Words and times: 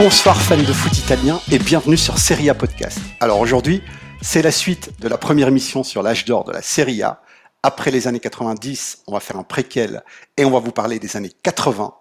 Bonsoir 0.00 0.40
fans 0.40 0.56
de 0.56 0.72
foot 0.72 0.96
italien 0.96 1.40
et 1.50 1.58
bienvenue 1.58 1.96
sur 1.96 2.18
Serie 2.18 2.48
A 2.48 2.54
Podcast. 2.54 3.00
Alors 3.18 3.40
aujourd'hui, 3.40 3.82
c'est 4.22 4.42
la 4.42 4.52
suite 4.52 4.92
de 5.00 5.08
la 5.08 5.18
première 5.18 5.48
émission 5.48 5.82
sur 5.82 6.04
l'âge 6.04 6.24
d'or 6.24 6.44
de 6.44 6.52
la 6.52 6.62
Serie 6.62 7.02
A. 7.02 7.20
Après 7.64 7.90
les 7.90 8.06
années 8.06 8.20
90, 8.20 9.02
on 9.08 9.14
va 9.14 9.18
faire 9.18 9.36
un 9.36 9.42
préquel 9.42 10.04
et 10.36 10.44
on 10.44 10.52
va 10.52 10.60
vous 10.60 10.70
parler 10.70 11.00
des 11.00 11.16
années 11.16 11.32
80. 11.42 11.92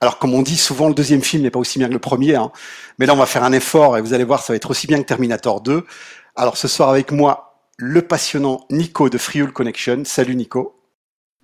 Alors 0.00 0.18
comme 0.18 0.34
on 0.34 0.42
dit 0.42 0.56
souvent, 0.56 0.88
le 0.88 0.94
deuxième 0.94 1.22
film 1.22 1.44
n'est 1.44 1.52
pas 1.52 1.60
aussi 1.60 1.78
bien 1.78 1.86
que 1.86 1.92
le 1.92 2.00
premier, 2.00 2.34
hein. 2.34 2.50
mais 2.98 3.06
là 3.06 3.14
on 3.14 3.18
va 3.18 3.26
faire 3.26 3.44
un 3.44 3.52
effort 3.52 3.96
et 3.96 4.00
vous 4.00 4.14
allez 4.14 4.24
voir, 4.24 4.42
ça 4.42 4.52
va 4.52 4.56
être 4.56 4.72
aussi 4.72 4.88
bien 4.88 5.00
que 5.00 5.06
Terminator 5.06 5.60
2. 5.60 5.86
Alors 6.34 6.56
ce 6.56 6.66
soir 6.66 6.88
avec 6.88 7.12
moi, 7.12 7.60
le 7.76 8.02
passionnant 8.02 8.66
Nico 8.68 9.08
de 9.08 9.16
Frioul 9.16 9.52
Connection. 9.52 10.02
Salut 10.04 10.34
Nico. 10.34 10.74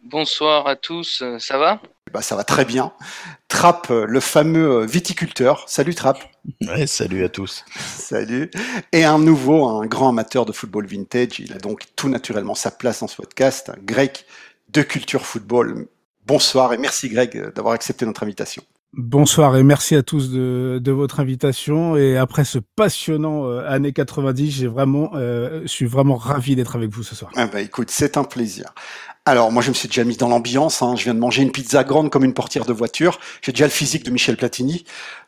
Bonsoir 0.03 0.67
à 0.67 0.75
tous, 0.75 1.23
ça 1.39 1.57
va? 1.57 1.81
Bah, 2.13 2.23
ça 2.23 2.37
va 2.37 2.45
très 2.45 2.65
bien. 2.65 2.93
Trap, 3.49 3.89
le 3.91 4.21
fameux 4.21 4.85
viticulteur. 4.85 5.65
Salut 5.69 5.95
Trap. 5.95 6.19
Ouais, 6.63 6.87
salut 6.87 7.25
à 7.25 7.29
tous. 7.29 7.65
Salut. 7.77 8.51
Et 8.93 9.05
un 9.05 9.19
nouveau, 9.19 9.67
un 9.67 9.87
grand 9.87 10.09
amateur 10.11 10.47
de 10.47 10.53
football 10.53 10.87
vintage. 10.87 11.41
Il 11.41 11.53
a 11.53 11.59
donc 11.59 11.85
tout 11.97 12.09
naturellement 12.09 12.55
sa 12.55 12.71
place 12.71 13.01
dans 13.01 13.09
ce 13.09 13.17
podcast. 13.17 13.71
Greg 13.85 14.13
de 14.71 14.83
Culture 14.83 15.27
Football. 15.27 15.87
Bonsoir 16.27 16.73
et 16.73 16.79
merci 16.79 17.09
Greg 17.09 17.53
d'avoir 17.55 17.75
accepté 17.75 18.07
notre 18.07 18.23
invitation. 18.23 18.63
Bonsoir 18.93 19.57
et 19.57 19.63
merci 19.63 19.95
à 19.95 20.03
tous 20.03 20.33
de, 20.33 20.81
de 20.83 20.91
votre 20.91 21.21
invitation. 21.21 21.97
Et 21.97 22.17
après 22.17 22.45
ce 22.45 22.59
passionnant 22.59 23.47
euh, 23.47 23.65
année 23.69 23.93
90, 23.93 24.51
j'ai 24.51 24.67
vraiment, 24.67 25.13
euh, 25.15 25.61
je 25.63 25.69
suis 25.69 25.87
vraiment 25.87 26.17
ravi 26.17 26.57
d'être 26.57 26.75
avec 26.75 26.91
vous 26.91 27.05
ce 27.05 27.15
soir. 27.15 27.31
Ah 27.37 27.47
bah 27.47 27.61
écoute, 27.61 27.91
c'est 27.91 28.17
un 28.17 28.25
plaisir. 28.25 28.75
Alors 29.27 29.53
moi 29.53 29.63
je 29.63 29.69
me 29.69 29.75
suis 29.75 29.87
déjà 29.87 30.03
mis 30.03 30.17
dans 30.17 30.29
l'ambiance, 30.29 30.81
hein. 30.81 30.97
je 30.97 31.05
viens 31.05 31.15
de 31.15 31.19
manger 31.19 31.43
une 31.43 31.53
pizza 31.53 31.85
grande 31.85 32.11
comme 32.11 32.25
une 32.25 32.33
portière 32.33 32.65
de 32.65 32.73
voiture, 32.73 33.21
j'ai 33.43 33.53
déjà 33.53 33.67
le 33.67 33.71
physique 33.71 34.03
de 34.03 34.11
Michel 34.11 34.37
Platini. 34.37 34.85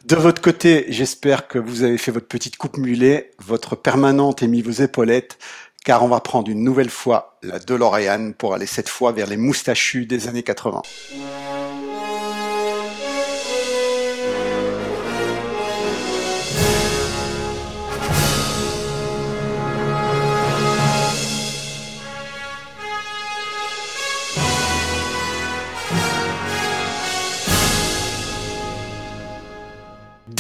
De 0.07 0.17
votre 0.17 0.41
côté, 0.41 0.87
j'espère 0.89 1.47
que 1.47 1.59
vous 1.59 1.83
avez 1.83 1.99
fait 1.99 2.11
votre 2.11 2.27
petite 2.27 2.57
coupe 2.57 2.79
mulet, 2.79 3.33
votre 3.45 3.77
permanente 3.77 4.43
et 4.43 4.49
mis 4.49 4.62
vos 4.62 4.71
épaulettes, 4.71 5.39
car 5.84 6.03
on 6.03 6.09
va 6.09 6.21
prendre 6.21 6.51
une 6.51 6.65
nouvelle 6.65 6.91
fois 6.91 7.39
la 7.43 7.59
DeLorean 7.59 8.33
pour 8.33 8.55
aller 8.55 8.67
cette 8.67 8.89
fois 8.89 9.12
vers 9.12 9.27
les 9.27 9.37
moustachus 9.37 10.06
des 10.06 10.27
années 10.27 10.43
80. 10.43 10.83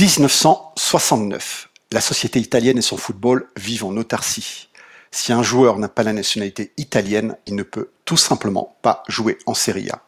1969. 0.02 1.68
La 1.92 2.00
société 2.00 2.40
italienne 2.40 2.76
et 2.76 2.82
son 2.82 2.96
football 2.96 3.48
vivent 3.56 3.84
en 3.84 3.96
autarcie. 3.96 4.68
Si 5.12 5.32
un 5.32 5.44
joueur 5.44 5.78
n'a 5.78 5.88
pas 5.88 6.02
la 6.02 6.12
nationalité 6.12 6.72
italienne, 6.76 7.36
il 7.46 7.54
ne 7.54 7.62
peut 7.62 7.92
tout 8.04 8.16
simplement 8.16 8.76
pas 8.82 9.04
jouer 9.06 9.38
en 9.46 9.54
Serie 9.54 9.90
A. 9.90 10.02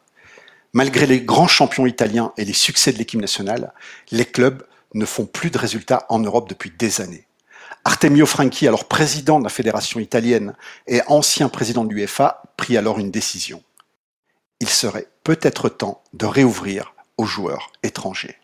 Malgré 0.73 1.05
les 1.05 1.21
grands 1.21 1.47
champions 1.47 1.85
italiens 1.85 2.33
et 2.35 2.43
les 2.43 2.51
succès 2.51 2.91
de 2.91 2.97
l'équipe 2.97 3.21
nationale, 3.21 3.71
les 4.11 4.25
clubs 4.25 4.67
ne 4.95 5.05
font 5.05 5.25
plus 5.25 5.49
de 5.49 5.57
résultats 5.57 6.05
en 6.09 6.19
Europe 6.19 6.49
depuis 6.49 6.73
des 6.77 6.99
années. 6.99 7.25
Artemio 7.85 8.25
Franchi, 8.25 8.67
alors 8.67 8.89
président 8.89 9.39
de 9.39 9.45
la 9.45 9.49
fédération 9.49 10.01
italienne 10.01 10.55
et 10.87 11.03
ancien 11.07 11.47
président 11.47 11.85
de 11.85 11.93
l'UEFA, 11.93 12.43
prit 12.57 12.75
alors 12.75 12.99
une 12.99 13.11
décision. 13.11 13.63
Il 14.59 14.67
serait 14.67 15.07
peut-être 15.23 15.69
temps 15.69 16.03
de 16.11 16.25
réouvrir 16.25 16.95
aux 17.15 17.25
joueurs 17.25 17.71
étrangers. 17.81 18.35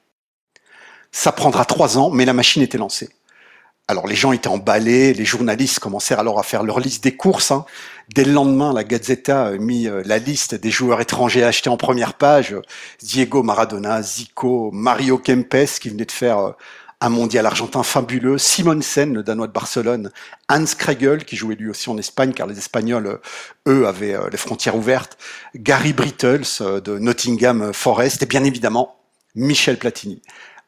Ça 1.12 1.32
prendra 1.32 1.66
trois 1.66 1.98
ans, 1.98 2.10
mais 2.10 2.26
la 2.26 2.34
machine 2.34 2.62
était 2.62 2.78
lancée. 2.78 3.10
Alors 3.92 4.08
les 4.08 4.16
gens 4.16 4.32
étaient 4.32 4.48
emballés, 4.48 5.14
les 5.14 5.26
journalistes 5.26 5.80
commencèrent 5.80 6.22
alors 6.22 6.40
à 6.40 6.44
faire 6.44 6.64
leur 6.64 6.80
liste 6.80 7.04
des 7.04 7.18
courses. 7.18 7.52
Hein. 7.52 7.66
Dès 8.16 8.24
le 8.24 8.32
lendemain, 8.32 8.72
la 8.74 8.86
Gazzetta 8.86 9.48
a 9.48 9.52
mis 9.58 9.90
euh, 9.90 10.02
la 10.06 10.18
liste 10.18 10.56
des 10.56 10.72
joueurs 10.72 11.02
étrangers 11.02 11.44
achetés 11.44 11.70
en 11.70 11.76
première 11.76 12.14
page. 12.14 12.56
Diego 13.02 13.44
Maradona, 13.44 14.02
Zico, 14.02 14.72
Mario 14.72 15.18
Kempes 15.18 15.80
qui 15.82 15.90
venait 15.90 16.06
de 16.06 16.12
faire 16.12 16.38
euh, 16.38 16.52
un 17.02 17.10
mondial 17.10 17.46
argentin 17.46 17.84
fabuleux, 17.84 18.38
Simonsen, 18.38 19.14
le 19.14 19.24
Danois 19.24 19.48
de 19.48 19.52
Barcelone, 19.52 20.12
Hans 20.48 20.64
Kregel, 20.78 21.26
qui 21.26 21.36
jouait 21.36 21.56
lui 21.56 21.70
aussi 21.70 21.90
en 21.90 21.98
Espagne, 21.98 22.32
car 22.32 22.48
les 22.48 22.60
Espagnols, 22.60 23.08
euh, 23.08 23.18
eux, 23.68 23.88
avaient 23.88 24.16
les 24.32 24.38
frontières 24.38 24.78
ouvertes, 24.78 25.18
Gary 25.56 25.92
Brittles 25.92 26.82
de 26.82 26.98
Nottingham 26.98 27.74
Forest, 27.74 28.24
et 28.24 28.26
bien 28.26 28.46
évidemment, 28.46 28.96
Michel 29.36 29.78
Platini. 29.78 30.22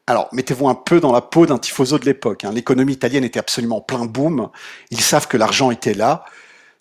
Alors, 0.06 0.28
mettez-vous 0.34 0.68
un 0.68 0.76
peu 0.76 1.00
dans 1.00 1.14
la 1.14 1.22
peau 1.22 1.46
d'un 1.46 1.58
tifoso 1.58 1.98
de 1.98 2.06
l'époque. 2.06 2.44
Hein. 2.44 2.52
L'économie 2.54 2.94
italienne 2.94 3.24
était 3.24 3.40
absolument 3.40 3.80
plein 3.80 4.06
boom. 4.06 4.50
Ils 4.92 5.00
savent 5.00 5.28
que 5.28 5.38
l'argent 5.38 5.72
était 5.72 5.94
là. 5.94 6.26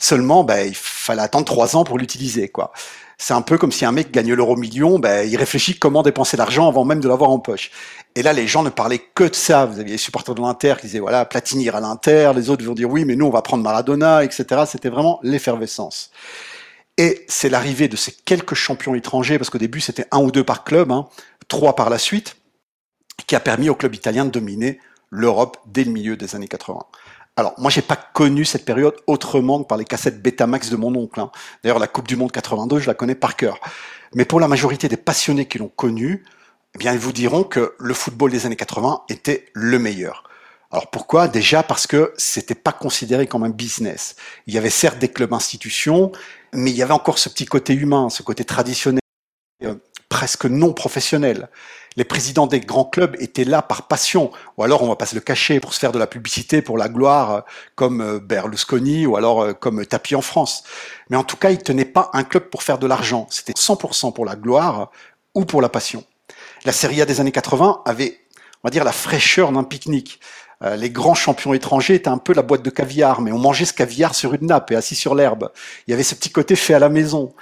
Seulement, 0.00 0.42
ben, 0.42 0.66
il 0.66 0.74
fallait 0.74 1.22
attendre 1.22 1.44
trois 1.44 1.76
ans 1.76 1.84
pour 1.84 1.98
l'utiliser, 1.98 2.48
quoi. 2.48 2.72
C'est 3.18 3.34
un 3.34 3.42
peu 3.42 3.56
comme 3.56 3.70
si 3.70 3.84
un 3.84 3.92
mec 3.92 4.10
gagne 4.10 4.32
l'euro 4.32 4.56
million, 4.56 4.98
ben, 4.98 5.24
il 5.24 5.36
réfléchit 5.36 5.78
comment 5.78 6.02
dépenser 6.02 6.36
l'argent 6.36 6.68
avant 6.68 6.84
même 6.84 6.98
de 6.98 7.06
l'avoir 7.08 7.30
en 7.30 7.38
poche. 7.38 7.70
Et 8.16 8.22
là, 8.22 8.32
les 8.32 8.48
gens 8.48 8.64
ne 8.64 8.70
parlaient 8.70 8.98
que 9.14 9.22
de 9.22 9.34
ça. 9.36 9.66
Vous 9.66 9.78
aviez 9.78 9.92
les 9.92 9.98
supporters 9.98 10.34
de 10.34 10.40
l'Inter 10.40 10.74
qui 10.80 10.86
disaient, 10.86 10.98
voilà, 10.98 11.24
Platini 11.24 11.68
à 11.68 11.78
l'Inter. 11.78 12.32
Les 12.34 12.50
autres 12.50 12.64
vont 12.64 12.74
dire, 12.74 12.90
oui, 12.90 13.04
mais 13.04 13.14
nous, 13.14 13.26
on 13.26 13.30
va 13.30 13.42
prendre 13.42 13.62
Maradona, 13.62 14.24
etc. 14.24 14.64
C'était 14.66 14.88
vraiment 14.88 15.20
l'effervescence. 15.22 16.10
Et 16.98 17.24
c'est 17.28 17.48
l'arrivée 17.48 17.86
de 17.86 17.94
ces 17.94 18.10
quelques 18.10 18.54
champions 18.54 18.96
étrangers, 18.96 19.38
parce 19.38 19.50
qu'au 19.50 19.58
début, 19.58 19.80
c'était 19.80 20.06
un 20.10 20.18
ou 20.18 20.32
deux 20.32 20.42
par 20.42 20.64
club, 20.64 20.90
hein, 20.90 21.06
trois 21.46 21.76
par 21.76 21.88
la 21.88 21.98
suite 21.98 22.34
qui 23.26 23.36
a 23.36 23.40
permis 23.40 23.68
au 23.68 23.74
club 23.74 23.94
italien 23.94 24.24
de 24.24 24.30
dominer 24.30 24.80
l'Europe 25.10 25.58
dès 25.66 25.84
le 25.84 25.90
milieu 25.90 26.16
des 26.16 26.34
années 26.34 26.48
80. 26.48 26.80
Alors, 27.36 27.54
moi, 27.58 27.70
j'ai 27.70 27.82
pas 27.82 27.96
connu 27.96 28.44
cette 28.44 28.64
période 28.64 28.94
autrement 29.06 29.62
que 29.62 29.68
par 29.68 29.78
les 29.78 29.84
cassettes 29.84 30.22
Betamax 30.22 30.68
de 30.68 30.76
mon 30.76 30.94
oncle. 30.94 31.18
Hein. 31.18 31.30
D'ailleurs, 31.62 31.78
la 31.78 31.86
Coupe 31.86 32.06
du 32.06 32.16
Monde 32.16 32.30
82, 32.30 32.78
je 32.78 32.86
la 32.86 32.94
connais 32.94 33.14
par 33.14 33.36
cœur. 33.36 33.58
Mais 34.14 34.26
pour 34.26 34.38
la 34.38 34.48
majorité 34.48 34.88
des 34.88 34.98
passionnés 34.98 35.46
qui 35.46 35.58
l'ont 35.58 35.72
connu, 35.74 36.24
eh 36.74 36.78
bien, 36.78 36.92
ils 36.92 36.98
vous 36.98 37.12
diront 37.12 37.44
que 37.44 37.74
le 37.78 37.94
football 37.94 38.30
des 38.30 38.44
années 38.44 38.56
80 38.56 39.04
était 39.08 39.46
le 39.54 39.78
meilleur. 39.78 40.24
Alors 40.70 40.90
pourquoi? 40.90 41.28
Déjà 41.28 41.62
parce 41.62 41.86
que 41.86 42.14
c'était 42.16 42.54
pas 42.54 42.72
considéré 42.72 43.26
comme 43.26 43.44
un 43.44 43.50
business. 43.50 44.16
Il 44.46 44.54
y 44.54 44.58
avait 44.58 44.70
certes 44.70 44.98
des 44.98 45.08
clubs 45.08 45.32
institutions, 45.34 46.12
mais 46.54 46.70
il 46.70 46.76
y 46.76 46.82
avait 46.82 46.94
encore 46.94 47.18
ce 47.18 47.28
petit 47.28 47.44
côté 47.44 47.74
humain, 47.74 48.08
ce 48.08 48.22
côté 48.22 48.44
traditionnel, 48.46 49.02
euh, 49.64 49.74
presque 50.08 50.46
non 50.46 50.72
professionnel 50.72 51.50
les 51.96 52.04
présidents 52.04 52.46
des 52.46 52.60
grands 52.60 52.84
clubs 52.84 53.16
étaient 53.18 53.44
là 53.44 53.62
par 53.62 53.86
passion, 53.88 54.30
ou 54.56 54.62
alors 54.62 54.82
on 54.82 54.88
va 54.88 54.96
pas 54.96 55.06
se 55.06 55.14
le 55.14 55.20
cacher 55.20 55.60
pour 55.60 55.74
se 55.74 55.78
faire 55.78 55.92
de 55.92 55.98
la 55.98 56.06
publicité 56.06 56.62
pour 56.62 56.78
la 56.78 56.88
gloire, 56.88 57.30
euh, 57.30 57.40
comme 57.74 58.00
euh, 58.00 58.18
Berlusconi 58.18 59.06
ou 59.06 59.16
alors 59.16 59.42
euh, 59.42 59.52
comme 59.52 59.84
Tapi 59.84 60.14
en 60.14 60.22
France. 60.22 60.64
Mais 61.10 61.16
en 61.16 61.24
tout 61.24 61.36
cas, 61.36 61.50
ils 61.50 61.62
tenaient 61.62 61.84
pas 61.84 62.10
un 62.12 62.24
club 62.24 62.44
pour 62.44 62.62
faire 62.62 62.78
de 62.78 62.86
l'argent. 62.86 63.26
C'était 63.30 63.52
100% 63.52 64.12
pour 64.12 64.24
la 64.24 64.36
gloire 64.36 64.90
ou 65.34 65.44
pour 65.44 65.60
la 65.60 65.68
passion. 65.68 66.04
La 66.64 66.72
Serie 66.72 67.02
A 67.02 67.06
des 67.06 67.20
années 67.20 67.32
80 67.32 67.82
avait, 67.84 68.20
on 68.62 68.68
va 68.68 68.70
dire, 68.70 68.84
la 68.84 68.92
fraîcheur 68.92 69.52
d'un 69.52 69.64
pique-nique. 69.64 70.20
Les 70.76 70.90
grands 70.90 71.16
champions 71.16 71.54
étrangers 71.54 71.96
étaient 71.96 72.08
un 72.08 72.18
peu 72.18 72.32
la 72.32 72.42
boîte 72.42 72.62
de 72.62 72.70
caviar, 72.70 73.20
mais 73.20 73.32
on 73.32 73.38
mangeait 73.38 73.64
ce 73.64 73.72
caviar 73.72 74.14
sur 74.14 74.32
une 74.32 74.46
nappe 74.46 74.70
et 74.70 74.76
assis 74.76 74.94
sur 74.94 75.16
l'herbe. 75.16 75.50
Il 75.88 75.90
y 75.90 75.94
avait 75.94 76.04
ce 76.04 76.14
petit 76.14 76.30
côté 76.30 76.54
fait 76.54 76.72
à 76.72 76.78
la 76.78 76.88
maison. 76.88 77.34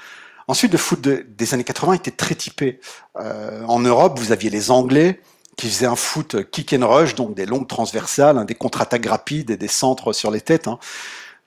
Ensuite, 0.51 0.73
le 0.73 0.79
foot 0.79 1.01
des 1.01 1.55
années 1.55 1.63
80 1.63 1.93
était 1.93 2.11
très 2.11 2.35
typé. 2.35 2.81
Euh, 3.21 3.63
en 3.69 3.79
Europe, 3.79 4.19
vous 4.19 4.33
aviez 4.33 4.51
les 4.51 4.73
Anglais 4.73 5.21
qui 5.57 5.69
faisaient 5.69 5.87
un 5.87 5.95
foot 5.95 6.51
kick 6.51 6.73
and 6.73 6.89
rush, 6.89 7.15
donc 7.15 7.35
des 7.35 7.47
longues 7.47 7.69
transversales, 7.69 8.37
hein, 8.37 8.45
des 8.45 8.57
contre-attaques 8.57 9.07
rapides 9.07 9.51
et 9.51 9.57
des 9.57 9.69
centres 9.69 10.13
sur 10.13 10.33
les 10.33 10.41
têtes. 10.41 10.67
Hein. 10.67 10.81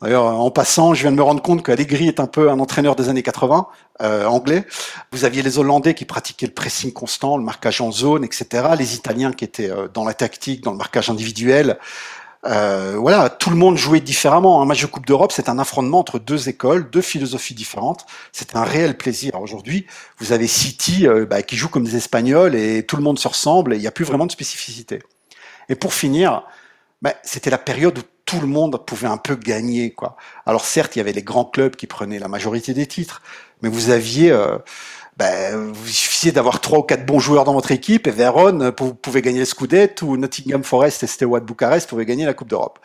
D'ailleurs, 0.01 0.23
en 0.23 0.49
passant, 0.51 0.93
je 0.93 1.01
viens 1.01 1.11
de 1.11 1.17
me 1.17 1.21
rendre 1.21 1.41
compte 1.41 1.63
qu'Allegri 1.65 2.07
est 2.07 2.21
un 2.21 2.27
peu 2.27 2.49
un 2.49 2.61
entraîneur 2.61 2.95
des 2.95 3.09
années 3.09 3.23
80, 3.23 3.67
euh, 4.01 4.25
anglais. 4.25 4.65
Vous 5.11 5.25
aviez 5.25 5.41
les 5.41 5.59
Hollandais 5.59 5.95
qui 5.95 6.05
pratiquaient 6.05 6.47
le 6.47 6.53
pressing 6.53 6.93
constant, 6.93 7.35
le 7.35 7.43
marquage 7.43 7.81
en 7.81 7.91
zone, 7.91 8.23
etc. 8.23 8.69
Les 8.79 8.95
Italiens 8.95 9.33
qui 9.33 9.43
étaient 9.43 9.69
euh, 9.69 9.89
dans 9.93 10.05
la 10.05 10.13
tactique, 10.13 10.63
dans 10.63 10.71
le 10.71 10.77
marquage 10.77 11.09
individuel. 11.09 11.77
Euh, 12.45 12.95
voilà, 12.97 13.29
tout 13.29 13.49
le 13.49 13.55
monde 13.55 13.77
jouait 13.77 14.01
différemment. 14.01 14.61
Un 14.61 14.65
match 14.65 14.81
de 14.81 14.87
Coupe 14.87 15.05
d'Europe, 15.05 15.31
c'est 15.31 15.49
un 15.49 15.59
affrontement 15.59 15.99
entre 15.99 16.19
deux 16.19 16.49
écoles, 16.49 16.89
deux 16.89 17.01
philosophies 17.01 17.53
différentes. 17.53 18.05
C'est 18.31 18.55
un 18.55 18.63
réel 18.63 18.97
plaisir. 18.97 19.39
Aujourd'hui, 19.39 19.87
vous 20.17 20.33
avez 20.33 20.47
City 20.47 21.07
euh, 21.07 21.25
bah, 21.25 21.41
qui 21.41 21.55
joue 21.55 21.69
comme 21.69 21.85
des 21.85 21.95
Espagnols 21.95 22.55
et 22.55 22.85
tout 22.85 22.97
le 22.97 23.03
monde 23.03 23.17
se 23.17 23.27
ressemble 23.27 23.73
et 23.73 23.77
il 23.77 23.81
n'y 23.81 23.87
a 23.87 23.91
plus 23.91 24.05
vraiment 24.05 24.25
de 24.25 24.31
spécificité. 24.31 25.01
Et 25.69 25.75
pour 25.75 25.93
finir, 25.93 26.43
bah, 27.01 27.13
c'était 27.23 27.49
la 27.49 27.57
période 27.57 27.97
où 27.97 28.01
tout 28.25 28.41
le 28.41 28.47
monde 28.47 28.85
pouvait 28.85 29.07
un 29.07 29.17
peu 29.17 29.35
gagner. 29.35 29.91
quoi. 29.91 30.17
Alors 30.45 30.65
certes, 30.65 30.95
il 30.95 30.99
y 30.99 31.01
avait 31.01 31.13
les 31.13 31.23
grands 31.23 31.45
clubs 31.45 31.75
qui 31.75 31.87
prenaient 31.87 32.19
la 32.19 32.27
majorité 32.27 32.73
des 32.73 32.87
titres, 32.87 33.21
mais 33.61 33.69
vous 33.69 33.89
aviez... 33.89 34.31
Euh, 34.31 34.57
ben, 35.17 35.73
il 35.85 35.91
suffisait 35.91 36.31
d'avoir 36.31 36.59
trois 36.59 36.79
ou 36.79 36.83
quatre 36.83 37.05
bons 37.05 37.19
joueurs 37.19 37.43
dans 37.43 37.53
votre 37.53 37.71
équipe 37.71 38.07
et 38.07 38.11
Vérone, 38.11 38.73
vous 38.79 38.93
pouvez 38.95 39.21
gagner 39.21 39.39
le 39.39 39.45
Scudetto 39.45 40.07
ou 40.07 40.17
Nottingham 40.17 40.63
Forest 40.63 41.03
et 41.03 41.07
Steaua 41.07 41.39
de 41.39 41.45
Bucarest 41.45 41.87
pouvaient 41.87 42.05
gagner 42.05 42.25
la 42.25 42.33
Coupe 42.33 42.49
d'Europe. 42.49 42.79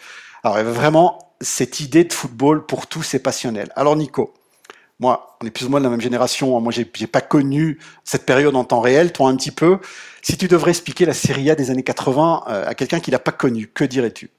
Alors 0.44 0.58
vraiment 0.58 1.18
cette 1.40 1.80
idée 1.80 2.04
de 2.04 2.12
football 2.12 2.66
pour 2.66 2.86
tous 2.86 3.02
ces 3.02 3.18
passionnels. 3.18 3.72
Alors 3.76 3.96
Nico, 3.96 4.34
moi, 5.00 5.36
on 5.40 5.46
est 5.46 5.50
plus 5.50 5.66
ou 5.66 5.68
moins 5.68 5.80
de 5.80 5.84
la 5.84 5.90
même 5.90 6.00
génération. 6.00 6.60
Moi, 6.60 6.72
j'ai, 6.72 6.90
j'ai 6.92 7.06
pas 7.06 7.20
connu 7.20 7.78
cette 8.04 8.26
période 8.26 8.56
en 8.56 8.64
temps 8.64 8.80
réel. 8.80 9.12
Toi, 9.12 9.28
un 9.28 9.36
petit 9.36 9.52
peu. 9.52 9.78
Si 10.22 10.36
tu 10.36 10.48
devrais 10.48 10.70
expliquer 10.72 11.06
la 11.06 11.14
Serie 11.14 11.50
A 11.50 11.54
des 11.54 11.70
années 11.70 11.84
80 11.84 12.44
euh, 12.48 12.66
à 12.66 12.74
quelqu'un 12.74 12.98
qui 12.98 13.12
l'a 13.12 13.20
pas 13.20 13.30
connu, 13.32 13.68
que 13.68 13.84
dirais-tu? 13.84 14.30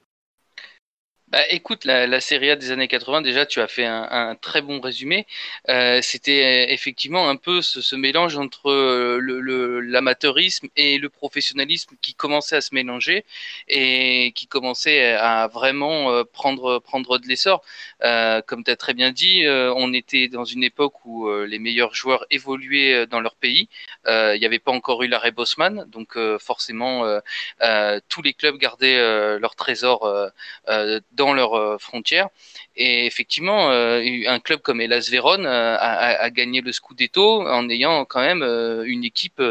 Bah, 1.31 1.41
écoute, 1.51 1.85
la, 1.85 2.07
la 2.07 2.21
Serie 2.21 2.49
A 2.49 2.55
des 2.55 2.71
années 2.71 2.87
80, 2.87 3.21
déjà, 3.21 3.45
tu 3.45 3.61
as 3.61 3.67
fait 3.67 3.85
un, 3.85 4.35
très 4.41 4.63
bon 4.63 4.81
résumé. 4.81 5.27
Euh, 5.69 5.99
C'était 6.01 6.67
euh, 6.69 6.73
effectivement 6.73 7.29
un 7.29 7.35
peu 7.35 7.61
ce, 7.61 7.95
mélange 7.95 8.35
entre 8.37 8.71
euh, 8.71 9.81
l'amateurisme 9.81 10.69
et 10.75 10.97
le 10.97 11.09
professionnalisme 11.09 11.95
qui 12.01 12.15
commençait 12.15 12.55
à 12.55 12.61
se 12.61 12.73
mélanger 12.73 13.25
et 13.67 14.31
qui 14.33 14.47
commençait 14.47 15.13
à 15.13 15.47
vraiment 15.47 16.23
prendre, 16.33 16.79
prendre 16.79 17.19
de 17.19 17.27
l'essor. 17.27 17.63
Comme 18.47 18.63
tu 18.63 18.71
as 18.71 18.75
très 18.75 18.93
bien 18.95 19.11
dit, 19.11 19.43
on 19.47 19.93
était 19.93 20.29
dans 20.29 20.45
une 20.45 20.63
époque 20.63 21.05
où 21.05 21.29
les 21.43 21.59
meilleurs 21.59 21.93
joueurs 21.93 22.25
évoluaient 22.31 23.05
dans 23.07 23.19
leur 23.19 23.35
pays. 23.35 23.69
Il 24.07 24.39
n'y 24.39 24.45
avait 24.45 24.59
pas 24.59 24.71
encore 24.71 25.03
eu 25.03 25.07
l'arrêt 25.07 25.31
Bosman, 25.31 25.85
donc 25.89 26.17
forcément, 26.39 27.03
tous 28.07 28.21
les 28.21 28.33
clubs 28.33 28.57
gardaient 28.57 29.37
leur 29.39 29.55
trésor 29.55 30.31
dans 31.19 31.33
leurs 31.33 31.53
euh, 31.53 31.77
frontières. 31.77 32.29
Et 32.75 33.05
effectivement, 33.05 33.69
euh, 33.71 34.01
un 34.27 34.39
club 34.39 34.61
comme 34.61 34.81
Elas 34.81 35.09
Vérone 35.11 35.45
euh, 35.45 35.75
a, 35.77 36.23
a, 36.25 36.29
gagné 36.31 36.61
le 36.61 36.71
Scudetto 36.71 37.45
en 37.47 37.69
ayant 37.69 38.05
quand 38.05 38.21
même 38.21 38.41
une 38.85 39.03
équipe 39.03 39.41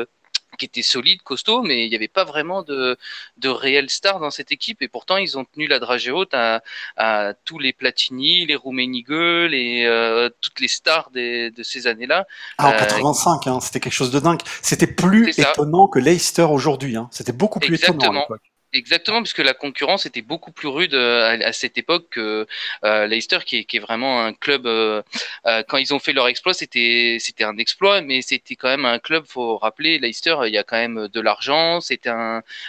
qui 0.59 0.65
était 0.65 0.83
solide, 0.83 1.23
costaud, 1.23 1.63
mais 1.63 1.85
il 1.87 1.91
n'y 1.91 1.95
avait 1.95 2.09
pas 2.09 2.25
vraiment 2.25 2.63
de, 2.63 2.99
de 3.37 3.49
réelles 3.49 3.91
stars 3.91 4.19
dans 4.19 4.31
cette 4.31 4.51
équipe. 4.51 4.83
Et 4.83 4.89
pourtant, 4.89 5.17
ils 5.17 5.39
ont 5.39 5.45
tenu 5.45 5.69
la 5.69 5.79
dragée 5.79 6.11
haute 6.11 6.35
à, 6.35 6.63
à 6.97 7.35
tous 7.45 7.59
les 7.59 7.73
Platini, 7.73 8.45
les 8.45 8.57
Rummenigge, 8.57 9.51
les, 9.51 9.85
euh, 9.87 10.31
toutes 10.41 10.61
les 10.61 10.69
stars 10.69 11.11
des, 11.11 11.51
de 11.51 11.63
ces 11.63 11.87
années-là. 11.87 12.27
Ah, 12.59 12.71
en 12.71 12.73
85, 12.73 13.47
hein, 13.47 13.61
c'était 13.61 13.79
quelque 13.79 13.93
chose 13.93 14.11
de 14.11 14.21
dingue. 14.21 14.41
C'était 14.63 14.89
plus 14.89 15.39
étonnant 15.39 15.87
que 15.87 15.99
Leicester 15.99 16.43
aujourd'hui. 16.43 16.97
Hein. 16.97 17.09
C'était 17.13 17.33
beaucoup 17.33 17.61
plus 17.61 17.75
Exactement. 17.75 17.99
étonnant 17.99 18.21
à 18.21 18.23
l'époque. 18.23 18.43
Exactement, 18.75 19.23
puisque 19.23 19.39
la 19.39 19.55
concurrence 19.55 20.05
était 20.05 20.21
beaucoup 20.21 20.53
plus 20.53 20.69
rude 20.69 20.93
euh, 20.93 21.39
à, 21.43 21.53
cette 21.55 21.79
époque 21.79 22.09
que 22.11 22.47
euh, 22.85 23.07
Leicester, 23.07 23.39
qui 23.47 23.67
est, 23.67 23.79
vraiment 23.79 24.23
un 24.23 24.35
club. 24.35 24.67
Euh, 24.67 25.03
euh, 25.47 25.63
quand 25.67 25.79
ils 25.79 25.95
ont 25.95 25.99
fait 25.99 26.13
leur 26.13 26.29
exploit, 26.29 26.53
c'était 26.53 27.19
un 27.41 27.57
exploit, 27.57 28.03
mais 28.03 28.21
c'était 28.21 28.57
quand 28.57 28.69
même 28.69 28.85
un 28.85 28.99
club. 28.99 29.25
Faut 29.27 29.57
rappeler, 29.57 29.99
Leicester, 29.99 30.37
il 30.47 30.53
y 30.53 30.59
a 30.59 30.65
quand 30.65 30.77
même 30.77 31.09
de 31.09 31.21
l'argent. 31.21 31.81
C'était 31.81 32.11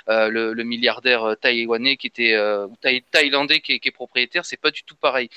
le, 0.07 0.63
milliardaire 0.63 1.35
taïwanais 1.41 1.97
qui 1.97 2.07
était 2.07 2.37
thaï, 2.81 3.01
thaïlandais 3.11 3.59
qui 3.59 3.73
est, 3.73 3.79
qui 3.79 3.89
est 3.89 3.91
propriétaire. 3.91 4.45
C'est 4.45 4.57
pas 4.57 4.71
du 4.71 4.83
tout 4.83 4.95
pareil. 4.95 5.29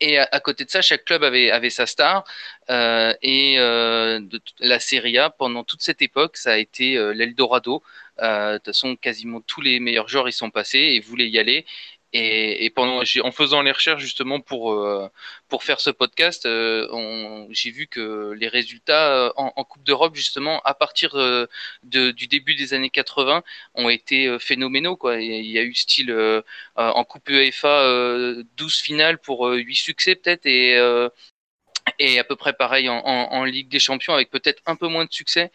Et 0.00 0.18
à, 0.18 0.40
côté 0.40 0.64
de 0.64 0.70
ça, 0.70 0.82
chaque 0.82 1.04
club 1.04 1.22
avait, 1.24 1.70
sa 1.70 1.86
star. 1.86 2.24
Et 2.68 3.56
la 4.58 4.80
Serie 4.80 5.18
A, 5.18 5.30
pendant 5.30 5.62
toute 5.64 5.82
cette 5.82 6.02
époque, 6.02 6.36
ça 6.36 6.52
a 6.52 6.56
été 6.56 6.94
l'Eldorado. 7.14 7.82
De 8.20 8.56
toute 8.58 8.66
façon, 8.66 8.96
quasiment 8.96 9.40
tous 9.40 9.60
les 9.60 9.80
meilleurs 9.80 10.08
joueurs 10.08 10.28
y 10.28 10.32
sont 10.32 10.50
passés 10.50 10.78
et 10.78 11.00
voulaient 11.00 11.28
y 11.28 11.38
aller. 11.38 11.64
Et, 12.12 12.70
pendant, 12.74 13.02
en 13.22 13.30
faisant 13.32 13.62
les 13.62 13.70
recherches 13.70 14.02
justement 14.02 14.40
pour 14.40 14.72
euh, 14.72 15.08
pour 15.48 15.62
faire 15.62 15.78
ce 15.80 15.90
podcast, 15.90 16.44
euh, 16.44 17.46
j'ai 17.50 17.70
vu 17.70 17.86
que 17.86 18.32
les 18.32 18.48
résultats 18.48 19.32
en, 19.36 19.64
Coupe 19.64 19.84
d'Europe 19.84 20.16
justement 20.16 20.60
à 20.62 20.74
partir 20.74 21.14
du 21.84 22.26
début 22.26 22.56
des 22.56 22.74
années 22.74 22.90
80 22.90 23.44
ont 23.74 23.88
été 23.88 24.38
phénoménaux 24.40 24.96
quoi. 24.96 25.20
Il 25.20 25.46
y 25.46 25.58
a 25.58 25.62
eu 25.62 25.74
style 25.74 26.10
euh, 26.10 26.42
en 26.74 27.04
Coupe 27.04 27.28
UEFA 27.28 28.34
12 28.56 28.76
finales 28.80 29.18
pour 29.18 29.46
8 29.48 29.76
succès 29.76 30.16
peut-être 30.16 30.46
et 30.46 30.74
et 31.98 32.18
à 32.18 32.24
peu 32.24 32.34
près 32.34 32.54
pareil 32.54 32.88
en 32.88 33.44
Ligue 33.44 33.68
des 33.68 33.78
Champions 33.78 34.14
avec 34.14 34.30
peut-être 34.30 34.62
un 34.66 34.74
peu 34.74 34.88
moins 34.88 35.04
de 35.04 35.12
succès 35.12 35.52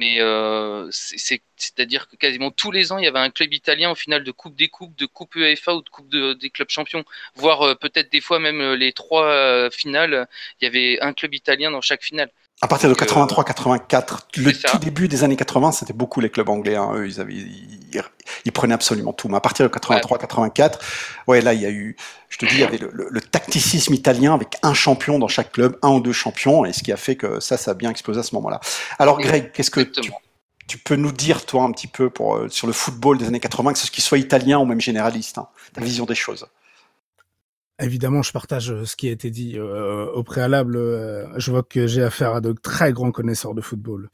mais 0.00 0.18
euh, 0.20 0.88
c'est-à-dire 0.90 2.08
que 2.08 2.16
quasiment 2.16 2.50
tous 2.50 2.70
les 2.72 2.90
ans, 2.90 2.96
il 2.98 3.04
y 3.04 3.06
avait 3.06 3.18
un 3.18 3.30
club 3.30 3.52
italien 3.52 3.90
en 3.90 3.94
finale 3.94 4.24
de 4.24 4.32
Coupe 4.32 4.56
des 4.56 4.68
Coupes, 4.68 4.96
de 4.96 5.04
Coupe 5.04 5.34
UEFA 5.36 5.74
ou 5.74 5.82
de 5.82 5.90
Coupe 5.90 6.08
de, 6.08 6.32
des 6.32 6.48
clubs 6.48 6.70
champions, 6.70 7.04
voire 7.34 7.60
euh, 7.62 7.74
peut-être 7.74 8.10
des 8.10 8.22
fois 8.22 8.38
même 8.38 8.62
euh, 8.62 8.76
les 8.76 8.92
trois 8.94 9.70
finales, 9.70 10.26
il 10.60 10.64
y 10.64 10.68
avait 10.68 10.98
un 11.02 11.12
club 11.12 11.34
italien 11.34 11.70
dans 11.70 11.82
chaque 11.82 12.02
finale. 12.02 12.30
À 12.62 12.68
partir 12.68 12.90
de 12.90 12.94
83-84, 12.94 14.18
le 14.36 14.52
tout 14.52 14.78
début 14.78 15.08
des 15.08 15.24
années 15.24 15.36
80, 15.36 15.72
c'était 15.72 15.94
beaucoup 15.94 16.20
les 16.20 16.28
clubs 16.28 16.48
anglais. 16.50 16.76
Hein. 16.76 16.90
Eux, 16.94 17.06
ils, 17.06 17.18
avaient, 17.18 17.32
ils, 17.32 18.02
ils, 18.44 18.52
prenaient 18.52 18.74
absolument 18.74 19.14
tout. 19.14 19.28
Mais 19.28 19.36
à 19.36 19.40
partir 19.40 19.66
de 19.66 19.74
83-84, 19.74 20.74
ouais, 21.26 21.40
là, 21.40 21.54
il 21.54 21.62
y 21.62 21.64
a 21.64 21.70
eu, 21.70 21.96
je 22.28 22.36
te 22.36 22.44
dis, 22.44 22.56
il 22.56 22.60
y 22.60 22.64
avait 22.64 22.76
le, 22.76 22.90
le, 22.92 23.08
le, 23.10 23.20
tacticisme 23.22 23.94
italien 23.94 24.34
avec 24.34 24.58
un 24.62 24.74
champion 24.74 25.18
dans 25.18 25.26
chaque 25.26 25.52
club, 25.52 25.78
un 25.80 25.92
ou 25.92 26.00
deux 26.00 26.12
champions, 26.12 26.66
et 26.66 26.74
ce 26.74 26.82
qui 26.82 26.92
a 26.92 26.98
fait 26.98 27.16
que 27.16 27.40
ça, 27.40 27.56
ça 27.56 27.70
a 27.70 27.74
bien 27.74 27.88
explosé 27.88 28.20
à 28.20 28.22
ce 28.22 28.34
moment-là. 28.34 28.60
Alors, 28.98 29.18
Greg, 29.18 29.52
qu'est-ce 29.52 29.70
que 29.70 29.80
tu, 29.80 30.12
tu, 30.68 30.76
peux 30.76 30.96
nous 30.96 31.12
dire, 31.12 31.46
toi, 31.46 31.62
un 31.62 31.72
petit 31.72 31.86
peu 31.86 32.10
pour, 32.10 32.36
euh, 32.36 32.50
sur 32.50 32.66
le 32.66 32.74
football 32.74 33.16
des 33.16 33.26
années 33.26 33.40
80, 33.40 33.72
que 33.72 33.78
ce 33.78 34.02
soit 34.02 34.18
italien 34.18 34.58
ou 34.58 34.66
même 34.66 34.82
généraliste, 34.82 35.38
hein, 35.38 35.48
ta 35.72 35.80
vision 35.80 36.04
des 36.04 36.14
choses? 36.14 36.46
Évidemment, 37.80 38.22
je 38.22 38.32
partage 38.32 38.70
euh, 38.70 38.84
ce 38.84 38.94
qui 38.94 39.08
a 39.08 39.10
été 39.10 39.30
dit 39.30 39.54
euh, 39.56 40.06
au 40.12 40.22
préalable. 40.22 40.76
Euh, 40.76 41.26
je 41.38 41.50
vois 41.50 41.62
que 41.62 41.86
j'ai 41.86 42.02
affaire 42.02 42.34
à 42.34 42.40
de 42.40 42.52
très 42.52 42.92
grands 42.92 43.10
connaisseurs 43.10 43.54
de 43.54 43.60
football. 43.60 44.10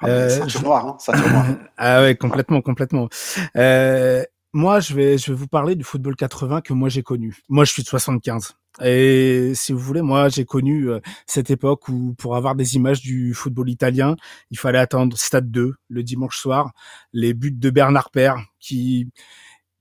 Ah, 0.00 0.06
euh, 0.08 0.48
je... 0.48 0.58
noir, 0.58 0.86
hein, 0.86 0.96
ça 0.98 1.16
noir. 1.16 1.46
ah 1.78 2.02
ouais, 2.02 2.16
complètement, 2.16 2.60
complètement. 2.60 3.08
Euh, 3.56 4.22
moi, 4.52 4.80
je 4.80 4.94
vais, 4.94 5.18
je 5.18 5.32
vais 5.32 5.36
vous 5.36 5.48
parler 5.48 5.76
du 5.76 5.84
football 5.84 6.16
80 6.16 6.60
que 6.60 6.72
moi 6.72 6.88
j'ai 6.88 7.02
connu. 7.02 7.38
Moi, 7.48 7.64
je 7.64 7.72
suis 7.72 7.82
de 7.82 7.88
75. 7.88 8.54
Et 8.82 9.52
si 9.54 9.72
vous 9.72 9.78
voulez, 9.78 10.02
moi, 10.02 10.28
j'ai 10.28 10.44
connu 10.44 10.90
euh, 10.90 11.00
cette 11.26 11.50
époque 11.50 11.88
où, 11.88 12.14
pour 12.18 12.36
avoir 12.36 12.54
des 12.54 12.76
images 12.76 13.00
du 13.00 13.32
football 13.32 13.70
italien, 13.70 14.16
il 14.50 14.58
fallait 14.58 14.78
attendre 14.78 15.16
Stade 15.16 15.50
2 15.50 15.74
le 15.88 16.02
dimanche 16.02 16.36
soir, 16.38 16.72
les 17.12 17.32
buts 17.32 17.52
de 17.52 17.70
Bernard 17.70 18.10
Père 18.10 18.36
qui 18.60 19.08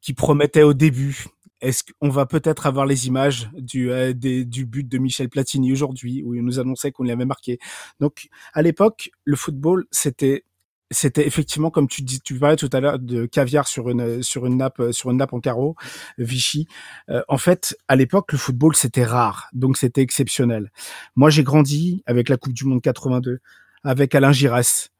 qui 0.01 0.13
promettaient 0.13 0.61
au 0.61 0.75
début 0.75 1.25
est-ce 1.61 1.83
qu'on 1.83 2.09
va 2.09 2.25
peut-être 2.25 2.65
avoir 2.65 2.85
les 2.85 3.07
images 3.07 3.49
du, 3.53 3.91
euh, 3.91 4.13
du 4.13 4.65
but 4.65 4.87
de 4.87 4.97
Michel 4.97 5.29
Platini 5.29 5.71
aujourd'hui, 5.71 6.23
où 6.23 6.35
il 6.35 6.43
nous 6.43 6.59
annonçait 6.59 6.91
qu'on 6.91 7.03
l'avait 7.03 7.25
marqué. 7.25 7.59
Donc, 7.99 8.27
à 8.53 8.61
l'époque, 8.61 9.09
le 9.23 9.35
football, 9.35 9.85
c'était 9.91 10.43
c'était 10.91 11.25
effectivement 11.25 11.71
comme 11.71 11.87
tu 11.87 12.03
dis 12.03 12.21
tu 12.21 12.37
parlais 12.37 12.55
tout 12.57 12.69
à 12.71 12.79
l'heure 12.79 12.99
de 12.99 13.25
caviar 13.25 13.67
sur 13.67 13.89
une 13.89 14.21
sur 14.21 14.45
une 14.45 14.57
nappe 14.57 14.81
sur 14.91 15.09
une 15.09 15.17
nappe 15.17 15.33
en 15.33 15.39
carreau 15.39 15.75
Vichy. 16.19 16.67
Euh, 17.09 17.23
en 17.27 17.39
fait 17.39 17.75
à 17.87 17.95
l'époque 17.95 18.31
le 18.31 18.37
football 18.37 18.75
c'était 18.75 19.03
rare. 19.03 19.49
Donc 19.53 19.77
c'était 19.77 20.01
exceptionnel. 20.01 20.71
Moi 21.15 21.31
j'ai 21.31 21.43
grandi 21.43 22.03
avec 22.05 22.29
la 22.29 22.37
Coupe 22.37 22.53
du 22.53 22.65
monde 22.65 22.81
82 22.81 23.39
avec 23.83 24.13
Alain 24.13 24.31
Giresse 24.31 24.91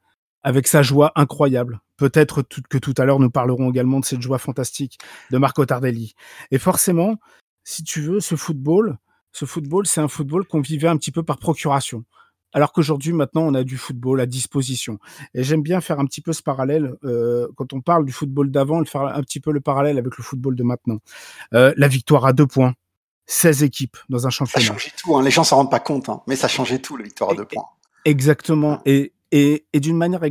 avec 0.42 0.66
sa 0.66 0.82
joie 0.82 1.12
incroyable. 1.14 1.80
Peut-être 1.96 2.42
que 2.42 2.78
tout 2.78 2.94
à 2.98 3.04
l'heure 3.04 3.20
nous 3.20 3.30
parlerons 3.30 3.70
également 3.70 4.00
de 4.00 4.04
cette 4.04 4.20
joie 4.20 4.38
fantastique 4.38 4.98
de 5.30 5.38
Marco 5.38 5.64
Tardelli. 5.64 6.14
Et 6.50 6.58
forcément, 6.58 7.16
si 7.64 7.82
tu 7.82 8.00
veux, 8.00 8.20
ce 8.20 8.36
football, 8.36 8.98
ce 9.32 9.44
football, 9.44 9.86
c'est 9.86 10.00
un 10.00 10.08
football 10.08 10.46
qu'on 10.46 10.60
vivait 10.60 10.88
un 10.88 10.96
petit 10.96 11.12
peu 11.12 11.22
par 11.22 11.38
procuration. 11.38 12.04
Alors 12.52 12.72
qu'aujourd'hui, 12.72 13.12
maintenant, 13.12 13.42
on 13.42 13.54
a 13.54 13.64
du 13.64 13.76
football 13.76 14.20
à 14.20 14.26
disposition. 14.26 14.98
Et 15.34 15.42
j'aime 15.42 15.62
bien 15.62 15.80
faire 15.80 16.00
un 16.00 16.06
petit 16.06 16.22
peu 16.22 16.32
ce 16.32 16.42
parallèle 16.42 16.94
euh, 17.04 17.48
quand 17.54 17.72
on 17.74 17.82
parle 17.82 18.06
du 18.06 18.12
football 18.12 18.50
d'avant, 18.50 18.82
faire 18.84 19.02
un 19.02 19.20
petit 19.20 19.40
peu 19.40 19.52
le 19.52 19.60
parallèle 19.60 19.98
avec 19.98 20.16
le 20.16 20.24
football 20.24 20.56
de 20.56 20.62
maintenant. 20.62 20.98
Euh, 21.52 21.74
la 21.76 21.88
victoire 21.88 22.24
à 22.24 22.32
deux 22.32 22.46
points, 22.46 22.72
16 23.26 23.62
équipes 23.62 23.96
dans 24.08 24.26
un 24.26 24.30
championnat. 24.30 24.66
Ça 24.66 24.72
changeait 24.72 24.92
tout. 24.96 25.16
Hein. 25.16 25.22
Les 25.22 25.30
gens 25.30 25.44
s'en 25.44 25.56
rendent 25.56 25.70
pas 25.70 25.80
compte, 25.80 26.08
hein. 26.08 26.22
mais 26.26 26.36
ça 26.36 26.48
changeait 26.48 26.78
tout 26.78 26.96
la 26.96 27.04
victoire 27.04 27.30
à 27.32 27.34
deux 27.34 27.44
points. 27.44 27.66
Exactement. 28.06 28.80
Et, 28.86 29.12
et, 29.36 29.80
d'une 29.80 29.96
manière 29.96 30.22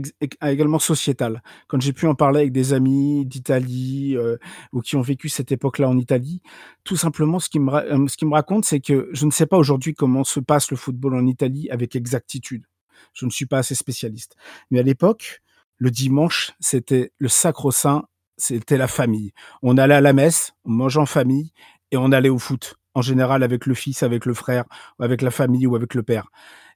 également 0.42 0.80
sociétale. 0.80 1.44
Quand 1.68 1.80
j'ai 1.80 1.94
pu 1.94 2.08
en 2.08 2.16
parler 2.16 2.40
avec 2.40 2.52
des 2.52 2.74
amis 2.74 3.26
d'Italie 3.26 4.16
euh, 4.18 4.38
ou 4.74 4.82
qui 4.82 4.96
ont 4.96 5.02
vécu 5.02 5.30
cette 5.30 5.52
époque-là 5.52 5.88
en 5.88 5.98
Italie, 5.98 6.42
tout 6.84 6.96
simplement, 6.96 7.40
ce 7.40 7.50
qui 7.50 7.60
me, 7.60 7.72
euh, 7.72 8.30
raconte, 8.32 8.66
c'est 8.66 8.80
que 8.80 9.10
je 9.14 9.26
ne 9.26 9.32
sais 9.32 9.46
pas 9.46 9.58
aujourd'hui 9.58 9.94
comment 9.94 10.24
se 10.24 10.40
passe 10.40 10.72
le 10.72 10.78
football 10.78 11.16
en 11.16 11.28
Italie 11.28 11.70
avec 11.70 11.96
exactitude. 11.96 12.66
Je 13.14 13.26
ne 13.26 13.30
suis 13.30 13.46
pas 13.46 13.60
assez 13.60 13.76
spécialiste. 13.76 14.36
Mais 14.72 14.80
à 14.80 14.84
l'époque, 14.84 15.42
le 15.78 15.92
dimanche, 15.92 16.54
c'était 16.60 17.12
le 17.20 17.28
sacro-saint, 17.28 18.06
c'était 18.38 18.78
la 18.78 18.88
famille. 18.88 19.34
On 19.62 19.78
allait 19.78 19.96
à 19.96 20.02
la 20.02 20.14
messe, 20.14 20.54
on 20.66 20.72
mangeait 20.72 21.00
en 21.00 21.06
famille 21.06 21.52
et 21.92 21.98
on 21.98 22.12
allait 22.12 22.30
au 22.30 22.40
foot. 22.40 22.76
En 22.96 23.02
général, 23.02 23.44
avec 23.44 23.66
le 23.66 23.76
fils, 23.76 24.02
avec 24.04 24.26
le 24.26 24.34
frère, 24.34 24.64
avec 25.00 25.22
la 25.22 25.32
famille 25.32 25.68
ou 25.68 25.76
avec 25.76 25.94
le 25.94 26.02
père. 26.02 26.28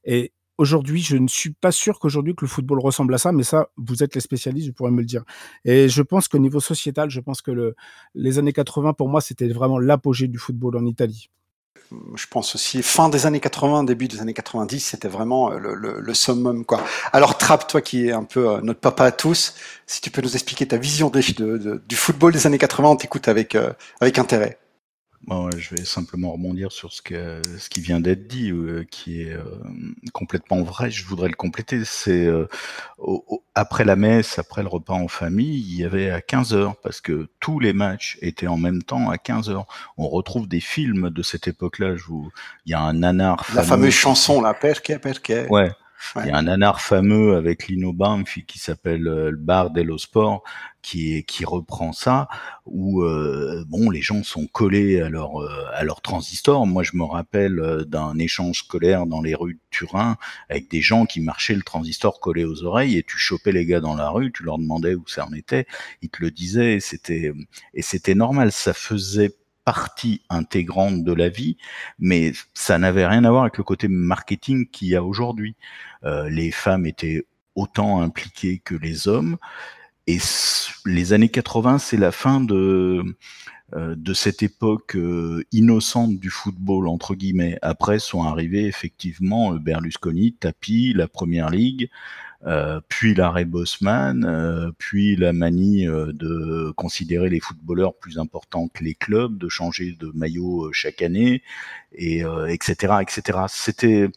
Et 0.04 0.34
aujourd'hui, 0.60 1.02
je 1.02 1.16
ne 1.16 1.28
suis 1.28 1.52
pas 1.52 1.72
sûr 1.72 2.00
qu'aujourd'hui 2.00 2.36
que 2.36 2.44
le 2.44 2.50
football 2.50 2.80
ressemble 2.80 3.14
à 3.16 3.18
ça, 3.18 3.32
mais 3.32 3.44
ça, 3.44 3.70
vous 3.78 4.04
êtes 4.04 4.14
les 4.14 4.22
spécialistes, 4.22 4.68
vous 4.68 4.74
pourrez 4.74 4.92
me 4.92 5.00
le 5.00 5.06
dire. 5.06 5.24
Et 5.64 5.88
je 5.88 6.02
pense 6.02 6.28
qu'au 6.28 6.38
niveau 6.38 6.60
sociétal, 6.60 7.10
je 7.10 7.22
pense 7.22 7.42
que 7.42 7.52
le, 7.52 7.76
les 8.14 8.38
années 8.40 8.52
80, 8.52 8.94
pour 8.94 9.08
moi, 9.08 9.22
c'était 9.22 9.48
vraiment 9.48 9.80
l'apogée 9.80 10.28
du 10.28 10.38
football 10.38 10.76
en 10.76 10.86
Italie. 10.86 11.30
Je 12.14 12.28
pense 12.30 12.54
aussi, 12.54 12.84
fin 12.84 13.10
des 13.10 13.26
années 13.26 13.40
80, 13.40 13.86
début 13.86 14.08
des 14.08 14.20
années 14.20 14.34
90, 14.34 14.80
c'était 14.80 15.08
vraiment 15.08 15.50
le, 15.50 16.14
summum, 16.14 16.66
quoi. 16.66 16.84
Alors, 17.14 17.38
Trapp, 17.38 17.68
toi 17.68 17.82
qui 17.82 18.08
es 18.08 18.12
un 18.12 18.26
peu 18.26 18.60
notre 18.62 18.82
papa 18.82 19.06
à 19.06 19.12
tous, 19.12 19.56
si 19.88 20.02
tu 20.02 20.12
peux 20.12 20.22
nous 20.22 20.34
expliquer 20.34 20.68
ta 20.68 20.78
vision 20.78 21.10
du 21.10 21.96
football 21.96 22.34
des 22.34 22.46
années 22.46 22.60
80, 22.60 22.90
on 22.90 22.96
t'écoute 22.98 23.28
avec, 23.28 23.56
euh, 23.56 23.72
avec 24.02 24.20
intérêt. 24.20 24.60
Bon, 25.24 25.52
je 25.52 25.76
vais 25.76 25.84
simplement 25.84 26.32
rebondir 26.32 26.72
sur 26.72 26.94
ce, 26.94 27.02
que, 27.02 27.42
ce 27.60 27.70
qui 27.70 27.82
vient 27.82 28.00
d'être 28.00 28.28
dit, 28.28 28.52
euh, 28.52 28.86
qui 28.90 29.22
est 29.22 29.34
euh, 29.34 29.44
complètement 30.14 30.64
vrai. 30.64 30.90
Je 30.90 31.06
voudrais 31.06 31.28
le 31.28 31.36
compléter. 31.36 31.84
C'est 31.84 32.26
euh, 32.26 32.48
après 33.54 33.84
la 33.84 33.98
messe, 33.98 34.40
après 34.40 34.64
le 34.64 34.70
repas 34.70 34.94
en 34.94 35.10
famille, 35.10 35.60
il 35.60 35.76
y 35.76 35.84
avait 35.84 36.10
à 36.10 36.22
15 36.22 36.54
heures, 36.54 36.78
parce 36.78 37.02
que 37.02 37.28
tous 37.42 37.60
les 37.60 37.74
matchs 37.74 38.18
étaient 38.22 38.48
en 38.48 38.58
même 38.58 38.82
temps 38.82 39.10
à 39.10 39.18
15 39.18 39.50
heures. 39.50 39.68
On 39.98 40.08
retrouve 40.08 40.48
des 40.48 40.62
films 40.62 41.10
de 41.10 41.22
cette 41.22 41.48
époque-là. 41.48 41.96
Où 42.10 42.32
il 42.66 42.72
y 42.72 42.74
a 42.74 42.82
un 42.82 42.94
nanar. 42.94 43.46
La 43.54 43.64
fameuse 43.64 43.94
chanson, 43.94 44.42
la 44.42 44.54
perque, 44.54 44.98
perque. 45.00 45.34
Ouais. 45.50 45.72
Il 46.16 46.28
y 46.28 46.32
a 46.32 46.38
un 46.38 46.44
nanar 46.44 46.80
fameux 46.80 47.36
avec 47.36 47.68
Lino 47.68 47.92
Banff 47.92 48.40
qui 48.48 48.58
s'appelle 48.58 49.02
le 49.02 49.36
bar 49.36 49.70
dello 49.70 49.98
sport 49.98 50.44
qui, 50.82 51.24
qui 51.26 51.46
reprend 51.46 51.94
ça, 51.94 52.28
où 52.66 53.04
euh, 53.04 53.64
bon, 53.68 53.90
les 53.90 54.02
gens 54.02 54.24
sont 54.24 54.48
collés 54.48 55.02
à 55.02 55.10
leur, 55.10 55.42
euh, 55.42 55.66
à 55.74 55.84
leur 55.84 56.02
transistor. 56.02 56.66
Moi, 56.68 56.84
je 56.84 56.96
me 56.96 57.04
rappelle 57.04 57.60
euh, 57.60 57.84
d'un 57.84 58.18
échange 58.18 58.60
scolaire 58.60 59.06
dans 59.06 59.22
les 59.22 59.36
rues 59.36 59.56
de 59.56 59.60
Turin 59.70 60.18
avec 60.50 60.70
des 60.70 60.82
gens 60.82 61.06
qui 61.06 61.22
marchaient 61.22 61.56
le 61.56 61.64
transistor 61.64 62.20
collé 62.20 62.46
aux 62.46 62.64
oreilles 62.64 62.98
et 62.98 63.04
tu 63.04 63.18
chopais 63.18 63.52
les 63.52 63.66
gars 63.66 63.82
dans 63.82 63.96
la 63.96 64.10
rue, 64.10 64.32
tu 64.32 64.44
leur 64.44 64.58
demandais 64.58 64.96
où 64.96 65.08
ça 65.08 65.26
en 65.26 65.34
était, 65.34 65.66
ils 66.02 66.10
te 66.10 66.22
le 66.22 66.32
disaient 66.32 66.76
et 66.76 66.80
c'était, 66.80 67.34
et 67.74 67.82
c'était 67.82 68.16
normal. 68.16 68.52
Ça 68.52 68.74
faisait 68.74 69.36
partie 69.66 70.24
intégrante 70.30 71.04
de 71.04 71.14
la 71.14 71.30
vie, 71.30 71.56
mais 72.00 72.34
ça 72.56 72.80
n'avait 72.80 73.06
rien 73.06 73.24
à 73.24 73.30
voir 73.30 73.44
avec 73.44 73.60
le 73.60 73.64
côté 73.64 73.88
marketing 73.88 74.68
qu'il 74.68 74.88
y 74.88 74.96
a 74.96 75.04
aujourd'hui. 75.04 75.56
Euh, 76.06 76.28
les 76.28 76.50
femmes 76.50 76.88
étaient 76.88 77.24
autant 77.54 78.02
impliquées 78.02 78.62
que 78.66 78.74
les 78.74 79.08
hommes. 79.08 79.38
Et 80.10 80.18
les 80.88 81.14
années 81.14 81.30
80, 81.30 81.78
c'est 81.78 81.96
la 81.96 82.12
fin 82.12 82.42
de 82.42 83.04
euh, 83.76 84.14
cette 84.16 84.42
époque 84.42 84.96
euh, 84.96 85.44
innocente 85.52 86.18
du 86.18 86.32
football 86.32 86.88
entre 86.88 87.14
guillemets. 87.14 87.60
Après 87.62 88.00
sont 88.00 88.24
arrivés 88.24 88.66
effectivement 88.66 89.54
euh, 89.54 89.60
Berlusconi, 89.60 90.34
Tapi, 90.34 90.94
la 90.96 91.08
Première 91.08 91.52
Ligue, 91.52 91.92
puis 92.88 93.14
l'arrêt 93.14 93.46
Bosman, 93.46 94.72
puis 94.80 95.16
la 95.16 95.34
manie 95.34 95.86
de 95.86 96.72
considérer 96.72 97.30
les 97.30 97.42
footballeurs 97.42 97.94
plus 97.94 98.18
importants 98.18 98.70
que 98.70 98.84
les 98.84 98.96
clubs, 98.96 99.38
de 99.38 99.50
changer 99.50 99.96
de 100.00 100.10
maillot 100.16 100.72
chaque 100.72 101.02
année, 101.02 101.44
et 101.92 102.24
etc. 102.48 102.94
etc. 103.02 103.40
C'était 103.50 104.08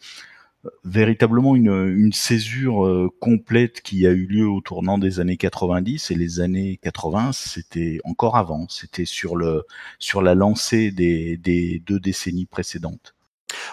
véritablement 0.85 1.57
une, 1.57 2.13
césure 2.13 2.85
euh, 2.85 3.11
complète 3.21 3.81
qui 3.81 4.07
a 4.07 4.11
eu 4.11 4.27
lieu 4.27 4.47
au 4.47 4.61
tournant 4.61 4.99
des 4.99 5.19
années 5.19 5.37
90 5.37 6.11
et 6.11 6.15
les 6.15 6.41
années 6.41 6.79
80 6.83 7.33
c'était 7.33 8.01
encore 8.05 8.37
avant. 8.37 8.67
C'était 8.69 9.05
sur 9.05 9.37
le 9.37 9.65
sur 9.99 10.23
la 10.23 10.35
lancée 10.35 10.91
des, 10.91 11.83
deux 11.85 11.99
décennies 11.99 12.47
précédentes. 12.47 13.15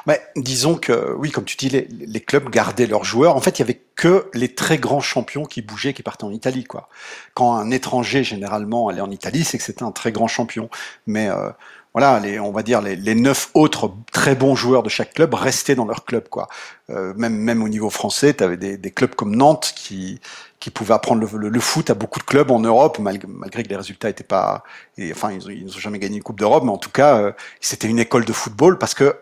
Mais 0.07 0.19
disons 0.35 0.75
que 0.75 1.13
oui 1.17 1.31
comme 1.31 1.45
tu 1.45 1.57
dis 1.57 1.69
les, 1.69 1.87
les, 1.89 2.19
clubs 2.19 2.49
gardaient 2.49 2.87
leurs 2.87 3.03
joueurs. 3.03 3.35
En 3.35 3.41
fait 3.41 3.59
il 3.59 3.61
y 3.61 3.63
avait 3.63 3.81
que 3.95 4.29
les 4.33 4.53
très 4.53 4.77
grands 4.77 4.99
champions 4.99 5.45
qui 5.45 5.61
bougeaient 5.61 5.93
qui 5.93 6.03
partaient 6.03 6.23
en 6.23 6.31
Italie 6.31 6.63
quoi. 6.63 6.89
Quand 7.33 7.55
un 7.55 7.71
étranger 7.71 8.23
généralement 8.23 8.87
allait 8.87 9.01
en 9.01 9.11
Italie 9.11 9.43
c'est 9.43 9.57
que 9.57 9.63
c'était 9.63 9.83
un 9.83 9.91
très 9.91 10.11
grand 10.11 10.27
champion. 10.27 10.69
Mais 11.05 11.29
euh, 11.29 11.49
voilà, 11.99 12.21
les, 12.21 12.39
on 12.39 12.51
va 12.53 12.63
dire 12.63 12.81
les, 12.81 12.95
les, 12.95 13.13
neuf 13.13 13.49
autres 13.53 13.93
très 14.13 14.33
bons 14.33 14.55
joueurs 14.55 14.83
de 14.83 14.89
chaque 14.89 15.13
club 15.13 15.33
restaient 15.33 15.75
dans 15.75 15.85
leur 15.85 16.05
club, 16.05 16.29
quoi. 16.29 16.47
Euh, 16.89 17.13
même 17.17 17.35
même 17.35 17.61
au 17.61 17.67
niveau 17.67 17.89
français, 17.89 18.33
tu 18.33 18.41
avais 18.41 18.55
des, 18.55 18.77
des, 18.77 18.91
clubs 18.91 19.13
comme 19.15 19.35
Nantes 19.35 19.73
qui 19.75 20.21
qui 20.61 20.69
pouvaient 20.69 20.93
apprendre 20.93 21.27
le, 21.29 21.49
le, 21.49 21.59
foot 21.59 21.89
à 21.89 21.95
beaucoup 21.95 22.19
de 22.19 22.23
clubs 22.23 22.51
en 22.51 22.59
Europe, 22.59 22.99
malgré, 22.99 23.27
malgré 23.27 23.63
que 23.63 23.69
les 23.69 23.75
résultats 23.75 24.09
étaient 24.09 24.23
pas, 24.23 24.63
enfin 25.11 25.31
ils, 25.33 25.65
n'ont 25.65 25.71
jamais 25.73 25.99
gagné 25.99 26.15
une 26.15 26.23
coupe 26.23 26.39
d'Europe, 26.39 26.63
mais 26.63 26.71
en 26.71 26.77
tout 26.77 26.89
cas 26.89 27.17
euh, 27.19 27.31
c'était 27.59 27.89
une 27.89 27.99
école 27.99 28.23
de 28.23 28.33
football 28.33 28.77
parce 28.77 28.93
que 28.93 29.17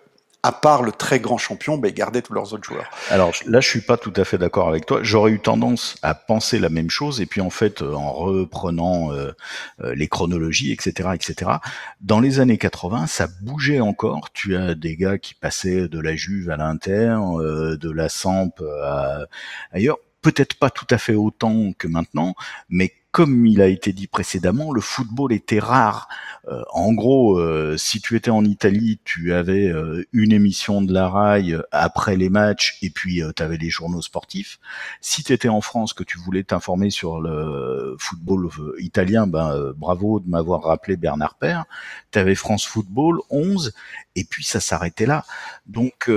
à 0.48 0.54
part 0.54 0.82
le 0.82 0.94
très 0.94 1.20
grand 1.20 1.38
champion, 1.38 1.78
ben, 1.78 1.90
ils 1.90 1.94
gardaient 1.94 2.22
tous 2.22 2.32
leurs 2.32 2.54
autres 2.54 2.64
joueurs. 2.64 2.90
Alors 3.10 3.34
là, 3.46 3.60
je 3.60 3.68
suis 3.68 3.82
pas 3.82 3.98
tout 3.98 4.14
à 4.16 4.24
fait 4.24 4.38
d'accord 4.38 4.70
avec 4.70 4.86
toi. 4.86 5.00
J'aurais 5.04 5.32
eu 5.32 5.42
tendance 5.42 5.98
à 6.04 6.16
penser 6.16 6.58
la 6.58 6.70
même 6.70 6.90
chose, 6.90 7.20
et 7.20 7.26
puis 7.26 7.42
en 7.42 7.50
fait, 7.50 7.82
euh, 7.82 7.94
en 7.94 8.14
reprenant 8.14 9.12
euh, 9.12 9.34
euh, 9.82 9.94
les 9.94 10.08
chronologies, 10.08 10.72
etc., 10.72 11.10
etc. 11.14 11.52
Dans 12.00 12.22
les 12.22 12.40
années 12.40 12.58
80, 12.58 13.08
ça 13.08 13.28
bougeait 13.42 13.82
encore. 13.82 14.32
Tu 14.32 14.56
as 14.56 14.74
des 14.74 14.96
gars 14.96 15.18
qui 15.18 15.34
passaient 15.34 15.90
de 15.90 16.00
la 16.00 16.16
Juve 16.16 16.50
à 16.50 16.56
l'Inter, 16.56 17.18
de 17.42 17.92
la 17.92 18.08
Samp 18.08 18.54
à 18.86 19.26
ailleurs. 19.74 19.98
Peut-être 20.22 20.56
pas 20.56 20.70
tout 20.70 20.88
à 20.90 20.98
fait 20.98 21.16
autant 21.16 21.74
que 21.78 21.90
maintenant, 21.90 22.36
mais 22.70 22.94
comme 23.18 23.48
il 23.48 23.64
a 23.64 23.68
été 23.68 23.94
dit 23.94 24.06
précédemment, 24.06 24.72
le 24.72 24.80
football 24.80 25.34
était 25.34 25.58
rare. 25.58 26.08
Euh, 26.50 26.62
en 26.72 26.94
gros, 26.94 27.40
euh, 27.40 27.76
si 27.76 28.00
tu 28.00 28.16
étais 28.16 28.30
en 28.30 28.46
Italie, 28.46 29.00
tu 29.06 29.34
avais 29.34 29.70
euh, 29.70 30.06
une 30.14 30.32
émission 30.32 30.84
de 30.84 30.94
la 30.94 31.10
RAI 31.10 31.56
après 31.72 32.16
les 32.16 32.30
matchs 32.30 32.78
et 32.84 32.92
puis 32.92 33.24
tu 33.36 33.42
avais 33.42 33.58
les 33.58 33.72
journaux 33.72 34.04
sportifs. 34.04 34.60
Si 35.02 35.24
tu 35.24 35.34
étais 35.34 35.50
en 35.50 35.62
France, 35.62 35.94
que 35.94 36.04
tu 36.04 36.20
voulais 36.20 36.44
t'informer 36.44 36.92
sur 36.92 37.20
le 37.20 37.96
football 37.98 38.50
italien, 38.78 39.26
ben 39.26 39.74
bravo 39.76 40.20
de 40.20 40.30
m'avoir 40.30 40.62
rappelé 40.62 40.96
Bernard 40.96 41.40
Père. 41.40 41.66
Tu 42.12 42.20
avais 42.20 42.36
France 42.36 42.68
Football 42.68 43.22
11 43.32 43.74
et 44.16 44.26
puis 44.26 44.44
ça 44.44 44.60
s'arrêtait 44.60 45.08
là. 45.08 45.26
Donc 45.66 46.08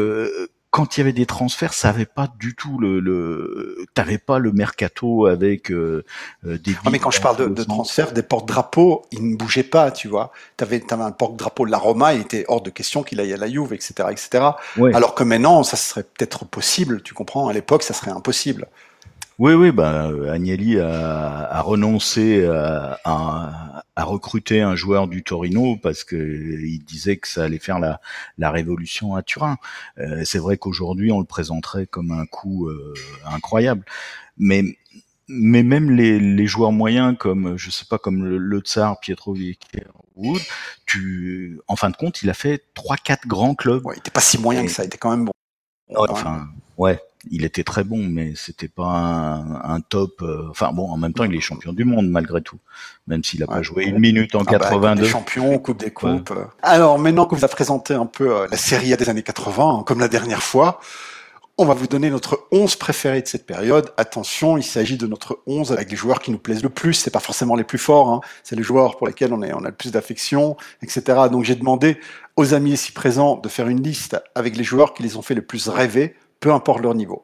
quand 0.71 0.97
il 0.97 1.01
y 1.01 1.03
avait 1.03 1.13
des 1.13 1.27
transferts, 1.27 1.73
ça 1.73 1.89
avait 1.89 2.07
pas 2.07 2.33
du 2.39 2.55
tout 2.55 2.79
le, 2.79 3.01
le 3.01 3.85
t'avais 3.95 4.19
pas 4.19 4.39
le 4.39 4.53
mercato 4.53 5.27
avec 5.27 5.73
euh, 5.73 6.05
euh 6.47 6.59
des. 6.59 6.77
Ah, 6.85 6.91
mais 6.91 7.01
quand 7.01 7.11
je 7.11 7.21
parle 7.21 7.37
de, 7.37 7.49
de 7.49 7.65
transfert, 7.65 8.13
des 8.13 8.23
porte-drapeaux, 8.23 9.03
ils 9.11 9.31
ne 9.31 9.37
bougeaient 9.37 9.65
pas, 9.65 9.91
tu 9.91 10.07
vois. 10.07 10.33
T'avais, 10.57 10.83
avais 10.91 11.03
un 11.03 11.11
porte-drapeau 11.11 11.67
de 11.67 11.73
la 11.73 11.79
Roma, 11.79 12.15
il 12.15 12.21
était 12.21 12.45
hors 12.47 12.61
de 12.61 12.71
question 12.71 13.03
qu'il 13.03 13.19
aille 13.19 13.33
à 13.33 13.37
la 13.37 13.49
Juve, 13.49 13.73
etc., 13.73 14.09
etc. 14.11 14.45
Alors 14.95 15.15
que 15.15 15.25
maintenant, 15.25 15.65
ça 15.65 15.77
serait 15.77 16.05
peut-être 16.05 16.45
possible, 16.45 17.03
tu 17.03 17.15
comprends. 17.15 17.49
À 17.49 17.53
l'époque, 17.53 17.83
ça 17.83 17.95
serait 17.95 18.13
impossible. 18.13 18.69
Oui, 19.41 19.55
oui, 19.55 19.73
bah, 19.73 20.11
Agnelli 20.31 20.79
a, 20.79 21.49
a 21.51 21.63
renoncé 21.63 22.45
à, 22.45 23.01
à, 23.07 23.85
à, 23.97 24.05
recruter 24.05 24.61
un 24.61 24.77
joueur 24.77 25.09
du 25.09 25.23
Torino 25.23 25.79
parce 25.79 26.05
que 26.05 26.15
il 26.15 26.85
disait 26.85 27.17
que 27.17 27.27
ça 27.27 27.45
allait 27.45 27.59
faire 27.59 27.79
la, 27.79 28.03
la 28.37 28.51
révolution 28.51 29.15
à 29.15 29.23
Turin. 29.23 29.57
Euh, 29.97 30.25
c'est 30.27 30.39
vrai 30.39 30.59
qu'aujourd'hui, 30.59 31.11
on 31.11 31.21
le 31.21 31.25
présenterait 31.25 31.87
comme 31.87 32.11
un 32.11 32.27
coup 32.27 32.69
euh, 32.69 32.93
incroyable, 33.25 33.83
mais 34.37 34.63
mais 35.27 35.63
même 35.63 35.91
les, 35.91 36.21
les, 36.21 36.47
joueurs 36.47 36.73
moyens 36.73 37.17
comme 37.19 37.57
je 37.57 37.71
sais 37.71 37.87
pas 37.89 37.97
comme 37.97 38.23
le, 38.23 38.37
le 38.37 38.61
Tsar, 38.61 39.01
Pietro 39.01 39.35
Wood, 40.17 40.43
tu 40.85 41.59
en 41.67 41.77
fin 41.77 41.89
de 41.89 41.97
compte, 41.97 42.23
il 42.23 42.29
a 42.29 42.35
fait 42.35 42.63
trois 42.75 42.99
quatre 42.99 43.27
grands 43.27 43.55
clubs. 43.55 43.87
Ouais, 43.87 43.95
il 43.97 44.01
était 44.01 44.11
pas 44.11 44.21
si 44.21 44.37
moyen 44.37 44.67
que 44.67 44.71
ça, 44.71 44.83
il 44.83 44.89
était 44.89 44.99
quand 44.99 45.17
même 45.17 45.25
bon. 45.25 45.33
enfin, 45.97 46.47
ouais 46.77 47.01
il 47.29 47.45
était 47.45 47.65
très 47.65 47.85
bon, 47.85 47.99
mais 47.99 48.33
c'était 48.35 48.69
pas 48.69 49.45
un, 49.65 49.81
top. 49.81 50.23
Euh, 50.23 50.47
enfin 50.51 50.73
bon, 50.73 50.89
en 50.91 50.97
même 50.97 51.13
temps, 51.13 51.25
il 51.25 51.35
est 51.35 51.41
champion 51.41 51.73
du 51.73 51.85
monde 51.85 52.09
malgré 52.09 52.41
tout, 52.41 52.59
même 53.07 53.23
s'il 53.23 53.43
a 53.43 53.47
pas 53.47 53.63
joué 53.63 53.85
une 53.85 53.99
minute 53.99 54.35
en 54.35 54.45
82. 54.45 54.87
Ah 54.87 54.95
bah, 54.95 55.09
champion, 55.09 55.59
Coupe 55.59 55.79
des 55.79 55.91
coupes. 55.91 56.33
Alors 56.63 56.99
maintenant 56.99 57.27
que 57.27 57.35
vous 57.35 57.45
avez 57.45 57.53
présenté 57.53 57.95
un 57.95 58.07
peu 58.07 58.35
euh, 58.35 58.47
la 58.51 58.57
série 58.57 58.93
A 58.93 58.97
des 58.97 59.09
années 59.09 59.23
80, 59.23 59.81
hein, 59.81 59.83
comme 59.85 60.01
la 60.01 60.09
dernière 60.09 60.43
fois, 60.43 60.81
on 61.59 61.67
va 61.67 61.75
vous 61.75 61.87
donner 61.87 62.09
notre 62.09 62.47
11 62.53 62.77
préféré 62.77 63.21
de 63.21 63.27
cette 63.27 63.45
période. 63.45 63.93
Attention, 63.99 64.57
il 64.57 64.63
s'agit 64.63 64.97
de 64.97 65.07
notre 65.07 65.41
11 65.47 65.73
avec 65.73 65.91
les 65.91 65.97
joueurs 65.97 66.21
qui 66.21 66.31
nous 66.31 66.39
plaisent 66.39 66.63
le 66.63 66.71
plus. 66.71 66.95
C'est 66.95 67.11
pas 67.11 67.21
forcément 67.21 67.55
les 67.55 67.65
plus 67.65 67.77
forts, 67.77 68.09
hein. 68.09 68.21
c'est 68.45 68.57
les 68.57 68.63
joueurs 68.63 68.97
pour 68.97 69.07
lesquels 69.07 69.35
on, 69.35 69.43
est, 69.43 69.53
on 69.53 69.63
a 69.65 69.69
le 69.69 69.75
plus 69.75 69.93
d'affection, 69.93 70.57
etc. 70.83 71.03
Donc 71.31 71.45
j'ai 71.45 71.57
demandé 71.57 71.99
aux 72.37 72.55
amis 72.55 72.73
ici 72.73 72.93
présents 72.93 73.37
de 73.37 73.49
faire 73.51 73.69
une 73.69 73.83
liste 73.83 74.17
avec 74.35 74.57
les 74.57 74.65
joueurs 74.65 74.95
qui 74.95 75.03
les 75.03 75.17
ont 75.17 75.23
fait 75.23 75.35
le 75.35 75.43
plus 75.43 75.69
rêver 75.69 76.17
peu 76.41 76.53
importe 76.53 76.81
leur 76.81 76.95
niveau. 76.95 77.23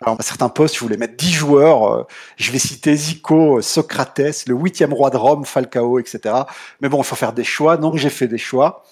Alors, 0.00 0.16
à 0.18 0.22
certains 0.22 0.48
postes, 0.48 0.76
je 0.76 0.80
voulais 0.80 0.96
mettre 0.96 1.16
10 1.16 1.32
joueurs. 1.32 1.92
Euh, 1.92 2.06
je 2.36 2.52
vais 2.52 2.58
citer 2.58 2.94
Zico, 2.94 3.60
Socrates, 3.60 4.46
le 4.46 4.54
huitième 4.54 4.92
roi 4.92 5.10
de 5.10 5.16
Rome, 5.16 5.44
Falcao, 5.44 5.98
etc. 5.98 6.34
Mais 6.80 6.88
bon, 6.88 6.98
il 6.98 7.04
faut 7.04 7.16
faire 7.16 7.32
des 7.32 7.44
choix, 7.44 7.76
donc 7.76 7.96
j'ai 7.96 8.10
fait 8.10 8.28
des 8.28 8.38
choix. 8.38 8.84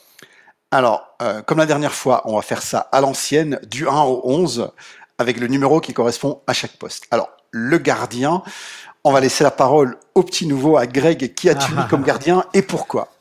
Alors, 0.72 1.16
euh, 1.22 1.42
comme 1.42 1.58
la 1.58 1.66
dernière 1.66 1.92
fois, 1.92 2.22
on 2.24 2.34
va 2.34 2.42
faire 2.42 2.60
ça 2.60 2.88
à 2.90 3.00
l'ancienne, 3.00 3.60
du 3.70 3.86
1 3.86 4.02
au 4.02 4.20
11, 4.24 4.72
avec 5.18 5.38
le 5.38 5.46
numéro 5.46 5.80
qui 5.80 5.94
correspond 5.94 6.42
à 6.48 6.52
chaque 6.52 6.76
poste. 6.76 7.06
Alors, 7.12 7.30
le 7.52 7.78
gardien, 7.78 8.42
on 9.04 9.12
va 9.12 9.20
laisser 9.20 9.44
la 9.44 9.52
parole 9.52 9.96
au 10.16 10.24
petit 10.24 10.46
nouveau, 10.46 10.76
à 10.76 10.88
Greg. 10.88 11.34
Qui 11.34 11.48
as-tu 11.48 11.72
mis 11.72 11.86
comme 11.88 12.02
gardien 12.02 12.44
et 12.52 12.62
pourquoi? 12.62 13.12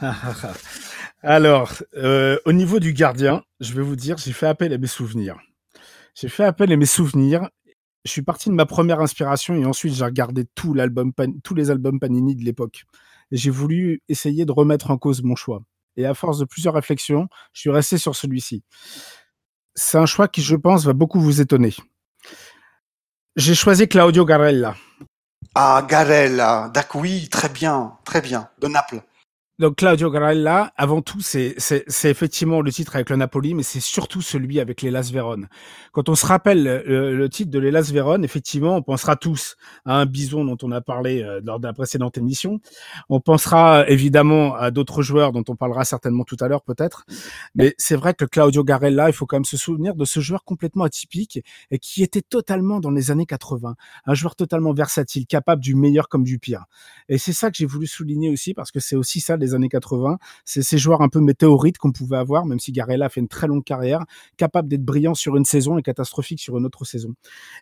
Alors, 1.22 1.72
euh, 1.96 2.38
au 2.44 2.52
niveau 2.52 2.80
du 2.80 2.92
gardien, 2.92 3.42
je 3.60 3.72
vais 3.72 3.82
vous 3.82 3.96
dire, 3.96 4.18
j'ai 4.18 4.32
fait 4.32 4.46
appel 4.46 4.72
à 4.72 4.78
mes 4.78 4.86
souvenirs. 4.86 5.38
J'ai 6.20 6.28
fait 6.28 6.44
appel 6.44 6.70
à 6.70 6.76
mes 6.76 6.84
souvenirs. 6.84 7.48
Je 8.04 8.10
suis 8.10 8.20
parti 8.20 8.50
de 8.50 8.54
ma 8.54 8.66
première 8.66 9.00
inspiration 9.00 9.54
et 9.54 9.64
ensuite 9.64 9.94
j'ai 9.94 10.04
regardé 10.04 10.44
tous 10.54 10.74
les 10.74 10.82
albums 10.82 11.98
Panini 11.98 12.36
de 12.36 12.44
l'époque. 12.44 12.84
J'ai 13.32 13.48
voulu 13.48 14.02
essayer 14.10 14.44
de 14.44 14.52
remettre 14.52 14.90
en 14.90 14.98
cause 14.98 15.22
mon 15.22 15.34
choix. 15.34 15.62
Et 15.96 16.04
à 16.04 16.12
force 16.12 16.38
de 16.38 16.44
plusieurs 16.44 16.74
réflexions, 16.74 17.28
je 17.54 17.60
suis 17.60 17.70
resté 17.70 17.96
sur 17.96 18.14
celui-ci. 18.16 18.62
C'est 19.74 19.96
un 19.96 20.04
choix 20.04 20.28
qui, 20.28 20.42
je 20.42 20.56
pense, 20.56 20.84
va 20.84 20.92
beaucoup 20.92 21.20
vous 21.20 21.40
étonner. 21.40 21.74
J'ai 23.36 23.54
choisi 23.54 23.88
Claudio 23.88 24.26
Garella. 24.26 24.76
Ah, 25.54 25.86
Garella. 25.88 26.70
D'accord, 26.74 27.00
oui, 27.00 27.30
très 27.30 27.48
bien, 27.48 27.96
très 28.04 28.20
bien. 28.20 28.50
De 28.60 28.68
Naples. 28.68 29.00
Donc 29.60 29.76
Claudio 29.76 30.10
Garella, 30.10 30.72
avant 30.78 31.02
tout, 31.02 31.20
c'est 31.20 31.54
effectivement 32.04 32.62
le 32.62 32.72
titre 32.72 32.96
avec 32.96 33.10
le 33.10 33.16
Napoli, 33.16 33.52
mais 33.52 33.62
c'est 33.62 33.78
surtout 33.78 34.22
celui 34.22 34.58
avec 34.58 34.80
l'Elas 34.80 35.10
Vérone. 35.12 35.48
Quand 35.92 36.08
on 36.08 36.14
se 36.14 36.24
rappelle 36.24 36.64
le, 36.64 37.28
titre 37.28 37.50
de 37.50 37.58
l'Elas 37.58 37.90
Vérone, 37.92 38.24
effectivement, 38.24 38.76
on 38.76 38.82
pensera 38.82 39.16
tous 39.16 39.56
à 39.84 39.96
un 39.96 40.06
bison 40.06 40.46
dont 40.46 40.56
on 40.62 40.72
a 40.72 40.80
parlé 40.80 41.22
euh, 41.22 41.42
lors 41.44 41.60
de 41.60 41.66
la 41.66 41.74
précédente 41.74 42.16
émission. 42.16 42.58
On 43.10 43.20
pensera 43.20 43.86
évidemment 43.86 44.54
à 44.54 44.70
d'autres 44.70 45.02
joueurs 45.02 45.32
dont 45.32 45.44
on 45.46 45.56
parlera 45.56 45.84
certainement 45.84 46.24
tout 46.24 46.38
à 46.40 46.48
l'heure 46.48 46.62
peut-être. 46.62 47.04
Mais 47.54 47.74
c'est 47.76 47.96
vrai 47.96 48.14
que 48.14 48.24
Claudio 48.24 48.64
Garella, 48.64 49.10
il 49.10 49.12
faut 49.12 49.26
quand 49.26 49.36
même 49.36 49.44
se 49.44 49.58
souvenir 49.58 49.94
de 49.94 50.06
ce 50.06 50.20
joueur 50.20 50.44
complètement 50.44 50.84
atypique 50.84 51.44
et 51.70 51.78
qui 51.78 52.02
était 52.02 52.22
totalement 52.22 52.80
dans 52.80 52.90
les 52.90 53.10
années 53.10 53.26
80. 53.26 53.74
Un 54.06 54.14
joueur 54.14 54.36
totalement 54.36 54.72
versatile, 54.72 55.26
capable 55.26 55.60
du 55.60 55.74
meilleur 55.74 56.08
comme 56.08 56.24
du 56.24 56.38
pire. 56.38 56.64
Et 57.10 57.18
c'est 57.18 57.34
ça 57.34 57.50
que 57.50 57.58
j'ai 57.58 57.66
voulu 57.66 57.86
souligner 57.86 58.30
aussi 58.30 58.54
parce 58.54 58.70
que 58.70 58.80
c'est 58.80 58.96
aussi 58.96 59.20
ça 59.20 59.36
années 59.54 59.68
80. 59.68 60.18
C'est 60.44 60.62
ces 60.62 60.78
joueurs 60.78 61.02
un 61.02 61.08
peu 61.08 61.20
météorites 61.20 61.78
qu'on 61.78 61.92
pouvait 61.92 62.16
avoir, 62.16 62.46
même 62.46 62.58
si 62.58 62.72
Garella 62.72 63.06
a 63.06 63.08
fait 63.08 63.20
une 63.20 63.28
très 63.28 63.46
longue 63.46 63.64
carrière, 63.64 64.04
capable 64.36 64.68
d'être 64.68 64.84
brillant 64.84 65.14
sur 65.14 65.36
une 65.36 65.44
saison 65.44 65.78
et 65.78 65.82
catastrophique 65.82 66.40
sur 66.40 66.58
une 66.58 66.66
autre 66.66 66.84
saison. 66.84 67.14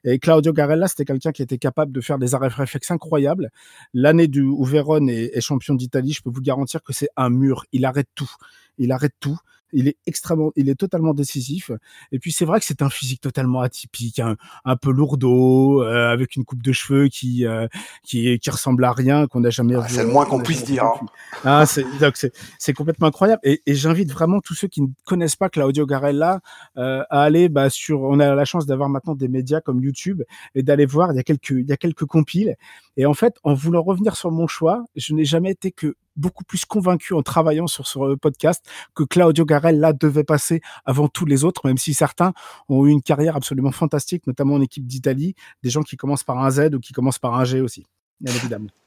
Et 0.05 0.19
Claudio 0.19 0.53
Garella, 0.53 0.89
c'était 0.89 1.05
quelqu'un 1.05 1.33
qui 1.33 1.43
était 1.43 1.59
capable 1.59 1.93
de 1.93 2.01
faire 2.01 2.19
des 2.19 2.35
arrêts 2.35 2.49
réflexes 2.49 2.91
incroyables. 2.91 3.51
L'année 3.95 4.29
où 4.39 4.65
Vérone 4.65 5.09
est 5.09 5.41
champion 5.41 5.75
d'Italie, 5.75 6.13
je 6.13 6.23
peux 6.23 6.31
vous 6.31 6.43
garantir 6.43 6.83
que 6.83 6.93
c'est 6.93 7.09
un 7.17 7.31
mur. 7.31 7.65
Il 7.73 7.85
arrête 7.85 8.09
tout. 8.15 8.31
Il 8.79 8.93
arrête 8.93 9.15
tout 9.21 9.39
il 9.73 9.89
est 9.89 9.97
extrêmement, 10.07 10.53
il 10.57 10.69
est 10.69 10.75
totalement 10.75 11.15
décisif. 11.15 11.71
Et 12.13 12.19
puis 12.19 12.33
c'est 12.33 12.45
vrai 12.45 12.61
que 12.61 12.67
c'est 12.67 12.83
un 12.83 12.91
physique 12.91 13.21
totalement 13.21 13.61
atypique, 13.61 14.19
un, 14.19 14.37
un 14.65 14.77
peu 14.77 14.91
lourdeau, 14.91 15.83
euh, 15.83 16.13
avec 16.13 16.37
une 16.37 16.45
coupe 16.45 16.63
de 16.63 16.73
cheveux 16.73 17.09
qui 17.09 17.47
euh, 17.47 17.67
qui, 18.03 18.39
qui 18.39 18.51
ressemble 18.51 18.85
à 18.85 18.93
rien 18.93 19.27
qu'on 19.27 19.41
n'a 19.41 19.51
jamais 19.51 19.75
ah, 19.75 19.81
vu. 19.81 19.95
C'est 19.95 20.05
le 20.05 20.11
moins 20.11 20.25
qu'on 20.25 20.41
puisse 20.41 20.65
dire. 20.65 20.85
Hein. 20.85 21.07
Ah, 21.45 21.67
c'est 21.67 21.85
c'est 22.59 22.73
complètement 22.73 23.09
incroyable. 23.09 23.41
Et, 23.45 23.61
et 23.67 23.75
j'invite 23.75 24.11
vraiment 24.11 24.41
tous 24.41 24.55
ceux 24.55 24.69
qui 24.69 24.83
ne 24.83 24.89
connaissent 25.05 25.37
pas 25.37 25.49
Claudio 25.49 25.87
Garella 25.87 26.41
euh, 26.77 27.03
à 27.11 27.23
aller 27.23 27.49
bah, 27.49 27.71
sur. 27.71 28.03
On 28.03 28.21
a 28.21 28.35
la 28.35 28.45
chance 28.45 28.67
d'avoir 28.67 28.89
maintenant 28.89 29.15
des 29.15 29.29
médias 29.29 29.61
comme 29.61 29.83
YouTube 29.83 30.23
et 30.55 30.63
d'aller 30.63 30.87
voir. 30.87 31.13
Il 31.13 31.17
y 31.17 31.21
a 31.21 31.25
quelques 31.25 31.51
il 31.51 31.69
y 31.69 31.73
a 31.73 31.77
quelques 31.77 32.05
compiles. 32.05 32.57
Et 32.97 33.07
en 33.07 33.15
fait, 33.15 33.35
en 33.45 33.55
voulant 33.55 33.83
revenir 33.83 34.17
sur 34.17 34.31
mon 34.31 34.47
choix, 34.47 34.85
je 34.97 35.15
n'ai 35.15 35.25
jamais 35.25 35.53
été 35.53 35.71
que 35.71 35.95
beaucoup 36.19 36.45
plus 36.45 36.65
convaincu 36.65 37.15
en 37.15 37.23
travaillant 37.23 37.67
sur 37.67 37.87
ce 37.87 38.15
podcast 38.17 38.65
que 38.95 39.05
Claudio 39.05 39.45
Garella 39.45 39.93
devait 39.93 40.25
passer 40.25 40.61
avant 40.85 41.09
tous 41.09 41.25
les 41.25 41.45
autres, 41.45 41.67
même 41.67 41.79
si 41.79 41.95
certains 41.95 42.33
ont 42.69 42.87
eu 42.87 42.91
une 42.91 43.03
carrière 43.03 43.37
absolument 43.37 43.73
fantastique, 43.73 44.27
notamment 44.27 44.55
en 44.55 44.61
équipe 44.61 44.87
d'Italie, 44.87 45.35
des 45.63 45.71
gens 45.71 45.83
qui 45.83 45.97
commencent 45.97 46.25
par 46.25 46.39
un 46.39 46.51
Z 46.51 46.75
ou 46.75 46.81
qui 46.81 46.93
commencent 46.93 47.19
par 47.19 47.35
un 47.35 47.45
G 47.45 47.61
aussi. 47.61 47.87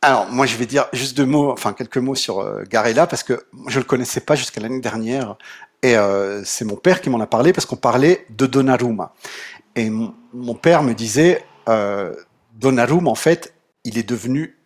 Alors 0.01 0.29
moi 0.29 0.45
je 0.45 0.57
vais 0.57 0.65
dire 0.65 0.87
juste 0.91 1.15
deux 1.15 1.25
mots, 1.25 1.51
enfin 1.51 1.71
quelques 1.71 1.97
mots 1.97 2.15
sur 2.15 2.39
euh, 2.39 2.63
Garella 2.69 3.07
parce 3.07 3.23
que 3.23 3.45
je 3.67 3.79
le 3.79 3.85
connaissais 3.85 4.19
pas 4.19 4.35
jusqu'à 4.35 4.59
l'année 4.59 4.81
dernière 4.81 5.37
et 5.83 5.95
euh, 5.95 6.43
c'est 6.43 6.65
mon 6.65 6.75
père 6.75 6.99
qui 6.99 7.09
m'en 7.09 7.19
a 7.21 7.27
parlé 7.27 7.53
parce 7.53 7.65
qu'on 7.65 7.77
parlait 7.77 8.25
de 8.29 8.45
Donnarumma 8.45 9.13
et 9.77 9.89
mon, 9.89 10.53
père 10.55 10.83
me 10.83 10.93
disait 10.93 11.45
euh, 11.69 12.13
Donnarumma 12.55 13.09
en 13.09 13.15
fait 13.15 13.53
il 13.85 13.97
est 13.97 14.07
devenu 14.07 14.57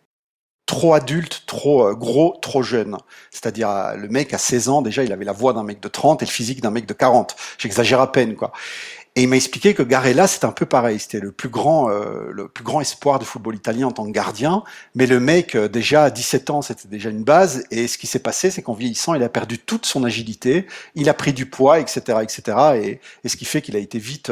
trop 0.66 0.94
adulte, 0.94 1.44
trop 1.46 1.86
euh, 1.86 1.94
gros, 1.94 2.36
trop 2.42 2.62
jeune. 2.62 2.96
C'est-à-dire 3.30 3.70
euh, 3.70 3.94
le 3.94 4.08
mec 4.08 4.34
à 4.34 4.38
16 4.38 4.68
ans 4.68 4.82
déjà, 4.82 5.04
il 5.04 5.12
avait 5.12 5.24
la 5.24 5.32
voix 5.32 5.52
d'un 5.52 5.62
mec 5.62 5.80
de 5.80 5.88
30 5.88 6.22
et 6.22 6.26
le 6.26 6.30
physique 6.30 6.60
d'un 6.60 6.72
mec 6.72 6.86
de 6.86 6.92
40. 6.92 7.36
J'exagère 7.56 8.00
à 8.00 8.12
peine 8.12 8.34
quoi. 8.34 8.52
Et 9.18 9.22
il 9.22 9.28
m'a 9.28 9.36
expliqué 9.36 9.72
que 9.72 9.82
Garella, 9.82 10.26
c'était 10.26 10.44
un 10.44 10.52
peu 10.52 10.66
pareil. 10.66 10.98
C'était 10.98 11.20
le 11.20 11.32
plus 11.32 11.48
grand, 11.48 11.88
euh, 11.88 12.28
le 12.32 12.48
plus 12.48 12.62
grand 12.62 12.82
espoir 12.82 13.18
du 13.18 13.24
football 13.24 13.54
italien 13.54 13.86
en 13.86 13.90
tant 13.90 14.04
que 14.04 14.10
gardien. 14.10 14.62
Mais 14.94 15.06
le 15.06 15.20
mec, 15.20 15.56
déjà 15.56 16.04
à 16.04 16.10
17 16.10 16.50
ans, 16.50 16.60
c'était 16.60 16.86
déjà 16.86 17.08
une 17.08 17.24
base. 17.24 17.64
Et 17.70 17.88
ce 17.88 17.96
qui 17.96 18.06
s'est 18.06 18.18
passé, 18.18 18.50
c'est 18.50 18.60
qu'en 18.60 18.74
vieillissant, 18.74 19.14
il 19.14 19.22
a 19.22 19.30
perdu 19.30 19.58
toute 19.58 19.86
son 19.86 20.04
agilité. 20.04 20.66
Il 20.96 21.08
a 21.08 21.14
pris 21.14 21.32
du 21.32 21.46
poids, 21.46 21.80
etc., 21.80 22.18
etc. 22.22 22.42
Et, 22.74 23.00
et 23.24 23.28
ce 23.30 23.38
qui 23.38 23.46
fait 23.46 23.62
qu'il 23.62 23.74
a 23.74 23.78
été 23.78 23.98
vite, 23.98 24.30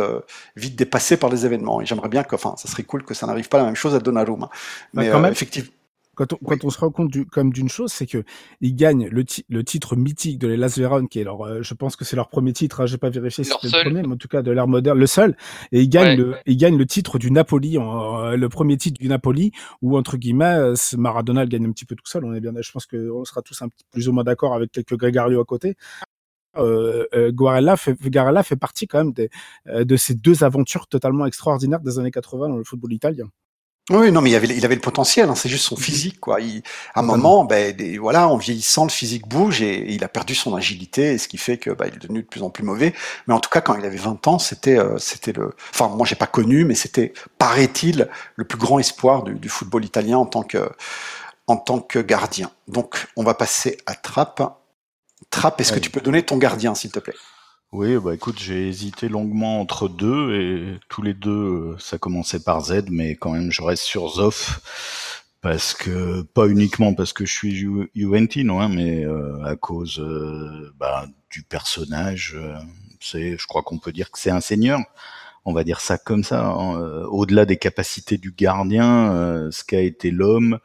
vite 0.55 0.77
dépassé 0.77 1.17
par 1.17 1.31
les 1.31 1.47
événements. 1.47 1.81
Et 1.81 1.87
j'aimerais 1.87 2.11
bien 2.11 2.23
que, 2.23 2.35
enfin, 2.35 2.55
ça 2.59 2.69
serait 2.69 2.83
cool 2.83 3.05
que 3.05 3.15
ça 3.15 3.27
n'arrive 3.27 3.49
pas 3.49 3.57
la 3.57 3.65
même 3.65 3.77
chose 3.77 3.95
à 3.95 4.01
Donnarumma. 4.01 4.51
Bah, 4.93 5.03
Mais 5.03 5.09
quand 5.09 5.25
effectivement. 5.25 5.71
Quand 6.15 6.33
on, 6.33 6.37
quand 6.37 6.65
on 6.65 6.71
se 6.71 6.79
rend 6.79 6.91
compte 6.91 7.11
du, 7.11 7.27
comme 7.27 7.53
d'une 7.53 7.69
chose, 7.69 7.93
c'est 7.93 8.07
que 8.07 8.25
ils 8.61 8.75
gagnent 8.75 9.09
le, 9.09 9.25
le 9.49 9.65
titre 9.65 9.97
mythique 9.97 10.39
de 10.39 10.49
l'Elas 10.49 10.75
Vérone, 10.77 11.09
qui 11.09 11.21
est 11.21 11.25
leur, 11.25 11.43
euh, 11.47 11.63
je 11.63 11.75
pense 11.75 11.97
que 11.97 12.05
c'est 12.05 12.17
leur 12.17 12.29
premier 12.29 12.53
titre. 12.53 12.81
Hein, 12.81 12.87
J'ai 12.87 12.99
pas 12.99 13.11
vérifié 13.11 13.45
si 13.45 13.51
c'était 13.61 13.79
le 13.79 13.91
premier, 13.91 14.03
mais 14.03 14.15
en 14.15 14.17
tout 14.17 14.29
cas 14.29 14.43
de 14.43 14.51
l'ère 14.51 14.69
moderne, 14.69 14.99
le 14.99 15.07
seul. 15.07 15.37
Et 15.73 15.83
ils 15.83 15.89
gagnent 15.89 16.19
le, 16.19 16.37
ils 16.47 16.57
gagnent 16.57 16.79
le 16.79 16.87
titre 16.87 17.19
du 17.19 17.31
Napoli, 17.31 17.79
en, 17.79 18.19
euh, 18.21 18.37
le 18.37 18.49
premier 18.49 18.77
titre 18.77 19.01
du 19.01 19.09
Napoli, 19.09 19.53
où 19.83 19.97
entre 19.97 20.17
guillemets, 20.17 20.57
euh, 20.59 20.75
Maradona 20.97 21.47
gagne 21.47 21.67
un 21.67 21.73
petit 21.73 21.85
peu 21.85 21.95
tout 21.95 22.07
seul. 22.07 22.25
On 22.25 22.35
est 22.35 22.41
bien, 22.41 22.53
je 22.61 22.73
pense 22.73 22.87
qu'on 22.87 23.25
sera 23.25 23.43
tous 23.43 23.61
un 23.63 23.69
petit 23.69 23.85
plus 23.91 24.09
ou 24.09 24.13
moins 24.13 24.25
d'accord 24.25 24.55
avec 24.55 24.71
quelques 24.73 24.97
Gregario 24.97 25.41
à 25.41 25.45
côté. 25.45 25.77
Euh, 26.57 27.07
euh, 27.15 27.33
Guarella 27.33 27.77
fait, 27.77 27.95
Guarella 28.01 28.43
fait 28.45 28.57
partie 28.57 28.87
quand 28.87 28.99
même 28.99 29.13
des, 29.13 29.29
de 29.67 29.97
ces 29.97 30.15
deux 30.15 30.45
aventures 30.45 30.87
totalement 30.87 31.27
extraordinaires 31.27 31.81
des 31.81 31.99
années 31.99 32.13
80 32.13 32.49
dans 32.49 32.57
le 32.57 32.65
football 32.65 32.93
italien. 32.93 33.27
Oui, 33.91 34.11
non, 34.11 34.23
mais 34.23 34.31
il 34.31 34.35
avait, 34.35 34.47
il 34.47 34.65
avait 34.65 34.77
le 34.77 34.81
potentiel. 34.81 35.29
Hein, 35.29 35.35
c'est 35.35 35.51
juste 35.51 35.67
son 35.67 35.77
physique, 35.77 36.19
quoi. 36.19 36.41
Il, 36.41 36.63
à 36.95 37.01
un 37.01 37.03
moment, 37.03 37.45
ben, 37.45 37.77
voilà, 38.01 38.29
en 38.29 38.39
vieillissant, 38.39 38.85
le 38.85 38.91
physique 38.91 39.29
bouge 39.29 39.61
et, 39.61 39.93
il 39.93 40.03
a 40.05 40.09
perdu 40.09 40.35
son 40.35 40.55
agilité, 40.55 41.19
ce 41.19 41.29
qui 41.29 41.37
fait 41.37 41.59
que 41.59 41.71
bah, 41.71 41.85
il 41.87 41.95
est 41.95 41.99
devenu 41.99 42.23
de 42.23 42.27
plus 42.27 42.43
en 42.43 42.49
plus 42.49 42.65
mauvais. 42.65 42.95
Mais 43.27 43.35
en 43.35 43.41
tout 43.41 43.51
cas, 43.51 43.61
quand 43.61 43.77
il 43.77 43.85
avait 43.85 43.99
20 43.99 44.27
ans, 44.27 44.39
c'était, 44.39 44.79
euh, 44.79 44.97
c'était 44.97 45.33
le. 45.33 45.55
Enfin, 45.71 45.89
moi, 45.89 46.07
j'ai 46.07 46.15
pas 46.15 46.27
connu, 46.27 46.65
mais 46.65 46.75
c'était, 46.75 47.13
paraît-il, 47.37 48.09
le 48.37 48.45
plus 48.45 48.59
grand 48.59 48.79
espoir 48.79 49.23
du, 49.23 49.35
du, 49.35 49.51
football 49.51 49.85
italien 49.85 50.17
en 50.17 50.27
tant 50.27 50.45
que, 50.45 50.71
en 51.47 51.59
tant 51.59 51.81
que 51.81 51.99
gardien. 51.99 52.51
Donc, 52.69 53.07
on 53.17 53.23
va 53.23 53.35
passer 53.35 53.77
à 53.85 53.95
Trapp. 53.95 54.43
Trapp, 55.29 55.61
est-ce 55.61 55.75
que 55.75 55.79
tu 55.79 55.91
peux 55.91 56.01
donner 56.01 56.23
ton 56.23 56.39
gardien, 56.39 56.75
s'il 56.75 56.91
te 56.91 57.01
plaît? 57.01 57.15
Oui, 57.75 57.99
bah 57.99 58.15
écoute, 58.15 58.39
j'ai 58.39 58.69
hésité 58.69 59.09
longuement 59.09 59.61
entre 59.61 59.89
deux 59.89 60.33
et 60.33 60.79
tous 60.89 61.03
les 61.03 61.13
deux, 61.13 61.31
euh, 61.31 61.77
ça 61.81 61.99
commençait 61.99 62.39
par 62.39 62.61
Z, 62.61 62.85
mais 62.89 63.17
quand 63.17 63.33
même, 63.33 63.51
je 63.51 63.63
reste 63.63 63.83
sur 63.83 64.09
Zoff 64.09 64.61
parce 65.41 65.75
que 65.75 66.23
pas 66.23 66.47
uniquement 66.47 66.95
parce 66.95 67.13
que 67.13 67.27
je 67.27 67.33
suis 67.33 67.53
Juventino, 67.97 68.61
hein, 68.61 68.69
mais 68.69 69.05
euh, 69.05 69.43
à 69.45 69.57
cause 69.57 69.99
euh, 69.99 70.73
bah, 70.79 71.07
du 71.31 71.43
personnage. 71.43 72.39
c'est, 73.01 73.37
je 73.37 73.47
crois 73.49 73.63
qu'on 73.63 73.79
peut 73.79 73.93
dire 73.93 74.13
que 74.13 74.21
c'est 74.21 74.31
un 74.31 74.41
seigneur. 74.41 74.79
On 75.45 75.53
va 75.53 75.65
dire 75.65 75.81
ça 75.81 75.99
comme 75.99 76.23
ça. 76.23 76.47
Hein, 76.47 77.03
au-delà 77.11 77.45
des 77.45 77.57
capacités 77.57 78.19
du 78.19 78.31
gardien, 78.33 79.51
ce 79.51 79.65
qu'a 79.65 79.81
été 79.81 80.11
l'homme, 80.13 80.61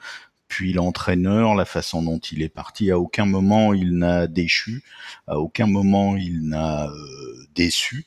puis 0.50 0.74
l'entraîneur, 0.74 1.56
la 1.56 1.64
façon 1.64 2.02
dont 2.02 2.18
il 2.18 2.42
est 2.42 2.50
parti, 2.50 2.92
à 2.92 3.00
aucun 3.00 3.26
moment 3.26 3.74
il 3.74 3.98
n'a 3.98 4.28
déchu, 4.28 4.84
à 5.28 5.40
aucun 5.40 5.68
moment 5.68 6.18
il 6.18 6.50
n'a 6.50 6.88
euh, 6.88 7.48
déçu. 7.56 8.06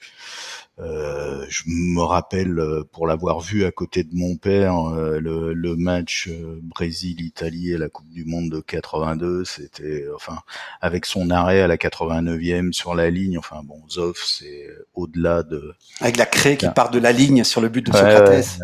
Euh, 0.81 1.47
je 1.49 1.63
me 1.67 2.03
rappelle, 2.03 2.59
euh, 2.59 2.83
pour 2.91 3.07
l'avoir 3.07 3.41
vu 3.41 3.65
à 3.65 3.71
côté 3.71 4.03
de 4.03 4.15
mon 4.15 4.37
père, 4.37 4.91
le, 4.91 5.53
le, 5.53 5.77
match 5.77 6.29
Brésil-Italie 6.63 7.75
à 7.75 7.79
la 7.79 7.89
Coupe 7.89 8.09
du 8.11 8.25
Monde 8.25 8.51
de 8.51 8.61
82, 8.61 9.45
c'était, 9.45 10.07
enfin, 10.15 10.39
avec 10.81 11.07
son 11.07 11.31
arrêt 11.31 11.61
à 11.61 11.69
la 11.69 11.77
89e 11.77 12.73
sur 12.73 12.97
la 12.97 13.11
ligne, 13.11 13.39
enfin 13.39 13.61
bon, 13.63 13.81
Zoff, 13.89 14.25
c'est 14.27 14.67
au-delà 14.95 15.45
de... 15.45 15.75
Avec 16.01 16.17
la 16.17 16.27
craie 16.27 16.57
qui 16.57 16.69
part 16.75 16.91
de 16.91 16.99
la 16.99 17.13
ligne 17.13 17.45
sur 17.45 17.61
le 17.61 17.69
but 17.69 17.87
de 17.87 17.93
Socrates. 17.93 18.59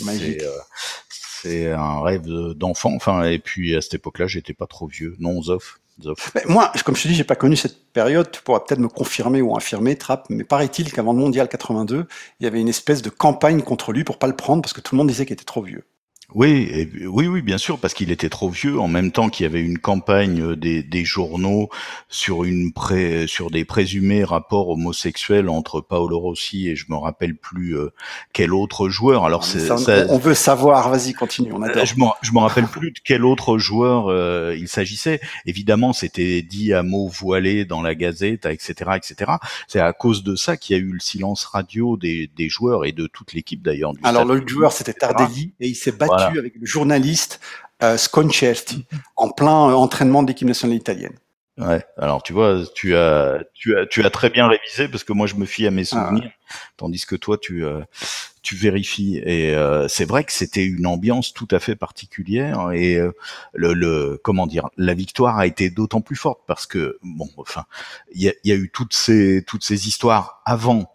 Magique 0.00 0.42
c'est 1.42 1.72
un 1.72 2.00
rêve 2.00 2.26
d'enfant. 2.54 2.94
Enfin, 2.94 3.24
et 3.24 3.38
puis 3.38 3.76
à 3.76 3.80
cette 3.80 3.94
époque-là, 3.94 4.26
j'étais 4.26 4.54
pas 4.54 4.66
trop 4.66 4.86
vieux. 4.86 5.16
Non, 5.18 5.42
Zoff. 5.42 5.80
Moi, 6.46 6.72
comme 6.84 6.94
je 6.94 7.02
te 7.02 7.08
dis, 7.08 7.14
j'ai 7.14 7.24
pas 7.24 7.36
connu 7.36 7.56
cette 7.56 7.92
période. 7.92 8.30
Tu 8.30 8.40
pourras 8.42 8.60
peut-être 8.60 8.78
me 8.78 8.88
confirmer 8.88 9.42
ou 9.42 9.56
infirmer, 9.56 9.96
Trapp. 9.96 10.26
Mais 10.30 10.44
paraît-il 10.44 10.92
qu'avant 10.92 11.12
le 11.12 11.18
Mondial 11.18 11.48
82, 11.48 12.06
il 12.38 12.44
y 12.44 12.46
avait 12.46 12.60
une 12.60 12.68
espèce 12.68 13.02
de 13.02 13.10
campagne 13.10 13.62
contre 13.62 13.92
lui 13.92 14.04
pour 14.04 14.18
pas 14.18 14.28
le 14.28 14.36
prendre 14.36 14.62
parce 14.62 14.72
que 14.72 14.80
tout 14.80 14.94
le 14.94 14.98
monde 14.98 15.08
disait 15.08 15.26
qu'il 15.26 15.34
était 15.34 15.44
trop 15.44 15.62
vieux. 15.62 15.84
Oui, 16.34 16.90
oui, 17.06 17.26
oui, 17.26 17.40
bien 17.40 17.56
sûr, 17.56 17.78
parce 17.78 17.94
qu'il 17.94 18.10
était 18.10 18.28
trop 18.28 18.50
vieux. 18.50 18.78
En 18.78 18.86
même 18.86 19.12
temps 19.12 19.30
qu'il 19.30 19.44
y 19.44 19.46
avait 19.46 19.62
une 19.62 19.78
campagne 19.78 20.42
euh, 20.42 20.56
des, 20.56 20.82
des 20.82 21.02
journaux 21.02 21.70
sur 22.10 22.44
une 22.44 22.70
pré, 22.74 23.26
sur 23.26 23.50
des 23.50 23.64
présumés 23.64 24.24
rapports 24.24 24.68
homosexuels 24.68 25.48
entre 25.48 25.80
Paolo 25.80 26.18
Rossi 26.18 26.68
et 26.68 26.76
je 26.76 26.84
me 26.90 26.96
rappelle 26.96 27.34
plus 27.34 27.78
euh, 27.78 27.94
quel 28.34 28.52
autre 28.52 28.90
joueur. 28.90 29.24
Alors 29.24 29.42
c'est, 29.42 29.70
on 30.10 30.18
veut 30.18 30.34
savoir. 30.34 30.90
Vas-y, 30.90 31.14
continue. 31.14 31.50
On 31.54 31.62
adore. 31.62 31.86
Je 31.86 31.94
me, 31.94 32.04
je 32.20 32.32
me 32.32 32.40
rappelle 32.40 32.66
plus 32.66 32.90
de 32.90 32.98
quel 33.02 33.24
autre 33.24 33.56
joueur 33.56 34.08
euh, 34.08 34.54
il 34.54 34.68
s'agissait. 34.68 35.20
Évidemment, 35.46 35.94
c'était 35.94 36.42
dit 36.42 36.74
à 36.74 36.82
mots 36.82 37.08
voilés 37.08 37.64
dans 37.64 37.80
la 37.80 37.94
Gazette, 37.94 38.44
etc., 38.44 38.90
etc. 38.96 39.32
C'est 39.66 39.80
à 39.80 39.94
cause 39.94 40.22
de 40.24 40.36
ça 40.36 40.58
qu'il 40.58 40.76
y 40.76 40.78
a 40.78 40.82
eu 40.82 40.92
le 40.92 41.00
silence 41.00 41.46
radio 41.46 41.96
des, 41.96 42.30
des 42.36 42.50
joueurs 42.50 42.84
et 42.84 42.92
de 42.92 43.06
toute 43.06 43.32
l'équipe 43.32 43.62
d'ailleurs. 43.62 43.94
Alors 44.02 44.26
le 44.26 44.46
joueur, 44.46 44.72
c'était 44.72 44.92
Tardelli 44.92 45.54
et 45.58 45.68
il 45.68 45.74
s'est 45.74 45.92
battu 45.92 46.17
avec 46.18 46.54
le 46.56 46.66
journaliste 46.66 47.40
euh, 47.82 47.96
en 49.16 49.30
plein 49.30 49.70
euh, 49.70 49.74
entraînement 49.74 50.22
de 50.22 50.28
l'équipe 50.28 50.48
nationale 50.48 50.76
italienne. 50.76 51.14
Ouais. 51.58 51.84
Alors 51.96 52.22
tu 52.22 52.32
vois, 52.32 52.62
tu 52.74 52.94
as, 52.94 53.42
tu 53.52 53.76
as, 53.76 53.86
tu 53.86 54.04
as 54.04 54.10
très 54.10 54.30
bien 54.30 54.46
révisé 54.46 54.86
parce 54.86 55.02
que 55.02 55.12
moi 55.12 55.26
je 55.26 55.34
me 55.34 55.44
fie 55.44 55.66
à 55.66 55.72
mes 55.72 55.82
ah. 55.82 55.84
souvenirs, 55.84 56.30
tandis 56.76 57.04
que 57.04 57.16
toi 57.16 57.36
tu, 57.36 57.64
euh, 57.64 57.80
tu 58.42 58.54
vérifies. 58.54 59.18
Et 59.24 59.54
euh, 59.54 59.88
c'est 59.88 60.04
vrai 60.04 60.22
que 60.22 60.32
c'était 60.32 60.64
une 60.64 60.86
ambiance 60.86 61.34
tout 61.34 61.48
à 61.50 61.58
fait 61.58 61.74
particulière. 61.74 62.70
Et 62.72 62.96
euh, 62.96 63.12
le, 63.54 63.74
le, 63.74 64.20
comment 64.22 64.46
dire, 64.46 64.68
la 64.76 64.94
victoire 64.94 65.38
a 65.38 65.46
été 65.46 65.68
d'autant 65.68 66.00
plus 66.00 66.16
forte 66.16 66.40
parce 66.46 66.66
que 66.66 66.98
bon, 67.02 67.28
enfin, 67.38 67.64
il 68.14 68.22
y 68.22 68.28
a, 68.28 68.32
y 68.44 68.52
a, 68.52 68.54
eu 68.54 68.70
toutes 68.70 68.94
ces 68.94 69.42
toutes 69.44 69.64
ces 69.64 69.88
histoires 69.88 70.42
avant. 70.44 70.92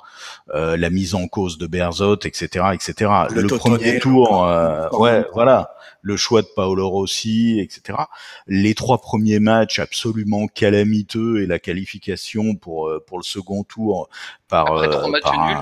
Euh, 0.53 0.77
la 0.77 0.89
mise 0.89 1.15
en 1.15 1.27
cause 1.27 1.57
de 1.57 1.67
Berzot, 1.67 2.19
etc., 2.25 2.65
etc. 2.73 3.11
Le, 3.29 3.47
premier 3.47 3.99
tour, 3.99 4.45
euh, 4.45 4.89
ouais, 4.91 5.25
voilà, 5.33 5.73
le 6.03 6.17
choix 6.17 6.41
de 6.41 6.47
Paolo 6.53 6.87
Rossi, 6.87 7.59
etc. 7.59 7.97
Les 8.45 8.75
trois 8.75 8.99
premiers 8.99 9.39
matchs 9.39 9.79
absolument 9.79 10.47
calamiteux 10.47 11.41
et 11.41 11.47
la 11.47 11.57
qualification 11.59 12.55
pour 12.55 12.89
euh, 12.89 13.03
pour 13.07 13.17
le 13.17 13.23
second 13.23 13.63
tour 13.63 14.09
par, 14.49 14.73
euh, 14.73 15.09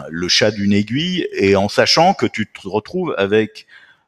le 0.10 0.28
chat 0.28 0.52
d'une 0.52 0.74
aiguille 0.74 1.28
et 1.34 1.56
en 1.56 1.69
sachant 1.69 2.13
que 2.13 2.26
tu 2.26 2.47
te 2.47 2.67
retrouves 2.67 3.13
avec 3.17 3.67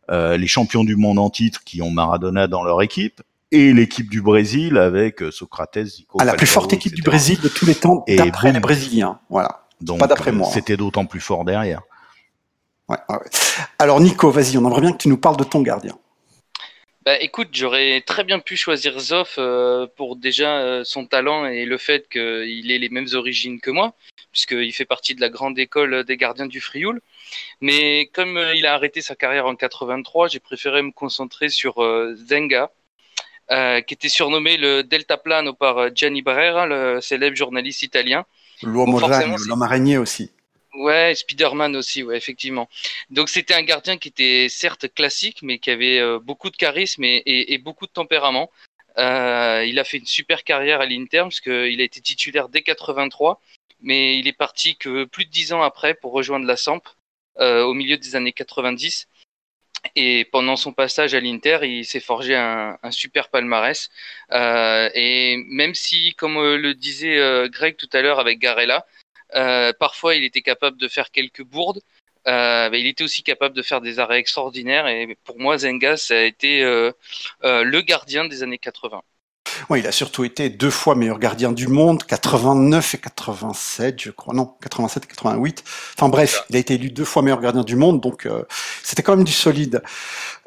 euh, 0.09 0.35
les 0.35 0.47
champions 0.47 0.83
du 0.83 0.95
monde 0.95 1.19
en 1.19 1.29
titre 1.29 1.63
qui 1.63 1.81
ont 1.81 1.91
Maradona 1.91 2.47
dans 2.47 2.63
leur 2.63 2.81
équipe 2.81 3.21
et 3.51 3.71
l'équipe 3.71 4.09
du 4.09 4.21
Brésil 4.23 4.79
avec 4.79 5.23
Socrates, 5.31 5.85
Zico, 5.85 6.17
ah, 6.19 6.25
la 6.25 6.33
plus 6.33 6.47
forte 6.47 6.73
équipe 6.73 6.95
du 6.95 7.03
Brésil 7.03 7.39
de 7.39 7.47
tous 7.47 7.67
les 7.67 7.75
temps 7.75 8.03
d'après 8.07 8.51
les 8.51 8.59
Brésiliens. 8.59 9.19
Voilà. 9.29 9.62
Donc, 9.83 9.99
pas 9.99 10.07
d'après 10.07 10.31
moi. 10.31 10.47
Hein. 10.47 10.51
C'était 10.53 10.77
d'autant 10.77 11.05
plus 11.05 11.19
fort 11.19 11.43
derrière. 11.43 11.81
Ouais, 12.87 12.97
ouais. 13.09 13.17
Alors 13.79 13.99
Nico, 13.99 14.31
vas-y, 14.31 14.57
on 14.57 14.61
aimerait 14.61 14.81
bien 14.81 14.93
que 14.93 14.97
tu 14.97 15.09
nous 15.09 15.17
parles 15.17 15.37
de 15.37 15.43
ton 15.43 15.61
gardien. 15.61 15.97
Bah 17.05 17.19
écoute, 17.19 17.49
j'aurais 17.51 17.99
très 17.99 18.23
bien 18.23 18.39
pu 18.39 18.55
choisir 18.55 18.97
Zoff 18.97 19.35
euh, 19.37 19.87
pour 19.97 20.15
déjà 20.15 20.59
euh, 20.59 20.83
son 20.85 21.05
talent 21.05 21.45
et 21.45 21.65
le 21.65 21.77
fait 21.77 22.07
qu'il 22.07 22.71
ait 22.71 22.77
les 22.77 22.87
mêmes 22.87 23.09
origines 23.13 23.59
que 23.59 23.71
moi, 23.71 23.93
puisqu'il 24.31 24.71
fait 24.71 24.85
partie 24.85 25.13
de 25.13 25.19
la 25.19 25.27
grande 25.27 25.59
école 25.59 26.05
des 26.05 26.15
gardiens 26.15 26.47
du 26.47 26.61
Frioul. 26.61 27.01
Mais 27.59 28.09
comme 28.13 28.37
euh, 28.37 28.55
il 28.55 28.65
a 28.65 28.73
arrêté 28.73 29.01
sa 29.01 29.15
carrière 29.15 29.47
en 29.47 29.55
83, 29.57 30.29
j'ai 30.29 30.39
préféré 30.39 30.81
me 30.81 30.91
concentrer 30.91 31.49
sur 31.49 31.75
Zenga, 32.29 32.71
qui 33.85 33.93
était 33.93 34.09
surnommé 34.09 34.55
le 34.55 34.83
Delta 34.83 35.17
Plano 35.17 35.53
par 35.53 35.93
Gianni 35.93 36.21
Barrera, 36.21 36.67
le 36.67 37.01
célèbre 37.01 37.35
journaliste 37.35 37.83
italien. 37.83 38.25
L'homme 38.65 39.61
araignée 39.61 39.97
aussi. 39.97 40.31
Ouais, 40.73 41.13
Spider-Man 41.15 41.75
aussi, 41.75 42.01
ouais, 42.01 42.17
effectivement. 42.17 42.67
Donc 43.11 43.29
c'était 43.29 43.53
un 43.53 43.61
gardien 43.61 43.97
qui 43.97 44.07
était 44.07 44.47
certes 44.49 44.91
classique, 44.93 45.39
mais 45.43 45.59
qui 45.59 45.69
avait 45.69 45.99
euh, 45.99 46.19
beaucoup 46.19 46.49
de 46.49 46.57
charisme 46.57 47.03
et, 47.03 47.57
beaucoup 47.59 47.85
de 47.85 47.91
tempérament. 47.91 48.49
Euh, 48.97 49.63
il 49.67 49.79
a 49.79 49.83
fait 49.83 49.97
une 49.97 50.05
super 50.05 50.43
carrière 50.43 50.81
à 50.81 50.85
l'Inter 50.85 51.21
parce 51.21 51.41
qu'il 51.41 51.79
a 51.81 51.83
été 51.83 52.01
titulaire 52.01 52.49
dès 52.49 52.63
83, 52.63 53.39
mais 53.81 54.17
il 54.17 54.27
est 54.27 54.33
parti 54.33 54.75
que 54.75 55.05
plus 55.05 55.25
de 55.25 55.31
dix 55.31 55.53
ans 55.53 55.61
après 55.61 55.93
pour 55.93 56.11
rejoindre 56.11 56.45
la 56.45 56.57
Samp 56.57 56.81
euh, 57.39 57.63
au 57.63 57.73
milieu 57.73 57.97
des 57.97 58.15
années 58.15 58.33
90. 58.33 59.07
Et 59.95 60.25
pendant 60.31 60.55
son 60.55 60.73
passage 60.73 61.13
à 61.13 61.19
l'Inter, 61.19 61.59
il 61.63 61.85
s'est 61.85 61.99
forgé 61.99 62.35
un, 62.35 62.77
super 62.91 63.29
palmarès. 63.29 63.89
et 64.31 65.37
même 65.47 65.75
si, 65.75 66.13
comme 66.15 66.35
le 66.35 66.73
disait 66.73 67.47
Greg 67.49 67.75
tout 67.75 67.89
à 67.93 68.01
l'heure 68.01 68.19
avec 68.19 68.39
Garella, 68.39 68.85
euh, 69.35 69.73
parfois, 69.73 70.15
il 70.15 70.23
était 70.23 70.41
capable 70.41 70.77
de 70.77 70.87
faire 70.87 71.11
quelques 71.11 71.43
bourdes. 71.43 71.81
Euh, 72.27 72.69
il 72.73 72.87
était 72.87 73.03
aussi 73.03 73.23
capable 73.23 73.55
de 73.55 73.61
faire 73.61 73.81
des 73.81 73.99
arrêts 73.99 74.19
extraordinaires. 74.19 74.87
Et 74.87 75.17
pour 75.23 75.39
moi, 75.39 75.57
Zenga, 75.57 75.97
ça 75.97 76.15
a 76.15 76.21
été 76.21 76.63
euh, 76.63 76.91
le 77.41 77.81
gardien 77.81 78.25
des 78.25 78.43
années 78.43 78.57
80. 78.57 79.01
Oui, 79.69 79.79
il 79.79 79.87
a 79.87 79.91
surtout 79.91 80.23
été 80.23 80.49
deux 80.49 80.69
fois 80.69 80.95
meilleur 80.95 81.19
gardien 81.19 81.51
du 81.51 81.67
monde, 81.67 82.03
89 82.03 82.95
et 82.95 82.97
87, 82.97 84.01
je 84.01 84.11
crois. 84.11 84.33
Non, 84.33 84.53
87 84.61 85.03
et 85.03 85.07
88. 85.07 85.63
Enfin 85.97 86.09
bref, 86.09 86.45
il 86.49 86.55
a 86.55 86.59
été 86.59 86.75
élu 86.75 86.91
deux 86.91 87.05
fois 87.05 87.21
meilleur 87.21 87.41
gardien 87.41 87.63
du 87.63 87.75
monde, 87.75 88.01
donc 88.01 88.27
c'était 88.83 89.03
quand 89.03 89.15
même 89.15 89.25
du 89.25 89.31
solide. 89.31 89.81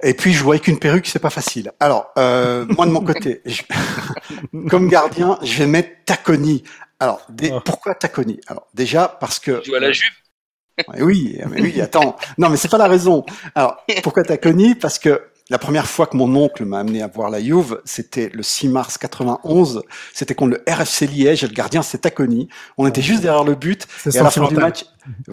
Et 0.03 0.15
puis 0.15 0.33
je 0.33 0.43
vois 0.43 0.59
qu'une 0.59 0.79
perruque, 0.79 1.07
c'est 1.07 1.19
pas 1.19 1.31
facile. 1.31 1.73
Alors, 1.81 2.13
moi 2.17 2.87
de 2.87 2.91
mon 2.91 3.03
côté, 3.03 3.43
comme 4.71 4.89
gardien, 4.89 5.39
je 5.43 5.59
vais 5.59 5.67
mettre 5.67 5.91
Taconi. 6.05 6.63
Alors, 6.99 7.27
oh. 7.51 7.61
pourquoi 7.65 7.95
Taconi 7.95 8.41
Alors, 8.47 8.67
déjà 8.75 9.09
parce 9.09 9.39
que. 9.39 9.61
Tu 9.61 9.71
vois 9.71 9.81
la 9.81 9.93
Juve? 9.93 10.11
Oui, 10.99 11.39
mais 11.49 11.63
oui, 11.63 11.81
attends. 11.81 12.17
Non, 12.37 12.51
mais 12.51 12.59
c'est 12.59 12.69
pas 12.69 12.79
la 12.79 12.87
raison. 12.87 13.25
Alors, 13.55 13.79
pourquoi 14.03 14.25
Taconi 14.25 14.75
Parce 14.75 14.99
que 14.99 15.23
la 15.49 15.59
première 15.59 15.87
fois 15.87 16.07
que 16.07 16.17
mon 16.17 16.35
oncle 16.35 16.65
m'a 16.65 16.81
amené 16.81 17.03
à 17.03 17.07
voir 17.07 17.31
la 17.31 17.41
Juve, 17.41 17.81
c'était 17.85 18.31
le 18.33 18.43
6 18.43 18.69
mars 18.69 18.99
91. 18.99 19.83
C'était 20.13 20.35
contre 20.35 20.57
le 20.57 20.73
RFC 20.73 21.07
Liège 21.07 21.45
et 21.45 21.47
le 21.47 21.53
gardien 21.53 21.83
c'était 21.83 22.11
Taconi. 22.11 22.49
On 22.79 22.87
était 22.87 23.03
juste 23.03 23.23
derrière 23.23 23.45
le 23.45 23.55
but. 23.55 23.87
Et 24.13 24.19
à 24.19 24.25
la 24.25 24.31
fin 24.31 24.49
du 24.49 24.57
match, 24.57 24.85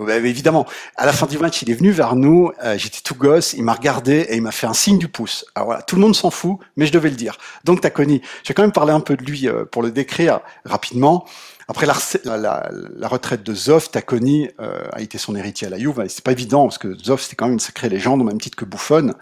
évidemment, 0.08 0.68
à 0.98 1.08
la 1.08 1.14
fin 1.14 1.26
du 1.26 1.40
match, 1.40 1.64
il 1.64 1.72
est 1.72 1.74
venu 1.74 1.90
vers 1.90 2.16
nous. 2.16 2.52
Euh, 2.64 2.78
j'étais 2.78 3.00
tout 3.04 3.16
gosse. 3.16 3.54
Il 3.54 3.64
m'a 3.64 3.74
regardé 3.74 4.28
et 4.30 4.36
il 4.36 4.44
m'a 4.44 4.52
fait 4.52 4.68
un 4.68 4.74
signe 4.74 5.00
du 5.00 5.08
pouce. 5.08 5.46
Alors 5.56 5.68
voilà, 5.68 5.82
tout 5.82 5.96
le 5.96 6.02
monde 6.02 6.16
s'en 6.16 6.30
fout, 6.30 6.60
mais 6.78 6.86
je 6.86 6.92
devais 6.92 7.10
le 7.10 7.16
dire. 7.16 7.38
Donc 7.64 7.82
Taconi, 7.82 8.22
je 8.44 8.50
vais 8.50 8.54
quand 8.54 8.64
même 8.64 8.72
parler 8.72 8.94
un 8.94 9.00
peu 9.00 9.18
de 9.18 9.24
lui 9.24 9.48
euh, 9.48 9.66
pour 9.66 9.82
le 9.82 9.90
décrire 9.90 10.42
rapidement. 10.64 11.26
Après 11.68 11.86
la, 11.86 11.96
la, 12.26 12.70
la, 12.98 13.08
retraite 13.08 13.42
de 13.42 13.56
Zoff, 13.56 13.90
Taconi 13.90 14.50
euh, 14.60 14.84
a 14.92 15.02
été 15.02 15.18
son 15.18 15.34
héritier 15.36 15.68
à 15.68 15.70
la 15.70 15.80
Juve. 15.80 16.04
C'est 16.10 16.24
pas 16.24 16.34
évident 16.34 16.66
parce 16.66 16.78
que 16.78 16.94
Zoff 16.98 17.22
c'était 17.22 17.38
quand 17.38 17.46
même 17.46 17.54
une 17.54 17.60
sacrée 17.60 17.90
légende 17.90 18.22
au 18.22 18.26
même 18.26 18.40
titre 18.40 18.58
que 18.58 18.66
Buffon. 18.66 19.14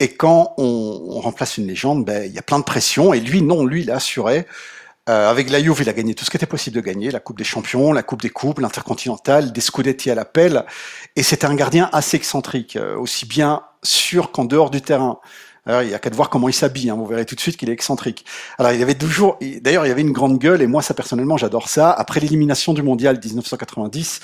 Et 0.00 0.14
quand 0.14 0.54
on, 0.58 1.20
remplace 1.20 1.56
une 1.56 1.66
légende, 1.66 2.04
ben 2.04 2.24
il 2.24 2.32
y 2.32 2.38
a 2.38 2.42
plein 2.42 2.58
de 2.58 2.64
pression. 2.64 3.14
Et 3.14 3.20
lui, 3.20 3.42
non, 3.42 3.64
lui, 3.64 3.82
il 3.82 3.90
a 3.90 3.96
assuré. 3.96 4.46
Euh, 5.08 5.30
avec 5.30 5.50
la 5.50 5.62
Juve, 5.62 5.78
il 5.82 5.88
a 5.88 5.92
gagné 5.92 6.14
tout 6.14 6.24
ce 6.24 6.30
qui 6.30 6.36
était 6.36 6.46
possible 6.46 6.76
de 6.76 6.80
gagner, 6.80 7.10
la 7.10 7.20
Coupe 7.20 7.38
des 7.38 7.44
Champions, 7.44 7.92
la 7.92 8.02
Coupe 8.02 8.22
des 8.22 8.30
Coupes, 8.30 8.58
l'Intercontinental, 8.58 9.52
des 9.52 9.60
Scudetti 9.60 10.10
à 10.10 10.14
l'appel. 10.14 10.64
Et 11.14 11.22
c'était 11.22 11.46
un 11.46 11.54
gardien 11.54 11.90
assez 11.92 12.16
excentrique, 12.16 12.76
euh, 12.76 12.96
aussi 12.96 13.26
bien 13.26 13.62
sûr 13.82 14.32
qu'en 14.32 14.44
dehors 14.44 14.70
du 14.70 14.80
terrain. 14.80 15.20
Alors, 15.66 15.82
il 15.82 15.90
y 15.90 15.94
a 15.94 15.98
qu'à 15.98 16.10
voir 16.10 16.28
comment 16.28 16.48
il 16.48 16.52
s'habille, 16.52 16.90
hein, 16.90 16.94
vous 16.94 17.06
verrez 17.06 17.24
tout 17.24 17.34
de 17.34 17.40
suite 17.40 17.56
qu'il 17.56 17.70
est 17.70 17.72
excentrique. 17.72 18.26
Alors 18.58 18.72
il 18.72 18.82
avait 18.82 18.94
toujours, 18.94 19.38
d'ailleurs 19.62 19.86
il 19.86 19.90
avait 19.90 20.02
une 20.02 20.12
grande 20.12 20.38
gueule 20.38 20.60
et 20.60 20.66
moi 20.66 20.82
ça 20.82 20.92
personnellement 20.92 21.38
j'adore 21.38 21.68
ça. 21.68 21.90
Après 21.90 22.20
l'élimination 22.20 22.74
du 22.74 22.82
mondial 22.82 23.18
1990, 23.18 24.20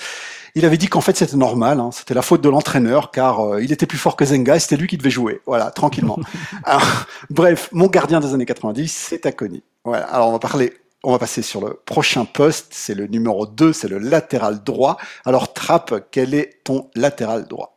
il 0.55 0.65
avait 0.65 0.77
dit 0.77 0.87
qu'en 0.87 1.01
fait 1.01 1.15
c'était 1.17 1.37
normal, 1.37 1.79
hein, 1.79 1.89
c'était 1.91 2.13
la 2.13 2.21
faute 2.21 2.41
de 2.41 2.49
l'entraîneur 2.49 3.11
car 3.11 3.39
euh, 3.39 3.63
il 3.63 3.71
était 3.71 3.85
plus 3.85 3.97
fort 3.97 4.15
que 4.15 4.25
Zenga 4.25 4.55
et 4.55 4.59
c'était 4.59 4.77
lui 4.77 4.87
qui 4.87 4.97
devait 4.97 5.09
jouer. 5.09 5.41
Voilà, 5.45 5.71
tranquillement. 5.71 6.19
Alors, 6.63 7.05
bref, 7.29 7.69
mon 7.71 7.87
gardien 7.87 8.19
des 8.19 8.33
années 8.33 8.45
90, 8.45 8.87
c'est 9.09 9.25
Akoni. 9.25 9.63
Voilà. 9.83 10.05
Alors 10.05 10.29
on 10.29 10.33
va 10.33 10.39
parler 10.39 10.73
on 11.03 11.11
va 11.11 11.19
passer 11.19 11.41
sur 11.41 11.61
le 11.65 11.79
prochain 11.85 12.25
poste, 12.25 12.67
c'est 12.71 12.93
le 12.93 13.07
numéro 13.07 13.47
2, 13.47 13.73
c'est 13.73 13.87
le 13.87 13.97
latéral 13.97 14.63
droit. 14.63 14.97
Alors 15.25 15.53
Trapp, 15.53 16.07
quel 16.11 16.33
est 16.33 16.63
ton 16.63 16.89
latéral 16.95 17.47
droit? 17.47 17.75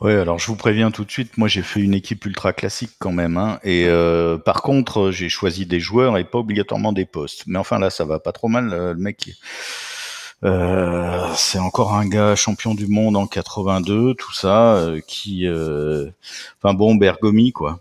Oui, 0.00 0.12
alors 0.12 0.38
je 0.38 0.46
vous 0.46 0.54
préviens 0.54 0.92
tout 0.92 1.04
de 1.04 1.10
suite, 1.10 1.36
moi 1.36 1.48
j'ai 1.48 1.62
fait 1.62 1.80
une 1.80 1.94
équipe 1.94 2.24
ultra 2.24 2.52
classique 2.52 2.92
quand 3.00 3.10
même, 3.10 3.36
hein, 3.36 3.58
et 3.64 3.86
euh, 3.88 4.38
par 4.38 4.62
contre 4.62 5.10
j'ai 5.10 5.28
choisi 5.28 5.66
des 5.66 5.80
joueurs 5.80 6.16
et 6.18 6.24
pas 6.24 6.38
obligatoirement 6.38 6.92
des 6.92 7.04
postes. 7.04 7.42
Mais 7.48 7.58
enfin 7.58 7.80
là 7.80 7.90
ça 7.90 8.04
va 8.04 8.20
pas 8.20 8.30
trop 8.30 8.46
mal, 8.46 8.68
le 8.68 8.94
mec. 8.94 9.30
Euh, 10.44 11.26
c'est 11.34 11.58
encore 11.58 11.94
un 11.94 12.06
gars 12.06 12.36
champion 12.36 12.74
du 12.74 12.86
monde 12.86 13.16
en 13.16 13.26
82, 13.26 14.14
tout 14.14 14.32
ça, 14.32 14.74
euh, 14.74 15.00
qui, 15.06 15.46
enfin 15.48 16.74
bon, 16.74 16.94
Bergomi 16.94 17.52
quoi. 17.52 17.80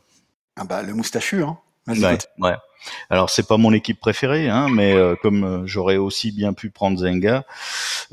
Ah 0.55 0.63
bah 0.63 0.81
le 0.81 0.93
moustachu, 0.93 1.43
hein. 1.43 1.57
Ouais, 1.87 2.17
ouais. 2.39 2.55
Alors 3.09 3.29
c'est 3.29 3.47
pas 3.47 3.57
mon 3.57 3.73
équipe 3.73 3.99
préférée, 3.99 4.49
hein, 4.49 4.67
mais 4.69 4.93
euh, 4.93 5.15
comme 5.21 5.43
euh, 5.43 5.61
j'aurais 5.65 5.97
aussi 5.97 6.31
bien 6.31 6.53
pu 6.53 6.69
prendre 6.69 6.97
Zenga, 6.97 7.45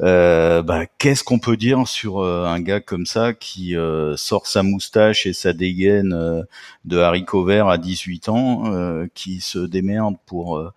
euh, 0.01 0.63
bah, 0.63 0.87
qu'est-ce 0.99 1.25
qu'on 1.25 1.39
peut 1.39 1.57
dire 1.57 1.87
sur 1.87 2.23
un 2.25 2.61
gars 2.61 2.81
comme 2.81 3.07
ça 3.07 3.33
qui 3.35 3.75
sort 4.17 4.47
sa 4.47 4.63
moustache 4.63 5.27
et 5.27 5.33
sa 5.33 5.53
dégaine 5.53 6.45
de 6.85 6.99
haricot 6.99 7.45
vert 7.45 7.69
à 7.69 7.79
18 7.79 8.29
ans, 8.29 9.07
qui 9.15 9.41
se 9.41 9.59
démerde 9.59 10.17
pour 10.27 10.73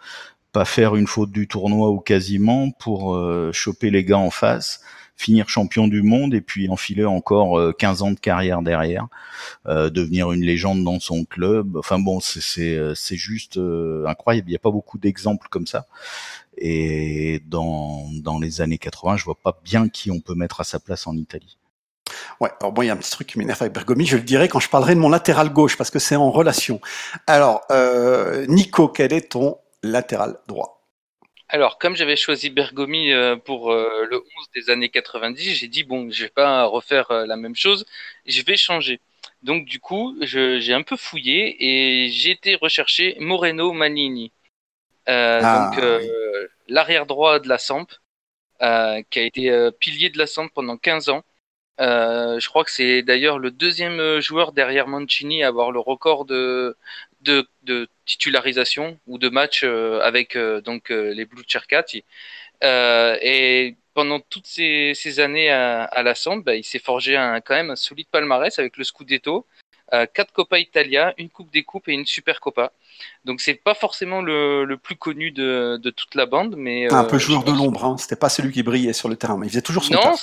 faire 0.65 0.95
une 0.95 1.07
faute 1.07 1.31
du 1.31 1.47
tournoi 1.47 1.89
ou 1.89 1.99
quasiment, 1.99 2.71
pour 2.71 3.19
choper 3.53 3.89
les 3.89 4.03
gars 4.03 4.17
en 4.17 4.29
face 4.29 4.81
finir 5.19 5.49
champion 5.49 5.87
du 5.87 6.03
monde 6.03 6.35
et 6.35 6.41
puis 6.41 6.69
enfiler 6.69 7.03
encore 7.03 7.75
15 7.75 8.03
ans 8.03 8.11
de 8.11 8.19
carrière 8.19 8.61
derrière, 8.61 9.07
euh, 9.65 9.89
devenir 9.89 10.31
une 10.31 10.43
légende 10.43 10.83
dans 10.83 10.99
son 10.99 11.25
club. 11.25 11.75
Enfin 11.77 11.97
bon, 11.97 12.19
c'est 12.19 12.77
c'est 12.95 13.15
juste 13.15 13.59
incroyable. 14.05 14.47
Il 14.49 14.51
n'y 14.51 14.55
a 14.55 14.59
pas 14.59 14.71
beaucoup 14.71 14.99
d'exemples 14.99 15.47
comme 15.49 15.65
ça. 15.65 15.87
Et 16.57 17.41
dans 17.47 18.07
dans 18.21 18.39
les 18.39 18.61
années 18.61 18.77
80, 18.77 19.17
je 19.17 19.25
vois 19.25 19.39
pas 19.41 19.59
bien 19.63 19.89
qui 19.89 20.11
on 20.11 20.19
peut 20.19 20.35
mettre 20.35 20.61
à 20.61 20.63
sa 20.63 20.79
place 20.79 21.07
en 21.07 21.15
Italie. 21.15 21.57
Ouais, 22.39 22.49
alors 22.61 22.71
bon, 22.71 22.83
il 22.83 22.87
y 22.87 22.89
a 22.89 22.93
un 22.93 22.97
petit 22.97 23.11
truc 23.11 23.27
qui 23.27 23.39
m'énerve 23.39 23.61
avec 23.61 23.73
Bergomi, 23.73 24.05
je 24.05 24.17
le 24.17 24.23
dirai 24.23 24.47
quand 24.47 24.59
je 24.59 24.69
parlerai 24.69 24.95
de 24.95 24.99
mon 24.99 25.09
latéral 25.09 25.51
gauche, 25.51 25.75
parce 25.77 25.89
que 25.89 25.99
c'est 25.99 26.15
en 26.15 26.31
relation. 26.31 26.79
Alors, 27.25 27.61
euh, 27.71 28.45
Nico, 28.47 28.87
quel 28.87 29.11
est 29.11 29.31
ton 29.31 29.57
latéral 29.83 30.39
droit 30.47 30.77
alors, 31.49 31.77
comme 31.77 31.95
j'avais 31.95 32.17
choisi 32.17 32.49
Bergomi 32.49 33.11
euh, 33.11 33.37
pour 33.37 33.71
euh, 33.71 34.05
le 34.09 34.17
11 34.17 34.25
des 34.53 34.69
années 34.69 34.89
90, 34.89 35.55
j'ai 35.55 35.67
dit 35.67 35.83
bon, 35.83 36.11
je 36.11 36.23
vais 36.23 36.29
pas 36.29 36.65
refaire 36.65 37.09
euh, 37.11 37.25
la 37.25 37.37
même 37.37 37.55
chose, 37.55 37.85
je 38.25 38.41
vais 38.41 38.57
changer. 38.57 38.99
Donc 39.43 39.65
du 39.65 39.79
coup, 39.79 40.17
j'ai 40.21 40.73
un 40.73 40.81
peu 40.83 40.97
fouillé 40.97 41.55
et 41.59 42.09
j'ai 42.09 42.31
été 42.31 42.55
rechercher 42.55 43.15
Moreno 43.19 43.71
Manini, 43.71 44.31
ah, 45.05 45.71
donc 45.75 45.83
l'arrière 46.67 47.05
droit 47.05 47.39
de 47.39 47.47
la 47.47 47.57
Samp, 47.57 47.87
qui 48.59 48.65
a 49.19 49.23
été 49.23 49.69
pilier 49.79 50.09
de 50.09 50.17
la 50.17 50.27
Samp 50.27 50.49
pendant 50.53 50.77
15 50.77 51.09
ans. 51.09 51.23
je 51.79 52.47
crois 52.49 52.63
que 52.63 52.71
c'est 52.71 53.03
d'ailleurs 53.03 53.39
le 53.39 53.51
deuxième 53.51 54.19
joueur 54.19 54.53
derrière 54.53 54.87
Mancini 54.87 55.43
à 55.43 55.49
avoir 55.49 55.71
le 55.71 55.79
record 55.79 56.25
de, 56.25 56.75
de, 57.27 57.47
de 57.63 57.87
titularisation 58.05 58.99
ou 59.07 59.17
de 59.17 59.29
match 59.29 59.63
avec 59.63 60.37
donc 60.65 60.89
les 60.89 61.25
Blue 61.25 61.43
Cercati. 61.47 62.03
et 62.63 63.75
pendant 63.93 64.19
toutes 64.19 64.45
ces, 64.45 65.19
années 65.19 65.49
à, 65.49 66.03
la 66.03 66.13
Samp, 66.13 66.43
bah, 66.43 66.55
il 66.55 66.63
s'est 66.63 66.77
forgé 66.77 67.17
un, 67.17 67.41
quand 67.41 67.55
même 67.55 67.71
un 67.71 67.75
solide 67.75 68.07
palmarès 68.11 68.59
avec 68.59 68.77
le 68.77 68.83
Scudetto, 68.83 69.47
euh, 69.93 70.05
quatre 70.05 70.33
Copa 70.33 70.59
Italia, 70.59 71.13
une 71.17 71.29
Coupe 71.29 71.51
des 71.51 71.63
Coupes 71.63 71.87
et 71.87 71.93
une 71.93 72.05
Super 72.05 72.41
Copa. 72.41 72.73
Donc 73.23 73.39
c'est 73.39 73.53
pas 73.55 73.73
forcément 73.73 74.21
le, 74.21 74.75
plus 74.75 74.97
connu 74.97 75.31
de, 75.31 75.79
toute 75.95 76.13
la 76.13 76.25
bande, 76.25 76.55
mais 76.57 76.93
un 76.93 77.05
peu 77.05 77.15
euh, 77.15 77.19
joueur 77.19 77.43
de 77.43 77.51
l'ombre. 77.51 77.85
Hein. 77.85 77.97
C'était 77.97 78.17
pas 78.17 78.29
celui 78.29 78.51
qui 78.51 78.63
brillait 78.63 78.93
sur 78.93 79.07
le 79.07 79.15
terrain, 79.15 79.37
mais 79.37 79.47
il 79.47 79.49
faisait 79.49 79.61
toujours 79.61 79.83
son 79.85 79.93
non, 79.93 80.13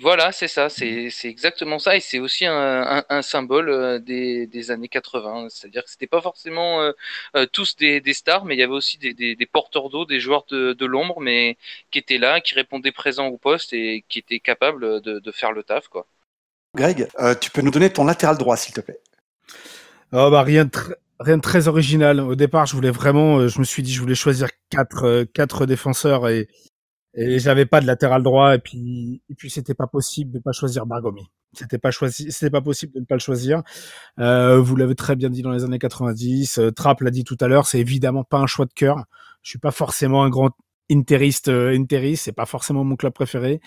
voilà, 0.00 0.30
c'est 0.30 0.46
ça, 0.46 0.68
c'est 0.68 1.10
exactement 1.24 1.80
ça, 1.80 1.96
et 1.96 2.00
c'est 2.00 2.20
aussi 2.20 2.46
un, 2.46 3.22
symbole 3.22 3.68
euh, 3.68 3.98
des, 3.98 4.70
années 4.70 4.88
80. 4.88 5.48
C'est-à-dire 5.50 5.82
que 5.82 5.90
c'était 5.90 6.06
pas 6.06 6.20
forcément 6.20 6.80
euh, 6.80 6.92
euh, 7.36 7.46
tous 7.52 7.74
des, 7.74 8.00
stars, 8.12 8.44
mais 8.44 8.54
il 8.54 8.60
y 8.60 8.62
avait 8.62 8.72
aussi 8.72 8.96
des, 8.98 9.48
porteurs 9.52 9.90
d'eau, 9.90 10.04
des 10.04 10.20
joueurs 10.20 10.44
de, 10.50 10.86
l'ombre, 10.86 11.20
mais 11.20 11.56
qui 11.90 11.98
étaient 11.98 12.18
là, 12.18 12.40
qui 12.40 12.54
répondaient 12.54 12.92
présents 12.92 13.26
au 13.26 13.38
poste 13.38 13.72
et 13.72 14.04
qui 14.08 14.20
étaient 14.20 14.38
capables 14.38 15.00
de, 15.00 15.32
faire 15.32 15.50
le 15.52 15.64
taf, 15.64 15.88
quoi. 15.88 16.06
Greg, 16.76 17.08
tu 17.40 17.50
peux 17.50 17.62
nous 17.62 17.72
donner 17.72 17.90
ton 17.90 18.04
latéral 18.04 18.38
droit, 18.38 18.56
s'il 18.56 18.74
te 18.74 18.80
plaît? 18.80 19.00
Oh 20.12 20.30
bah 20.30 20.42
rien 20.42 20.64
de 20.64 20.70
rien 21.18 21.36
de 21.36 21.42
très 21.42 21.66
original. 21.66 22.20
Au 22.20 22.36
départ, 22.36 22.66
je 22.66 22.74
voulais 22.74 22.90
vraiment, 22.90 23.48
je 23.48 23.58
me 23.58 23.64
suis 23.64 23.82
dit, 23.82 23.92
je 23.92 24.00
voulais 24.00 24.14
choisir 24.14 24.48
quatre, 24.70 25.24
quatre 25.34 25.66
défenseurs 25.66 26.28
et 26.28 26.48
et 27.14 27.38
j'avais 27.38 27.66
pas 27.66 27.80
de 27.80 27.86
latéral 27.86 28.22
droit 28.22 28.54
et 28.54 28.58
puis 28.58 29.22
et 29.28 29.34
puis 29.34 29.50
c'était 29.50 29.74
pas 29.74 29.86
possible 29.86 30.32
de 30.32 30.38
pas 30.38 30.52
choisir 30.52 30.86
Bargomi. 30.86 31.28
C'était 31.54 31.78
pas 31.78 31.90
choisi, 31.90 32.30
c'était 32.30 32.50
pas 32.50 32.60
possible 32.60 32.92
de 32.94 33.00
ne 33.00 33.04
pas 33.04 33.14
le 33.14 33.20
choisir. 33.20 33.62
Euh, 34.18 34.60
vous 34.60 34.76
l'avez 34.76 34.94
très 34.94 35.16
bien 35.16 35.30
dit 35.30 35.42
dans 35.42 35.50
les 35.50 35.64
années 35.64 35.78
90. 35.78 36.58
Euh, 36.58 36.70
Trapp 36.70 37.00
l'a 37.00 37.10
dit 37.10 37.24
tout 37.24 37.36
à 37.40 37.48
l'heure, 37.48 37.66
c'est 37.66 37.80
évidemment 37.80 38.24
pas 38.24 38.38
un 38.38 38.46
choix 38.46 38.66
de 38.66 38.72
cœur. 38.74 39.04
Je 39.42 39.50
suis 39.50 39.58
pas 39.58 39.70
forcément 39.70 40.22
un 40.22 40.28
grand 40.28 40.52
interiste, 40.90 41.48
euh, 41.48 41.74
interiste, 41.74 42.24
c'est 42.24 42.32
pas 42.32 42.46
forcément 42.46 42.84
mon 42.84 42.96
club 42.96 43.12
préféré, 43.12 43.60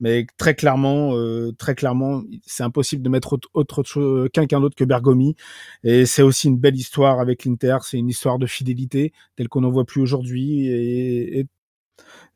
mais 0.00 0.26
très 0.38 0.54
clairement, 0.54 1.14
euh, 1.16 1.52
très 1.58 1.74
clairement, 1.74 2.22
c'est 2.46 2.62
impossible 2.62 3.02
de 3.02 3.08
mettre 3.08 3.34
autre, 3.34 3.48
autre 3.54 4.28
quelqu'un 4.28 4.60
d'autre 4.60 4.76
que 4.76 4.84
Bergomi. 4.84 5.36
Et 5.84 6.06
c'est 6.06 6.22
aussi 6.22 6.48
une 6.48 6.58
belle 6.58 6.76
histoire 6.76 7.20
avec 7.20 7.44
l'Inter. 7.44 7.78
C'est 7.82 7.98
une 7.98 8.08
histoire 8.08 8.38
de 8.38 8.46
fidélité 8.46 9.12
telle 9.36 9.48
qu'on 9.48 9.62
n'en 9.62 9.70
voit 9.70 9.84
plus 9.84 10.00
aujourd'hui 10.00 10.66
et, 10.66 11.40
et 11.40 11.46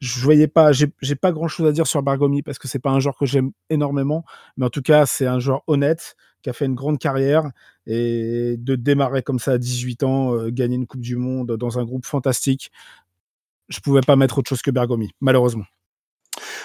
je 0.00 0.20
voyais 0.20 0.48
pas, 0.48 0.72
j'ai 0.72 1.14
pas 1.14 1.32
grand 1.32 1.48
chose 1.48 1.66
à 1.66 1.72
dire 1.72 1.86
sur 1.86 2.02
Bargomi 2.02 2.42
parce 2.42 2.58
que 2.58 2.68
c'est 2.68 2.78
pas 2.78 2.90
un 2.90 3.00
joueur 3.00 3.16
que 3.16 3.26
j'aime 3.26 3.52
énormément, 3.70 4.24
mais 4.56 4.66
en 4.66 4.70
tout 4.70 4.82
cas, 4.82 5.06
c'est 5.06 5.26
un 5.26 5.38
joueur 5.38 5.62
honnête 5.66 6.16
qui 6.42 6.50
a 6.50 6.52
fait 6.52 6.66
une 6.66 6.74
grande 6.74 6.98
carrière 6.98 7.50
et 7.86 8.56
de 8.58 8.76
démarrer 8.76 9.22
comme 9.22 9.38
ça 9.38 9.52
à 9.52 9.58
18 9.58 10.02
ans, 10.02 10.34
euh, 10.34 10.50
gagner 10.50 10.76
une 10.76 10.86
Coupe 10.86 11.00
du 11.00 11.16
Monde 11.16 11.56
dans 11.56 11.78
un 11.78 11.84
groupe 11.84 12.06
fantastique, 12.06 12.70
je 13.68 13.80
pouvais 13.80 14.00
pas 14.00 14.16
mettre 14.16 14.38
autre 14.38 14.48
chose 14.48 14.62
que 14.62 14.70
Bergomi, 14.70 15.10
malheureusement. 15.20 15.64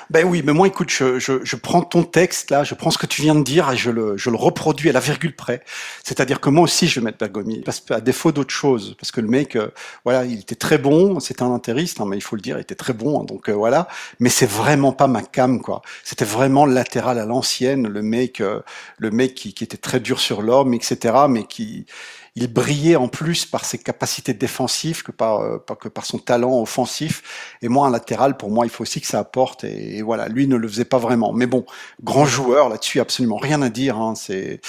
Ben 0.09 0.25
oui, 0.25 0.41
mais 0.45 0.53
moi, 0.53 0.67
écoute, 0.67 0.89
je, 0.89 1.19
je, 1.19 1.43
je, 1.43 1.55
prends 1.55 1.81
ton 1.81 2.03
texte 2.03 2.51
là, 2.51 2.63
je 2.63 2.75
prends 2.75 2.91
ce 2.91 2.97
que 2.97 3.05
tu 3.05 3.21
viens 3.21 3.35
de 3.35 3.43
dire 3.43 3.71
et 3.71 3.77
je 3.77 3.89
le, 3.89 4.17
je 4.17 4.29
le 4.29 4.35
reproduis 4.35 4.89
à 4.89 4.93
la 4.93 4.99
virgule 4.99 5.35
près. 5.35 5.63
C'est-à-dire 6.03 6.39
que 6.41 6.49
moi 6.49 6.63
aussi, 6.63 6.87
je 6.87 6.99
vais 6.99 7.05
mettre 7.05 7.17
Bergomi, 7.17 7.61
parce 7.61 7.83
à 7.89 8.01
défaut 8.01 8.31
d'autre 8.31 8.53
chose, 8.53 8.95
parce 8.99 9.11
que 9.11 9.21
le 9.21 9.27
mec, 9.27 9.55
euh, 9.55 9.69
voilà, 10.03 10.25
il 10.25 10.39
était 10.39 10.55
très 10.55 10.77
bon, 10.77 11.19
c'était 11.19 11.43
un 11.43 11.53
intériste, 11.53 12.01
hein, 12.01 12.05
mais 12.07 12.17
il 12.17 12.21
faut 12.21 12.35
le 12.35 12.41
dire, 12.41 12.57
il 12.57 12.61
était 12.61 12.75
très 12.75 12.93
bon, 12.93 13.21
hein, 13.21 13.25
donc 13.25 13.49
euh, 13.49 13.53
voilà. 13.53 13.87
Mais 14.19 14.29
c'est 14.29 14.49
vraiment 14.49 14.91
pas 14.91 15.07
ma 15.07 15.21
cam, 15.21 15.61
quoi. 15.61 15.81
C'était 16.03 16.25
vraiment 16.25 16.65
latéral 16.65 17.19
à 17.19 17.25
l'ancienne, 17.25 17.87
le 17.87 18.01
mec, 18.01 18.41
euh, 18.41 18.61
le 18.97 19.11
mec 19.11 19.35
qui, 19.35 19.53
qui 19.53 19.63
était 19.63 19.77
très 19.77 19.99
dur 19.99 20.19
sur 20.19 20.41
l'homme, 20.41 20.73
etc., 20.73 21.15
mais 21.29 21.45
qui 21.45 21.85
il 22.35 22.51
brillait 22.51 22.95
en 22.95 23.09
plus 23.09 23.45
par 23.45 23.65
ses 23.65 23.77
capacités 23.77 24.33
défensives 24.33 25.03
que 25.03 25.11
par, 25.11 25.41
euh, 25.41 25.57
que 25.79 25.89
par 25.89 26.05
son 26.05 26.17
talent 26.17 26.61
offensif. 26.61 27.57
Et 27.61 27.67
moi, 27.67 27.87
un 27.87 27.91
latéral, 27.91 28.37
pour 28.37 28.49
moi, 28.49 28.65
il 28.65 28.69
faut 28.69 28.83
aussi 28.83 29.01
que 29.01 29.07
ça 29.07 29.19
apporte. 29.19 29.65
Et, 29.65 30.01
voilà, 30.01 30.29
lui 30.29 30.47
ne 30.47 30.55
le 30.55 30.67
faisait 30.67 30.85
pas 30.85 30.97
vraiment. 30.97 31.33
Mais 31.33 31.45
bon, 31.45 31.65
grand 32.01 32.25
joueur 32.25 32.69
là-dessus, 32.69 33.01
absolument 33.01 33.37
rien 33.37 33.61
à 33.61 33.69
dire. 33.69 33.97
Hein, 33.97 34.15
c'est 34.15 34.61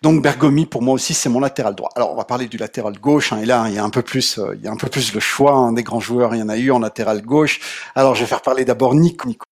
donc 0.00 0.22
Bergomi, 0.22 0.66
pour 0.66 0.82
moi 0.82 0.94
aussi, 0.94 1.12
c'est 1.14 1.28
mon 1.28 1.40
latéral 1.40 1.74
droit. 1.74 1.90
Alors, 1.94 2.12
on 2.12 2.16
va 2.16 2.24
parler 2.24 2.46
du 2.46 2.56
latéral 2.56 2.98
gauche. 2.98 3.32
Hein, 3.32 3.38
et 3.38 3.46
là, 3.46 3.66
il 3.68 3.74
y 3.74 3.78
a 3.78 3.84
un 3.84 3.90
peu 3.90 4.02
plus, 4.02 4.38
euh, 4.38 4.54
il 4.56 4.62
y 4.62 4.68
a 4.68 4.70
un 4.70 4.76
peu 4.76 4.88
plus 4.88 5.12
le 5.12 5.20
choix 5.20 5.52
hein, 5.52 5.72
des 5.72 5.82
grands 5.82 6.00
joueurs. 6.00 6.34
Il 6.34 6.38
y 6.38 6.42
en 6.42 6.48
a 6.48 6.56
eu 6.56 6.70
en 6.70 6.78
latéral 6.78 7.22
gauche. 7.22 7.60
Alors, 7.94 8.14
je 8.14 8.20
vais 8.20 8.26
faire 8.26 8.42
parler 8.42 8.64
d'abord 8.64 8.94
Nico. 8.94 9.28
Nico, 9.28 9.44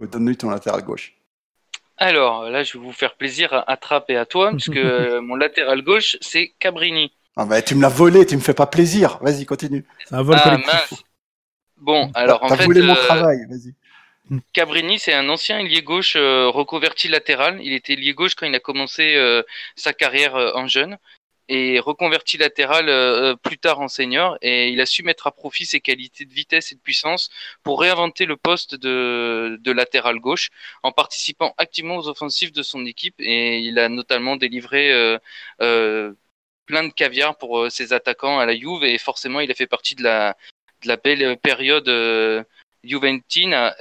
donne-lui 0.00 0.36
ton 0.36 0.50
latéral 0.50 0.82
gauche. 0.84 1.17
Alors 1.98 2.48
là, 2.48 2.62
je 2.62 2.78
vais 2.78 2.84
vous 2.84 2.92
faire 2.92 3.14
plaisir 3.14 3.64
à 3.66 3.76
Trapp 3.76 4.08
et 4.10 4.16
à 4.16 4.24
toi, 4.24 4.52
puisque 4.52 4.78
mon 5.22 5.34
latéral 5.34 5.82
gauche, 5.82 6.16
c'est 6.20 6.52
Cabrini. 6.58 7.12
Ah 7.40 7.44
bah, 7.44 7.62
tu 7.62 7.76
me 7.76 7.82
l'as 7.82 7.88
volé, 7.88 8.26
tu 8.26 8.34
me 8.36 8.40
fais 8.40 8.52
pas 8.52 8.66
plaisir. 8.66 9.18
Vas-y, 9.22 9.46
continue. 9.46 9.84
Un 10.10 10.22
vol 10.22 10.36
ah, 10.42 10.58
mince. 10.58 11.04
Bon, 11.76 12.10
alors 12.14 12.42
en 12.42 12.48
fait. 12.48 12.64
volé 12.64 12.82
mon 12.82 12.94
euh, 12.94 12.96
travail, 12.96 13.46
vas-y. 13.48 13.74
Cabrini, 14.52 14.98
c'est 14.98 15.14
un 15.14 15.28
ancien 15.28 15.60
ailier 15.60 15.82
gauche 15.82 16.16
euh, 16.16 16.48
reconverti 16.48 17.06
latéral. 17.06 17.60
Il 17.62 17.72
était 17.72 17.92
ailier 17.92 18.12
gauche 18.12 18.34
quand 18.34 18.46
il 18.46 18.54
a 18.56 18.60
commencé 18.60 19.14
euh, 19.14 19.42
sa 19.76 19.92
carrière 19.92 20.34
en 20.34 20.66
jeune 20.66 20.98
et 21.48 21.78
reconverti 21.80 22.36
latéral 22.36 22.88
euh, 22.88 23.34
plus 23.36 23.58
tard 23.58 23.80
en 23.80 23.88
senior 23.88 24.36
et 24.42 24.68
il 24.68 24.80
a 24.80 24.86
su 24.86 25.02
mettre 25.02 25.26
à 25.26 25.32
profit 25.32 25.66
ses 25.66 25.80
qualités 25.80 26.24
de 26.26 26.32
vitesse 26.32 26.72
et 26.72 26.74
de 26.74 26.80
puissance 26.80 27.30
pour 27.62 27.80
réinventer 27.80 28.26
le 28.26 28.36
poste 28.36 28.74
de, 28.74 29.58
de 29.60 29.72
latéral 29.72 30.18
gauche 30.20 30.50
en 30.82 30.92
participant 30.92 31.54
activement 31.58 31.96
aux 31.96 32.08
offensives 32.08 32.52
de 32.52 32.62
son 32.62 32.84
équipe 32.86 33.14
et 33.18 33.58
il 33.60 33.78
a 33.78 33.88
notamment 33.88 34.36
délivré 34.36 34.92
euh, 34.92 35.18
euh, 35.62 36.12
plein 36.66 36.84
de 36.84 36.92
caviar 36.92 37.36
pour 37.38 37.70
ses 37.70 37.92
attaquants 37.94 38.38
à 38.38 38.46
la 38.46 38.54
Juve 38.54 38.84
et 38.84 38.98
forcément 38.98 39.40
il 39.40 39.50
a 39.50 39.54
fait 39.54 39.66
partie 39.66 39.94
de 39.94 40.02
la, 40.02 40.36
de 40.82 40.88
la 40.88 40.96
belle 40.96 41.38
période 41.38 41.88
Juventine 42.84 43.72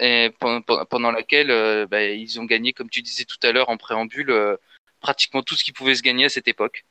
pendant 0.89 1.11
laquelle 1.11 1.87
bah, 1.87 2.03
ils 2.03 2.39
ont 2.39 2.45
gagné 2.45 2.71
comme 2.73 2.89
tu 2.89 3.01
disais 3.01 3.25
tout 3.25 3.37
à 3.43 3.51
l'heure 3.51 3.69
en 3.69 3.77
préambule 3.77 4.57
pratiquement 5.01 5.43
tout 5.43 5.55
ce 5.55 5.63
qui 5.65 5.73
pouvait 5.73 5.95
se 5.95 6.01
gagner 6.01 6.25
à 6.25 6.29
cette 6.29 6.47
époque. 6.47 6.85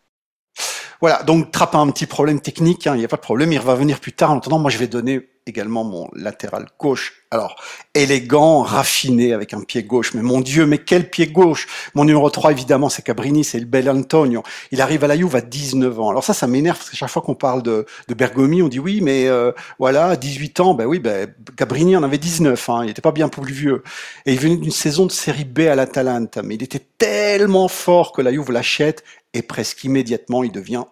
Voilà, 1.01 1.23
donc 1.23 1.51
Trapp 1.51 1.75
a 1.75 1.79
un 1.79 1.91
petit 1.91 2.07
problème 2.07 2.41
technique, 2.41 2.87
hein, 2.87 2.95
il 2.95 2.99
n'y 2.99 3.05
a 3.05 3.09
pas 3.09 3.17
de 3.17 3.23
problème, 3.23 3.53
il 3.53 3.61
va 3.61 3.75
venir 3.75 4.01
plus 4.01 4.13
tard. 4.13 4.31
En 4.33 4.39
attendant, 4.39 4.59
moi 4.59 4.71
je 4.71 4.79
vais 4.79 4.87
donner 4.87 5.29
également 5.47 5.85
mon 5.85 6.09
latéral 6.13 6.67
gauche. 6.79 7.15
Alors, 7.31 7.57
élégant, 7.95 8.63
raffiné, 8.63 9.33
avec 9.33 9.55
un 9.55 9.61
pied 9.61 9.83
gauche. 9.85 10.15
Mais 10.15 10.23
mon 10.23 10.41
Dieu, 10.41 10.67
mais 10.67 10.79
quel 10.79 11.09
pied 11.09 11.29
gauche 11.29 11.67
Mon 11.95 12.05
numéro 12.05 12.29
3, 12.31 12.51
évidemment, 12.51 12.89
c'est 12.89 13.03
Cabrini, 13.03 13.45
c'est 13.45 13.61
le 13.61 13.67
bel 13.67 13.89
Antonio. 13.89 14.43
Il 14.73 14.81
arrive 14.81 15.05
à 15.05 15.07
la 15.07 15.17
Juve 15.17 15.37
à 15.37 15.41
19 15.41 16.01
ans. 16.01 16.11
Alors 16.11 16.25
ça, 16.25 16.35
ça 16.35 16.47
m'énerve, 16.47 16.79
parce 16.79 16.91
que 16.91 16.97
chaque 16.97 17.11
fois 17.11 17.23
qu'on 17.23 17.35
parle 17.35 17.63
de, 17.63 17.87
de 18.09 18.15
Bergomi, 18.15 18.63
on 18.63 18.69
dit 18.69 18.81
oui, 18.81 19.01
mais 19.01 19.29
euh, 19.29 19.53
voilà, 19.79 20.17
18 20.17 20.61
ans, 20.61 20.75
ben 20.75 20.87
oui, 20.87 20.99
ben, 20.99 21.33
Cabrini 21.57 21.97
en 21.97 22.03
avait 22.03 22.19
19, 22.19 22.69
hein, 22.69 22.81
il 22.83 22.87
n'était 22.87 23.03
pas 23.03 23.13
bien 23.13 23.29
plus 23.29 23.53
vieux. 23.53 23.83
Et 24.25 24.33
il 24.33 24.41
venait 24.41 24.57
d'une 24.57 24.71
saison 24.71 25.07
de 25.07 25.13
série 25.13 25.45
B 25.45 25.61
à 25.61 25.75
l'Atalanta, 25.75 26.43
mais 26.43 26.57
il 26.57 26.63
était 26.63 26.85
tellement 26.99 27.69
fort 27.69 28.13
que 28.13 28.23
la 28.23 28.33
Juve 28.33 28.51
l'achète 28.51 29.05
et 29.37 29.43
presque 29.43 29.85
immédiatement 29.85 30.43
il 30.43 30.51
devient 30.51 30.85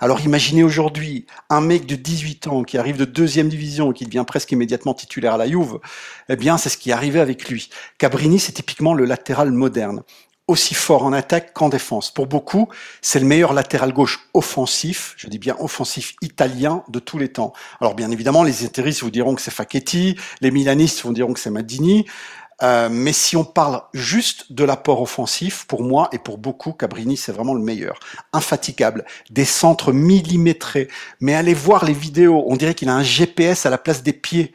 Alors 0.00 0.20
imaginez 0.20 0.62
aujourd'hui 0.62 1.26
un 1.50 1.60
mec 1.60 1.86
de 1.86 1.96
18 1.96 2.46
ans 2.48 2.62
qui 2.62 2.78
arrive 2.78 2.96
de 2.96 3.04
deuxième 3.04 3.48
division 3.48 3.92
et 3.92 3.94
qui 3.94 4.04
devient 4.04 4.24
presque 4.26 4.52
immédiatement 4.52 4.94
titulaire 4.94 5.34
à 5.34 5.36
la 5.36 5.48
Juve. 5.48 5.78
Eh 6.28 6.36
bien, 6.36 6.58
c'est 6.58 6.68
ce 6.68 6.76
qui 6.76 6.90
est 6.90 6.92
arrivé 6.92 7.20
avec 7.20 7.48
lui. 7.48 7.70
Cabrini, 7.98 8.38
c'est 8.38 8.52
typiquement 8.52 8.94
le 8.94 9.04
latéral 9.04 9.50
moderne 9.50 10.02
aussi 10.48 10.74
fort 10.74 11.04
en 11.04 11.12
attaque 11.12 11.52
qu'en 11.52 11.68
défense. 11.68 12.12
Pour 12.12 12.26
beaucoup, 12.26 12.68
c'est 13.02 13.18
le 13.18 13.26
meilleur 13.26 13.52
latéral 13.52 13.92
gauche 13.92 14.28
offensif, 14.32 15.14
je 15.16 15.26
dis 15.26 15.38
bien 15.38 15.56
offensif 15.58 16.14
italien 16.22 16.84
de 16.88 17.00
tous 17.00 17.18
les 17.18 17.28
temps. 17.28 17.52
Alors 17.80 17.94
bien 17.94 18.12
évidemment, 18.12 18.44
les 18.44 18.64
intéristes 18.64 19.02
vous 19.02 19.10
diront 19.10 19.34
que 19.34 19.42
c'est 19.42 19.50
Facchetti, 19.50 20.16
les 20.40 20.52
milanistes 20.52 21.02
vous 21.02 21.12
diront 21.12 21.32
que 21.32 21.40
c'est 21.40 21.50
Madini, 21.50 22.06
euh, 22.62 22.88
mais 22.90 23.12
si 23.12 23.36
on 23.36 23.44
parle 23.44 23.82
juste 23.92 24.52
de 24.52 24.64
l'apport 24.64 25.02
offensif, 25.02 25.66
pour 25.66 25.82
moi 25.82 26.08
et 26.12 26.18
pour 26.18 26.38
beaucoup, 26.38 26.72
Cabrini, 26.72 27.16
c'est 27.16 27.32
vraiment 27.32 27.54
le 27.54 27.60
meilleur. 27.60 27.98
Infatigable, 28.32 29.04
des 29.30 29.44
centres 29.44 29.92
millimétrés. 29.92 30.88
Mais 31.20 31.34
allez 31.34 31.54
voir 31.54 31.84
les 31.84 31.92
vidéos, 31.92 32.44
on 32.46 32.56
dirait 32.56 32.74
qu'il 32.74 32.88
a 32.88 32.94
un 32.94 33.02
GPS 33.02 33.66
à 33.66 33.70
la 33.70 33.78
place 33.78 34.02
des 34.02 34.14
pieds. 34.14 34.52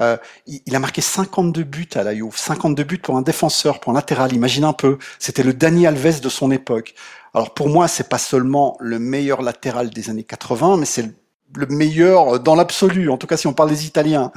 Euh, 0.00 0.16
il, 0.46 0.74
a 0.74 0.80
marqué 0.80 1.00
52 1.00 1.62
buts 1.62 1.88
à 1.94 2.02
la 2.02 2.14
Juve, 2.14 2.36
52 2.36 2.82
buts 2.82 2.98
pour 2.98 3.16
un 3.16 3.22
défenseur, 3.22 3.78
pour 3.78 3.92
un 3.92 3.94
latéral. 3.94 4.32
Imagine 4.32 4.64
un 4.64 4.72
peu, 4.72 4.98
c'était 5.20 5.44
le 5.44 5.52
Dani 5.54 5.86
Alves 5.86 6.20
de 6.20 6.28
son 6.28 6.50
époque. 6.50 6.94
Alors 7.32 7.54
pour 7.54 7.68
moi, 7.68 7.86
c'est 7.86 8.08
pas 8.08 8.18
seulement 8.18 8.76
le 8.80 8.98
meilleur 8.98 9.42
latéral 9.42 9.90
des 9.90 10.10
années 10.10 10.24
80, 10.24 10.78
mais 10.78 10.86
c'est 10.86 11.14
le 11.56 11.66
meilleur 11.66 12.40
dans 12.40 12.54
l'absolu. 12.54 13.10
En 13.10 13.16
tout 13.16 13.26
cas, 13.26 13.36
si 13.36 13.46
on 13.46 13.52
parle 13.52 13.70
des 13.70 13.86
Italiens. 13.86 14.32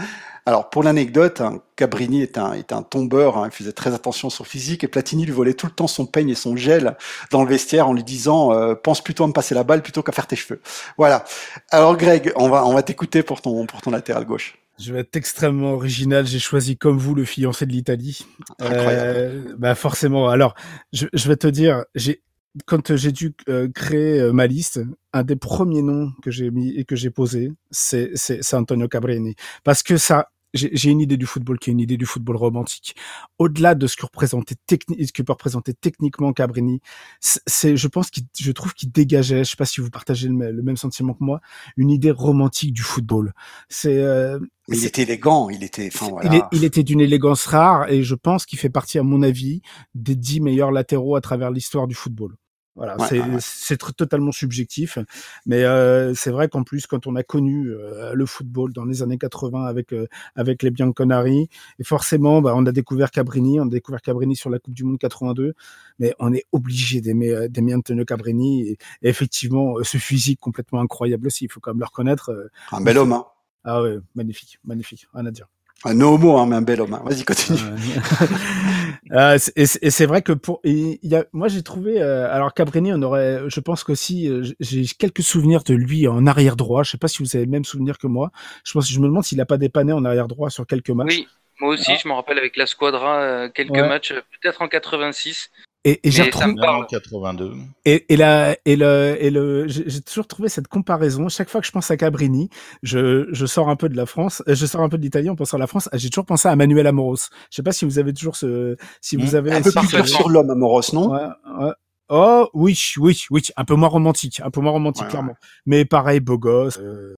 Alors 0.45 0.69
pour 0.69 0.81
l'anecdote, 0.81 1.41
hein, 1.41 1.59
Cabrini 1.75 2.21
est 2.21 2.37
un, 2.37 2.53
est 2.53 2.71
un 2.71 2.81
tombeur, 2.81 3.37
hein, 3.37 3.47
il 3.47 3.51
faisait 3.51 3.73
très 3.73 3.93
attention 3.93 4.29
sur 4.29 4.47
physique 4.47 4.85
et 4.85 4.87
Platini 4.87 5.25
lui 5.25 5.33
volait 5.33 5.55
tout 5.55 5.65
le 5.65 5.73
temps 5.73 5.87
son 5.87 6.05
peigne 6.05 6.29
et 6.29 6.35
son 6.35 6.55
gel 6.55 6.95
dans 7.31 7.43
le 7.43 7.49
vestiaire 7.49 7.89
en 7.89 7.93
lui 7.93 8.05
disant 8.05 8.53
euh, 8.53 8.73
pense 8.73 9.03
plutôt 9.03 9.25
à 9.25 9.27
me 9.27 9.33
passer 9.33 9.55
la 9.55 9.65
balle 9.65 9.81
plutôt 9.81 10.03
qu'à 10.03 10.13
faire 10.13 10.25
tes 10.25 10.37
cheveux. 10.37 10.61
Voilà. 10.97 11.25
Alors 11.69 11.97
Greg, 11.97 12.31
on 12.37 12.47
va 12.47 12.65
on 12.65 12.73
va 12.73 12.81
t'écouter 12.81 13.23
pour 13.23 13.41
ton 13.41 13.65
pour 13.65 13.81
ton 13.81 13.91
latéral 13.91 14.23
gauche. 14.23 14.57
Je 14.79 14.93
vais 14.93 14.99
être 14.99 15.15
extrêmement 15.15 15.73
original. 15.73 16.25
J'ai 16.25 16.39
choisi 16.39 16.77
comme 16.77 16.97
vous 16.97 17.15
le 17.15 17.25
fiancé 17.25 17.65
de 17.65 17.71
l'Italie. 17.71 18.25
Euh, 18.61 19.53
bah 19.57 19.75
forcément. 19.75 20.29
Alors, 20.29 20.53
je, 20.93 21.07
je 21.13 21.27
vais 21.27 21.35
te 21.35 21.47
dire, 21.47 21.83
j'ai 21.95 22.21
quand 22.65 22.95
j'ai 22.95 23.11
dû 23.11 23.33
euh, 23.49 23.69
créer 23.73 24.19
euh, 24.19 24.31
ma 24.31 24.47
liste, 24.47 24.79
un 25.13 25.23
des 25.23 25.35
premiers 25.35 25.81
noms 25.81 26.11
que 26.21 26.31
j'ai 26.31 26.51
mis 26.51 26.69
et 26.69 26.85
que 26.85 26.95
j'ai 26.95 27.09
posé, 27.09 27.51
c'est 27.71 28.53
Antonio 28.53 28.87
Cabrini 28.87 29.35
parce 29.63 29.83
que 29.83 29.97
ça 29.97 30.29
j'ai 30.53 30.89
une 30.89 31.01
idée 31.01 31.17
du 31.17 31.25
football 31.25 31.59
qui 31.59 31.69
est 31.69 31.73
une 31.73 31.79
idée 31.79 31.97
du 31.97 32.05
football 32.05 32.35
romantique. 32.37 32.95
Au-delà 33.37 33.75
de 33.75 33.87
ce 33.87 33.95
que 33.95 34.05
représentait 34.05 34.55
ce 34.69 35.11
que 35.11 35.21
peut 35.21 35.33
représenter 35.33 35.73
techniquement 35.73 36.33
Cabrini, 36.33 36.81
c'est, 37.19 37.77
je 37.77 37.87
pense 37.87 38.09
qu'il, 38.09 38.23
je 38.39 38.51
trouve 38.51 38.73
qu'il 38.73 38.91
dégageait, 38.91 39.43
je 39.43 39.51
sais 39.51 39.57
pas 39.57 39.65
si 39.65 39.81
vous 39.81 39.89
partagez 39.89 40.29
le, 40.29 40.63
même 40.63 40.77
sentiment 40.77 41.13
que 41.13 41.23
moi, 41.23 41.41
une 41.75 41.89
idée 41.89 42.11
romantique 42.11 42.73
du 42.73 42.81
football. 42.81 43.33
C'est, 43.69 43.97
euh, 43.97 44.39
il 44.69 44.85
était 44.85 45.03
élégant, 45.03 45.49
il 45.49 45.63
était, 45.63 45.89
enfin 45.93 46.07
voilà. 46.09 46.47
il, 46.51 46.57
il, 46.59 46.63
était 46.63 46.83
d'une 46.83 47.01
élégance 47.01 47.45
rare 47.45 47.91
et 47.91 48.03
je 48.03 48.15
pense 48.15 48.45
qu'il 48.45 48.59
fait 48.59 48.69
partie, 48.69 48.99
à 48.99 49.03
mon 49.03 49.21
avis, 49.23 49.61
des 49.95 50.15
dix 50.15 50.39
meilleurs 50.41 50.71
latéraux 50.71 51.15
à 51.15 51.21
travers 51.21 51.51
l'histoire 51.51 51.87
du 51.87 51.95
football. 51.95 52.35
Voilà, 52.77 52.95
c'est 53.39 53.77
totalement 53.95 54.31
subjectif, 54.31 54.99
mais 55.47 55.63
euh, 55.63 56.13
c'est 56.13 56.29
vrai 56.29 56.47
qu'en 56.47 56.61
plus 56.61 56.85
quand 56.85 57.07
on 57.07 57.15
a 57.15 57.23
connu 57.23 57.71
euh, 57.71 58.13
le 58.13 58.25
football 58.27 58.71
dans 58.71 58.85
les 58.85 59.01
années 59.01 59.17
80 59.17 59.65
avec 59.65 59.93
euh, 59.93 60.05
avec 60.35 60.61
les 60.61 60.69
Bianconari, 60.69 61.49
et 61.79 61.83
forcément, 61.83 62.39
bah, 62.39 62.53
on 62.55 62.67
a 62.67 62.71
découvert 62.71 63.09
Cabrini, 63.09 63.59
on 63.59 63.63
a 63.63 63.69
découvert 63.69 64.03
Cabrini 64.03 64.35
sur 64.35 64.51
la 64.51 64.59
Coupe 64.59 64.75
du 64.75 64.83
Monde 64.83 64.99
82, 64.99 65.55
mais 65.97 66.13
on 66.19 66.31
est 66.31 66.45
obligé 66.51 67.01
d'aimer 67.01 67.31
euh, 67.31 67.47
d'aimer 67.47 67.73
Antonio 67.73 68.05
Cabrini 68.05 68.69
et, 68.69 68.77
effectivement 69.01 69.77
ce 69.81 69.97
physique 69.97 70.39
complètement 70.39 70.79
incroyable 70.79 71.25
aussi, 71.25 71.45
il 71.45 71.51
faut 71.51 71.59
quand 71.59 71.71
même 71.71 71.79
le 71.79 71.85
reconnaître. 71.85 72.51
Un 72.71 72.81
bel 72.81 72.99
homme. 72.99 73.13
Hein. 73.13 73.25
Ah 73.63 73.81
ouais, 73.81 73.97
magnifique, 74.13 74.59
magnifique, 74.63 75.07
rien 75.15 75.25
à 75.25 75.31
dire. 75.31 75.47
Un 75.85 76.01
homo, 76.01 76.37
hein, 76.37 76.47
mais 76.47 76.55
un 76.55 76.61
bel 76.61 76.81
homme. 76.81 76.93
Hein. 76.93 77.03
Vas-y, 77.05 77.23
continue. 77.23 77.59
euh, 79.11 79.37
et 79.55 79.65
c'est 79.65 80.05
vrai 80.05 80.21
que 80.21 80.33
pour, 80.33 80.59
il 80.63 80.97
y 81.03 81.15
a, 81.15 81.25
moi 81.33 81.47
j'ai 81.47 81.61
trouvé, 81.61 82.01
euh, 82.01 82.33
alors 82.33 82.53
Cabrini, 82.53 82.91
on 82.93 83.01
aurait, 83.03 83.41
je 83.47 83.59
pense 83.59 83.83
qu'aussi, 83.83 84.27
euh, 84.27 84.43
j'ai 84.59 84.85
quelques 84.97 85.21
souvenirs 85.21 85.63
de 85.63 85.75
lui 85.75 86.07
en 86.07 86.25
arrière 86.25 86.55
droit. 86.55 86.83
Je 86.83 86.91
sais 86.91 86.97
pas 86.97 87.07
si 87.07 87.21
vous 87.21 87.35
avez 87.35 87.45
le 87.45 87.51
même 87.51 87.65
souvenir 87.65 87.99
que 87.99 88.07
moi. 88.07 88.31
Je 88.63 88.73
pense, 88.73 88.89
je 88.89 88.99
me 88.99 89.05
demande 89.05 89.23
s'il 89.23 89.39
a 89.39 89.45
pas 89.45 89.57
dépanné 89.57 89.93
en 89.93 90.03
arrière 90.03 90.27
droit 90.27 90.49
sur 90.49 90.65
quelques 90.65 90.89
matchs. 90.89 91.15
Oui, 91.15 91.27
moi 91.59 91.73
aussi, 91.73 91.95
je 91.97 92.07
me 92.07 92.13
rappelle 92.13 92.37
avec 92.37 92.55
la 92.55 92.67
Squadra 92.67 93.21
euh, 93.21 93.49
quelques 93.49 93.79
matchs, 93.79 94.13
peut-être 94.13 94.61
en 94.61 94.67
86. 94.67 95.49
Et, 95.83 96.07
et 96.07 96.11
j'ai 96.11 96.23
retrouvé 96.23 96.55
82. 96.89 97.53
Et, 97.85 98.05
et 98.13 98.17
la 98.17 98.57
et 98.65 98.75
le 98.75 99.15
et 99.19 99.29
le 99.29 99.67
j'ai 99.67 100.01
toujours 100.01 100.27
trouvé 100.27 100.49
cette 100.49 100.67
comparaison. 100.67 101.29
Chaque 101.29 101.49
fois 101.49 101.61
que 101.61 101.67
je 101.67 101.71
pense 101.71 101.89
à 101.91 101.97
Cabrini, 101.97 102.49
je 102.83 103.27
je 103.31 103.45
sors 103.45 103.69
un 103.69 103.75
peu 103.75 103.87
de 103.87 103.95
la 103.95 104.05
France, 104.05 104.43
euh, 104.47 104.55
je 104.55 104.65
sors 104.65 104.81
un 104.81 104.89
peu 104.89 104.97
de 104.97 105.03
l'Italie 105.03 105.29
en 105.29 105.35
pensant 105.35 105.57
à 105.57 105.59
la 105.59 105.67
France. 105.67 105.89
J'ai 105.93 106.09
toujours 106.09 106.25
pensé 106.25 106.47
à 106.47 106.55
Manuel 106.55 106.87
Amoros. 106.87 107.29
Je 107.49 107.55
sais 107.55 107.63
pas 107.63 107.71
si 107.71 107.85
vous 107.85 107.99
avez 107.99 108.13
toujours 108.13 108.35
ce 108.35 108.75
si 109.01 109.15
vous 109.15 109.31
mmh. 109.31 109.35
avez 109.35 109.51
un 109.53 109.61
peu 109.61 109.71
plus 109.71 110.07
sur 110.07 110.29
l'homme 110.29 110.49
Amoros, 110.49 110.93
non? 110.93 111.11
Ouais, 111.11 111.27
ouais. 111.59 111.71
Oh 112.09 112.49
oui, 112.53 112.79
oui, 112.97 113.25
oui, 113.29 113.41
un 113.57 113.65
peu 113.65 113.75
moins 113.75 113.89
romantique, 113.89 114.41
un 114.43 114.49
peu 114.49 114.61
moins 114.61 114.71
romantique 114.71 115.03
ouais, 115.03 115.09
clairement. 115.09 115.35
Mais 115.65 115.83
pareil, 115.83 116.21
beau 116.21 116.37
gosse. 116.37 116.79
Euh... 116.79 117.15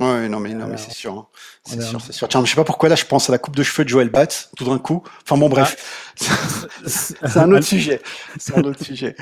Ouais, 0.00 0.28
non 0.28 0.40
mais 0.40 0.54
non 0.54 0.66
mais 0.66 0.78
c'est 0.78 0.92
sûr, 0.92 1.12
hein. 1.12 1.26
c'est 1.64 1.82
sûr, 1.82 2.00
c'est 2.00 2.12
sûr. 2.12 2.26
Tiens, 2.28 2.42
je 2.44 2.50
sais 2.50 2.56
pas 2.56 2.64
pourquoi 2.64 2.88
là 2.88 2.94
je 2.94 3.04
pense 3.04 3.28
à 3.28 3.32
la 3.32 3.38
coupe 3.38 3.54
de 3.54 3.62
cheveux 3.62 3.84
de 3.84 3.90
Joël 3.90 4.08
Batz 4.08 4.50
tout 4.56 4.64
d'un 4.64 4.78
coup. 4.78 5.02
Enfin 5.22 5.36
bon 5.36 5.48
bref, 5.48 6.14
c'est 6.86 7.36
un 7.36 7.52
autre 7.52 7.66
sujet, 7.66 8.00
c'est 8.38 8.56
un 8.56 8.62
autre 8.62 8.82
sujet. 8.82 9.14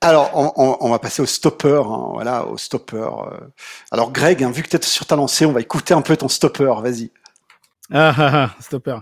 Alors 0.00 0.30
on, 0.34 0.52
on, 0.56 0.76
on, 0.80 0.90
va 0.90 0.98
passer 0.98 1.22
au 1.22 1.26
stopper, 1.26 1.82
hein, 1.84 2.08
voilà, 2.14 2.46
au 2.46 2.56
stopper. 2.56 3.08
Alors 3.90 4.10
Greg, 4.10 4.42
hein, 4.42 4.50
vu 4.50 4.62
que 4.62 4.68
tu 4.68 4.76
es 4.76 4.82
sur 4.82 5.06
ta 5.06 5.16
lancée, 5.16 5.44
on 5.44 5.52
va 5.52 5.60
écouter 5.60 5.94
un 5.94 6.02
peu 6.02 6.16
ton 6.16 6.28
stopper. 6.28 6.72
Vas-y. 6.82 7.10
Ah, 7.90 8.14
ah, 8.16 8.30
ah 8.32 8.62
stopper. 8.62 8.96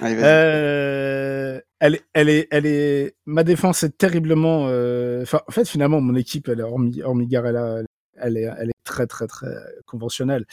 Allez, 0.00 0.16
euh, 0.22 1.60
elle, 1.80 1.96
est, 1.96 2.04
elle 2.12 2.28
est, 2.28 2.48
elle 2.50 2.66
est. 2.66 3.14
Ma 3.26 3.42
défense 3.42 3.82
est 3.82 3.98
terriblement. 3.98 4.66
Euh... 4.68 5.22
Enfin, 5.22 5.40
en 5.48 5.50
fait, 5.50 5.68
finalement, 5.68 6.00
mon 6.00 6.14
équipe, 6.14 6.48
elle 6.48 6.60
est 6.60 6.64
hormis, 6.64 7.02
hormis 7.02 7.26
Garella, 7.26 7.82
elle 8.20 8.36
est, 8.36 8.48
elle 8.58 8.70
est 8.70 8.84
très 8.84 9.06
très 9.06 9.26
très 9.26 9.48
conventionnelle. 9.86 10.44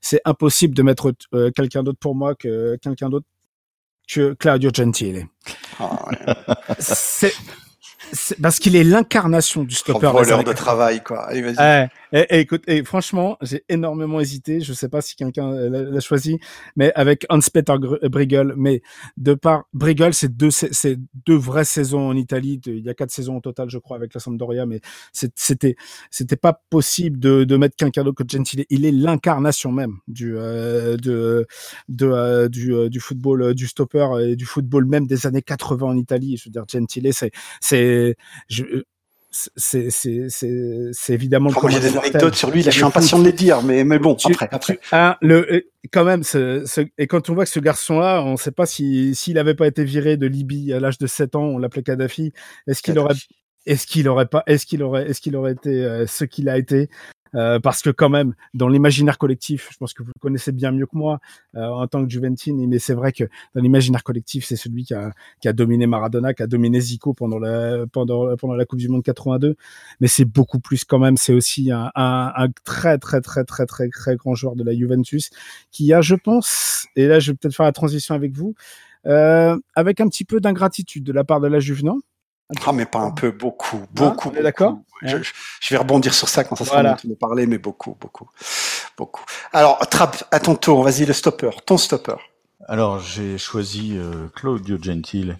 C'est 0.00 0.20
impossible 0.24 0.74
de 0.74 0.82
mettre 0.82 1.12
euh, 1.34 1.50
quelqu'un 1.50 1.82
d'autre 1.82 1.98
pour 1.98 2.14
moi 2.14 2.34
que 2.34 2.76
quelqu'un 2.82 3.08
d'autre 3.08 3.26
que 4.08 4.34
Claudio 4.34 4.70
Gentile. 4.72 5.26
Oh, 5.80 5.84
ouais. 6.08 6.34
c'est 6.78 7.32
parce 8.40 8.58
qu'il 8.58 8.76
est 8.76 8.84
l'incarnation 8.84 9.64
du 9.64 9.74
stopper. 9.74 10.10
Voleur 10.10 10.44
de 10.44 10.52
travail, 10.52 11.02
quoi. 11.02 11.28
Vas-y. 11.30 11.88
Et, 12.12 12.26
et, 12.30 12.40
écoute, 12.40 12.62
et 12.66 12.84
franchement, 12.84 13.36
j'ai 13.42 13.64
énormément 13.68 14.20
hésité. 14.20 14.60
Je 14.60 14.72
sais 14.72 14.88
pas 14.88 15.00
si 15.00 15.16
quelqu'un 15.16 15.52
l'a 15.52 16.00
choisi, 16.00 16.38
mais 16.76 16.92
avec 16.94 17.26
Hans-Peter 17.28 17.74
Briegel. 18.04 18.54
Mais 18.56 18.82
de 19.16 19.34
par 19.34 19.64
Briegel, 19.72 20.14
c'est 20.14 20.34
deux, 20.36 20.50
c'est 20.50 20.98
deux 21.26 21.36
vraies 21.36 21.64
saisons 21.64 22.08
en 22.08 22.16
Italie. 22.16 22.60
Il 22.66 22.80
y 22.80 22.88
a 22.90 22.94
quatre 22.94 23.10
saisons 23.10 23.36
au 23.36 23.40
total, 23.40 23.68
je 23.70 23.78
crois, 23.78 23.96
avec 23.96 24.14
la 24.14 24.20
Sampdoria. 24.20 24.66
Mais 24.66 24.80
c'était, 25.12 25.76
c'était 26.10 26.36
pas 26.36 26.60
possible 26.70 27.18
de, 27.18 27.44
de 27.44 27.56
mettre 27.56 27.76
quelqu'un 27.76 28.04
d'autre 28.04 28.22
que 28.24 28.28
Gentile. 28.28 28.64
Il 28.70 28.84
est 28.84 28.92
l'incarnation 28.92 29.72
même 29.72 29.96
du, 30.08 30.36
euh, 30.36 30.96
de, 30.96 31.46
euh, 32.02 32.48
du, 32.48 32.74
euh, 32.74 32.88
du 32.88 33.00
football, 33.00 33.42
euh, 33.42 33.54
du 33.54 33.66
stopper 33.66 34.06
et 34.22 34.36
du 34.36 34.46
football 34.46 34.86
même 34.86 35.06
des 35.06 35.26
années 35.26 35.42
80 35.42 35.86
en 35.86 35.96
Italie. 35.96 36.36
Je 36.36 36.48
veux 36.48 36.52
dire, 36.52 36.64
Gentile, 36.68 37.10
c'est, 37.12 37.30
c'est, 37.60 38.16
c'est 39.30 39.90
c'est 39.90 41.12
évidemment 41.12 41.50
enfin, 41.50 41.68
j'ai 41.68 41.80
des 41.80 41.96
anecdotes 41.96 42.34
sur 42.34 42.50
lui 42.50 42.62
là 42.62 42.70
je 42.70 42.76
suis 42.76 42.84
impatient 42.84 43.18
de 43.18 43.24
les 43.24 43.32
dire 43.32 43.62
mais 43.62 43.84
mais 43.84 43.98
bon 43.98 44.14
tu, 44.14 44.32
après 44.32 44.48
après. 44.50 44.80
Ah, 44.90 45.18
le 45.20 45.66
quand 45.92 46.04
même 46.04 46.22
ce, 46.22 46.64
ce, 46.66 46.80
et 46.96 47.06
quand 47.06 47.28
on 47.28 47.34
voit 47.34 47.44
que 47.44 47.50
ce 47.50 47.60
garçon 47.60 48.00
là 48.00 48.22
on 48.24 48.36
sait 48.36 48.52
pas 48.52 48.64
si 48.64 49.14
s'il 49.14 49.38
avait 49.38 49.54
pas 49.54 49.66
été 49.66 49.84
viré 49.84 50.16
de 50.16 50.26
Libye 50.26 50.72
à 50.72 50.80
l'âge 50.80 50.98
de 50.98 51.06
7 51.06 51.36
ans 51.36 51.42
on 51.42 51.58
l'appelait 51.58 51.82
Kadhafi 51.82 52.32
est-ce 52.66 52.82
qu'il 52.82 52.98
aurait 52.98 53.14
est-ce 53.68 53.86
qu'il 53.86 54.08
aurait 54.08 54.26
pas 54.26 54.42
est-ce 54.46 54.64
qu'il 54.64 54.82
aurait 54.82 55.08
est-ce 55.08 55.20
qu'il 55.20 55.36
aurait 55.36 55.52
été 55.52 55.84
euh, 55.84 56.06
ce 56.06 56.24
qu'il 56.24 56.48
a 56.48 56.56
été? 56.56 56.88
Euh, 57.34 57.60
parce 57.60 57.82
que 57.82 57.90
quand 57.90 58.08
même, 58.08 58.34
dans 58.54 58.68
l'imaginaire 58.68 59.18
collectif, 59.18 59.68
je 59.72 59.76
pense 59.78 59.92
que 59.92 60.02
vous 60.02 60.10
le 60.14 60.20
connaissez 60.20 60.52
bien 60.52 60.72
mieux 60.72 60.86
que 60.86 60.96
moi 60.96 61.20
euh, 61.54 61.66
en 61.66 61.86
tant 61.86 62.04
que 62.04 62.10
Juventine, 62.10 62.66
mais 62.66 62.78
c'est 62.78 62.94
vrai 62.94 63.12
que 63.12 63.24
dans 63.54 63.60
l'imaginaire 63.60 64.02
collectif, 64.02 64.44
c'est 64.44 64.56
celui 64.56 64.84
qui 64.84 64.94
a, 64.94 65.12
qui 65.40 65.48
a 65.48 65.52
dominé 65.52 65.86
Maradona, 65.86 66.34
qui 66.34 66.42
a 66.42 66.46
dominé 66.46 66.80
Zico 66.80 67.14
pendant 67.14 67.38
la, 67.38 67.86
pendant, 67.92 68.26
la 68.26 68.64
Coupe 68.64 68.78
du 68.78 68.88
Monde 68.88 69.02
82. 69.02 69.56
Mais 70.00 70.08
c'est 70.08 70.24
beaucoup 70.24 70.60
plus 70.60 70.84
quand 70.84 70.98
même. 70.98 71.16
C'est 71.16 71.34
aussi 71.34 71.70
un, 71.70 71.90
un, 71.94 72.32
un, 72.36 72.48
très, 72.64 72.98
très, 72.98 73.20
très, 73.20 73.44
très, 73.44 73.66
très, 73.66 73.88
très 73.88 74.16
grand 74.16 74.34
joueur 74.34 74.56
de 74.56 74.64
la 74.64 74.74
Juventus 74.74 75.30
qui 75.70 75.92
a, 75.92 76.00
je 76.00 76.14
pense, 76.14 76.86
et 76.96 77.06
là, 77.06 77.18
je 77.18 77.32
vais 77.32 77.36
peut-être 77.36 77.54
faire 77.54 77.66
la 77.66 77.72
transition 77.72 78.14
avec 78.14 78.32
vous, 78.32 78.54
euh, 79.06 79.58
avec 79.74 80.00
un 80.00 80.08
petit 80.08 80.24
peu 80.24 80.40
d'ingratitude 80.40 81.04
de 81.04 81.12
la 81.12 81.24
part 81.24 81.40
de 81.40 81.48
la 81.48 81.60
Juve, 81.60 81.84
non? 81.84 82.00
Ah, 82.66 82.72
mais 82.72 82.86
pas 82.86 83.00
un 83.00 83.10
peu, 83.10 83.30
beaucoup, 83.30 83.80
beaucoup. 83.92 84.32
Ah, 84.38 84.42
D'accord. 84.42 84.78
Je, 85.02 85.18
je, 85.60 85.74
vais 85.74 85.76
rebondir 85.76 86.14
sur 86.14 86.28
ça 86.28 86.44
quand 86.44 86.56
ça 86.56 86.64
sera 86.64 86.76
voilà. 86.82 86.96
de 87.04 87.14
parler, 87.14 87.46
mais 87.46 87.58
beaucoup, 87.58 87.96
beaucoup, 88.00 88.28
beaucoup. 88.96 89.24
Alors, 89.52 89.78
Trapp, 89.90 90.24
à 90.30 90.40
ton 90.40 90.56
tour, 90.56 90.82
vas-y, 90.82 91.04
le 91.04 91.12
stopper, 91.12 91.50
ton 91.66 91.76
stopper. 91.76 92.16
Alors, 92.66 93.00
j'ai 93.00 93.38
choisi 93.38 93.96
euh, 93.96 94.28
Claudio 94.34 94.76
Gentile. 94.80 95.38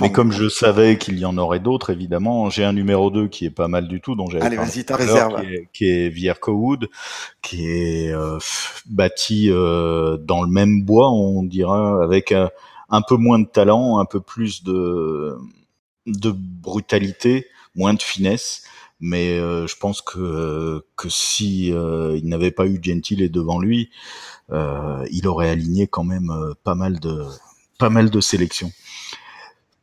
Mais 0.00 0.10
comme 0.10 0.32
je 0.32 0.48
savais 0.48 0.96
qu'il 0.96 1.18
y 1.18 1.26
en 1.26 1.36
aurait 1.36 1.60
d'autres, 1.60 1.90
évidemment, 1.90 2.48
j'ai 2.48 2.64
un 2.64 2.72
numéro 2.72 3.10
2 3.10 3.28
qui 3.28 3.44
est 3.44 3.50
pas 3.50 3.68
mal 3.68 3.88
du 3.88 4.00
tout, 4.00 4.14
dont 4.14 4.26
j'ai 4.26 4.40
Allez, 4.40 4.56
vas-y, 4.56 4.84
ta 4.84 4.96
réserve. 4.96 5.42
Qui 5.42 5.46
est, 5.46 5.68
qui 5.72 5.90
est 5.90 6.08
Vierco 6.08 6.52
Wood, 6.52 6.88
qui 7.42 7.68
est 7.68 8.10
euh, 8.10 8.38
bâti 8.86 9.50
euh, 9.50 10.16
dans 10.16 10.42
le 10.42 10.48
même 10.48 10.82
bois, 10.82 11.10
on 11.10 11.42
dira, 11.42 12.02
avec 12.02 12.32
un 12.32 13.02
peu 13.02 13.16
moins 13.16 13.38
de 13.38 13.46
talent, 13.46 13.98
un 13.98 14.06
peu 14.06 14.20
plus 14.20 14.64
de 14.64 15.36
de 16.06 16.30
brutalité, 16.30 17.46
moins 17.74 17.94
de 17.94 18.02
finesse. 18.02 18.62
Mais 18.98 19.38
euh, 19.38 19.66
je 19.66 19.76
pense 19.76 20.00
que 20.00 20.18
euh, 20.18 20.80
que 20.96 21.08
si 21.10 21.70
euh, 21.72 22.16
il 22.16 22.28
n'avait 22.28 22.50
pas 22.50 22.66
eu 22.66 22.80
Gentile 22.82 23.30
devant 23.30 23.58
lui, 23.58 23.90
il 24.50 25.26
aurait 25.26 25.50
aligné 25.50 25.86
quand 25.86 26.04
même 26.04 26.32
pas 26.64 26.74
mal 26.74 26.98
de 27.00 27.24
pas 27.78 27.90
mal 27.90 28.10
de 28.10 28.20
sélections. 28.20 28.70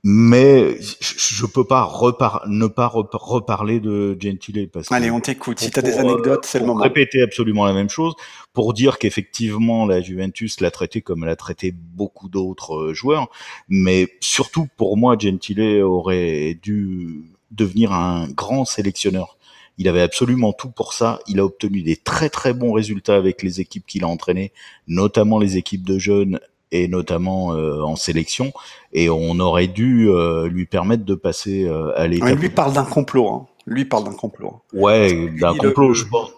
Mais 0.06 0.76
je, 0.82 1.46
peux 1.46 1.64
pas 1.64 1.84
repar 1.84 2.44
ne 2.48 2.68
pas 2.68 2.88
reparler 2.88 3.80
de 3.80 4.18
Gentile 4.20 4.70
parce 4.70 4.92
Allez, 4.92 5.10
on 5.10 5.22
t'écoute. 5.22 5.62
Si 5.62 5.72
tu 5.72 5.80
as 5.80 5.82
des 5.82 5.98
anecdotes, 5.98 6.46
c'est 6.46 6.60
le 6.60 6.66
moment. 6.66 6.84
Répéter 6.84 7.22
absolument 7.22 7.66
la 7.66 7.72
même 7.72 7.90
chose 7.90 8.14
pour 8.52 8.74
dire 8.74 8.98
qu'effectivement 8.98 9.86
la 9.86 10.02
Juventus 10.02 10.60
l'a 10.60 10.72
traité 10.72 11.02
comme 11.02 11.24
elle 11.24 11.30
a 11.30 11.38
traité 11.38 11.72
beaucoup 11.72 12.28
d'autres 12.28 12.92
joueurs, 12.92 13.30
mais 13.70 14.10
surtout 14.20 14.68
pour 14.76 14.98
moi 14.98 15.16
Gentile 15.18 15.82
aurait 15.84 16.60
dû 16.62 17.24
devenir 17.52 17.94
un 17.94 18.28
grand 18.28 18.66
sélectionneur. 18.66 19.38
Il 19.78 19.88
avait 19.88 20.02
absolument 20.02 20.54
tout 20.54 20.70
pour 20.70 20.94
ça. 20.94 21.20
Il 21.28 21.40
a 21.40 21.46
obtenu 21.46 21.82
des 21.82 21.96
très 21.96 22.30
très 22.30 22.54
bons 22.54 22.74
résultats 22.74 23.16
avec 23.16 23.42
les 23.42 23.62
équipes 23.62 23.86
qu'il 23.88 24.04
a 24.04 24.08
entraînées, 24.08 24.52
notamment 24.88 25.40
les 25.40 25.56
équipes 25.58 25.84
de 25.84 25.98
jeunes 25.98 26.40
et 26.74 26.88
notamment 26.90 27.54
euh, 27.54 27.82
en 27.82 27.96
sélection. 27.96 28.52
Et 28.92 29.10
on 29.10 29.40
aurait 29.40 29.68
dû 29.68 30.10
euh, 30.10 30.48
lui 30.48 30.66
permettre 30.66 31.06
de 31.06 31.16
passer 31.16 31.64
euh, 31.66 31.98
à 31.98 32.08
l'étape. 32.08 32.38
lui 32.38 32.50
parle 32.50 32.74
d'un 32.74 32.84
complot. 32.84 33.30
Hein. 33.30 33.46
Lui 33.66 33.86
parle 33.86 34.04
d'un 34.04 34.14
complot. 34.14 34.62
Ouais, 34.74 35.30
d'un 35.40 35.56
complot, 35.56 35.94
je 35.94 36.06
pense. 36.06 36.32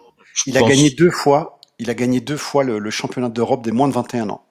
il 0.46 0.56
a 0.56 0.62
gagné 0.62 0.90
deux 0.90 1.10
fois 1.10 1.56
il 1.78 1.90
a 1.90 1.94
gagné 1.94 2.20
deux 2.20 2.36
fois 2.36 2.64
le, 2.64 2.90
championnat 2.90 3.28
d'Europe 3.28 3.62
des 3.62 3.72
moins 3.72 3.88
de 3.88 3.92
21 3.92 4.30
ans. 4.30 4.42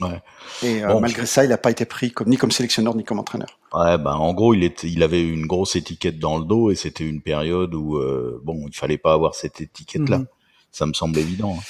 Ouais. 0.00 0.22
Et 0.62 0.84
euh, 0.84 1.00
malgré 1.00 1.26
ça, 1.26 1.44
il 1.44 1.48
n'a 1.48 1.58
pas 1.58 1.72
été 1.72 1.84
pris 1.84 2.12
comme, 2.12 2.28
ni 2.28 2.36
comme 2.36 2.52
sélectionneur 2.52 2.94
ni 2.94 3.02
comme 3.02 3.18
entraîneur. 3.18 3.58
Ouais, 3.72 3.98
ben 3.98 4.12
en 4.12 4.32
gros, 4.32 4.54
il 4.54 4.62
était, 4.62 4.88
il 4.88 5.02
avait 5.02 5.22
une 5.22 5.46
grosse 5.46 5.74
étiquette 5.74 6.20
dans 6.20 6.38
le 6.38 6.44
dos 6.44 6.70
et 6.70 6.76
c'était 6.76 7.04
une 7.04 7.20
période 7.20 7.74
où 7.74 7.96
euh, 7.96 8.40
bon, 8.44 8.66
il 8.68 8.76
fallait 8.76 8.98
pas 8.98 9.12
avoir 9.12 9.34
cette 9.34 9.60
étiquette-là. 9.60 10.18
Mhm. 10.18 10.26
Ça 10.70 10.86
me 10.86 10.92
semble 10.92 11.18
évident. 11.18 11.56
Hein. 11.58 11.62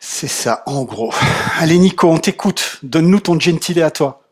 C'est 0.00 0.28
ça, 0.28 0.62
en 0.66 0.84
gros. 0.84 1.12
Allez, 1.58 1.78
Nico, 1.78 2.08
on 2.08 2.18
t'écoute. 2.18 2.78
Donne-nous 2.82 3.20
ton 3.20 3.38
gentilé 3.38 3.82
à 3.82 3.90
toi. 3.90 4.22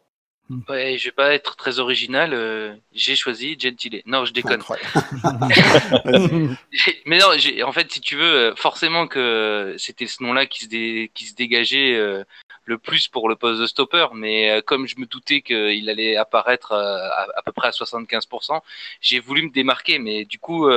Ouais, 0.68 0.96
je 0.96 1.06
vais 1.06 1.12
pas 1.12 1.34
être 1.34 1.56
très 1.56 1.80
original. 1.80 2.32
Euh, 2.32 2.76
j'ai 2.92 3.16
choisi 3.16 3.58
Gentile. 3.58 4.00
Non, 4.06 4.24
je 4.24 4.32
déconne. 4.32 4.62
Mais 7.04 7.18
non, 7.18 7.32
en 7.64 7.72
fait, 7.72 7.90
si 7.90 8.00
tu 8.00 8.14
veux, 8.14 8.50
euh, 8.50 8.54
forcément 8.54 9.08
que 9.08 9.74
c'était 9.76 10.06
ce 10.06 10.22
nom-là 10.22 10.46
qui 10.46 10.64
se, 10.64 11.06
qui 11.06 11.24
se 11.24 11.34
dégageait 11.34 11.96
euh, 11.96 12.22
le 12.64 12.78
plus 12.78 13.08
pour 13.08 13.28
le 13.28 13.34
poste 13.34 13.60
de 13.60 13.66
stopper. 13.66 14.06
Mais 14.14 14.62
comme 14.66 14.86
je 14.86 15.00
me 15.00 15.06
doutais 15.06 15.42
qu'il 15.42 15.90
allait 15.90 16.16
apparaître 16.16 16.72
à, 16.72 17.42
peu 17.44 17.50
près 17.50 17.68
à 17.68 17.72
75%, 17.72 18.60
j'ai 19.00 19.18
voulu 19.18 19.42
me 19.42 19.50
démarquer. 19.50 19.98
Mais 19.98 20.24
du 20.24 20.38
coup, 20.38 20.70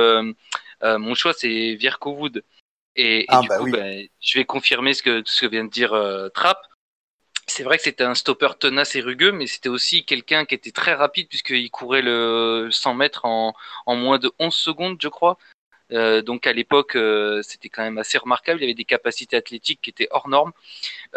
mon 0.82 1.14
choix 1.14 1.32
c'est 1.32 1.74
Vierko 1.74 2.10
Wood. 2.10 2.42
Et, 2.96 3.24
ah, 3.28 3.40
du 3.40 3.48
bah 3.48 3.58
coup, 3.58 3.70
ben, 3.70 4.06
je 4.20 4.38
vais 4.38 4.44
confirmer 4.44 4.94
ce 4.94 5.02
que, 5.02 5.22
ce 5.24 5.42
que 5.42 5.46
vient 5.46 5.64
de 5.64 5.70
dire 5.70 5.90
Trapp 6.34 6.58
c'est 7.50 7.64
vrai 7.64 7.76
que 7.76 7.82
c'était 7.82 8.04
un 8.04 8.14
stopper 8.14 8.50
tenace 8.58 8.94
et 8.96 9.00
rugueux, 9.00 9.32
mais 9.32 9.46
c'était 9.46 9.68
aussi 9.68 10.04
quelqu'un 10.04 10.44
qui 10.44 10.54
était 10.54 10.70
très 10.70 10.94
rapide 10.94 11.28
puisqu'il 11.28 11.70
courait 11.70 12.02
le 12.02 12.68
100 12.70 12.94
mètres 12.94 13.24
en, 13.24 13.54
moins 13.88 14.18
de 14.18 14.32
11 14.38 14.54
secondes, 14.54 14.96
je 15.00 15.08
crois. 15.08 15.36
Euh, 15.92 16.22
donc 16.22 16.46
à 16.46 16.52
l'époque, 16.52 16.94
euh, 16.94 17.42
c'était 17.42 17.68
quand 17.68 17.82
même 17.82 17.98
assez 17.98 18.18
remarquable. 18.18 18.60
Il 18.60 18.64
avait 18.64 18.74
des 18.74 18.84
capacités 18.84 19.36
athlétiques 19.36 19.80
qui 19.82 19.90
étaient 19.90 20.08
hors 20.12 20.28
normes. 20.28 20.52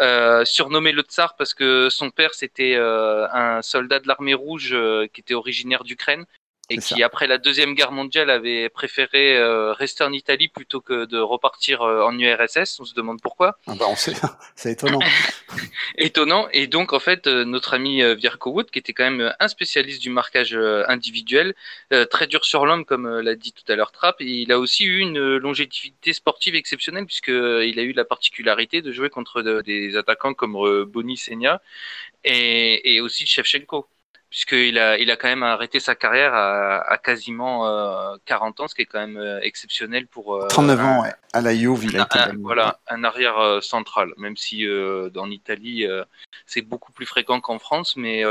Euh, 0.00 0.44
surnommé 0.44 0.90
le 0.92 1.02
Tsar 1.02 1.36
parce 1.36 1.54
que 1.54 1.88
son 1.90 2.10
père 2.10 2.34
c'était 2.34 2.74
un 2.76 3.62
soldat 3.62 4.00
de 4.00 4.08
l'armée 4.08 4.34
rouge 4.34 4.76
qui 5.12 5.20
était 5.20 5.34
originaire 5.34 5.84
d'Ukraine 5.84 6.26
et 6.70 6.78
qui, 6.78 7.02
après 7.02 7.26
la 7.26 7.38
Deuxième 7.38 7.74
Guerre 7.74 7.92
mondiale, 7.92 8.30
avait 8.30 8.68
préféré 8.68 9.36
euh, 9.36 9.72
rester 9.72 10.02
en 10.02 10.12
Italie 10.12 10.48
plutôt 10.48 10.80
que 10.80 11.04
de 11.04 11.18
repartir 11.18 11.82
euh, 11.82 12.02
en 12.02 12.18
URSS. 12.18 12.80
On 12.80 12.84
se 12.84 12.94
demande 12.94 13.20
pourquoi. 13.20 13.58
Ah 13.66 13.74
bah 13.78 13.84
on 13.88 13.96
sait, 13.96 14.14
c'est 14.56 14.72
étonnant. 14.72 15.00
étonnant. 15.98 16.48
Et 16.52 16.66
donc, 16.66 16.92
en 16.92 17.00
fait, 17.00 17.26
euh, 17.26 17.44
notre 17.44 17.74
ami 17.74 18.02
Vierko 18.14 18.50
Wood, 18.50 18.70
qui 18.70 18.78
était 18.78 18.92
quand 18.92 19.10
même 19.10 19.34
un 19.38 19.48
spécialiste 19.48 20.00
du 20.00 20.10
marquage 20.10 20.54
individuel, 20.88 21.54
très 22.10 22.26
dur 22.26 22.44
sur 22.44 22.66
l'homme, 22.66 22.84
comme 22.84 23.20
l'a 23.20 23.34
dit 23.34 23.52
tout 23.52 23.70
à 23.70 23.76
l'heure 23.76 23.92
Trapp, 23.92 24.16
il 24.20 24.50
a 24.52 24.58
aussi 24.58 24.84
eu 24.84 24.98
une 24.98 25.36
longévité 25.36 26.12
sportive 26.12 26.54
exceptionnelle, 26.54 27.06
puisqu'il 27.06 27.78
a 27.78 27.82
eu 27.82 27.92
la 27.92 28.04
particularité 28.04 28.82
de 28.82 28.92
jouer 28.92 29.10
contre 29.10 29.42
des 29.42 29.96
attaquants 29.96 30.34
comme 30.34 30.84
Boni 30.84 31.16
Senia 31.16 31.60
et, 32.24 32.94
et 32.94 33.00
aussi 33.00 33.26
Shevchenko 33.26 33.86
puisqu'il 34.34 34.80
a, 34.80 34.98
il 34.98 35.12
a 35.12 35.16
quand 35.16 35.28
même 35.28 35.44
arrêté 35.44 35.78
sa 35.78 35.94
carrière 35.94 36.34
à, 36.34 36.98
quasiment 36.98 38.18
40 38.24 38.58
euh, 38.58 38.64
ans, 38.64 38.66
ce 38.66 38.74
qui 38.74 38.82
est 38.82 38.86
quand 38.86 38.98
même 38.98 39.16
euh, 39.16 39.38
exceptionnel 39.42 40.08
pour... 40.08 40.44
39 40.48 40.80
euh, 40.80 40.82
ans, 40.82 41.02
ouais. 41.02 41.12
à 41.32 41.40
la 41.40 41.54
Juve, 41.54 41.84
il 41.84 41.96
a 41.96 42.02
été... 42.02 42.36
voilà, 42.40 42.80
un 42.88 43.04
arrière 43.04 43.62
central, 43.62 44.12
même 44.16 44.36
si 44.36 44.66
en 44.68 45.30
Italie, 45.30 45.86
c'est 46.46 46.62
beaucoup 46.62 46.90
plus 46.90 47.06
fréquent 47.06 47.40
qu'en 47.40 47.60
France, 47.60 47.94
mais, 47.94 48.24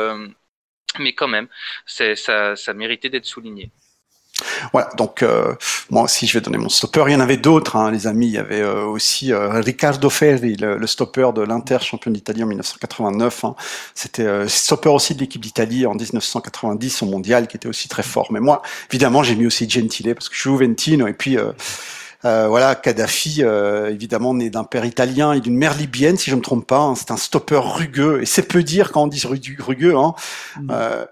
mais 1.00 1.14
quand 1.14 1.30
même, 1.30 1.48
ça, 1.86 2.58
ça 2.58 2.74
méritait 2.74 3.10
d'être 3.10 3.26
souligné. 3.26 3.72
Voilà, 4.72 4.90
donc 4.98 5.22
euh, 5.22 5.54
moi 5.92 6.04
aussi 6.04 6.26
je 6.26 6.34
vais 6.34 6.42
donner 6.42 6.58
mon 6.58 6.70
stopper. 6.70 7.04
Il 7.08 7.14
y 7.14 7.16
en 7.16 7.20
avait 7.20 7.38
d'autres, 7.38 7.76
hein, 7.76 7.92
les 7.92 8.08
amis. 8.08 8.28
Il 8.28 8.34
y 8.34 8.38
avait 8.38 8.62
euh, 8.62 8.86
aussi 8.86 9.32
euh, 9.32 9.62
Riccardo 9.62 10.10
Ferri, 10.10 10.56
le, 10.56 10.88
stopper 10.88 11.30
de 11.36 11.42
l'Inter, 11.42 11.78
champion 11.82 12.10
d'Italie 12.10 12.44
en 12.44 12.48
1989. 12.48 13.46
Hein. 13.46 13.56
C'était 13.94 14.26
euh, 14.26 14.48
stopper 14.48 14.90
aussi 14.90 15.14
de 15.14 15.20
l'équipe 15.20 15.42
d'Italie 15.42 15.86
en 15.86 15.94
1990 15.94 17.04
au 17.04 17.06
mondial, 17.06 17.48
qui 17.48 17.58
était 17.58 17.68
aussi 17.68 17.88
très 17.88 18.04
fort. 18.04 18.32
Mais 18.32 18.40
moi, 18.40 18.64
évidemment, 18.90 19.22
j'ai 19.22 19.36
mis 19.36 19.46
aussi 19.46 19.70
Gentile 19.70 20.16
parce 20.16 20.30
que 20.30 20.36
je 20.36 20.42
suis 20.42 20.50
Juventino 20.50 21.08
et 21.08 21.14
puis 21.14 21.38
euh, 22.26 22.48
voilà, 22.48 22.76
Kadhafi, 22.76 23.38
euh, 23.40 23.90
évidemment, 23.90 24.34
né 24.34 24.50
d'un 24.50 24.64
père 24.64 24.86
italien 24.86 25.34
et 25.34 25.42
d'une 25.42 25.58
mère 25.58 25.76
libyenne, 25.76 26.18
si 26.18 26.30
je 26.30 26.36
me 26.36 26.42
trompe 26.42 26.66
pas. 26.66 26.80
Hein, 26.80 26.96
c'est 26.96 27.12
un 27.12 27.18
stopper 27.18 27.60
rugueux, 27.62 28.22
et 28.22 28.26
c'est 28.26 28.48
peu 28.48 28.64
dire 28.64 28.92
quand 28.92 29.04
on 29.04 29.08
dit 29.08 29.22
rugueux. 29.60 29.96
Hein. 29.96 30.14
Mm. 30.60 30.68
Euh, 30.72 31.06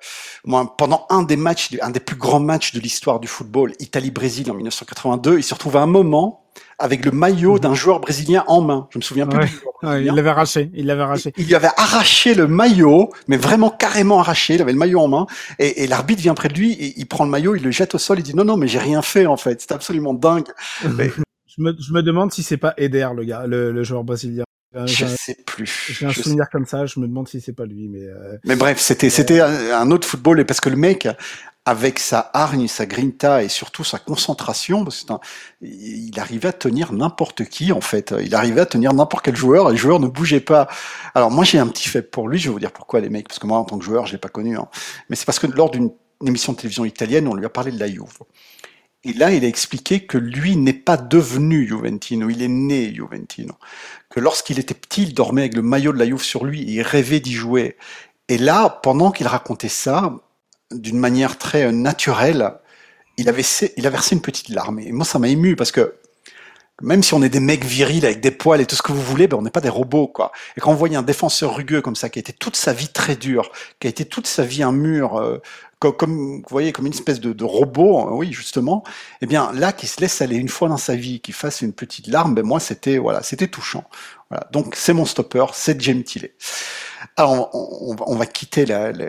moi, 0.46 0.76
pendant 0.78 1.06
un 1.10 1.24
des 1.24 1.36
matchs, 1.36 1.70
un 1.82 1.90
des 1.90 2.00
plus 2.00 2.16
grands 2.16 2.40
matchs 2.40 2.74
de 2.74 2.80
l'histoire 2.80 3.20
du 3.20 3.28
football, 3.28 3.74
Italie-Brésil 3.80 4.50
en 4.52 4.56
1982, 4.56 5.38
il 5.38 5.44
se 5.44 5.54
retrouve 5.54 5.78
à 5.78 5.82
un 5.82 5.88
moment 5.88 6.42
avec 6.80 7.06
le 7.06 7.12
maillot 7.12 7.60
d'un 7.60 7.74
joueur 7.74 8.00
brésilien 8.00 8.44
en 8.48 8.62
main. 8.62 8.88
Je 8.92 8.98
me 8.98 9.04
souviens 9.04 9.28
plus. 9.28 9.62
il 9.84 10.06
l'avait 10.06 10.30
arraché. 10.30 10.72
Il 10.74 10.88
l'avait 10.88 11.04
arraché. 11.04 11.34
Il, 11.38 11.48
lui 11.48 11.56
avait 11.56 11.70
arraché 11.78 12.34
le 12.34 12.48
maillot, 12.48 13.10
mais 13.28 13.38
vraiment 13.38 13.70
carrément 13.70 14.20
arraché. 14.20 14.56
Il 14.56 14.62
avait 14.62 14.74
le 14.74 14.80
maillot 14.80 15.00
en 15.00 15.08
main 15.08 15.26
et, 15.60 15.88
l'arbitre 15.88 16.22
vient 16.22 16.34
près 16.34 16.50
de 16.50 16.56
lui 16.56 16.74
et 16.74 16.94
il 16.98 17.06
prend 17.08 17.24
le 17.24 17.30
maillot, 17.30 17.56
il 17.56 17.64
le 17.64 17.72
jette 17.72 17.96
au 17.96 17.98
sol. 17.98 18.20
Il 18.20 18.24
dit 18.24 18.36
non 18.36 18.44
non 18.44 18.58
mais 18.58 18.68
j'ai 18.68 18.80
rien 18.80 19.02
fait 19.02 19.26
en 19.26 19.38
fait. 19.38 19.62
C'est 19.62 19.72
absolument 19.72 20.14
dingue. 20.14 20.48
je, 20.82 20.88
me, 21.60 21.76
je 21.80 21.94
me 21.94 22.02
demande 22.02 22.32
si 22.34 22.44
c'est 22.44 22.58
pas 22.58 22.74
Eder 22.78 23.10
le 23.16 23.24
gars, 23.24 23.46
le, 23.48 23.84
joueur 23.84 24.04
brésilien. 24.04 24.44
Je 24.86 25.06
sais 25.06 25.36
plus. 25.46 25.90
J'ai 25.90 26.06
un 26.06 26.14
souvenir 26.14 26.46
comme 26.50 26.66
ça. 26.66 26.86
Je 26.86 27.00
me 27.02 27.08
demande 27.08 27.28
si 27.28 27.42
c'est 27.42 27.52
pas 27.52 27.66
lui, 27.66 27.90
mais. 27.90 28.06
Euh, 28.06 28.38
mais 28.46 28.56
bref, 28.56 28.80
c'était 28.80 29.10
c'était 29.10 29.42
un 29.42 29.92
autre 29.92 30.08
football 30.08 30.40
et 30.40 30.46
parce 30.46 30.62
que 30.62 30.70
le 30.70 30.78
mec 30.78 31.10
avec 31.66 32.00
sa 32.00 32.32
hargne, 32.34 32.68
sa 32.68 32.86
grinta 32.86 33.44
et 33.44 33.50
surtout 33.50 33.84
sa 33.84 34.00
concentration, 34.00 34.84
parce 34.84 35.04
que 35.04 35.14
il 35.62 36.20
arrivait 36.20 36.50
à 36.50 36.54
tenir 36.54 36.92
n'importe 36.92 37.46
qui 37.46 37.72
en 37.72 37.82
fait. 37.82 38.14
Il 38.24 38.34
arrivait 38.34 38.62
à 38.62 38.66
tenir 38.66 38.94
n'importe 38.94 39.26
quel 39.26 39.36
joueur 39.36 39.70
et 39.70 39.74
le 39.74 39.78
joueur 39.78 40.00
ne 40.00 40.08
bougeait 40.08 40.40
pas. 40.40 40.68
Alors 41.14 41.30
moi 41.30 41.44
j'ai 41.44 41.60
un 41.60 41.68
petit 41.68 41.88
fait 41.88 42.02
pour 42.02 42.28
lui, 42.28 42.40
je 42.40 42.48
vais 42.48 42.54
vous 42.54 42.60
dire 42.60 42.72
pourquoi 42.72 43.00
les 43.00 43.10
mecs, 43.10 43.28
parce 43.28 43.40
que 43.40 43.48
moi 43.48 43.60
en 43.60 43.64
tant 43.66 43.78
que 43.78 43.86
joueur 43.86 44.08
je 44.08 44.14
l'ai 44.14 44.18
pas 44.18 44.30
connu, 44.30 44.58
hein. 44.58 44.68
mais 45.10 45.16
c'est 45.16 45.26
parce 45.26 45.40
que 45.40 45.48
lors 45.48 45.70
d'une 45.70 45.92
émission 46.26 46.54
de 46.54 46.58
télévision 46.58 46.86
italienne 46.86 47.28
on 47.28 47.36
lui 47.36 47.46
a 47.46 47.50
parlé 47.50 47.72
de 47.72 47.80
la 47.80 47.88
Juve. 47.88 48.20
Et 49.04 49.14
là, 49.14 49.32
il 49.32 49.44
a 49.44 49.48
expliqué 49.48 50.06
que 50.06 50.20
lui 50.20 50.56
n'est 50.58 50.74
pas 50.74 50.96
devenu 50.96 51.68
Juventino, 51.68 52.30
il 52.30 52.44
est 52.44 52.48
né 52.48 52.94
Juventino. 52.94 53.56
Que 54.10 54.20
lorsqu'il 54.20 54.60
était 54.60 54.76
petit, 54.76 55.04
il 55.04 55.14
dormait 55.16 55.42
avec 55.42 55.56
le 55.56 55.64
maillot 55.64 55.92
de 55.92 55.98
la 55.98 56.06
Juve 56.06 56.22
sur 56.22 56.46
lui 56.46 56.62
et 56.62 56.74
il 56.74 56.82
rêvait 56.84 57.20
d'y 57.20 57.34
jouer. 57.34 57.78
Et 58.28 58.38
là, 58.38 58.70
pendant 58.70 59.12
qu'il 59.12 59.26
racontait 59.26 59.70
ça, 59.70 60.14
d'une 60.72 61.00
manière 61.00 61.38
très 61.38 61.64
euh, 61.66 61.72
naturelle, 61.72 62.54
il, 63.18 63.30
avait, 63.30 63.44
il 63.78 63.88
a 63.88 63.90
versé 63.90 64.16
une 64.16 64.22
petite 64.22 64.50
larme. 64.50 64.80
Et 64.80 64.92
moi, 64.92 65.06
ça 65.06 65.20
m'a 65.20 65.28
ému 65.28 65.56
parce 65.56 65.72
que 65.72 65.96
même 66.82 67.04
si 67.04 67.14
on 67.14 67.22
est 67.22 67.30
des 67.30 67.40
mecs 67.40 67.64
virils 67.64 68.06
avec 68.06 68.22
des 68.22 68.32
poils 68.32 68.60
et 68.60 68.66
tout 68.66 68.76
ce 68.76 68.82
que 68.82 68.92
vous 68.92 69.02
voulez, 69.02 69.28
ben 69.28 69.38
on 69.38 69.42
n'est 69.42 69.52
pas 69.52 69.62
des 69.62 69.70
robots, 69.70 70.08
quoi. 70.08 70.32
Et 70.58 70.62
quand 70.62 70.72
on 70.72 70.76
voyait 70.76 70.96
un 70.96 71.04
défenseur 71.04 71.56
rugueux 71.56 71.82
comme 71.82 71.96
ça, 71.96 72.10
qui 72.10 72.20
a 72.20 72.22
été 72.22 72.34
toute 72.34 72.56
sa 72.56 72.74
vie 72.74 72.90
très 72.90 73.16
dur, 73.16 73.52
qui 73.80 73.88
a 73.88 73.90
été 73.90 74.06
toute 74.06 74.28
sa 74.28 74.44
vie 74.44 74.64
un 74.64 74.72
mur, 74.72 75.18
euh, 75.18 75.38
comme, 75.80 76.38
vous 76.38 76.44
voyez, 76.50 76.72
comme 76.72 76.86
une 76.86 76.94
espèce 76.94 77.20
de, 77.20 77.44
robot, 77.44 78.08
euh, 78.08 78.12
oui, 78.12 78.32
justement, 78.32 78.84
eh 79.22 79.26
bien, 79.26 79.52
là, 79.54 79.74
qui 79.74 79.88
se 79.88 80.00
laisse 80.00 80.22
aller 80.22 80.36
une 80.36 80.50
fois 80.50 80.70
dans 80.70 80.78
sa 80.78 80.96
vie, 80.96 81.22
qui 81.22 81.32
fasse 81.32 81.62
une 81.62 81.74
petite 81.74 82.08
larme, 82.08 82.36
ben 82.36 82.46
moi, 82.46 82.60
c'était, 82.60 82.98
voilà, 82.98 83.24
c'était 83.24 83.48
touchant. 83.48 83.84
Voilà. 84.30 84.48
Donc, 84.52 84.76
c'est 84.76 84.94
mon 84.94 85.06
stopper, 85.06 85.46
c'est 85.54 85.82
Gentile. 85.82 86.30
Alors, 87.16 87.50
on, 87.54 87.96
on, 88.00 88.16
va 88.16 88.26
quitter 88.28 88.66
la, 88.66 88.92
la 88.92 89.08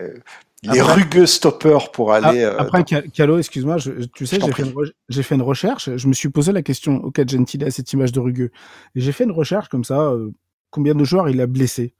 les 0.63 0.81
rugueux 0.81 1.27
stoppers 1.27 1.91
pour 1.91 2.13
aller. 2.13 2.43
Euh, 2.43 2.59
après, 2.59 2.85
Calo, 2.85 3.39
excuse-moi, 3.39 3.77
tu 4.15 4.27
sais, 4.27 4.39
j'ai 4.41 4.53
fait, 4.53 4.63
une 4.63 5.23
fait 5.23 5.35
une 5.35 5.43
recherche. 5.43 5.91
Je 5.97 6.09
me 6.09 6.13
suis 6.13 6.29
posé 6.29 6.53
la 6.53 6.63
question, 6.63 7.03
ok, 7.05 7.29
Gentile 7.29 7.65
a 7.65 7.71
cette 7.71 7.93
image 7.93 8.13
de 8.13 8.21
rugueux. 8.21 8.51
Et 8.95 9.01
j'ai 9.01 9.13
fait 9.13 9.25
une 9.25 9.33
recherche 9.33 9.69
comme 9.69 9.85
ça, 9.85 10.01
euh, 10.01 10.31
combien 10.71 10.95
de 10.95 11.05
joueurs 11.05 11.29
il 11.29 11.41
a 11.41 11.47
blessé. 11.47 11.95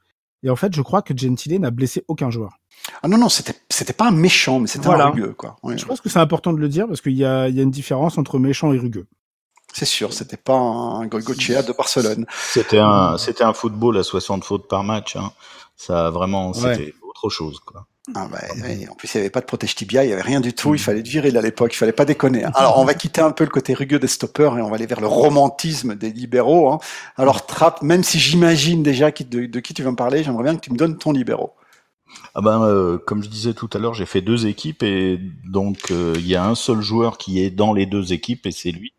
Et 0.45 0.51
en 0.51 0.57
fait, 0.57 0.75
je 0.75 0.83
crois 0.83 1.03
que 1.03 1.17
Gentile 1.17 1.61
n'a 1.61 1.71
blessé 1.71 2.05
aucun 2.09 2.31
joueur. 2.31 2.59
Ah 3.03 3.09
non, 3.09 3.19
non, 3.19 3.29
c'était, 3.29 3.55
c'était 3.69 3.93
pas 3.93 4.09
un 4.09 4.13
méchant, 4.13 4.61
mais 4.61 4.67
c'était 4.67 4.89
un 4.89 5.11
rugueux, 5.11 5.35
quoi. 5.35 5.57
je 5.77 5.85
pense 5.85 6.01
que 6.01 6.09
c'est 6.09 6.19
important 6.19 6.53
de 6.53 6.59
le 6.59 6.69
dire 6.69 6.89
parce 6.89 7.01
qu'il 7.01 7.13
y 7.13 7.25
a, 7.25 7.49
il 7.49 7.55
y 7.55 7.61
a 7.61 7.63
une 7.63 7.71
différence 7.71 8.19
entre 8.19 8.39
méchant 8.39 8.73
et 8.73 8.79
rugueux. 8.79 9.07
C'est 9.73 9.87
sûr, 9.87 10.13
c'était 10.13 10.37
pas 10.37 10.55
un 10.55 11.07
Goicoechea 11.07 11.63
de 11.63 11.73
Barcelone. 11.73 12.27
C'était 12.53 12.79
un, 12.79 13.17
c'était 13.19 13.45
un 13.45 13.55
football 13.55 13.97
à 13.97 14.03
60 14.03 14.45
fautes 14.45 14.69
par 14.69 14.85
match. 14.85 15.17
Hein. 15.17 15.33
Ça, 15.77 16.11
vraiment, 16.11 16.53
c'était 16.53 16.95
autre 17.03 17.31
chose, 17.31 17.59
quoi. 17.61 17.87
Ah 18.17 18.27
bah, 18.29 18.39
en 18.51 18.95
plus, 18.97 19.15
il 19.15 19.17
n'y 19.17 19.21
avait 19.21 19.31
pas 19.31 19.41
de 19.41 19.47
protège 19.47 19.77
tibia, 19.77 20.03
il 20.03 20.09
n'y 20.09 20.13
avait 20.13 20.23
rien 20.23 20.41
du 20.41 20.53
tout. 20.53 20.75
Il 20.75 20.81
mm. 20.81 20.85
fallait 20.85 21.01
être 21.01 21.09
viril 21.09 21.39
à 21.39 21.41
l'époque, 21.41 21.73
il 21.73 21.77
fallait 21.77 21.93
pas 21.93 22.05
déconner. 22.05 22.43
Alors, 22.55 22.79
on 22.79 22.85
va 22.85 22.95
quitter 22.95 23.21
un 23.21 23.31
peu 23.31 23.45
le 23.45 23.51
côté 23.51 23.75
rugueux 23.75 24.01
des 24.01 24.09
stoppers 24.09 24.59
et 24.59 24.63
on 24.63 24.69
va 24.69 24.75
aller 24.75 24.87
vers 24.87 25.01
le 25.01 25.07
romantisme 25.07 25.95
des 25.95 26.11
libéraux. 26.11 26.73
Hein. 26.73 26.81
Alors, 27.17 27.47
Trapp, 27.47 27.81
même 27.83 28.03
si 28.03 28.19
j'imagine 28.19 28.83
déjà 28.83 29.13
de, 29.13 29.61
qui 29.61 29.75
tu 29.75 29.83
vas 29.85 29.93
me 29.93 29.97
parler, 29.97 30.25
j'aimerais 30.25 30.43
bien 30.43 30.57
que 30.57 30.61
tu 30.61 30.73
me 30.73 30.77
donnes 30.77 30.99
ton 30.99 31.13
libéraux. 31.13 31.55
Ah 32.35 32.41
ben, 32.41 32.63
euh, 32.63 32.99
comme 32.99 33.23
je 33.23 33.29
disais 33.29 33.55
tout 33.55 33.71
à 33.73 33.79
l'heure, 33.79 33.95
j'ai 33.95 34.05
fait 34.05 34.21
deux 34.21 34.47
équipes 34.47 34.83
et 34.83 35.19
donc 35.45 35.91
euh, 35.91 36.15
il 36.17 36.27
y 36.27 36.35
a 36.35 36.45
un 36.45 36.55
seul 36.55 36.83
joueur 36.83 37.17
qui 37.17 37.43
est 37.43 37.51
dans 37.51 37.73
les 37.73 37.87
deux 37.87 38.13
équipes 38.13 38.47
et 38.47 38.51
c'est 38.51 38.73
lui. 38.73 38.93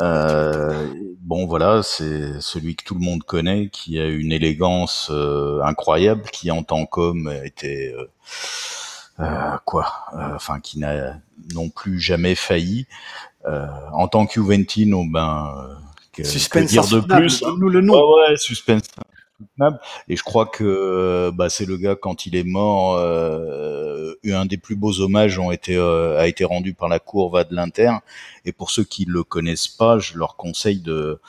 Euh, 0.00 0.86
bon 1.20 1.46
voilà, 1.46 1.82
c'est 1.82 2.40
celui 2.40 2.76
que 2.76 2.84
tout 2.84 2.94
le 2.94 3.00
monde 3.00 3.22
connaît, 3.22 3.68
qui 3.68 3.98
a 4.00 4.06
une 4.06 4.32
élégance 4.32 5.08
euh, 5.10 5.60
incroyable, 5.62 6.22
qui 6.32 6.50
en 6.50 6.62
tant 6.62 6.86
qu'homme 6.86 7.32
était 7.44 7.94
euh, 7.96 8.06
euh 9.20 9.56
quoi, 9.64 9.92
enfin 10.34 10.60
qui 10.60 10.78
n'a 10.78 11.18
non 11.54 11.68
plus 11.68 12.00
jamais 12.00 12.34
failli. 12.34 12.86
en 13.44 14.08
tant 14.08 14.26
que 14.26 14.34
Juventino, 14.34 15.04
ben 15.04 15.78
suspense 16.22 16.70
dire 16.70 16.86
de 16.88 17.00
plus 17.00 17.42
nous 17.58 17.68
le 17.68 17.80
nom. 17.80 17.94
Ouais, 17.94 18.30
ouais, 18.30 18.36
suspense 18.36 18.84
et 20.08 20.16
je 20.16 20.22
crois 20.22 20.46
que 20.46 21.30
bah, 21.34 21.48
c'est 21.48 21.66
le 21.66 21.76
gars 21.76 21.96
quand 21.96 22.26
il 22.26 22.36
est 22.36 22.44
mort, 22.44 22.96
euh, 22.96 24.14
un 24.24 24.46
des 24.46 24.56
plus 24.56 24.76
beaux 24.76 25.00
hommages 25.00 25.38
ont 25.38 25.50
été 25.50 25.76
euh, 25.76 26.18
a 26.18 26.26
été 26.26 26.44
rendu 26.44 26.74
par 26.74 26.88
la 26.88 26.98
cour 26.98 27.32
de 27.32 27.54
l'Inter. 27.54 27.92
Et 28.44 28.52
pour 28.52 28.70
ceux 28.70 28.84
qui 28.84 29.04
le 29.04 29.24
connaissent 29.24 29.68
pas, 29.68 29.98
je 29.98 30.16
leur 30.16 30.36
conseille 30.36 30.80
de 30.80 31.20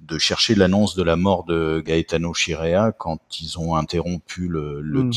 de 0.00 0.18
chercher 0.18 0.54
l'annonce 0.54 0.94
de 0.94 1.02
la 1.02 1.16
mort 1.16 1.44
de 1.44 1.82
Gaetano 1.84 2.32
Chirea 2.32 2.92
quand 2.92 3.20
ils 3.40 3.58
ont 3.58 3.74
interrompu 3.74 4.48
le, 4.48 4.80
le 4.80 5.02
mm. 5.04 5.12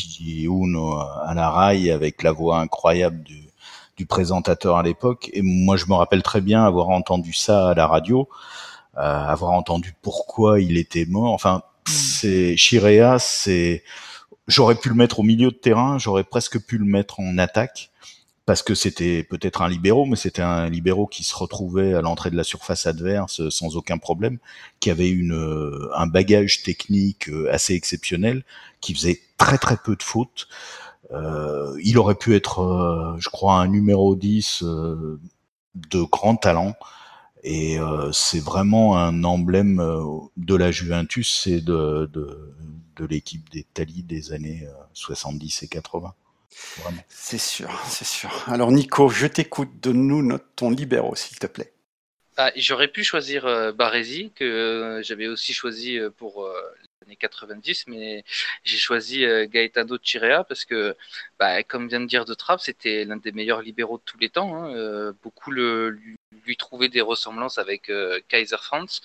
à 1.26 1.34
la 1.34 1.50
rail 1.50 1.90
avec 1.90 2.22
la 2.22 2.34
voix 2.34 2.60
incroyable 2.60 3.24
du, 3.24 3.44
du 3.98 4.06
présentateur 4.06 4.78
à 4.78 4.84
l'époque. 4.84 5.30
Et 5.34 5.42
moi, 5.42 5.78
je 5.78 5.86
me 5.86 5.94
rappelle 5.94 6.24
très 6.24 6.42
bien 6.42 6.64
avoir 6.64 6.90
entendu 6.90 7.34
ça 7.34 7.70
à 7.70 7.74
la 7.74 7.88
radio, 7.88 8.28
euh, 8.98 9.02
avoir 9.02 9.52
entendu 9.52 9.96
pourquoi 10.02 10.60
il 10.60 10.78
était 10.78 11.06
mort. 11.06 11.34
Enfin, 11.34 11.64
c'est 11.88 12.56
Chirea, 12.56 13.20
c'est 13.20 13.84
j'aurais 14.48 14.76
pu 14.76 14.90
le 14.90 14.96
mettre 14.96 15.20
au 15.20 15.24
milieu 15.24 15.52
de 15.52 15.56
terrain, 15.56 15.98
j'aurais 15.98 16.24
presque 16.24 16.60
pu 16.60 16.78
le 16.78 16.86
mettre 16.86 17.20
en 17.20 17.38
attaque 17.38 17.90
parce 18.46 18.62
que 18.62 18.76
c'était 18.76 19.24
peut-être 19.24 19.62
un 19.62 19.70
libéraux, 19.70 20.06
mais 20.06 20.18
c'était 20.18 20.42
un 20.42 20.70
libéraux 20.70 21.08
qui 21.08 21.24
se 21.24 21.34
retrouvait 21.34 21.94
à 21.94 22.02
l'entrée 22.02 22.30
de 22.30 22.36
la 22.36 22.44
surface 22.44 22.86
adverse 22.88 23.48
sans 23.50 23.78
aucun 23.78 23.98
problème, 23.98 24.38
qui 24.82 24.92
avait 24.92 25.10
une, 25.10 25.88
un 25.96 26.08
bagage 26.08 26.62
technique 26.62 27.30
assez 27.50 27.74
exceptionnel, 27.74 28.44
qui 28.82 28.94
faisait 28.94 29.22
très 29.38 29.58
très 29.58 29.78
peu 29.78 29.96
de 29.96 30.04
fautes. 30.04 30.50
Euh, 31.12 31.78
il 31.84 31.98
aurait 31.98 32.16
pu 32.16 32.36
être, 32.36 32.60
euh, 32.60 33.16
je 33.20 33.30
crois, 33.30 33.56
un 33.56 33.68
numéro 33.68 34.16
10 34.16 34.64
euh, 34.64 35.20
de 35.76 36.02
grand 36.02 36.36
talent. 36.36 36.76
Et 37.44 37.78
euh, 37.78 38.12
c'est 38.14 38.40
vraiment 38.42 38.98
un 38.98 39.24
emblème 39.24 39.80
euh, 39.82 40.04
de 40.38 40.56
la 40.56 40.72
Juventus 40.72 41.46
et 41.48 41.60
de, 41.60 42.10
de, 42.12 42.54
de 42.96 43.06
l'équipe 43.06 43.50
d'Italie 43.50 44.04
des 44.04 44.32
années 44.32 44.66
70 44.94 45.64
euh, 45.64 45.66
et 45.66 45.68
80. 45.68 46.14
C'est 47.10 47.40
sûr, 47.40 47.70
c'est 47.88 48.06
sûr. 48.06 48.32
Alors 48.48 48.72
Nico, 48.72 49.10
je 49.10 49.28
t'écoute, 49.28 49.70
donne-nous 49.82 50.24
notre, 50.24 50.46
ton 50.56 50.70
libéraux, 50.70 51.16
s'il 51.16 51.38
te 51.38 51.48
plaît. 51.48 51.74
Ah, 52.38 52.52
J'aurais 52.56 52.88
pu 52.88 53.04
choisir 53.04 53.46
euh, 53.46 53.74
Baresi, 53.74 54.32
que 54.36 55.02
j'avais 55.04 55.28
aussi 55.28 55.54
choisi 55.54 56.00
pour 56.18 56.48
années 57.06 57.16
90, 57.16 57.86
mais 57.88 58.24
j'ai 58.64 58.78
choisi 58.78 59.26
Gaetano 59.48 59.98
Chirea 60.02 60.44
parce 60.44 60.66
que, 60.66 60.96
bah, 61.40 61.64
comme 61.64 61.88
vient 61.88 62.02
de 62.02 62.06
dire 62.06 62.26
De 62.26 62.34
Trapp, 62.34 62.60
c'était 62.60 63.06
l'un 63.06 63.18
des 63.18 63.32
meilleurs 63.32 63.62
libéraux 63.62 63.98
de 63.98 64.04
tous 64.04 64.18
les 64.18 64.30
temps. 64.30 64.56
Hein. 64.56 65.14
beaucoup 65.22 65.52
le, 65.52 65.98
lui 66.46 66.58
trouver 66.58 66.90
des 66.90 67.02
ressemblances 67.02 67.58
avec 67.58 67.90
euh, 67.90 68.20
Kaiser 68.28 68.58
Franz. 68.58 69.02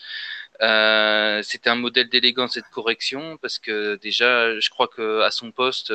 Euh, 0.60 1.42
c'était 1.42 1.70
un 1.70 1.76
modèle 1.76 2.08
d'élégance 2.08 2.56
et 2.56 2.60
de 2.60 2.66
correction 2.72 3.36
parce 3.38 3.58
que 3.58 3.96
déjà, 3.96 4.58
je 4.58 4.70
crois 4.70 4.88
que 4.88 5.20
à 5.22 5.30
son 5.30 5.52
poste, 5.52 5.92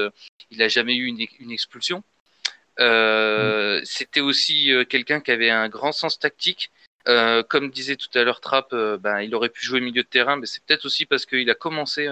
il 0.51 0.59
n'a 0.59 0.67
jamais 0.67 0.95
eu 0.95 1.05
une, 1.05 1.51
expulsion. 1.51 2.03
Euh, 2.79 3.81
mm. 3.81 3.85
C'était 3.85 4.21
aussi 4.21 4.71
quelqu'un 4.89 5.19
qui 5.19 5.31
avait 5.31 5.49
un 5.49 5.69
grand 5.69 5.91
sens 5.91 6.19
tactique. 6.19 6.71
Comme 7.05 7.69
disait 7.69 7.95
tout 7.95 8.07
à 8.17 8.23
l'heure 8.23 8.41
Trapp, 8.41 8.73
ben, 8.73 9.21
il 9.21 9.35
aurait 9.35 9.49
pu 9.49 9.65
jouer 9.65 9.81
milieu 9.81 10.03
de 10.03 10.07
terrain, 10.07 10.37
mais 10.37 10.45
c'est 10.45 10.63
peut-être 10.63 10.85
aussi 10.85 11.05
parce 11.05 11.25
qu'il 11.25 11.49
a 11.49 11.55
commencé 11.55 12.07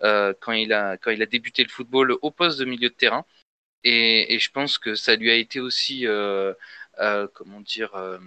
quand, 0.00 0.52
il 0.52 0.72
a, 0.72 0.96
quand 0.96 1.10
il 1.10 1.22
a 1.22 1.26
débuté 1.26 1.62
le 1.62 1.68
football 1.68 2.16
au 2.22 2.30
poste 2.30 2.58
de 2.58 2.64
milieu 2.64 2.88
de 2.88 2.94
terrain. 2.94 3.24
Et, 3.84 4.34
et 4.34 4.38
je 4.40 4.50
pense 4.50 4.78
que 4.78 4.96
ça 4.96 5.14
lui 5.14 5.30
a 5.30 5.34
été 5.34 5.60
aussi 5.60 6.06
euh, 6.98 7.28
comment 7.34 7.60
dire, 7.60 7.94
euh, 7.94 8.18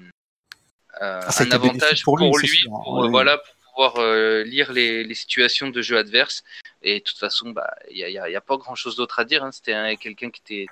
euh, 1.01 1.21
ah, 1.23 1.43
un 1.43 1.51
avantage 1.51 2.03
pour 2.03 2.19
lui, 2.19 2.29
pour, 2.65 3.09
voilà, 3.09 3.39
pour 3.39 3.89
pouvoir 3.89 4.43
lire 4.43 4.71
les, 4.71 5.03
les, 5.03 5.15
situations 5.15 5.69
de 5.69 5.81
jeu 5.81 5.97
adverse. 5.97 6.43
Et 6.83 6.99
de 6.99 7.03
toute 7.03 7.17
façon, 7.17 7.49
bah, 7.49 7.73
il 7.89 7.97
n'y 7.97 8.17
a, 8.17 8.29
y 8.29 8.35
a, 8.35 8.41
pas 8.41 8.57
grand 8.57 8.75
chose 8.75 8.95
d'autre 8.95 9.19
à 9.19 9.25
dire. 9.25 9.43
Hein. 9.43 9.51
C'était 9.51 9.95
quelqu'un 9.97 10.29
qui 10.29 10.41
était 10.45 10.65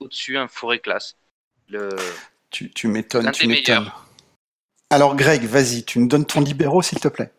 au-dessus, 0.00 0.38
un 0.38 0.48
forêt 0.48 0.78
classe. 0.78 1.16
Le... 1.68 1.90
Tu, 2.50 2.70
tu 2.70 2.88
m'étonnes, 2.88 3.30
tu 3.32 3.46
m'étonnes. 3.46 3.90
Alors 4.92 5.16
Greg, 5.16 5.44
vas-y, 5.44 5.84
tu 5.84 6.00
me 6.00 6.06
donnes 6.06 6.26
ton 6.26 6.42
libéraux 6.42 6.82
s'il 6.82 7.00
te 7.00 7.08
plaît. 7.08 7.32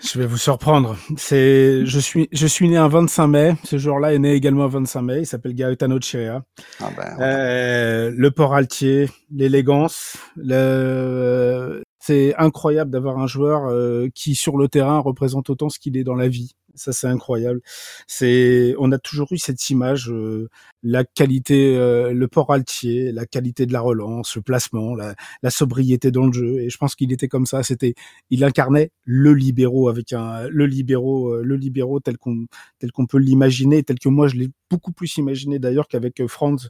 Je 0.00 0.20
vais 0.20 0.26
vous 0.26 0.36
surprendre. 0.36 0.96
C'est, 1.16 1.84
je 1.84 1.98
suis, 1.98 2.28
je 2.30 2.46
suis 2.46 2.68
né 2.68 2.76
un 2.76 2.86
25 2.86 3.26
mai. 3.26 3.54
Ce 3.64 3.76
jour-là 3.76 4.14
est 4.14 4.20
né 4.20 4.34
également 4.34 4.66
un 4.66 4.68
25 4.68 5.02
mai. 5.02 5.18
Il 5.18 5.26
s'appelle 5.26 5.54
Gaetano 5.54 5.98
Chirea. 5.98 6.44
Ah 6.78 6.90
ben, 6.96 7.16
euh, 7.18 8.12
le 8.16 8.30
port 8.30 8.54
altier, 8.54 9.10
l'élégance, 9.32 10.16
le... 10.36 11.82
c'est 11.98 12.36
incroyable 12.36 12.92
d'avoir 12.92 13.18
un 13.18 13.26
joueur 13.26 13.64
euh, 13.64 14.06
qui 14.14 14.36
sur 14.36 14.56
le 14.56 14.68
terrain 14.68 15.00
représente 15.00 15.50
autant 15.50 15.68
ce 15.68 15.80
qu'il 15.80 15.96
est 15.96 16.04
dans 16.04 16.14
la 16.14 16.28
vie. 16.28 16.54
Ça, 16.78 16.92
c'est 16.92 17.06
incroyable. 17.08 17.60
C'est, 18.06 18.74
on 18.78 18.92
a 18.92 18.98
toujours 18.98 19.28
eu 19.32 19.38
cette 19.38 19.68
image, 19.70 20.10
euh, 20.10 20.48
la 20.82 21.04
qualité, 21.04 21.76
euh, 21.76 22.12
le 22.12 22.28
port 22.28 22.52
altier, 22.52 23.12
la 23.12 23.26
qualité 23.26 23.66
de 23.66 23.72
la 23.72 23.80
relance, 23.80 24.36
le 24.36 24.42
placement, 24.42 24.94
la, 24.94 25.14
la 25.42 25.50
sobriété 25.50 26.10
dans 26.10 26.26
le 26.26 26.32
jeu. 26.32 26.60
Et 26.60 26.70
je 26.70 26.78
pense 26.78 26.94
qu'il 26.94 27.12
était 27.12 27.28
comme 27.28 27.46
ça. 27.46 27.62
C'était, 27.62 27.94
il 28.30 28.44
incarnait 28.44 28.90
le 29.04 29.34
libéraux 29.34 29.88
avec 29.88 30.12
un, 30.12 30.48
le 30.48 30.66
libéraux, 30.66 31.34
euh, 31.34 31.42
le 31.42 31.56
libéraux 31.56 32.00
tel 32.00 32.16
qu'on, 32.18 32.46
tel 32.78 32.92
qu'on 32.92 33.06
peut 33.06 33.18
l'imaginer, 33.18 33.82
tel 33.82 33.98
que 33.98 34.08
moi 34.08 34.28
je 34.28 34.36
l'ai 34.36 34.50
beaucoup 34.70 34.92
plus 34.92 35.16
imaginé 35.16 35.58
d'ailleurs 35.58 35.88
qu'avec 35.88 36.26
Franz, 36.26 36.68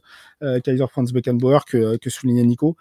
Kaiser 0.63 0.85
Franz 0.89 1.11
Beckenbauer 1.13 1.65
que, 1.65 1.97
que 1.97 2.09
soulignait 2.09 2.43
Nico 2.43 2.77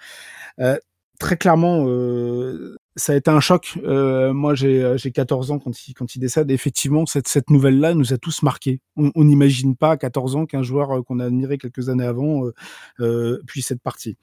très 1.19 1.37
clairement, 1.37 1.85
euh, 1.89 2.77
ça 2.97 3.12
a 3.12 3.16
été 3.16 3.31
un 3.31 3.41
choc. 3.41 3.79
Euh, 3.85 4.33
moi, 4.33 4.55
j'ai, 4.55 4.83
euh, 4.83 4.97
j'ai 4.97 5.11
14 5.11 5.51
ans 5.51 5.59
quand 5.59 5.89
il, 5.89 5.95
quand 5.95 6.14
il 6.14 6.21
décède. 6.21 6.51
effectivement, 6.51 7.07
cette, 7.07 7.29
cette 7.29 7.51
nouvelle-là 7.51 7.95
nous 7.95 8.12
a 8.12 8.19
tous 8.19 8.43
marqués. 8.43 8.81
On 8.97 9.25
n'imagine 9.25 9.77
pas 9.77 9.93
à 9.93 9.97
14 9.97 10.37
ans 10.37 10.47
qu'un 10.47 10.62
joueur 10.62 11.05
qu'on 11.05 11.21
a 11.21 11.27
admiré 11.27 11.59
quelques 11.59 11.89
années 11.89 12.07
avant 12.07 12.45
puisse 13.47 13.71
être 13.71 13.83
parti. 13.83 14.16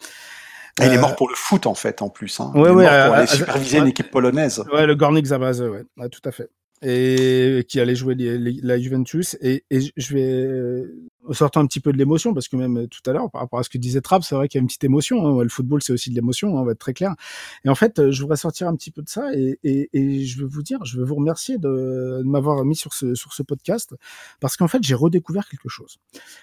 il 0.81 0.85
est 0.85 0.97
mort 0.97 1.15
pour 1.15 1.29
le 1.29 1.35
foot, 1.35 1.67
en 1.67 1.75
fait, 1.75 2.01
en 2.01 2.09
plus. 2.09 2.39
Hein. 2.39 2.51
Ouais, 2.55 2.61
il 2.63 2.67
est 2.67 2.73
mort 2.73 3.05
pour 3.05 3.15
aller 3.15 3.27
superviser 3.27 3.77
une 3.79 3.87
équipe 3.87 4.11
polonaise. 4.11 4.63
Ouais, 4.73 4.85
le 4.85 4.95
Gornik 4.95 5.25
Zabrze, 5.25 5.61
ouais. 5.61 5.83
ouais, 5.97 6.09
tout 6.09 6.21
à 6.25 6.31
fait 6.31 6.49
et 6.81 7.65
qui 7.67 7.79
allait 7.79 7.95
jouer 7.95 8.15
la 8.17 8.77
Juventus. 8.77 9.37
Et, 9.41 9.63
et, 9.71 9.79
je 9.95 10.13
vais 10.13 10.83
sortir 11.31 11.61
un 11.61 11.67
petit 11.67 11.79
peu 11.79 11.91
de 11.91 11.97
l'émotion, 11.97 12.33
parce 12.33 12.47
que 12.47 12.55
même 12.55 12.87
tout 12.87 13.01
à 13.09 13.13
l'heure, 13.13 13.29
par 13.31 13.41
rapport 13.41 13.59
à 13.59 13.63
ce 13.63 13.69
que 13.69 13.77
disait 13.77 14.01
Trapp, 14.01 14.23
c'est 14.23 14.35
vrai 14.35 14.47
qu'il 14.47 14.59
y 14.59 14.61
a 14.61 14.63
une 14.63 14.67
petite 14.67 14.83
émotion. 14.83 15.25
Hein. 15.25 15.43
Le 15.43 15.49
football, 15.49 15.81
c'est 15.81 15.93
aussi 15.93 16.09
de 16.09 16.15
l'émotion, 16.15 16.57
hein, 16.57 16.61
on 16.61 16.65
va 16.65 16.73
être 16.73 16.79
très 16.79 16.93
clair. 16.93 17.15
Et 17.63 17.69
en 17.69 17.75
fait, 17.75 18.11
je 18.11 18.21
voudrais 18.21 18.37
sortir 18.37 18.67
un 18.67 18.75
petit 18.75 18.91
peu 18.91 19.01
de 19.01 19.09
ça 19.09 19.29
et, 19.33 19.59
je 19.93 20.39
veux 20.39 20.47
vous 20.47 20.63
dire, 20.63 20.83
je 20.85 20.97
veux 20.97 21.05
vous 21.05 21.15
remercier 21.15 21.57
de, 21.57 22.21
m'avoir 22.25 22.63
mis 22.65 22.75
sur 22.75 22.93
ce, 22.93 23.15
sur 23.15 23.33
ce 23.33 23.43
podcast, 23.43 23.95
parce 24.39 24.57
qu'en 24.57 24.67
fait, 24.67 24.83
j'ai 24.83 24.95
redécouvert 24.95 25.47
quelque 25.47 25.69
chose. 25.69 25.97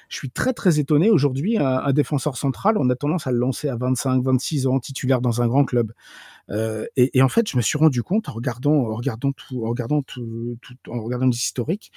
Je 0.09 0.17
suis 0.17 0.31
très, 0.31 0.53
très 0.53 0.79
étonné. 0.79 1.11
Aujourd'hui, 1.11 1.59
un, 1.59 1.93
défenseur 1.93 2.37
central, 2.37 2.77
on 2.79 2.89
a 2.91 2.95
tendance 2.95 3.27
à 3.27 3.33
le 3.33 3.39
lancer 3.39 3.69
à 3.69 3.77
25, 3.77 4.23
26 4.23 4.67
ans, 4.67 4.81
titulaire 4.81 5.21
dans 5.21 5.43
un 5.43 5.47
grand 5.47 5.65
club. 5.65 5.93
Euh, 6.51 6.87
et, 6.97 7.23
en 7.23 7.29
fait, 7.29 7.49
je 7.49 7.57
me 7.57 7.63
suis 7.63 7.79
rendu 7.79 8.03
compte 8.03 8.29
en 8.29 8.33
regardant, 8.33 8.75
en 8.75 8.95
regardant 8.95 9.33
tout, 9.33 9.65
en 9.65 9.71
regardant 9.71 10.03
tout 10.03 10.57
en 10.89 11.03
regardant 11.03 11.27
les 11.27 11.37
historiques, 11.37 11.93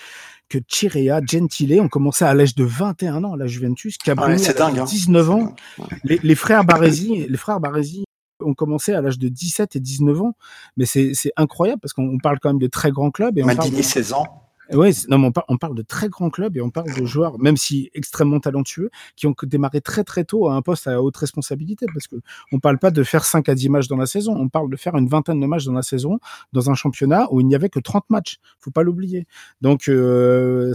que 0.50 0.60
Chirea, 0.68 1.22
Gentile 1.26 1.82
ont 1.82 1.90
commencé 1.90 2.26
à 2.26 2.34
l'âge 2.34 2.56
de 2.56 2.64
21 2.78 3.23
ans 3.23 3.34
à 3.34 3.38
la 3.38 3.47
Juventus, 3.47 3.97
Cabrini 3.97 4.45
à 4.47 4.71
19 4.71 5.30
ans. 5.30 5.55
Les, 6.03 6.19
les, 6.21 6.36
frères 6.36 6.63
Baresi, 6.63 7.26
les 7.28 7.38
frères 7.38 7.59
Baresi 7.59 8.05
ont 8.41 8.53
commencé 8.53 8.93
à 8.93 9.01
l'âge 9.01 9.17
de 9.17 9.30
17 9.30 9.76
et 9.76 9.80
19 9.80 10.21
ans, 10.21 10.36
mais 10.78 10.86
c'est 10.86 11.13
incroyable 11.38 11.80
parce 11.82 11.93
qu'on 11.93 12.17
parle 12.17 12.39
quand 12.39 12.49
même 12.49 12.59
de 12.59 12.67
très 12.67 12.91
grands 12.91 13.11
clubs. 13.11 13.38
Et 13.38 13.43
on 13.43 13.55
parle 13.55 13.71
de... 13.71 13.82
16 13.82 14.13
ans. 14.13 14.45
Oui, 14.72 14.91
non, 15.09 15.20
mais 15.20 15.30
on, 15.47 15.57
parle 15.57 15.76
de 15.76 15.82
très 15.84 16.09
grands 16.09 16.30
clubs 16.30 16.57
et 16.57 16.61
on 16.61 16.72
parle 16.72 16.91
de 16.93 17.05
joueurs, 17.05 17.38
même 17.39 17.57
si 17.57 17.91
extrêmement 17.93 18.39
talentueux, 18.39 18.89
qui 19.16 19.28
ont 19.28 19.36
démarré 19.43 19.82
très 19.82 20.03
très 20.03 20.24
tôt 20.24 20.47
à 20.47 20.55
un 20.55 20.61
poste 20.61 20.88
à 20.88 21.01
haute 21.01 21.18
responsabilité, 21.18 21.86
parce 21.93 22.07
que 22.07 22.16
on 22.51 22.59
parle 22.59 22.80
pas 22.80 22.91
de 22.91 23.03
faire 23.03 23.26
5 23.26 23.47
à 23.49 23.55
10 23.55 23.70
matchs 23.70 23.88
dans 23.88 23.97
la 23.97 24.07
saison, 24.07 24.36
on 24.36 24.49
parle 24.49 24.70
de 24.70 24.76
faire 24.76 24.95
une 24.95 25.07
vingtaine 25.07 25.39
de 25.39 25.45
matchs 25.45 25.66
dans 25.66 25.74
la 25.74 25.84
saison, 25.84 26.20
dans 26.53 26.70
un 26.72 26.74
championnat 26.74 27.28
où 27.32 27.41
il 27.41 27.47
n'y 27.47 27.55
avait 27.55 27.70
que 27.70 27.80
30 27.80 28.09
matchs. 28.09 28.38
Faut 28.59 28.72
pas 28.72 28.84
l'oublier. 28.84 29.28
Donc, 29.61 29.88
euh, 29.88 30.74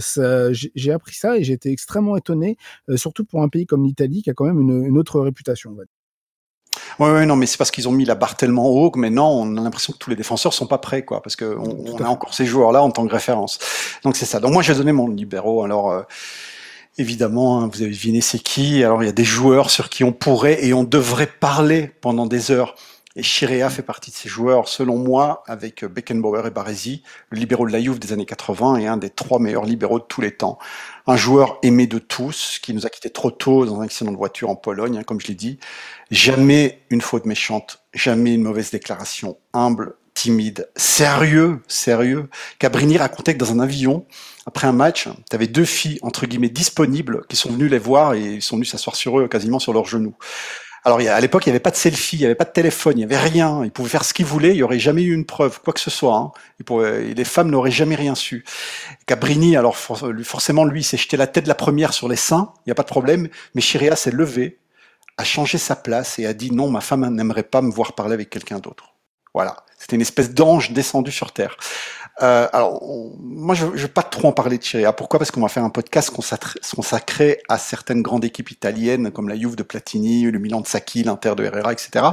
j'ai 0.75 0.91
appris 0.91 1.15
ça 1.15 1.37
et 1.37 1.43
j'ai 1.43 1.53
été 1.53 1.71
extrêmement 1.71 2.15
étonné, 2.15 2.57
euh, 2.89 2.97
surtout 2.97 3.25
pour 3.25 3.43
un 3.43 3.49
pays 3.49 3.65
comme 3.65 3.83
l'Italie 3.83 4.21
qui 4.21 4.29
a 4.29 4.33
quand 4.33 4.45
même 4.45 4.61
une, 4.61 4.85
une 4.85 4.97
autre 4.97 5.19
réputation. 5.19 5.71
On 5.71 5.75
va 5.75 5.83
dire. 6.99 7.05
Ouais, 7.05 7.25
non, 7.25 7.35
mais 7.35 7.45
c'est 7.45 7.57
parce 7.57 7.71
qu'ils 7.71 7.87
ont 7.87 7.91
mis 7.91 8.05
la 8.05 8.15
barre 8.15 8.35
tellement 8.35 8.67
haut 8.67 8.91
que 8.91 8.99
maintenant 8.99 9.31
on 9.31 9.57
a 9.57 9.61
l'impression 9.61 9.93
que 9.93 9.97
tous 9.97 10.09
les 10.09 10.15
défenseurs 10.15 10.53
sont 10.53 10.67
pas 10.67 10.77
prêts, 10.77 11.03
quoi, 11.03 11.21
parce 11.21 11.35
que 11.35 11.57
on, 11.57 12.03
a 12.03 12.07
encore 12.07 12.33
ces 12.33 12.45
joueurs-là 12.45 12.81
en 12.81 12.91
tant 12.91 13.05
que 13.05 13.13
référence. 13.13 13.59
Donc 14.03 14.15
c'est 14.15 14.25
ça. 14.25 14.39
Donc 14.39 14.53
moi 14.53 14.61
j'ai 14.61 14.75
donné 14.75 14.91
mon 14.91 15.07
libéraux. 15.07 15.63
Alors 15.63 15.91
euh, 15.91 16.01
évidemment, 16.97 17.61
hein, 17.61 17.69
vous 17.71 17.81
avez 17.81 17.91
deviné 17.91 18.21
c'est 18.21 18.39
qui. 18.39 18.83
Alors 18.83 19.03
il 19.03 19.05
y 19.05 19.09
a 19.09 19.13
des 19.13 19.23
joueurs 19.23 19.69
sur 19.69 19.89
qui 19.89 20.03
on 20.03 20.11
pourrait 20.11 20.65
et 20.65 20.73
on 20.73 20.83
devrait 20.83 21.27
parler 21.27 21.91
pendant 22.01 22.25
des 22.25 22.51
heures. 22.51 22.75
Et 23.15 23.23
Chirea 23.23 23.69
fait 23.69 23.81
partie 23.81 24.09
de 24.09 24.15
ces 24.15 24.29
joueurs, 24.29 24.69
selon 24.69 24.97
moi, 24.97 25.43
avec 25.47 25.83
Beckenbauer 25.83 26.47
et 26.47 26.49
Baresi, 26.49 27.03
le 27.29 27.39
libéraux 27.39 27.67
de 27.67 27.73
la 27.73 27.81
Juve 27.81 27.99
des 27.99 28.13
années 28.13 28.25
80 28.25 28.77
et 28.77 28.87
un 28.87 28.95
des 28.95 29.09
trois 29.09 29.39
meilleurs 29.39 29.65
libéraux 29.65 29.99
de 29.99 30.05
tous 30.05 30.21
les 30.21 30.31
temps. 30.31 30.57
Un 31.07 31.17
joueur 31.17 31.59
aimé 31.61 31.87
de 31.87 31.99
tous, 31.99 32.59
qui 32.61 32.73
nous 32.73 32.85
a 32.85 32.89
quitté 32.89 33.09
trop 33.09 33.31
tôt 33.31 33.65
dans 33.65 33.81
un 33.81 33.83
accident 33.83 34.11
de 34.11 34.17
voiture 34.17 34.49
en 34.49 34.55
Pologne, 34.55 34.97
hein, 34.97 35.03
comme 35.03 35.19
je 35.19 35.27
l'ai 35.27 35.35
dit. 35.35 35.59
Jamais 36.09 36.83
une 36.89 37.01
faute 37.01 37.25
méchante, 37.25 37.83
jamais 37.93 38.33
une 38.33 38.43
mauvaise 38.43 38.71
déclaration, 38.71 39.37
humble, 39.51 39.95
timide, 40.13 40.69
sérieux, 40.77 41.61
sérieux. 41.67 42.29
Cabrini 42.59 42.97
racontait 42.97 43.33
que 43.33 43.39
dans 43.39 43.51
un 43.51 43.59
avion, 43.59 44.05
après 44.45 44.67
un 44.67 44.73
match, 44.73 45.09
tu 45.29 45.35
avais 45.35 45.47
deux 45.47 45.65
filles, 45.65 45.99
entre 46.01 46.25
guillemets, 46.25 46.49
disponibles, 46.49 47.25
qui 47.27 47.35
sont 47.35 47.51
venues 47.51 47.67
les 47.67 47.79
voir 47.79 48.13
et 48.13 48.39
sont 48.39 48.55
venus 48.55 48.71
s'asseoir 48.71 48.95
sur 48.95 49.19
eux, 49.19 49.27
quasiment 49.27 49.59
sur 49.59 49.73
leurs 49.73 49.85
genoux. 49.85 50.15
Alors, 50.83 50.99
à 50.99 51.19
l'époque, 51.19 51.45
il 51.45 51.49
n'y 51.49 51.51
avait 51.51 51.59
pas 51.59 51.69
de 51.69 51.75
selfie, 51.75 52.15
il 52.15 52.19
n'y 52.19 52.25
avait 52.25 52.35
pas 52.35 52.45
de 52.45 52.51
téléphone, 52.51 52.93
il 52.95 52.97
n'y 52.97 53.03
avait 53.03 53.17
rien. 53.17 53.63
Ils 53.63 53.71
pouvaient 53.71 53.89
faire 53.89 54.03
ce 54.03 54.13
qu'ils 54.15 54.25
voulaient, 54.25 54.49
il 54.49 54.55
n'y 54.55 54.63
aurait 54.63 54.79
jamais 54.79 55.03
eu 55.03 55.13
une 55.13 55.25
preuve, 55.25 55.61
quoi 55.61 55.73
que 55.73 55.79
ce 55.79 55.91
soit. 55.91 56.15
Hein. 56.15 56.31
les 57.15 57.23
femmes 57.23 57.51
n'auraient 57.51 57.69
jamais 57.69 57.95
rien 57.95 58.15
su. 58.15 58.43
Cabrini, 59.05 59.55
alors 59.55 59.77
forcément, 59.77 60.65
lui, 60.65 60.83
s'est 60.83 60.97
jeté 60.97 61.17
la 61.17 61.27
tête 61.27 61.43
de 61.43 61.49
la 61.49 61.55
première 61.55 61.93
sur 61.93 62.09
les 62.09 62.15
seins, 62.15 62.51
il 62.59 62.69
n'y 62.69 62.71
a 62.71 62.75
pas 62.75 62.83
de 62.83 62.87
problème, 62.87 63.29
mais 63.53 63.61
Chiria 63.61 63.95
s'est 63.95 64.11
levé, 64.11 64.57
a 65.17 65.23
changé 65.23 65.59
sa 65.59 65.75
place 65.75 66.17
et 66.17 66.25
a 66.25 66.33
dit 66.33 66.51
non, 66.51 66.71
ma 66.71 66.81
femme 66.81 67.07
n'aimerait 67.13 67.43
pas 67.43 67.61
me 67.61 67.71
voir 67.71 67.93
parler 67.93 68.13
avec 68.13 68.31
quelqu'un 68.31 68.57
d'autre. 68.57 68.95
Voilà, 69.35 69.57
c'était 69.77 69.95
une 69.95 70.01
espèce 70.01 70.33
d'ange 70.33 70.71
descendu 70.71 71.11
sur 71.11 71.31
terre. 71.31 71.57
Euh, 72.21 72.47
alors, 72.53 72.81
moi, 73.19 73.55
je 73.55 73.65
ne 73.65 73.71
vais 73.71 73.87
pas 73.87 74.03
trop 74.03 74.27
en 74.27 74.31
parler 74.31 74.57
de 74.57 74.63
Chiria. 74.63 74.93
Pourquoi? 74.93 75.19
Parce 75.19 75.31
qu'on 75.31 75.41
va 75.41 75.47
faire 75.47 75.63
un 75.63 75.69
podcast 75.69 76.11
consacré 76.11 77.41
à 77.49 77.57
certaines 77.57 78.01
grandes 78.01 78.25
équipes 78.25 78.51
italiennes, 78.51 79.11
comme 79.11 79.29
la 79.29 79.35
Juve 79.35 79.55
de 79.55 79.63
Platini, 79.63 80.23
le 80.23 80.39
Milan 80.39 80.61
de 80.61 80.67
Sacchi, 80.67 81.03
l'Inter 81.03 81.33
de 81.35 81.43
Herrera, 81.43 81.73
etc. 81.73 82.05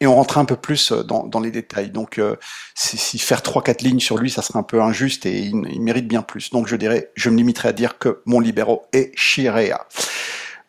Et 0.00 0.06
on 0.06 0.14
rentre 0.14 0.38
un 0.38 0.44
peu 0.44 0.56
plus 0.56 0.92
euh, 0.92 1.02
dans, 1.02 1.40
les 1.40 1.50
détails. 1.50 1.90
Donc, 1.90 2.18
euh, 2.18 2.36
si, 2.74 3.18
faire 3.18 3.42
trois, 3.42 3.62
quatre 3.62 3.82
lignes 3.82 4.00
sur 4.00 4.18
lui, 4.18 4.30
ça 4.30 4.42
serait 4.42 4.58
un 4.58 4.64
peu 4.64 4.80
injuste 4.80 5.26
et 5.26 5.40
il, 5.40 5.54
il, 5.72 5.80
mérite 5.80 6.06
bien 6.06 6.22
plus. 6.22 6.50
Donc, 6.50 6.68
je 6.68 6.76
dirais, 6.76 7.10
je 7.14 7.30
me 7.30 7.36
limiterai 7.36 7.68
à 7.68 7.72
dire 7.72 7.98
que 7.98 8.22
mon 8.26 8.40
libéro 8.40 8.82
est 8.92 9.12
Chirea. 9.16 9.86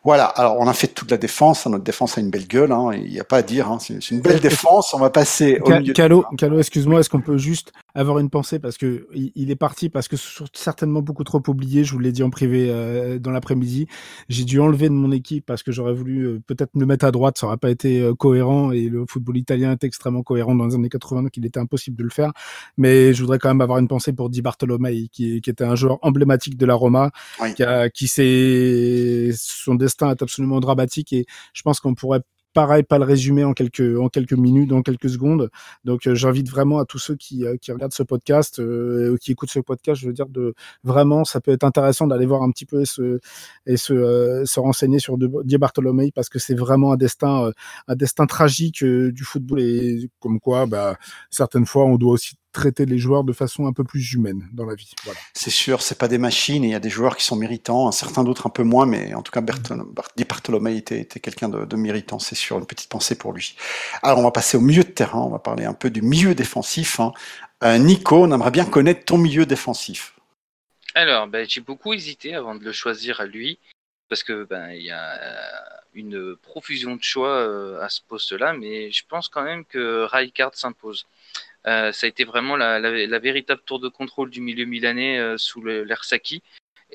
Voilà, 0.04 0.26
alors 0.26 0.58
on 0.60 0.68
a 0.68 0.74
fait 0.74 0.88
toute 0.88 1.10
la 1.10 1.16
défense, 1.16 1.66
hein, 1.66 1.70
notre 1.70 1.84
défense 1.84 2.18
a 2.18 2.20
une 2.20 2.28
belle 2.28 2.46
gueule, 2.46 2.72
hein, 2.72 2.90
il 2.92 3.10
n'y 3.10 3.20
a 3.20 3.24
pas 3.24 3.38
à 3.38 3.42
dire, 3.42 3.70
hein, 3.70 3.78
c'est 3.80 4.10
une 4.10 4.20
belle 4.20 4.40
défense, 4.42 4.92
on 4.92 4.98
va 4.98 5.08
passer 5.08 5.58
au 5.64 5.70
milieu. 5.70 5.94
Calo, 5.94 6.26
Calo 6.36 6.58
excuse-moi, 6.58 7.00
est-ce 7.00 7.08
qu'on 7.08 7.22
peut 7.22 7.38
juste 7.38 7.72
avoir 7.94 8.18
une 8.18 8.30
pensée 8.30 8.58
parce 8.58 8.76
que 8.76 9.06
il 9.14 9.50
est 9.50 9.56
parti 9.56 9.88
parce 9.88 10.08
que 10.08 10.16
certainement 10.52 11.00
beaucoup 11.00 11.24
trop 11.24 11.42
oublié. 11.46 11.84
Je 11.84 11.92
vous 11.92 12.00
l'ai 12.00 12.12
dit 12.12 12.22
en 12.22 12.30
privé 12.30 12.66
euh, 12.68 13.18
dans 13.18 13.30
l'après-midi. 13.30 13.86
J'ai 14.28 14.44
dû 14.44 14.60
enlever 14.60 14.88
de 14.88 14.94
mon 14.94 15.12
équipe 15.12 15.46
parce 15.46 15.62
que 15.62 15.70
j'aurais 15.70 15.94
voulu 15.94 16.24
euh, 16.24 16.40
peut-être 16.46 16.74
me 16.74 16.84
mettre 16.86 17.04
à 17.04 17.12
droite, 17.12 17.38
ça 17.38 17.46
aurait 17.46 17.56
pas 17.56 17.70
été 17.70 18.00
euh, 18.00 18.14
cohérent 18.14 18.72
et 18.72 18.88
le 18.88 19.04
football 19.08 19.36
italien 19.36 19.72
est 19.72 19.84
extrêmement 19.84 20.22
cohérent 20.22 20.54
dans 20.54 20.66
les 20.66 20.74
années 20.74 20.88
80, 20.88 21.22
donc 21.22 21.36
il 21.36 21.46
était 21.46 21.60
impossible 21.60 21.96
de 21.96 22.04
le 22.04 22.10
faire. 22.10 22.32
Mais 22.76 23.14
je 23.14 23.20
voudrais 23.20 23.38
quand 23.38 23.48
même 23.48 23.60
avoir 23.60 23.78
une 23.78 23.88
pensée 23.88 24.12
pour 24.12 24.28
Di 24.28 24.42
Bartolomei, 24.42 25.08
qui, 25.12 25.40
qui 25.40 25.50
était 25.50 25.64
un 25.64 25.76
joueur 25.76 25.98
emblématique 26.02 26.56
de 26.56 26.66
la 26.66 26.74
Roma, 26.74 27.10
qui, 27.56 27.62
a, 27.62 27.88
qui 27.90 28.08
s'est 28.08 29.30
son 29.36 29.74
destin 29.76 30.10
est 30.10 30.22
absolument 30.22 30.60
dramatique 30.60 31.12
et 31.12 31.26
je 31.52 31.62
pense 31.62 31.80
qu'on 31.80 31.94
pourrait 31.94 32.20
pareil, 32.54 32.84
pas 32.84 32.98
le 32.98 33.04
résumer 33.04 33.44
en 33.44 33.52
quelques 33.52 33.98
en 33.98 34.08
quelques 34.08 34.32
minutes, 34.32 34.72
en 34.72 34.82
quelques 34.82 35.10
secondes. 35.10 35.50
Donc, 35.84 36.06
euh, 36.06 36.14
j'invite 36.14 36.48
vraiment 36.48 36.78
à 36.78 36.86
tous 36.86 36.98
ceux 36.98 37.16
qui, 37.16 37.44
euh, 37.44 37.56
qui 37.56 37.72
regardent 37.72 37.92
ce 37.92 38.02
podcast, 38.02 38.60
euh, 38.60 39.16
qui 39.20 39.32
écoutent 39.32 39.50
ce 39.50 39.60
podcast, 39.60 40.00
je 40.00 40.06
veux 40.06 40.12
dire 40.14 40.28
de 40.28 40.54
vraiment, 40.84 41.24
ça 41.24 41.40
peut 41.40 41.52
être 41.52 41.64
intéressant 41.64 42.06
d'aller 42.06 42.26
voir 42.26 42.42
un 42.42 42.50
petit 42.50 42.66
peu 42.66 42.80
et 42.82 42.86
se 42.86 43.20
et 43.66 43.76
se, 43.76 44.44
se 44.46 44.60
renseigner 44.60 44.98
sur 44.98 45.18
Di 45.18 45.58
Bartolomei 45.58 46.12
parce 46.12 46.28
que 46.28 46.38
c'est 46.38 46.54
vraiment 46.54 46.92
un 46.92 46.96
destin 46.96 47.50
un 47.88 47.96
destin 47.96 48.26
tragique 48.26 48.84
du 48.84 49.24
football 49.24 49.60
et 49.60 50.10
comme 50.20 50.40
quoi, 50.40 50.66
bah 50.66 50.96
certaines 51.30 51.66
fois, 51.66 51.84
on 51.84 51.96
doit 51.96 52.12
aussi 52.12 52.36
traiter 52.54 52.86
les 52.86 52.98
joueurs 52.98 53.24
de 53.24 53.32
façon 53.32 53.66
un 53.66 53.72
peu 53.72 53.84
plus 53.84 54.14
humaine 54.14 54.48
dans 54.52 54.64
la 54.64 54.74
vie. 54.74 54.92
Voilà. 55.04 55.20
C'est 55.34 55.50
sûr, 55.50 55.82
c'est 55.82 55.98
pas 55.98 56.08
des 56.08 56.18
machines 56.18 56.64
et 56.64 56.68
il 56.68 56.70
y 56.70 56.74
a 56.74 56.80
des 56.80 56.90
joueurs 56.90 57.16
qui 57.16 57.24
sont 57.24 57.36
méritants, 57.36 57.92
certains 57.92 58.24
d'autres 58.24 58.46
un 58.46 58.50
peu 58.50 58.62
moins, 58.62 58.86
mais 58.86 59.12
en 59.14 59.22
tout 59.22 59.32
cas, 59.32 59.42
Di 60.16 60.24
Bartolomei 60.24 60.76
était, 60.76 61.00
était 61.00 61.20
quelqu'un 61.20 61.48
de, 61.48 61.66
de, 61.66 61.76
méritant, 61.76 62.18
c'est 62.18 62.34
sûr, 62.34 62.58
une 62.58 62.66
petite 62.66 62.88
pensée 62.88 63.16
pour 63.16 63.32
lui. 63.32 63.56
Alors, 64.02 64.18
on 64.18 64.22
va 64.22 64.30
passer 64.30 64.56
au 64.56 64.60
milieu 64.60 64.84
de 64.84 64.88
terrain, 64.88 65.20
on 65.20 65.30
va 65.30 65.38
parler 65.38 65.64
un 65.64 65.74
peu 65.74 65.90
du 65.90 66.00
milieu 66.00 66.34
défensif. 66.34 67.00
Hein. 67.00 67.12
Euh, 67.62 67.78
Nico, 67.78 68.24
on 68.24 68.32
aimerait 68.32 68.50
bien 68.50 68.64
connaître 68.64 69.04
ton 69.04 69.18
milieu 69.18 69.44
défensif. 69.44 70.14
Alors, 70.94 71.26
ben, 71.26 71.46
j'ai 71.48 71.60
beaucoup 71.60 71.92
hésité 71.92 72.34
avant 72.34 72.54
de 72.54 72.64
le 72.64 72.72
choisir 72.72 73.20
à 73.20 73.26
lui, 73.26 73.58
parce 74.08 74.22
que 74.22 74.44
ben 74.44 74.70
il 74.70 74.82
y 74.82 74.90
a 74.90 75.14
euh, 75.14 75.64
une 75.94 76.36
profusion 76.36 76.96
de 76.96 77.02
choix 77.02 77.30
euh, 77.30 77.80
à 77.80 77.88
ce 77.88 78.00
poste-là, 78.02 78.52
mais 78.52 78.92
je 78.92 79.04
pense 79.08 79.28
quand 79.28 79.42
même 79.42 79.64
que 79.64 80.04
Rijkaard 80.04 80.54
s'impose. 80.54 81.06
Euh, 81.66 81.92
ça 81.92 82.06
a 82.06 82.08
été 82.08 82.24
vraiment 82.24 82.56
la, 82.56 83.18
véritable 83.18 83.62
tour 83.64 83.80
de 83.80 83.88
contrôle 83.88 84.30
du 84.30 84.40
milieu 84.40 84.66
milanais 84.66 85.18
euh, 85.18 85.38
sous 85.38 85.62
l'ère 85.62 86.04
Saki. 86.04 86.42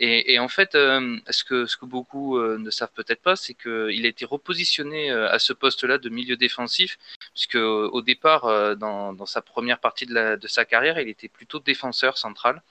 Et, 0.02 0.40
en 0.40 0.48
fait, 0.48 0.76
euh, 0.76 1.18
ce, 1.30 1.44
que, 1.44 1.86
beaucoup 1.86 2.40
ne 2.40 2.70
savent 2.70 2.94
peut-être 2.94 3.22
pas, 3.22 3.36
c'est 3.36 3.54
qu'il 3.54 4.06
a 4.06 4.08
été 4.08 4.24
repositionné 4.24 5.12
à 5.12 5.40
ce 5.40 5.52
poste-là 5.52 5.98
de 5.98 6.08
milieu 6.08 6.38
défensif, 6.38 6.98
puisque 7.34 7.56
au 7.56 8.02
départ, 8.02 8.78
dans, 8.78 9.26
sa 9.26 9.42
première 9.42 9.80
partie 9.80 10.06
de 10.06 10.48
sa 10.48 10.64
carrière, 10.64 11.00
il 11.00 11.10
était 11.10 11.28
plutôt 11.28 11.60
défenseur 11.60 12.18
central. 12.18 12.62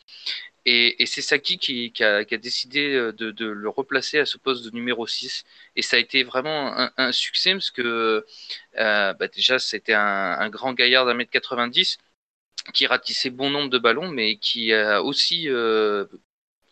Et, 0.71 1.07
c'est 1.07 1.23
Saki 1.23 1.59
qui, 1.59 1.93
a, 2.03 2.25
décidé 2.25 2.95
euh, 2.95 3.13
de, 3.13 3.47
le 3.47 3.69
replacer 3.71 4.19
à 4.19 4.27
ce 4.27 4.37
poste 4.37 4.65
de 4.65 4.71
numéro 4.71 5.07
6. 5.07 5.45
Et 5.77 5.83
ça 5.83 5.97
a 5.97 5.99
été 5.99 6.25
vraiment 6.25 6.91
un, 6.99 7.13
succès 7.13 7.53
parce 7.53 7.71
que 7.71 8.27
euh, 8.79 9.15
bah 9.15 9.29
déjà 9.29 9.59
c'était 9.59 9.95
un, 9.95 10.49
grand 10.51 10.75
gaillard 10.75 11.07
d'un 11.07 11.15
mètre 11.15 11.31
90 11.31 11.99
qui 12.75 12.87
ratissait 12.87 13.31
bon 13.31 13.51
nombre 13.51 13.71
de 13.71 13.79
ballons, 13.79 14.11
mais 14.11 14.37
qui 14.37 14.75
a 14.75 15.03
aussi 15.03 15.49
euh, 15.49 16.05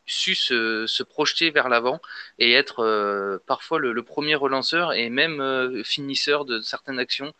su 0.07 0.35
se, 0.35 1.03
projeter 1.03 1.51
vers 1.51 1.69
l'avant 1.71 2.01
et 2.39 2.53
être 2.53 3.41
parfois 3.47 3.79
le, 3.79 4.03
premier 4.03 4.35
relanceur 4.35 4.93
et 4.93 5.09
même 5.11 5.83
finisseur 5.85 6.45
de 6.45 6.61
certaines 6.61 6.99
actions. 6.99 7.33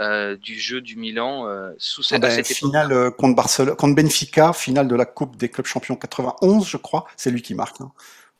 Euh, 0.00 0.36
du 0.36 0.60
jeu 0.60 0.80
du 0.80 0.94
Milan 0.94 1.48
euh, 1.48 1.72
sous 1.76 2.04
cette, 2.04 2.22
ah 2.22 2.28
ben, 2.28 2.44
finale 2.44 2.92
euh, 2.92 3.10
contre 3.10 3.34
Barcelone, 3.34 3.74
contre 3.74 3.96
Benfica, 3.96 4.52
finale 4.52 4.86
de 4.86 4.94
la 4.94 5.04
Coupe 5.04 5.36
des 5.36 5.48
clubs 5.48 5.66
champions 5.66 5.96
91, 5.96 6.68
je 6.68 6.76
crois. 6.76 7.06
C'est 7.16 7.32
lui 7.32 7.42
qui 7.42 7.56
marque. 7.56 7.80
Hein. 7.80 7.90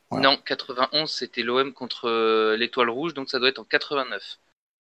Voilà. 0.09 0.31
Non, 0.31 0.39
91, 0.47 1.11
c'était 1.11 1.43
l'OM 1.43 1.73
contre 1.73 2.55
l'Étoile 2.57 2.91
Rouge, 2.91 3.13
donc 3.13 3.29
ça 3.29 3.41
doit 3.41 3.49
être 3.49 3.59
en 3.59 3.65
89. 3.65 4.23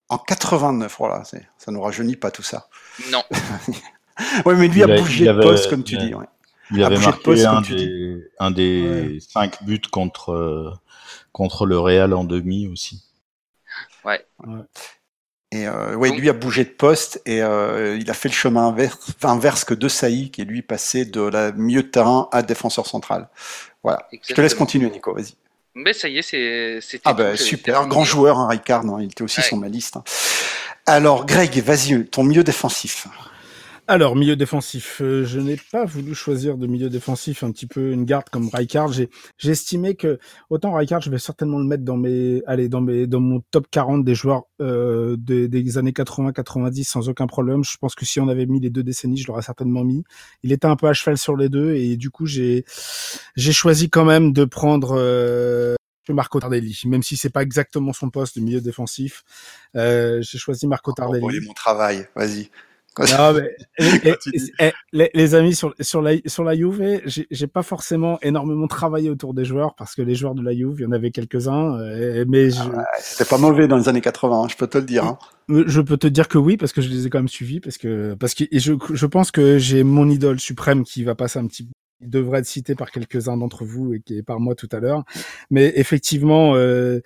En 0.08 0.18
89, 0.18 0.94
voilà, 0.98 1.24
ça 1.24 1.72
nous 1.72 1.82
rajeunit 1.82 2.14
pas 2.14 2.30
tout 2.30 2.44
ça. 2.44 2.68
Non. 3.10 3.24
ouais, 4.46 4.54
mais 4.54 4.68
lui 4.68 4.80
il 4.80 4.90
a, 4.90 4.94
a 4.94 4.98
bougé 5.00 5.26
de 5.26 5.42
poste, 5.42 5.68
comme 5.68 5.82
tu 5.82 5.96
il 5.96 6.06
dis. 6.06 6.14
Ouais. 6.14 6.26
Il 6.70 6.84
avait 6.84 6.98
marqué 6.98 7.24
poste, 7.24 7.44
un, 7.44 7.60
des, 7.60 8.30
un, 8.38 8.50
des, 8.52 8.82
ouais. 8.82 9.18
cinq 9.20 9.64
buts 9.64 9.80
contre, 9.90 10.78
contre 11.32 11.66
le 11.66 11.78
Real 11.78 12.14
en 12.14 12.22
demi 12.22 12.68
aussi. 12.68 13.02
Ouais. 14.04 14.24
ouais. 14.46 14.62
Et 15.50 15.66
euh, 15.66 15.94
ouais, 15.94 16.10
lui 16.10 16.28
a 16.28 16.34
bougé 16.34 16.64
de 16.64 16.70
poste 16.70 17.22
et 17.24 17.42
euh, 17.42 17.96
il 17.98 18.10
a 18.10 18.14
fait 18.14 18.28
le 18.28 18.34
chemin 18.34 18.68
inverse, 18.68 18.98
inverse 19.22 19.64
que 19.64 19.72
De 19.72 19.88
Sailly, 19.88 20.30
qui 20.30 20.42
est 20.42 20.44
lui 20.44 20.60
passé 20.60 21.06
de 21.06 21.22
la 21.22 21.52
milieu 21.52 21.82
de 21.82 21.88
terrain 21.88 22.28
à 22.32 22.42
défenseur 22.42 22.86
central. 22.86 23.28
Voilà. 23.82 24.06
Exactement. 24.12 24.24
Je 24.28 24.34
te 24.34 24.40
laisse 24.42 24.54
continuer, 24.54 24.90
Nico. 24.90 25.14
Vas-y. 25.14 25.34
Mais 25.74 25.94
ça 25.94 26.08
y 26.08 26.18
est, 26.18 26.22
c'est. 26.80 27.00
Ah 27.04 27.14
ben 27.14 27.36
super, 27.36 27.86
grand 27.86 28.04
joueur, 28.04 28.38
hein, 28.38 28.48
Ricard. 28.48 28.84
Hein, 28.84 28.98
il 29.00 29.06
était 29.06 29.22
aussi 29.22 29.40
ouais. 29.40 29.46
sur 29.46 29.56
ma 29.56 29.68
liste. 29.68 29.96
Hein. 29.96 30.04
Alors, 30.84 31.24
Greg, 31.24 31.62
vas-y, 31.62 32.04
ton 32.06 32.24
milieu 32.24 32.42
défensif. 32.44 33.06
Alors, 33.90 34.16
milieu 34.16 34.36
défensif, 34.36 35.00
euh, 35.00 35.24
je 35.24 35.40
n'ai 35.40 35.56
pas 35.72 35.86
voulu 35.86 36.14
choisir 36.14 36.58
de 36.58 36.66
milieu 36.66 36.90
défensif 36.90 37.42
un 37.42 37.50
petit 37.52 37.66
peu 37.66 37.90
une 37.90 38.04
garde 38.04 38.28
comme 38.28 38.50
Rijkaard. 38.52 38.92
J'ai, 38.92 39.08
j'ai 39.38 39.52
estimé 39.52 39.94
que 39.94 40.18
autant 40.50 40.74
Rijkaard, 40.74 41.00
je 41.00 41.08
vais 41.08 41.18
certainement 41.18 41.58
le 41.58 41.64
mettre 41.64 41.84
dans 41.84 41.96
mes, 41.96 42.42
allez, 42.46 42.68
dans 42.68 42.82
mes, 42.82 43.06
dans 43.06 43.20
mon 43.20 43.40
top 43.50 43.66
40 43.70 44.04
des 44.04 44.14
joueurs 44.14 44.42
euh, 44.60 45.16
des, 45.18 45.48
des 45.48 45.78
années 45.78 45.92
80-90 45.92 46.84
sans 46.84 47.08
aucun 47.08 47.26
problème. 47.26 47.64
Je 47.64 47.78
pense 47.78 47.94
que 47.94 48.04
si 48.04 48.20
on 48.20 48.28
avait 48.28 48.44
mis 48.44 48.60
les 48.60 48.68
deux 48.68 48.82
décennies, 48.82 49.16
je 49.16 49.26
l'aurais 49.26 49.40
certainement 49.40 49.84
mis. 49.84 50.04
Il 50.42 50.52
était 50.52 50.66
un 50.66 50.76
peu 50.76 50.86
à 50.86 50.92
cheval 50.92 51.16
sur 51.16 51.34
les 51.34 51.48
deux 51.48 51.74
et 51.74 51.96
du 51.96 52.10
coup, 52.10 52.26
j'ai, 52.26 52.66
j'ai 53.36 53.52
choisi 53.52 53.88
quand 53.88 54.04
même 54.04 54.34
de 54.34 54.44
prendre. 54.44 54.96
Euh, 54.98 55.76
Marco 56.10 56.40
Tardelli, 56.40 56.80
même 56.86 57.02
si 57.02 57.18
c'est 57.18 57.28
pas 57.28 57.42
exactement 57.42 57.92
son 57.92 58.08
poste 58.08 58.38
de 58.38 58.42
milieu 58.42 58.62
défensif. 58.62 59.24
Euh, 59.76 60.22
j'ai 60.22 60.38
choisi 60.38 60.66
Marco 60.66 60.92
Tardelli. 60.92 61.22
Oh, 61.22 61.46
mon 61.46 61.52
travail, 61.52 62.08
vas-y. 62.16 62.50
Non, 62.98 63.32
mais, 63.34 63.56
et, 64.04 64.14
et, 64.58 64.72
les, 64.92 65.10
les, 65.14 65.34
amis 65.34 65.54
sur 65.54 65.74
sur 65.80 66.02
la 66.02 66.14
sur 66.26 66.44
la 66.44 66.56
Juve, 66.56 67.02
j'ai 67.04 67.46
pas 67.46 67.62
forcément 67.62 68.18
énormément 68.22 68.66
travaillé 68.66 69.10
autour 69.10 69.34
des 69.34 69.44
joueurs 69.44 69.74
parce 69.76 69.94
que 69.94 70.02
les 70.02 70.14
joueurs 70.14 70.34
de 70.34 70.42
la 70.42 70.52
Juve, 70.52 70.76
il 70.78 70.82
y 70.82 70.86
en 70.86 70.92
avait 70.92 71.10
quelques-uns, 71.10 71.78
euh, 71.78 72.24
mais 72.28 72.50
je... 72.50 72.60
ah, 72.60 72.84
c'était 72.98 73.28
pas 73.28 73.38
mauvais 73.38 73.68
dans 73.68 73.76
les 73.76 73.88
années 73.88 74.00
80, 74.00 74.48
je 74.50 74.56
peux 74.56 74.66
te 74.66 74.78
le 74.78 74.84
dire. 74.84 75.04
Hein. 75.04 75.18
Je 75.48 75.80
peux 75.80 75.96
te 75.96 76.06
dire 76.06 76.28
que 76.28 76.38
oui 76.38 76.56
parce 76.56 76.72
que 76.72 76.82
je 76.82 76.88
les 76.88 77.06
ai 77.06 77.10
quand 77.10 77.18
même 77.18 77.28
suivis 77.28 77.60
parce 77.60 77.78
que 77.78 78.14
parce 78.14 78.34
que 78.34 78.44
je 78.52 78.74
je 78.92 79.06
pense 79.06 79.30
que 79.30 79.58
j'ai 79.58 79.82
mon 79.82 80.08
idole 80.10 80.38
suprême 80.40 80.84
qui 80.84 81.04
va 81.04 81.14
passer 81.14 81.38
un 81.38 81.46
petit 81.46 81.68
il 82.00 82.10
devrait 82.10 82.40
être 82.40 82.46
cité 82.46 82.74
par 82.74 82.90
quelques-uns 82.90 83.36
d'entre 83.36 83.64
vous 83.64 83.94
et 83.94 84.00
qui 84.00 84.18
est 84.18 84.22
par 84.22 84.40
moi 84.40 84.54
tout 84.54 84.68
à 84.72 84.80
l'heure. 84.80 85.04
Mais 85.50 85.72
effectivement, 85.76 86.54
euh, 86.54 87.00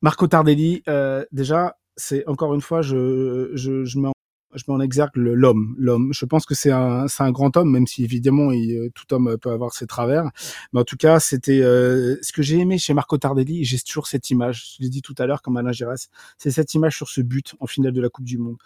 Marco 0.00 0.26
Tardelli, 0.26 0.82
euh, 0.88 1.24
déjà, 1.32 1.76
c'est 1.96 2.26
encore 2.26 2.54
une 2.54 2.60
fois, 2.60 2.82
je, 2.82 3.50
je, 3.54 3.84
je 3.84 3.98
mets 3.98 4.11
je 4.54 4.64
mets 4.68 4.74
en 4.74 4.80
exergue 4.80 5.16
l'homme. 5.16 5.74
L'homme. 5.78 6.12
Je 6.12 6.24
pense 6.24 6.46
que 6.46 6.54
c'est 6.54 6.70
un, 6.70 7.08
c'est 7.08 7.22
un 7.22 7.30
grand 7.30 7.56
homme, 7.56 7.70
même 7.70 7.86
si 7.86 8.04
évidemment 8.04 8.52
il, 8.52 8.90
tout 8.94 9.12
homme 9.14 9.36
peut 9.38 9.50
avoir 9.50 9.72
ses 9.72 9.86
travers. 9.86 10.30
Mais 10.72 10.80
en 10.80 10.84
tout 10.84 10.96
cas, 10.96 11.20
c'était 11.20 11.60
ce 11.60 12.32
que 12.32 12.42
j'ai 12.42 12.58
aimé 12.58 12.78
chez 12.78 12.94
Marco 12.94 13.18
Tardelli. 13.18 13.64
J'ai 13.64 13.78
toujours 13.78 14.06
cette 14.06 14.30
image. 14.30 14.76
Je 14.76 14.82
l'ai 14.82 14.90
dit 14.90 15.02
tout 15.02 15.14
à 15.18 15.26
l'heure, 15.26 15.42
comme 15.42 15.56
Alain 15.56 15.72
Giresse, 15.72 16.08
c'est 16.38 16.50
cette 16.50 16.74
image 16.74 16.96
sur 16.96 17.08
ce 17.08 17.20
but 17.20 17.54
en 17.60 17.66
finale 17.66 17.92
de 17.92 18.00
la 18.00 18.08
Coupe 18.08 18.24
du 18.24 18.38
Monde. 18.38 18.56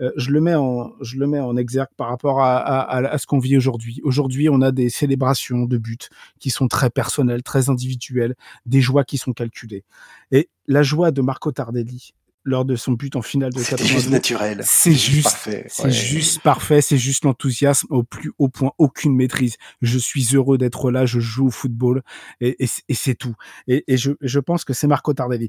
Euh, 0.00 0.10
je 0.16 0.32
le 0.32 0.40
mets 0.40 0.56
en 0.56 0.90
je 1.00 1.18
le 1.18 1.26
mets 1.28 1.38
en 1.38 1.56
exergue 1.56 1.90
par 1.96 2.08
rapport 2.08 2.40
à, 2.42 2.58
à, 2.58 2.96
à 3.06 3.18
ce 3.18 3.26
qu'on 3.26 3.38
vit 3.38 3.56
aujourd'hui. 3.56 4.00
Aujourd'hui, 4.02 4.48
on 4.48 4.60
a 4.60 4.72
des 4.72 4.90
célébrations 4.90 5.66
de 5.66 5.78
buts 5.78 6.08
qui 6.40 6.50
sont 6.50 6.66
très 6.66 6.90
personnelles, 6.90 7.44
très 7.44 7.70
individuelles, 7.70 8.34
des 8.66 8.80
joies 8.80 9.04
qui 9.04 9.18
sont 9.18 9.32
calculées. 9.32 9.84
Et 10.32 10.48
la 10.66 10.82
joie 10.82 11.12
de 11.12 11.22
Marco 11.22 11.52
Tardelli 11.52 12.14
lors 12.44 12.64
de 12.64 12.76
son 12.76 12.92
but 12.92 13.16
en 13.16 13.22
finale 13.22 13.52
de 13.52 13.58
C'est 13.58 13.82
juste 13.82 14.10
naturel. 14.10 14.60
C'est 14.64 14.92
juste 14.92 15.24
parfait. 15.24 15.66
C'est 15.68 15.90
juste 15.90 16.42
parfait. 16.42 16.80
C'est 16.80 16.98
juste 16.98 17.24
l'enthousiasme 17.24 17.86
au 17.90 18.02
plus 18.02 18.32
haut 18.38 18.48
point, 18.48 18.72
aucune 18.78 19.16
maîtrise. 19.16 19.56
Je 19.82 19.98
suis 19.98 20.34
heureux 20.34 20.58
d'être 20.58 20.90
là. 20.90 21.06
Je 21.06 21.20
joue 21.20 21.46
au 21.46 21.50
football 21.50 22.02
et, 22.40 22.62
et, 22.62 22.68
et 22.88 22.94
c'est 22.94 23.14
tout. 23.14 23.34
Et, 23.66 23.84
et 23.86 23.96
je, 23.96 24.12
je, 24.20 24.40
pense 24.40 24.64
que 24.64 24.72
c'est 24.72 24.86
Marco 24.86 25.12
Tardelli. 25.14 25.48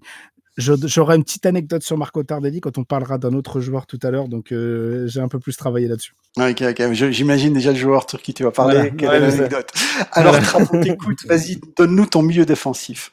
J'aurai 0.57 1.17
une 1.17 1.23
petite 1.25 1.45
anecdote 1.45 1.83
sur 1.83 1.97
Marco 1.97 2.23
Tardelli 2.23 2.61
quand 2.61 2.77
on 2.77 2.85
parlera 2.85 3.17
d'un 3.17 3.33
autre 3.33 3.59
joueur 3.59 3.85
tout 3.85 3.99
à 4.03 4.09
l'heure, 4.09 4.29
donc 4.29 4.53
euh, 4.53 5.05
j'ai 5.05 5.19
un 5.19 5.27
peu 5.27 5.37
plus 5.37 5.57
travaillé 5.57 5.89
là-dessus. 5.89 6.13
Ok, 6.37 6.61
ok. 6.61 6.93
J'imagine 7.11 7.53
déjà 7.53 7.71
le 7.71 7.77
joueur 7.77 8.09
sur 8.09 8.21
qui 8.21 8.33
tu 8.33 8.43
vas 8.43 8.51
parler. 8.51 8.93
Quelle 8.97 9.15
est 9.15 9.19
l'anecdote 9.19 9.69
Alors, 10.13 10.35
on 10.71 10.79
t'écoute. 10.79 11.25
Vas-y, 11.27 11.59
donne-nous 11.75 12.05
ton 12.05 12.21
milieu 12.21 12.45
défensif. 12.45 13.11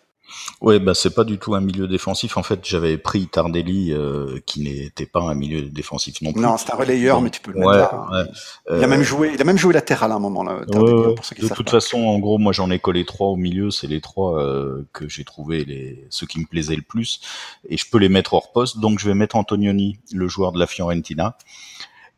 Ouais, 0.60 0.78
bah 0.78 0.94
c'est 0.94 1.14
pas 1.14 1.24
du 1.24 1.38
tout 1.38 1.54
un 1.54 1.60
milieu 1.60 1.88
défensif. 1.88 2.36
En 2.36 2.42
fait, 2.42 2.60
j'avais 2.64 2.98
pris 2.98 3.26
Tardelli, 3.26 3.92
euh, 3.92 4.38
qui 4.46 4.62
n'était 4.62 5.06
pas 5.06 5.20
un 5.20 5.34
milieu 5.34 5.62
défensif 5.62 6.20
non 6.22 6.32
plus. 6.32 6.40
Non, 6.40 6.56
c'est 6.56 6.72
un 6.72 6.76
relayeur, 6.76 7.20
mais 7.20 7.30
tu 7.30 7.40
peux 7.40 7.52
le 7.52 7.60
mettre 7.60 7.72
là. 7.72 8.08
Ouais. 8.10 8.78
Il 8.78 8.84
a 8.84 8.86
même 8.86 9.00
euh, 9.00 9.04
joué, 9.04 9.32
il 9.34 9.40
a 9.40 9.44
même 9.44 9.58
joué 9.58 9.72
latéral 9.72 10.12
à 10.12 10.14
un 10.14 10.18
moment 10.18 10.42
là. 10.42 10.60
Tardelli, 10.70 11.14
pour 11.14 11.24
ceux 11.24 11.34
qui 11.36 11.42
de 11.42 11.48
toute 11.48 11.70
façon, 11.70 11.98
en 11.98 12.18
gros, 12.18 12.38
moi 12.38 12.52
j'en 12.52 12.70
ai 12.70 12.78
collé 12.78 13.04
trois 13.04 13.28
au 13.28 13.36
milieu. 13.36 13.70
C'est 13.70 13.88
les 13.88 14.00
trois 14.00 14.40
euh, 14.40 14.86
que 14.92 15.08
j'ai 15.08 15.24
trouvé 15.24 15.64
les 15.64 16.06
ceux 16.10 16.26
qui 16.26 16.40
me 16.40 16.46
plaisaient 16.46 16.76
le 16.76 16.82
plus, 16.82 17.20
et 17.68 17.76
je 17.76 17.88
peux 17.90 17.98
les 17.98 18.08
mettre 18.08 18.34
hors 18.34 18.52
poste. 18.52 18.78
Donc 18.78 18.98
je 18.98 19.06
vais 19.06 19.14
mettre 19.14 19.36
Antonioni, 19.36 19.98
le 20.12 20.28
joueur 20.28 20.52
de 20.52 20.58
la 20.58 20.66
Fiorentina 20.66 21.36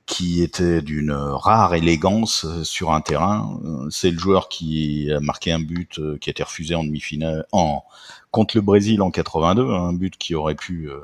qui 0.07 0.43
était 0.43 0.83
d'une 0.83 1.13
rare 1.13 1.75
élégance 1.75 2.47
sur 2.63 2.93
un 2.93 3.01
terrain. 3.01 3.61
C'est 3.91 4.11
le 4.11 4.19
joueur 4.19 4.49
qui 4.49 5.11
a 5.11 5.21
marqué 5.21 5.51
un 5.51 5.61
but 5.61 5.99
euh, 5.99 6.19
qui 6.19 6.29
a 6.29 6.33
été 6.33 6.43
refusé 6.43 6.75
en 6.75 6.85
demi-finale 6.85 7.47
en 7.53 7.85
contre 8.31 8.57
le 8.57 8.63
Brésil 8.63 9.01
en 9.01 9.11
82, 9.11 9.63
un 9.63 9.93
but 9.93 10.17
qui 10.19 10.35
aurait 10.35 10.57
pu 10.57 10.91
euh, 10.91 10.99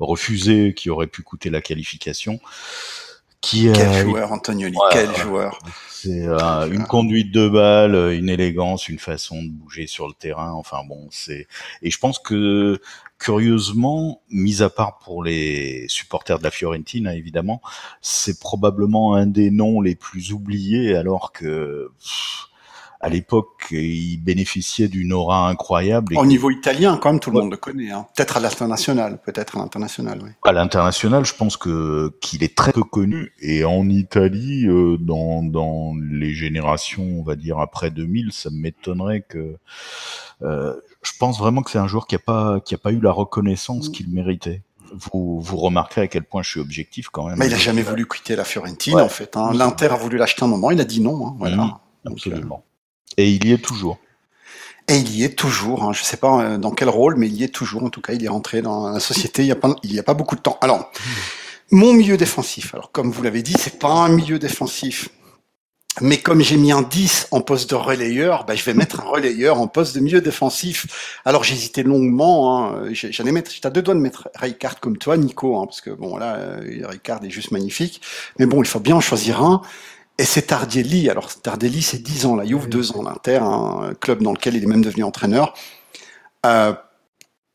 refuser, 0.00 0.74
qui 0.74 0.90
aurait 0.90 1.06
pu 1.06 1.22
coûter 1.22 1.48
la 1.48 1.60
qualification. 1.60 2.40
Qui, 3.46 3.70
quel 3.72 3.92
joueur, 3.92 4.32
Antonioni, 4.32 4.76
quel 4.90 5.14
joueur. 5.14 5.60
C'est 5.88 6.26
euh, 6.26 6.68
une 6.68 6.82
conduite 6.82 7.30
de 7.30 7.48
balle, 7.48 8.12
une 8.12 8.28
élégance, 8.28 8.88
une 8.88 8.98
façon 8.98 9.40
de 9.40 9.48
bouger 9.48 9.86
sur 9.86 10.08
le 10.08 10.14
terrain. 10.14 10.50
Enfin 10.50 10.78
bon, 10.88 11.06
c'est 11.12 11.46
et 11.80 11.92
je 11.92 11.98
pense 11.98 12.18
que 12.18 12.80
curieusement, 13.20 14.20
mis 14.30 14.62
à 14.62 14.68
part 14.68 14.98
pour 14.98 15.22
les 15.22 15.86
supporters 15.88 16.40
de 16.40 16.42
la 16.42 16.50
Fiorentina 16.50 17.14
évidemment, 17.14 17.62
c'est 18.00 18.40
probablement 18.40 19.14
un 19.14 19.26
des 19.26 19.52
noms 19.52 19.80
les 19.80 19.94
plus 19.94 20.32
oubliés 20.32 20.96
alors 20.96 21.30
que 21.30 21.92
à 23.00 23.08
l'époque, 23.08 23.66
il 23.70 24.18
bénéficiait 24.18 24.88
d'une 24.88 25.12
aura 25.12 25.48
incroyable. 25.48 26.16
Au 26.16 26.26
niveau 26.26 26.50
italien, 26.50 26.98
quand 27.00 27.12
même, 27.12 27.20
tout 27.20 27.30
le 27.30 27.40
monde 27.40 27.50
le 27.50 27.56
connaît. 27.56 27.90
Hein. 27.90 28.06
Peut-être 28.16 28.38
à 28.38 28.40
l'international, 28.40 29.20
peut-être 29.24 29.56
à 29.56 29.60
l'international, 29.60 30.20
oui. 30.22 30.30
À 30.44 30.52
l'international, 30.52 31.24
je 31.24 31.34
pense 31.34 31.56
que 31.56 32.16
qu'il 32.20 32.42
est 32.42 32.56
très 32.56 32.72
peu 32.72 32.82
connu. 32.82 33.32
Et 33.40 33.64
en 33.64 33.88
Italie, 33.88 34.66
euh, 34.66 34.96
dans, 34.98 35.42
dans 35.42 35.94
les 36.10 36.32
générations, 36.32 37.04
on 37.18 37.22
va 37.22 37.36
dire 37.36 37.58
après 37.58 37.90
2000, 37.90 38.32
ça 38.32 38.50
m'étonnerait 38.50 39.22
que. 39.28 39.56
Euh, 40.42 40.74
je 41.02 41.12
pense 41.18 41.38
vraiment 41.38 41.62
que 41.62 41.70
c'est 41.70 41.78
un 41.78 41.86
joueur 41.86 42.06
qui 42.06 42.14
a 42.14 42.18
pas 42.18 42.60
qui 42.60 42.74
a 42.74 42.78
pas 42.78 42.92
eu 42.92 43.00
la 43.00 43.12
reconnaissance 43.12 43.88
mm. 43.88 43.92
qu'il 43.92 44.10
méritait. 44.10 44.62
Vous, 44.92 45.40
vous 45.40 45.56
remarquerez 45.56 46.02
à 46.02 46.06
quel 46.06 46.22
point 46.22 46.42
je 46.42 46.50
suis 46.50 46.60
objectif 46.60 47.08
quand 47.08 47.26
même. 47.26 47.38
Mais 47.38 47.48
il 47.48 47.54
a 47.54 47.58
jamais 47.58 47.82
voulu 47.82 48.06
quitter 48.06 48.36
la 48.36 48.44
Fiorentina 48.44 49.04
en 49.04 49.08
fait. 49.08 49.36
Hein. 49.36 49.52
L'Inter 49.52 49.86
a 49.86 49.96
voulu 49.96 50.16
l'acheter 50.16 50.44
un 50.44 50.48
moment, 50.48 50.70
il 50.70 50.80
a 50.80 50.84
dit 50.84 51.00
non. 51.00 51.26
Hein. 51.26 51.34
Voilà. 51.38 51.56
Mm. 51.56 51.78
absolument. 52.06 52.64
Et 53.16 53.30
il 53.30 53.46
y 53.46 53.52
est 53.52 53.58
toujours. 53.58 53.98
Et 54.88 54.96
il 54.96 55.16
y 55.16 55.24
est 55.24 55.36
toujours. 55.36 55.82
Hein. 55.82 55.92
Je 55.92 56.00
ne 56.00 56.04
sais 56.04 56.16
pas 56.16 56.42
euh, 56.42 56.58
dans 56.58 56.70
quel 56.70 56.88
rôle, 56.88 57.16
mais 57.16 57.26
il 57.26 57.34
y 57.34 57.44
est 57.44 57.54
toujours. 57.54 57.84
En 57.84 57.90
tout 57.90 58.00
cas, 58.00 58.12
il 58.12 58.24
est 58.24 58.28
rentré 58.28 58.62
dans 58.62 58.88
la 58.90 59.00
société 59.00 59.42
il 59.42 59.46
n'y 59.46 59.52
a, 59.52 59.56
pas, 59.56 59.70
a 59.70 60.02
pas 60.02 60.14
beaucoup 60.14 60.36
de 60.36 60.40
temps. 60.40 60.58
Alors, 60.60 60.90
mon 61.70 61.92
milieu 61.92 62.16
défensif. 62.16 62.74
Alors, 62.74 62.92
comme 62.92 63.10
vous 63.10 63.22
l'avez 63.22 63.42
dit, 63.42 63.54
c'est 63.58 63.78
pas 63.78 63.92
un 63.92 64.08
milieu 64.08 64.38
défensif. 64.38 65.08
Mais 66.02 66.18
comme 66.18 66.42
j'ai 66.42 66.58
mis 66.58 66.72
un 66.72 66.82
10 66.82 67.28
en 67.30 67.40
poste 67.40 67.70
de 67.70 67.74
relayeur, 67.74 68.44
bah, 68.44 68.54
je 68.54 68.62
vais 68.64 68.74
mettre 68.74 69.00
un 69.00 69.04
relayeur 69.04 69.58
en 69.58 69.66
poste 69.66 69.94
de 69.94 70.00
milieu 70.00 70.20
défensif. 70.20 71.18
Alors 71.24 71.42
j'hésitais 71.42 71.82
longuement, 71.82 72.66
hein. 72.68 72.88
j'allais 72.92 73.32
mettre, 73.32 73.50
j'étais 73.50 73.66
à 73.66 73.70
deux 73.70 73.80
doigts 73.80 73.94
de 73.94 74.00
mettre 74.00 74.28
Ricard 74.34 74.78
comme 74.80 74.98
toi, 74.98 75.16
Nico, 75.16 75.56
hein, 75.56 75.64
parce 75.64 75.80
que 75.80 75.88
bon 75.88 76.18
là, 76.18 76.34
euh, 76.36 76.86
Ricard 76.86 77.24
est 77.24 77.30
juste 77.30 77.50
magnifique. 77.50 78.02
Mais 78.38 78.44
bon, 78.44 78.62
il 78.62 78.66
faut 78.66 78.80
bien 78.80 78.96
en 78.96 79.00
choisir 79.00 79.42
un. 79.42 79.62
Et 80.18 80.24
c'est 80.24 80.42
Tardelli. 80.42 81.10
Alors 81.10 81.34
Tardelli, 81.34 81.82
c'est 81.82 82.02
10 82.02 82.26
ans, 82.26 82.36
la 82.36 82.46
Juve, 82.46 82.68
deux 82.68 82.92
ans, 82.92 83.02
l'Inter, 83.02 83.40
un 83.42 83.92
club 84.00 84.22
dans 84.22 84.32
lequel 84.32 84.54
il 84.54 84.62
est 84.62 84.66
même 84.66 84.84
devenu 84.84 85.04
entraîneur. 85.04 85.54
Euh, 86.46 86.72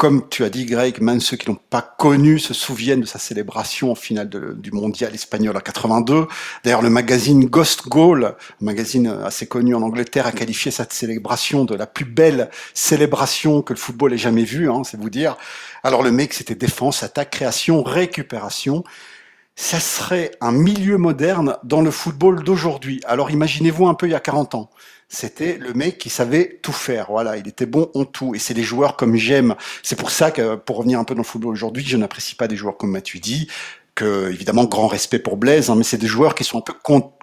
comme 0.02 0.30
tu 0.30 0.44
as 0.44 0.50
dit, 0.50 0.66
Greg, 0.66 1.00
même 1.00 1.22
ceux 1.22 1.38
qui 1.38 1.46
l'ont 1.48 1.60
pas 1.70 1.84
connu 1.84 2.40
se 2.40 2.56
souviennent 2.56 3.02
de 3.02 3.06
sa 3.06 3.20
célébration 3.20 3.92
en 3.92 3.96
finale 3.96 4.30
du 4.30 4.72
mondial 4.72 5.14
espagnol 5.14 5.56
en 5.56 5.60
82. 5.60 6.26
D'ailleurs, 6.64 6.82
le 6.82 6.90
magazine 6.90 7.46
Ghost 7.46 7.88
Goal, 7.88 8.26
un 8.26 8.66
magazine 8.66 9.08
assez 9.24 9.46
connu 9.46 9.76
en 9.76 9.84
Angleterre, 9.84 10.26
a 10.26 10.32
qualifié 10.32 10.72
cette 10.72 10.92
célébration 10.92 11.66
de 11.66 11.76
la 11.76 11.86
plus 11.86 12.06
belle 12.06 12.50
célébration 12.74 13.62
que 13.62 13.74
le 13.74 13.78
football 13.78 14.14
ait 14.14 14.18
jamais 14.18 14.44
vue, 14.44 14.72
hein, 14.72 14.82
c'est 14.84 15.00
vous 15.00 15.12
dire. 15.12 15.38
Alors 15.84 16.02
le 16.02 16.12
mec, 16.12 16.34
c'était 16.34 16.56
défense, 16.56 17.04
attaque, 17.04 17.30
création, 17.30 17.84
récupération 17.84 18.84
ça 19.56 19.80
serait 19.80 20.32
un 20.42 20.52
milieu 20.52 20.98
moderne 20.98 21.58
dans 21.64 21.82
le 21.82 21.92
football 21.92 22.44
d'aujourd'hui. 22.44 23.02
Alors 23.06 23.32
imaginez-vous 23.32 23.88
un 23.88 23.94
peu 23.94 24.08
il 24.08 24.12
y 24.12 24.16
a 24.16 24.20
40 24.20 24.56
ans. 24.56 24.70
C'était 25.14 25.58
le 25.58 25.74
mec 25.74 25.98
qui 25.98 26.10
savait 26.10 26.60
tout 26.62 26.72
faire. 26.72 27.08
Voilà, 27.10 27.36
il 27.36 27.46
était 27.46 27.66
bon 27.66 27.92
en 27.96 28.06
tout. 28.06 28.34
Et 28.34 28.40
c'est 28.40 28.54
des 28.54 28.64
joueurs 28.64 28.96
comme 28.96 29.18
j'aime. 29.18 29.56
C'est 29.84 29.98
pour 29.98 30.10
ça 30.10 30.32
que, 30.32 30.56
pour 30.56 30.78
revenir 30.78 31.00
un 31.00 31.04
peu 31.04 31.16
dans 31.16 31.20
le 31.20 31.26
football 31.26 31.52
aujourd'hui, 31.52 31.84
je 31.86 31.98
n'apprécie 31.98 32.36
pas 32.36 32.48
des 32.48 32.56
joueurs 32.56 32.78
comme 32.78 32.92
Matuidi, 32.92 33.50
que, 33.94 34.32
évidemment, 34.32 34.64
grand 34.64 34.88
respect 34.88 35.20
pour 35.20 35.36
Blaise, 35.36 35.70
hein, 35.70 35.76
mais 35.76 35.84
c'est 35.84 35.98
des 35.98 36.08
joueurs 36.08 36.34
qui 36.34 36.46
sont 36.46 36.60
un 36.60 36.62
peu 36.62 36.74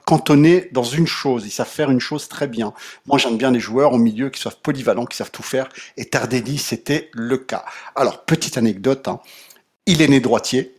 cantonnés 0.05 0.69
dans 0.73 0.83
une 0.83 1.07
chose. 1.07 1.47
Ils 1.47 1.51
savent 1.51 1.67
faire 1.67 1.91
une 1.91 1.99
chose 1.99 2.29
très 2.29 2.47
bien. 2.47 2.75
Moi, 3.07 3.17
j'aime 3.17 3.39
bien 3.39 3.51
les 3.51 3.61
joueurs 3.61 3.95
au 3.95 3.99
milieu 3.99 4.29
qui 4.29 4.43
savent 4.43 4.59
polyvalents, 4.63 5.07
qui 5.07 5.17
savent 5.17 5.31
tout 5.31 5.43
faire. 5.43 5.71
Et 5.97 6.05
Tardelli, 6.05 6.59
c'était 6.59 7.09
le 7.15 7.39
cas. 7.39 7.65
Alors, 7.97 8.27
petite 8.27 8.59
anecdote, 8.59 9.09
hein. 9.09 9.21
il 9.87 10.03
est 10.03 10.09
né 10.09 10.21
droitier 10.21 10.78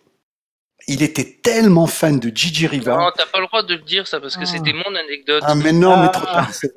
il 0.90 1.04
était 1.04 1.38
tellement 1.44 1.86
fan 1.86 2.20
de 2.20 2.36
Gigi 2.36 2.66
Riva. 2.66 2.98
Non, 2.98 3.12
t'as 3.16 3.28
pas 3.28 3.40
le 3.40 3.46
droit 3.46 3.62
de 3.62 3.76
le 3.76 3.82
dire 3.82 4.08
ça 4.08 4.20
parce 4.20 4.36
que 4.36 4.42
ah. 4.42 4.46
c'était 4.48 4.74
mon 4.74 4.96
anecdote. 4.96 5.44
Ah 5.46 5.54
mais 5.54 5.72
non, 5.72 5.98
mais 6.02 6.10
trop 6.10 6.26
ah. 6.28 6.34
tard, 6.34 6.54
c'est 6.54 6.74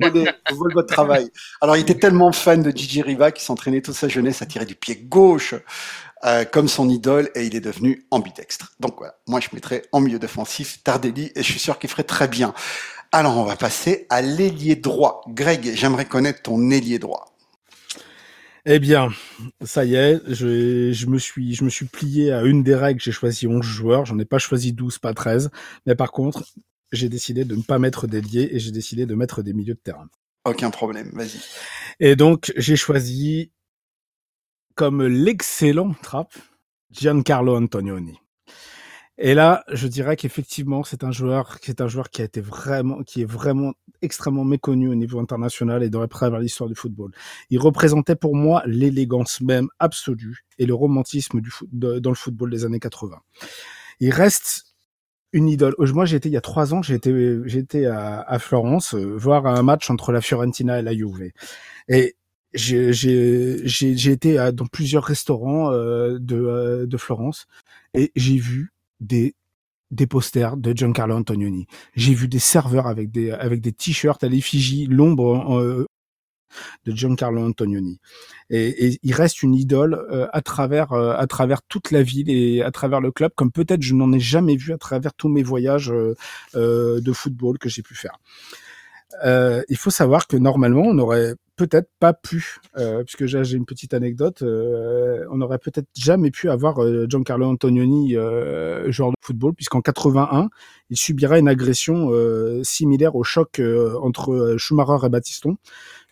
vol 0.53 0.73
votre 0.75 0.93
travail. 0.93 1.31
Alors 1.63 1.77
il 1.77 1.81
était 1.81 1.99
tellement 1.99 2.31
fan 2.31 2.63
de 2.63 2.71
Gigi 2.71 3.01
Riva 3.01 3.33
qu'il 3.33 3.43
s'entraînait 3.43 3.81
toute 3.81 3.95
sa 3.95 4.09
jeunesse 4.09 4.43
à 4.43 4.47
tirer 4.47 4.67
du 4.67 4.75
pied 4.75 4.97
gauche 4.97 5.55
euh, 6.25 6.45
comme 6.45 6.69
son 6.69 6.91
idole 6.91 7.31
et 7.35 7.47
il 7.47 7.57
est 7.57 7.61
devenu 7.61 8.07
ambidextre. 8.11 8.73
Donc 8.81 8.97
voilà, 8.99 9.15
moi 9.27 9.41
je 9.41 9.49
mettrais 9.55 9.83
en 9.93 10.01
milieu 10.01 10.19
défensif 10.19 10.83
Tardelli 10.85 11.33
et 11.35 11.43
je 11.43 11.51
suis 11.51 11.61
sûr 11.61 11.79
qu'il 11.79 11.89
ferait 11.89 12.05
très 12.05 12.29
bien. 12.29 12.53
Alors 13.13 13.39
on 13.39 13.45
va 13.45 13.57
passer 13.57 14.07
à 14.11 14.21
l'ailier 14.21 14.77
droit. 14.77 15.23
Greg, 15.29 15.73
j'aimerais 15.75 16.05
connaître 16.05 16.43
ton 16.43 16.71
ailier 16.71 16.99
droit. 16.99 17.32
Eh 18.65 18.79
bien, 18.79 19.09
ça 19.65 19.85
y 19.85 19.97
est, 19.97 20.21
je, 20.29 20.93
je, 20.93 21.07
me 21.07 21.19
suis, 21.19 21.55
je 21.55 21.65
me 21.65 21.71
suis 21.71 21.87
plié 21.87 22.31
à 22.31 22.43
une 22.43 22.63
des 22.63 22.77
règles. 22.77 23.01
J'ai 23.01 23.11
choisi 23.11 23.49
11 23.49 23.65
joueurs. 23.65 24.07
J'en 24.07 24.19
ai 24.21 24.25
pas 24.25 24.39
choisi 24.39 24.73
12, 24.73 24.99
pas 24.99 25.15
13. 25.15 25.51
Mais 25.87 25.97
par 25.97 26.13
contre, 26.13 26.45
j'ai 26.93 27.09
décidé 27.09 27.45
de 27.45 27.57
ne 27.57 27.63
pas 27.63 27.81
mettre 27.81 28.07
d'ailier 28.07 28.51
et 28.53 28.61
j'ai 28.61 28.71
décidé 28.71 29.05
de 29.05 29.15
mettre 29.17 29.43
des 29.43 29.53
milieux 29.53 29.75
de 29.75 29.81
terrain. 29.81 30.09
Aucun 30.45 30.71
problème, 30.71 31.11
vas-y. 31.13 31.41
Et 31.99 32.15
donc, 32.15 32.53
j'ai 32.57 32.77
choisi 32.77 33.51
comme 34.77 35.05
l'excellent 35.05 35.95
trap 36.03 36.33
Giancarlo 36.91 37.57
Antonioni. 37.57 38.22
Et 39.19 39.35
là, 39.35 39.63
je 39.71 39.87
dirais 39.89 40.17
qu'effectivement, 40.17 40.85
c'est 40.85 41.05
un 41.05 41.13
joueur, 41.13 41.59
c'est 41.63 41.81
un 41.81 41.89
joueur 41.89 42.11
qui 42.11 42.23
a 42.23 42.25
été 42.25 42.41
vraiment, 42.41 43.03
qui 43.03 43.23
est 43.23 43.31
vraiment 43.31 43.75
extrêmement 44.01 44.45
méconnu 44.45 44.89
au 44.89 44.95
niveau 44.95 45.21
international 45.21 45.83
et 45.83 45.91
devrait 45.91 46.09
prévoir 46.09 46.41
l'histoire 46.41 46.69
du 46.69 46.75
football. 46.75 47.13
Il 47.51 47.59
représentait 47.59 48.17
pour 48.17 48.35
moi 48.35 48.63
l'élégance 48.67 49.41
même 49.41 49.69
absolue 49.79 50.45
et 50.59 50.67
le 50.67 50.75
romantisme 50.75 51.41
du 51.41 51.51
dans 51.73 52.11
le 52.11 52.17
football 52.17 52.51
des 52.51 52.65
années 52.65 52.81
80. 52.81 53.19
Il 54.01 54.11
reste 54.11 54.75
une 55.33 55.49
idole. 55.49 55.75
Moi, 55.79 56.11
été 56.11 56.29
il 56.29 56.33
y 56.33 56.37
a 56.37 56.41
trois 56.41 56.75
ans, 56.75 56.83
été, 56.83 57.39
j'étais 57.45 57.87
à, 57.87 58.21
à, 58.21 58.39
Florence 58.39 58.95
euh, 58.95 59.17
voir 59.17 59.47
un 59.47 59.63
match 59.63 59.91
entre 59.91 60.13
la 60.13 60.21
Fiorentina 60.21 60.79
et 60.79 60.83
la 60.83 60.95
Juve. 60.95 61.31
Et 61.89 62.17
j'ai 62.55 64.13
été 64.13 64.51
dans 64.53 64.67
plusieurs 64.67 65.05
restaurants 65.05 65.73
euh, 65.73 66.19
de, 66.19 66.37
euh, 66.37 66.87
de 66.87 66.97
Florence 66.97 67.47
et 67.95 68.13
j'ai 68.15 68.37
vu 68.37 68.72
des 69.03 69.35
des 69.93 70.07
posters 70.07 70.57
de 70.57 70.73
Giancarlo 70.75 71.15
Antonioni. 71.15 71.67
J'ai 71.95 72.15
vu 72.15 72.27
des 72.27 72.39
serveurs 72.39 72.87
avec 72.87 73.11
des 73.11 73.31
avec 73.31 73.61
des 73.61 73.73
t-shirts 73.73 74.25
à 74.25 74.29
l'effigie, 74.29 74.87
l'ombre 74.87 75.61
euh, 75.61 75.87
de 76.85 76.93
Giancarlo 76.93 77.47
Antonioni. 77.47 78.01
Et, 78.51 78.87
et, 78.87 78.99
il 79.03 79.15
reste 79.15 79.43
une 79.43 79.55
idole 79.55 79.95
euh, 80.11 80.27
à 80.33 80.41
travers 80.41 80.93
euh, 80.93 81.15
à 81.17 81.27
travers 81.27 81.63
toute 81.63 81.91
la 81.91 82.03
ville 82.03 82.31
et 82.31 82.63
à 82.63 82.71
travers 82.71 83.01
le 83.01 83.13
club, 83.13 83.33
comme 83.37 83.53
peut-être 83.53 83.83
je 83.83 83.95
n'en 83.95 84.13
ai 84.13 84.21
jamais 84.21 84.57
vu 84.57 84.73
à 84.73 84.79
travers 84.79 85.15
tous 85.15 85.29
mes 85.29 85.43
voyages 85.43 85.93
de 86.55 87.13
football 87.13 87.59
que 87.59 87.69
j'ai 87.69 87.83
pu 87.83 87.95
faire. 87.95 88.19
il 89.69 89.77
faut 89.77 89.91
savoir 89.91 90.27
que 90.27 90.37
normalement, 90.39 90.83
on 90.83 90.99
aurait 90.99 91.35
peut-être 91.67 91.91
pas 92.01 92.13
pu, 92.13 92.59
euh, 92.77 93.05
puisque 93.05 93.27
j'ai 93.27 93.57
une 93.57 93.67
petite 93.67 93.95
anecdote, 93.95 94.43
euh, 94.43 95.25
on 95.31 95.37
n'aurait 95.37 95.59
peut-être 95.59 95.87
jamais 95.97 96.33
pu 96.33 96.51
avoir 96.51 96.83
euh, 96.83 97.07
Giancarlo 97.09 97.47
Antonioni 97.47 98.15
joueur 98.89 99.11
de 99.11 99.17
football, 99.21 99.55
puisqu'en 99.55 99.81
81, 99.81 100.49
il 100.91 100.97
subira 100.97 101.39
une 101.39 101.49
agression 101.49 102.11
similaire 102.65 103.15
au 103.15 103.23
choc 103.23 103.61
entre 104.03 104.57
Schumacher 104.59 105.07
et 105.07 105.09
Battiston, 105.09 105.57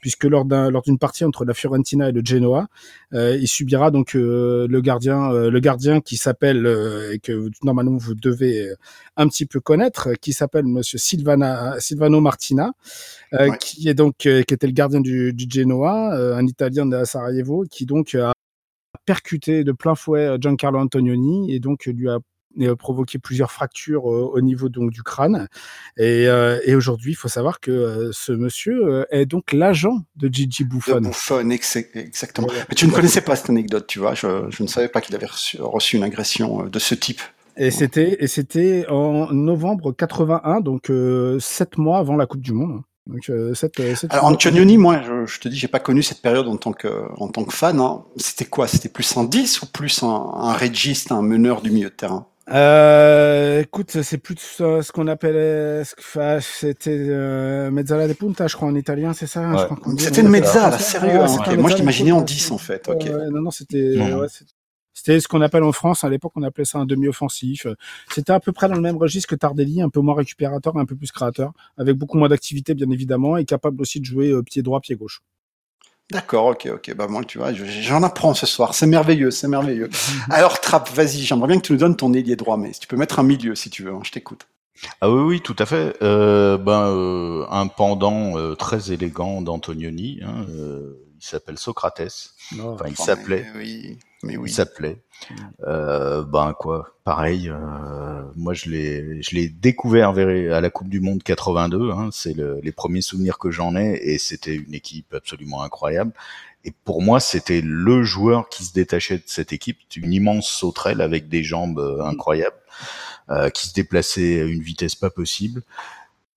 puisque 0.01 0.25
lors 0.25 0.45
d'un 0.45 0.71
lors 0.71 0.83
d'une 0.83 0.99
partie 0.99 1.25
entre 1.25 1.45
la 1.45 1.55
Fiorentina 1.55 2.09
et 2.09 2.13
le 2.13 2.23
Genoa, 2.25 2.69
euh, 3.13 3.37
il 3.37 3.49
subira 3.49 3.91
donc 3.91 4.15
euh, 4.15 4.67
le 4.69 4.81
gardien 4.81 5.31
euh, 5.33 5.51
le 5.51 5.61
gardien 5.61 6.01
qui 6.01 6.17
s'appelle 6.17 6.67
et 7.13 7.19
que 7.19 7.51
normalement 7.63 7.97
vous 7.97 8.15
devez 8.15 8.71
un 9.17 9.29
petit 9.29 9.47
peu 9.47 9.61
connaître, 9.61 10.15
qui 10.15 10.33
s'appelle 10.33 10.65
Monsieur 10.65 10.99
Silvana 10.99 11.79
Silvano 11.79 12.21
Martina, 12.21 12.73
qui 13.61 13.89
est 13.89 13.95
donc 13.95 14.17
qui 14.17 14.29
était 14.29 14.67
le 14.67 14.73
gardien 14.73 15.01
du, 15.01 15.33
du 15.33 15.47
Genoa, 15.49 16.37
un 16.37 16.47
Italien 16.47 16.87
de 16.87 17.05
Sarajevo, 17.05 17.65
qui 17.71 17.87
donc 17.87 18.15
a 18.15 18.33
percuté 19.05 19.65
de 19.65 19.73
plein 19.73 19.95
fouet 19.95 20.37
Giancarlo 20.41 20.79
Antonioni 20.79 21.53
et 21.53 21.61
donc 21.61 21.87
lui 21.87 22.09
a 22.09 22.15
euh, 22.15 22.19
provoqué 22.79 23.19
plusieurs 23.19 23.53
fractures 23.53 24.05
au 24.05 24.41
niveau 24.41 24.69
donc 24.69 24.91
du 24.91 25.03
crâne. 25.03 25.49
Et, 25.97 26.27
euh, 26.27 26.61
et 26.65 26.75
aujourd'hui, 26.75 27.13
il 27.13 27.17
faut 27.17 27.29
savoir 27.29 27.61
que 27.61 27.71
euh, 27.71 28.11
ce 28.13 28.33
monsieur 28.33 29.07
est 29.11 29.27
donc 29.27 29.53
l'agent 29.53 30.01
de 30.17 30.29
Gigi 30.29 30.65
Buffon. 30.65 31.01
Buffon, 31.01 31.51
exactement. 31.51 32.49
Mais 32.69 32.75
tu 32.75 32.87
ne 32.87 32.93
connaissais 32.93 33.21
pas 33.21 33.37
cette 33.37 33.51
anecdote, 33.51 33.87
tu 33.87 33.99
vois. 33.99 34.15
Je, 34.15 34.47
je 34.51 34.63
ne 34.63 34.69
savais 34.69 34.89
pas 34.89 35.01
qu'il 35.01 35.15
avait 35.15 35.27
reçu, 35.27 35.59
reçu, 35.61 35.97
une 35.97 36.05
agression 36.05 36.65
de 36.65 36.79
ce 36.79 36.95
type. 36.95 37.21
Et 37.57 37.71
c'était 37.71 38.17
et 38.21 38.27
c'était 38.27 38.87
en 38.89 39.33
novembre 39.33 39.93
81, 39.93 40.61
donc 40.61 40.91
sept 41.41 41.79
mois 41.79 41.99
avant 41.99 42.17
la 42.17 42.27
Coupe 42.27 42.41
du 42.41 42.53
Monde. 42.53 42.83
Donc, 43.07 43.31
cette, 43.55 43.97
cette 43.97 44.13
Alors 44.13 44.27
Antonioni, 44.27 44.79
moi, 44.79 45.01
je, 45.03 45.27
je, 45.27 45.41
te 45.41 45.49
dis, 45.49 45.57
j'ai 45.57 45.69
pas 45.69 45.81
connu 45.81 46.03
cette 46.03 46.23
période 46.23 46.47
en 46.47 46.57
tant 46.57 46.73
que 46.73 47.07
en 47.19 47.29
tant 47.29 47.45
que 47.45 47.53
fan. 47.53 47.81
Hein. 47.81 48.05
C'était 48.17 48.45
quoi? 48.45 48.69
C'était 48.69 48.89
plus 48.89 49.17
un 49.17 49.25
10 49.25 49.63
ou 49.63 49.67
plus 49.67 50.03
un, 50.03 50.07
un 50.07 50.53
régiste, 50.53 51.11
un 51.11 51.23
meneur 51.23 51.61
du 51.61 51.71
milieu 51.71 51.91
de 51.91 51.95
terrain? 51.95 52.30
Euh, 52.51 53.61
écoute, 53.61 54.03
c'est 54.03 54.19
plus 54.19 54.37
ce 54.39 54.93
qu'on 54.93 55.07
appelle, 55.07 55.85
c'était 56.41 56.91
euh, 56.91 57.71
mezzala 57.71 58.09
de 58.09 58.13
punta, 58.13 58.47
je 58.47 58.57
crois 58.57 58.69
en 58.69 58.75
italien, 58.75 59.13
c'est 59.13 59.27
ça 59.27 59.49
ouais. 59.51 59.97
C'était 59.99 60.23
une 60.23 60.29
mezzala, 60.29 60.79
sérieux. 60.79 61.21
Ouais, 61.21 61.57
Moi, 61.57 61.71
je 61.71 61.77
l'imaginais 61.77 62.13
en 62.13 62.23
10 62.23 62.51
en 62.51 62.59
fait. 62.59 62.89
Okay. 62.89 63.11
non, 63.11 63.43
non, 63.43 63.51
c'était, 63.51 64.01
ouais, 64.15 64.27
c'était 65.01 65.21
ce 65.21 65.29
qu'on 65.29 65.41
appelle 65.41 65.63
en 65.63 65.73
France 65.73 66.05
à 66.05 66.11
l'époque, 66.11 66.33
on 66.37 66.43
appelait 66.43 66.67
ça 66.67 66.79
un 66.79 66.85
demi-offensif. 66.85 67.67
C'était 68.13 68.33
à 68.33 68.41
peu 68.41 68.53
près 68.53 68.69
dans 68.69 68.75
le 68.75 68.83
même 68.83 68.99
registre 68.99 69.29
que 69.31 69.35
Tardelli, 69.35 69.81
un 69.81 69.89
peu 69.89 70.01
moins 70.01 70.15
récupérateur, 70.15 70.77
un 70.77 70.85
peu 70.85 70.95
plus 70.95 71.11
créateur, 71.11 71.53
avec 71.79 71.97
beaucoup 71.97 72.19
moins 72.19 72.29
d'activité 72.29 72.75
bien 72.75 72.91
évidemment, 72.91 73.39
et 73.39 73.47
capable 73.47 73.81
aussi 73.81 74.01
de 74.01 74.05
jouer 74.05 74.31
euh, 74.31 74.43
pied 74.43 74.63
droit, 74.63 74.81
pied 74.81 74.97
gauche. 74.97 75.23
D'accord, 76.11 76.47
ok, 76.47 76.69
ok. 76.75 76.95
Bah 76.97 77.07
moi, 77.09 77.23
tu 77.25 77.39
vois, 77.39 77.53
j'en 77.53 78.03
apprends 78.03 78.35
ce 78.35 78.47
soir. 78.47 78.75
C'est 78.75 78.87
merveilleux, 78.87 79.31
c'est 79.31 79.49
merveilleux. 79.49 79.89
Alors, 80.31 80.61
Trapp, 80.61 80.91
vas-y, 80.91 81.21
j'aimerais 81.21 81.49
bien 81.49 81.59
que 81.59 81.67
tu 81.67 81.73
nous 81.73 81.79
donnes 81.79 81.97
ton 81.97 82.13
ailier 82.13 82.37
droit, 82.37 82.57
mais 82.57 82.73
si 82.73 82.81
tu 82.81 82.87
peux 82.89 82.97
mettre 82.97 83.19
un 83.21 83.23
milieu, 83.23 83.55
si 83.55 83.71
tu 83.71 83.85
veux, 83.85 83.93
hein, 83.93 84.01
je 84.03 84.11
t'écoute. 84.11 84.47
Ah 85.01 85.11
oui, 85.11 85.23
oui, 85.23 85.41
tout 85.41 85.57
à 85.59 85.67
fait. 85.67 85.97
Euh, 86.03 86.57
ben, 86.57 86.89
euh, 86.89 87.45
un 87.51 87.67
pendant 87.67 88.37
euh, 88.39 88.55
très 88.55 88.93
élégant 88.93 89.43
d'Antonioni. 89.43 90.21
Hein, 90.23 90.47
euh, 90.49 90.99
il 91.21 91.27
s'appelle 91.27 91.59
Socrates. 91.59 92.33
Oh, 92.59 92.71
enfin, 92.71 92.87
il 92.89 92.97
s'appelait. 92.97 93.47
Oui, 93.55 93.99
mais 94.23 94.39
oui. 94.39 94.51
Il 94.51 94.53
s'appelait. 94.55 95.03
Euh, 95.67 96.25
ben 96.25 96.55
quoi, 96.59 96.95
pareil. 97.05 97.51
Euh, 97.51 98.23
moi, 98.37 98.55
je 98.55 98.71
l'ai, 98.71 99.23
je 99.23 99.35
l'ai 99.35 99.49
découvert 99.49 100.11
à 100.11 100.61
la 100.61 100.71
Coupe 100.71 100.89
du 100.89 101.01
Monde 101.01 101.23
82. 101.23 101.91
Hein, 101.91 102.09
c'est 102.11 102.33
le, 102.33 102.59
les 102.63 102.73
premiers 102.73 103.03
souvenirs 103.03 103.39
que 103.39 103.51
j'en 103.51 103.77
ai, 103.77 104.01
et 104.03 104.19
c'était 104.19 104.55
une 104.55 104.73
équipe 104.73 105.13
absolument 105.13 105.63
incroyable. 105.63 106.13
Et 106.65 106.73
pour 106.85 107.03
moi, 107.03 107.21
c'était 107.21 107.61
le 107.63 108.03
joueur 108.03 108.49
qui 108.49 108.65
se 108.65 108.73
détachait 108.73 109.19
de 109.19 109.25
cette 109.27 109.53
équipe, 109.53 109.79
une 109.97 110.13
immense 110.13 110.49
sauterelle 110.49 111.03
avec 111.03 111.29
des 111.29 111.43
jambes 111.43 111.79
euh, 111.79 112.03
incroyables, 112.03 112.57
euh, 113.29 113.51
qui 113.51 113.69
se 113.69 113.75
déplaçait 113.75 114.41
à 114.41 114.45
une 114.45 114.63
vitesse 114.63 114.95
pas 114.95 115.11
possible. 115.11 115.63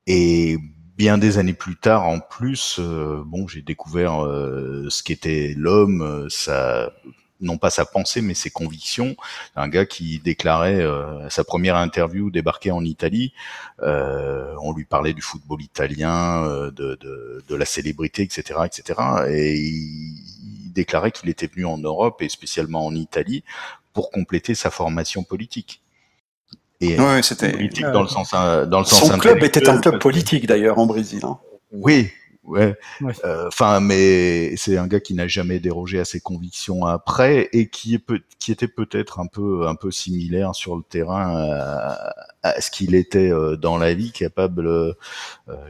Et 0.07 0.57
bien 0.97 1.17
des 1.17 1.37
années 1.37 1.53
plus 1.53 1.75
tard, 1.75 2.07
en 2.07 2.19
plus, 2.19 2.77
euh, 2.79 3.23
bon, 3.25 3.47
j'ai 3.47 3.61
découvert 3.61 4.23
euh, 4.23 4.87
ce 4.89 5.03
qu'était 5.03 5.53
l'homme, 5.57 6.27
sa 6.29 6.91
non 7.43 7.57
pas 7.57 7.69
sa 7.69 7.85
pensée 7.85 8.21
mais 8.21 8.33
ses 8.33 8.49
convictions. 8.49 9.15
Un 9.55 9.67
gars 9.67 9.85
qui 9.85 10.19
déclarait 10.19 10.81
euh, 10.81 11.29
sa 11.29 11.43
première 11.43 11.75
interview 11.75 12.31
débarqué 12.31 12.71
en 12.71 12.83
Italie, 12.83 13.33
euh, 13.81 14.55
on 14.61 14.73
lui 14.73 14.85
parlait 14.85 15.13
du 15.13 15.21
football 15.21 15.61
italien, 15.61 16.43
euh, 16.45 16.71
de, 16.71 16.95
de, 16.95 17.43
de, 17.47 17.55
la 17.55 17.65
célébrité, 17.65 18.23
etc., 18.23 18.61
etc. 18.65 18.99
Et 19.29 19.57
il 19.59 20.71
déclarait 20.73 21.11
qu'il 21.11 21.29
était 21.29 21.47
venu 21.47 21.65
en 21.65 21.77
Europe 21.77 22.21
et 22.21 22.29
spécialement 22.29 22.85
en 22.85 22.95
Italie 22.95 23.43
pour 23.93 24.09
compléter 24.09 24.55
sa 24.55 24.71
formation 24.71 25.23
politique. 25.23 25.82
Et 26.83 26.99
ouais, 26.99 27.21
c'était 27.21 27.51
politique 27.51 27.85
dans 27.85 28.01
le 28.01 28.07
sens 28.07 28.31
dans 28.31 28.79
le 28.79 28.85
sens. 28.85 29.09
Son 29.09 29.17
club 29.17 29.43
était 29.43 29.67
un 29.69 29.79
club 29.79 29.99
politique 29.99 30.47
d'ailleurs 30.47 30.79
en 30.79 30.85
Brésil. 30.85 31.21
Hein. 31.23 31.37
Oui, 31.71 32.09
Ouais. 32.43 32.75
Enfin, 33.47 33.77
euh, 33.77 33.79
mais 33.79 34.55
c'est 34.57 34.77
un 34.77 34.87
gars 34.87 34.99
qui 34.99 35.13
n'a 35.13 35.27
jamais 35.27 35.59
dérogé 35.59 35.99
à 35.99 36.05
ses 36.05 36.19
convictions 36.19 36.85
après 36.85 37.47
et 37.53 37.69
qui 37.69 37.95
est 37.95 38.03
qui 38.37 38.51
était 38.51 38.67
peut-être 38.67 39.21
un 39.21 39.27
peu 39.27 39.65
un 39.65 39.75
peu 39.75 39.91
similaire 39.91 40.53
sur 40.53 40.75
le 40.75 40.83
terrain 40.83 41.37
à, 41.37 42.13
à 42.43 42.59
ce 42.59 42.69
qu'il 42.69 42.95
était 42.95 43.31
euh, 43.31 43.55
dans 43.55 43.77
la 43.77 43.93
vie, 43.93 44.11
capable 44.11 44.67
euh, 44.67 44.93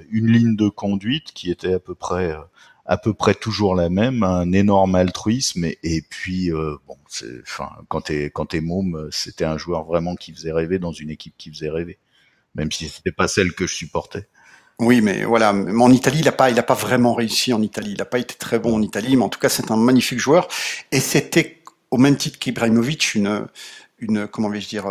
une 0.10 0.32
ligne 0.32 0.56
de 0.56 0.68
conduite 0.68 1.32
qui 1.34 1.52
était 1.52 1.76
à 1.76 1.80
peu 1.80 1.94
près 1.94 2.32
euh, 2.32 2.40
à 2.86 2.98
peu 2.98 3.14
près 3.14 3.34
toujours 3.34 3.76
la 3.76 3.90
même, 3.90 4.24
un 4.24 4.52
énorme 4.52 4.96
altruisme 4.96 5.66
et, 5.66 6.04
puis 6.10 6.52
euh, 6.52 6.76
bon, 6.88 6.98
enfin 7.42 7.70
quand 7.88 8.02
t'es 8.02 8.26
quand 8.26 8.48
t'es 8.48 8.62
môme, 8.62 9.08
c'était 9.12 9.46
un 9.46 9.58
joueur 9.58 9.86
vraiment 9.86 10.16
qui 10.16 10.34
faisait 10.34 10.52
rêver 10.52 10.80
dans 10.80 10.92
une 10.92 11.10
équipe 11.10 11.36
qui 11.38 11.50
faisait 11.50 11.70
rêver, 11.70 12.00
même 12.56 12.72
si 12.72 12.90
c'était 12.90 13.12
pas 13.12 13.28
celle 13.28 13.54
que 13.54 13.68
je 13.68 13.76
supportais. 13.76 14.28
Oui, 14.80 15.02
mais 15.02 15.24
voilà, 15.24 15.54
mais 15.54 15.84
en 15.84 15.92
Italie, 15.92 16.20
il 16.20 16.26
n'a 16.26 16.32
pas, 16.32 16.50
il 16.50 16.60
a 16.60 16.64
pas 16.64 16.74
vraiment 16.74 17.14
réussi 17.14 17.54
en 17.54 17.62
Italie. 17.62 17.92
Il 17.92 18.00
n'a 18.00 18.06
pas 18.06 18.20
été 18.20 18.36
très 18.36 18.60
bon 18.60 18.76
en 18.76 18.82
Italie, 18.82 19.16
mais 19.16 19.24
en 19.24 19.30
tout 19.30 19.40
cas, 19.40 19.50
c'est 19.50 19.70
un 19.72 19.78
magnifique 19.78 20.20
joueur. 20.20 20.48
Et 20.92 21.00
c'était 21.00 21.62
au 21.92 21.98
même 21.98 22.18
titre 22.18 22.40
qu'Ibrahimovic 22.40 23.14
une, 23.14 23.48
une, 24.00 24.28
comment 24.28 24.50
vais-je 24.50 24.68
dire, 24.68 24.88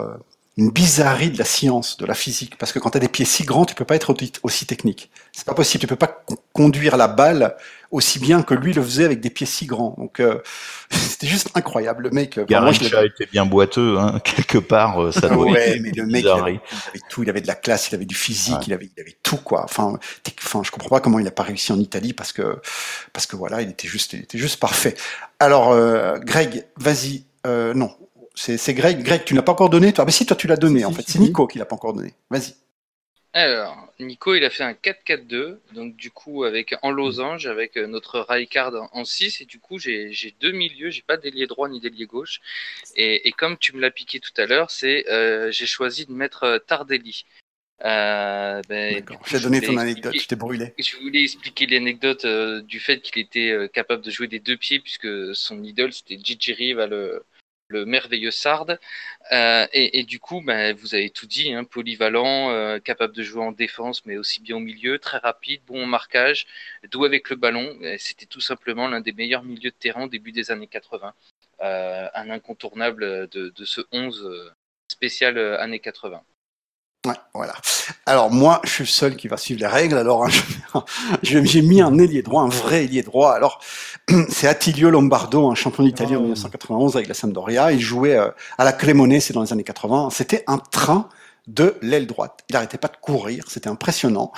une 0.58 0.70
bizarrerie 0.70 1.30
de 1.30 1.38
la 1.38 1.46
science, 1.46 1.96
de 1.96 2.04
la 2.04 2.12
physique, 2.12 2.58
parce 2.58 2.72
que 2.72 2.78
quand 2.78 2.90
tu 2.90 2.98
as 2.98 3.00
des 3.00 3.08
pieds 3.08 3.24
si 3.24 3.44
grands, 3.44 3.64
tu 3.64 3.74
peux 3.74 3.86
pas 3.86 3.96
être 3.96 4.14
aussi 4.42 4.66
technique. 4.66 5.10
C'est 5.32 5.46
pas 5.46 5.54
possible. 5.54 5.80
Tu 5.80 5.86
peux 5.86 5.96
pas 5.96 6.24
conduire 6.52 6.98
la 6.98 7.08
balle 7.08 7.56
aussi 7.90 8.18
bien 8.18 8.42
que 8.42 8.52
lui 8.52 8.74
le 8.74 8.82
faisait 8.82 9.04
avec 9.06 9.20
des 9.20 9.30
pieds 9.30 9.46
si 9.46 9.64
grands. 9.64 9.94
Donc 9.96 10.20
euh, 10.20 10.40
c'était 10.90 11.26
juste 11.26 11.48
incroyable. 11.54 12.02
Le 12.04 12.10
mec. 12.10 12.38
Garrincha 12.38 13.02
était 13.06 13.24
bien 13.24 13.46
boiteux, 13.46 13.96
hein, 13.98 14.20
quelque 14.24 14.58
part. 14.58 15.10
Ça 15.14 15.30
doit 15.30 15.46
ouais, 15.46 15.78
mais 15.80 15.90
le 15.96 16.04
mec, 16.04 16.22
il 16.22 16.28
avait, 16.28 16.40
il 16.40 16.88
avait, 16.88 17.00
tout. 17.08 17.22
Il 17.22 17.30
avait 17.30 17.40
de 17.40 17.46
la 17.46 17.54
classe, 17.54 17.88
il 17.88 17.94
avait 17.94 18.04
du 18.04 18.14
physique, 18.14 18.56
ouais. 18.56 18.64
il 18.66 18.72
avait, 18.74 18.90
il 18.94 19.00
avait 19.00 19.16
tout 19.22 19.38
quoi. 19.38 19.64
Enfin, 19.64 19.98
enfin, 20.38 20.60
je 20.62 20.70
comprends 20.70 20.90
pas 20.90 21.00
comment 21.00 21.18
il 21.18 21.26
a 21.26 21.32
pas 21.32 21.44
réussi 21.44 21.72
en 21.72 21.78
Italie 21.78 22.12
parce 22.12 22.32
que, 22.34 22.60
parce 23.14 23.24
que 23.24 23.36
voilà, 23.36 23.62
il 23.62 23.70
était 23.70 23.88
juste, 23.88 24.12
il 24.12 24.20
était 24.20 24.38
juste 24.38 24.60
parfait. 24.60 24.94
Alors, 25.40 25.72
euh, 25.72 26.18
Greg, 26.18 26.66
vas-y. 26.76 27.24
Euh, 27.46 27.74
non, 27.74 27.90
c'est 28.34 28.74
Greg. 28.74 29.02
Greg, 29.02 29.24
tu 29.24 29.34
l'as 29.34 29.42
pas 29.42 29.52
encore 29.52 29.70
donné 29.70 29.92
toi 29.92 30.02
Ah, 30.02 30.06
mais 30.06 30.12
si, 30.12 30.26
toi 30.26 30.36
tu 30.36 30.46
l'as 30.46 30.56
donné 30.56 30.80
si, 30.80 30.84
en 30.84 30.90
si, 30.90 30.96
fait. 30.96 31.04
C'est 31.06 31.18
Nico 31.18 31.46
qui 31.46 31.58
l'a 31.58 31.64
pas 31.64 31.76
encore 31.76 31.92
donné. 31.92 32.14
Vas-y. 32.30 32.54
Alors, 33.34 33.88
Nico, 33.98 34.34
il 34.34 34.44
a 34.44 34.50
fait 34.50 34.62
un 34.62 34.74
4-4-2, 34.74 35.56
donc 35.74 35.96
du 35.96 36.10
coup 36.10 36.44
avec 36.44 36.74
en 36.82 36.90
losange 36.90 37.46
avec 37.46 37.76
notre 37.76 38.20
Raikard 38.20 38.90
en 38.92 39.04
6 39.06 39.40
et 39.40 39.44
du 39.46 39.58
coup 39.58 39.78
j'ai 39.78 40.34
deux 40.40 40.52
milieux, 40.52 40.90
j'ai 40.90 41.00
pas 41.00 41.16
d'ailier 41.16 41.46
droit 41.46 41.70
ni 41.70 41.80
d'ailier 41.80 42.04
gauche 42.04 42.42
et, 42.94 43.26
et, 43.26 43.32
comme 43.32 43.56
tu 43.56 43.74
me 43.74 43.80
l'as 43.80 43.90
piqué 43.90 44.20
tout 44.20 44.32
à 44.36 44.44
l'heure, 44.44 44.70
c'est 44.70 45.08
euh, 45.08 45.50
j'ai 45.50 45.64
choisi 45.64 46.04
de 46.04 46.12
mettre 46.12 46.62
Tardelli. 46.66 47.24
Euh, 47.84 48.62
ben, 48.68 49.04
J'ai 49.26 49.40
donné 49.40 49.60
ton 49.60 49.76
anecdote, 49.76 50.14
je 50.16 50.26
t'ai 50.26 50.36
brûlé. 50.36 50.72
Je 50.78 50.96
voulais 50.98 51.22
expliquer 51.22 51.66
l'anecdote 51.66 52.24
euh, 52.24 52.62
du 52.62 52.78
fait 52.78 53.00
qu'il 53.00 53.20
était 53.20 53.50
euh, 53.50 53.66
capable 53.66 54.04
de 54.04 54.10
jouer 54.10 54.28
des 54.28 54.38
deux 54.38 54.56
pieds 54.56 54.78
puisque 54.78 55.34
son 55.34 55.64
idole 55.64 55.92
c'était 55.92 56.16
Gigi 56.22 56.52
Riva, 56.52 56.86
le, 56.86 57.24
le 57.72 57.84
merveilleux 57.84 58.30
Sard. 58.30 58.78
Euh, 59.32 59.66
et, 59.72 60.04
du 60.04 60.20
coup, 60.20 60.40
ben, 60.42 60.74
vous 60.76 60.94
avez 60.94 61.10
tout 61.10 61.26
dit, 61.26 61.52
hein, 61.52 61.64
polyvalent, 61.64 62.50
euh, 62.50 62.78
capable 62.78 63.14
de 63.14 63.22
jouer 63.22 63.42
en 63.42 63.52
défense, 63.52 64.04
mais 64.06 64.16
aussi 64.16 64.40
bien 64.40 64.56
au 64.56 64.60
milieu, 64.60 64.98
très 64.98 65.18
rapide, 65.18 65.62
bon 65.66 65.86
marquage, 65.86 66.46
doux 66.90 67.04
avec 67.04 67.30
le 67.30 67.36
ballon. 67.36 67.76
C'était 67.98 68.26
tout 68.26 68.40
simplement 68.40 68.88
l'un 68.88 69.00
des 69.00 69.12
meilleurs 69.12 69.44
milieux 69.44 69.70
de 69.70 69.76
terrain 69.76 70.06
début 70.06 70.32
des 70.32 70.50
années 70.50 70.66
80. 70.68 71.14
Euh, 71.60 72.08
un 72.14 72.30
incontournable 72.30 73.28
de, 73.28 73.50
de 73.50 73.64
ce 73.64 73.80
11 73.92 74.52
spécial 74.88 75.38
années 75.38 75.80
80. 75.80 76.22
Ouais, 77.04 77.14
voilà. 77.34 77.54
Alors 78.06 78.30
moi, 78.30 78.60
je 78.62 78.70
suis 78.70 78.84
le 78.84 78.88
seul 78.88 79.16
qui 79.16 79.26
va 79.26 79.36
suivre 79.36 79.58
les 79.58 79.66
règles. 79.66 79.98
Alors, 79.98 80.24
hein, 80.24 80.84
j'ai 81.22 81.62
mis 81.62 81.80
un 81.80 81.98
ailier 81.98 82.22
droit, 82.22 82.42
un 82.42 82.48
vrai 82.48 82.84
ailier 82.84 83.02
droit. 83.02 83.32
Alors, 83.32 83.60
c'est 84.28 84.46
Attilio 84.46 84.88
Lombardo, 84.88 85.50
un 85.50 85.56
champion 85.56 85.82
d'Italie 85.82 86.14
en 86.14 86.20
1991 86.20 86.94
avec 86.94 87.08
la 87.08 87.14
Sampdoria. 87.14 87.72
Il 87.72 87.80
jouait 87.80 88.16
euh, 88.16 88.30
à 88.56 88.62
la 88.62 88.72
Cremonese 88.72 89.32
dans 89.32 89.42
les 89.42 89.52
années 89.52 89.64
80. 89.64 90.10
C'était 90.12 90.44
un 90.46 90.58
train 90.58 91.08
de 91.48 91.76
l'aile 91.82 92.06
droite. 92.06 92.44
Il 92.48 92.52
n'arrêtait 92.52 92.78
pas 92.78 92.86
de 92.86 92.96
courir, 93.00 93.46
c'était 93.48 93.68
impressionnant. 93.68 94.30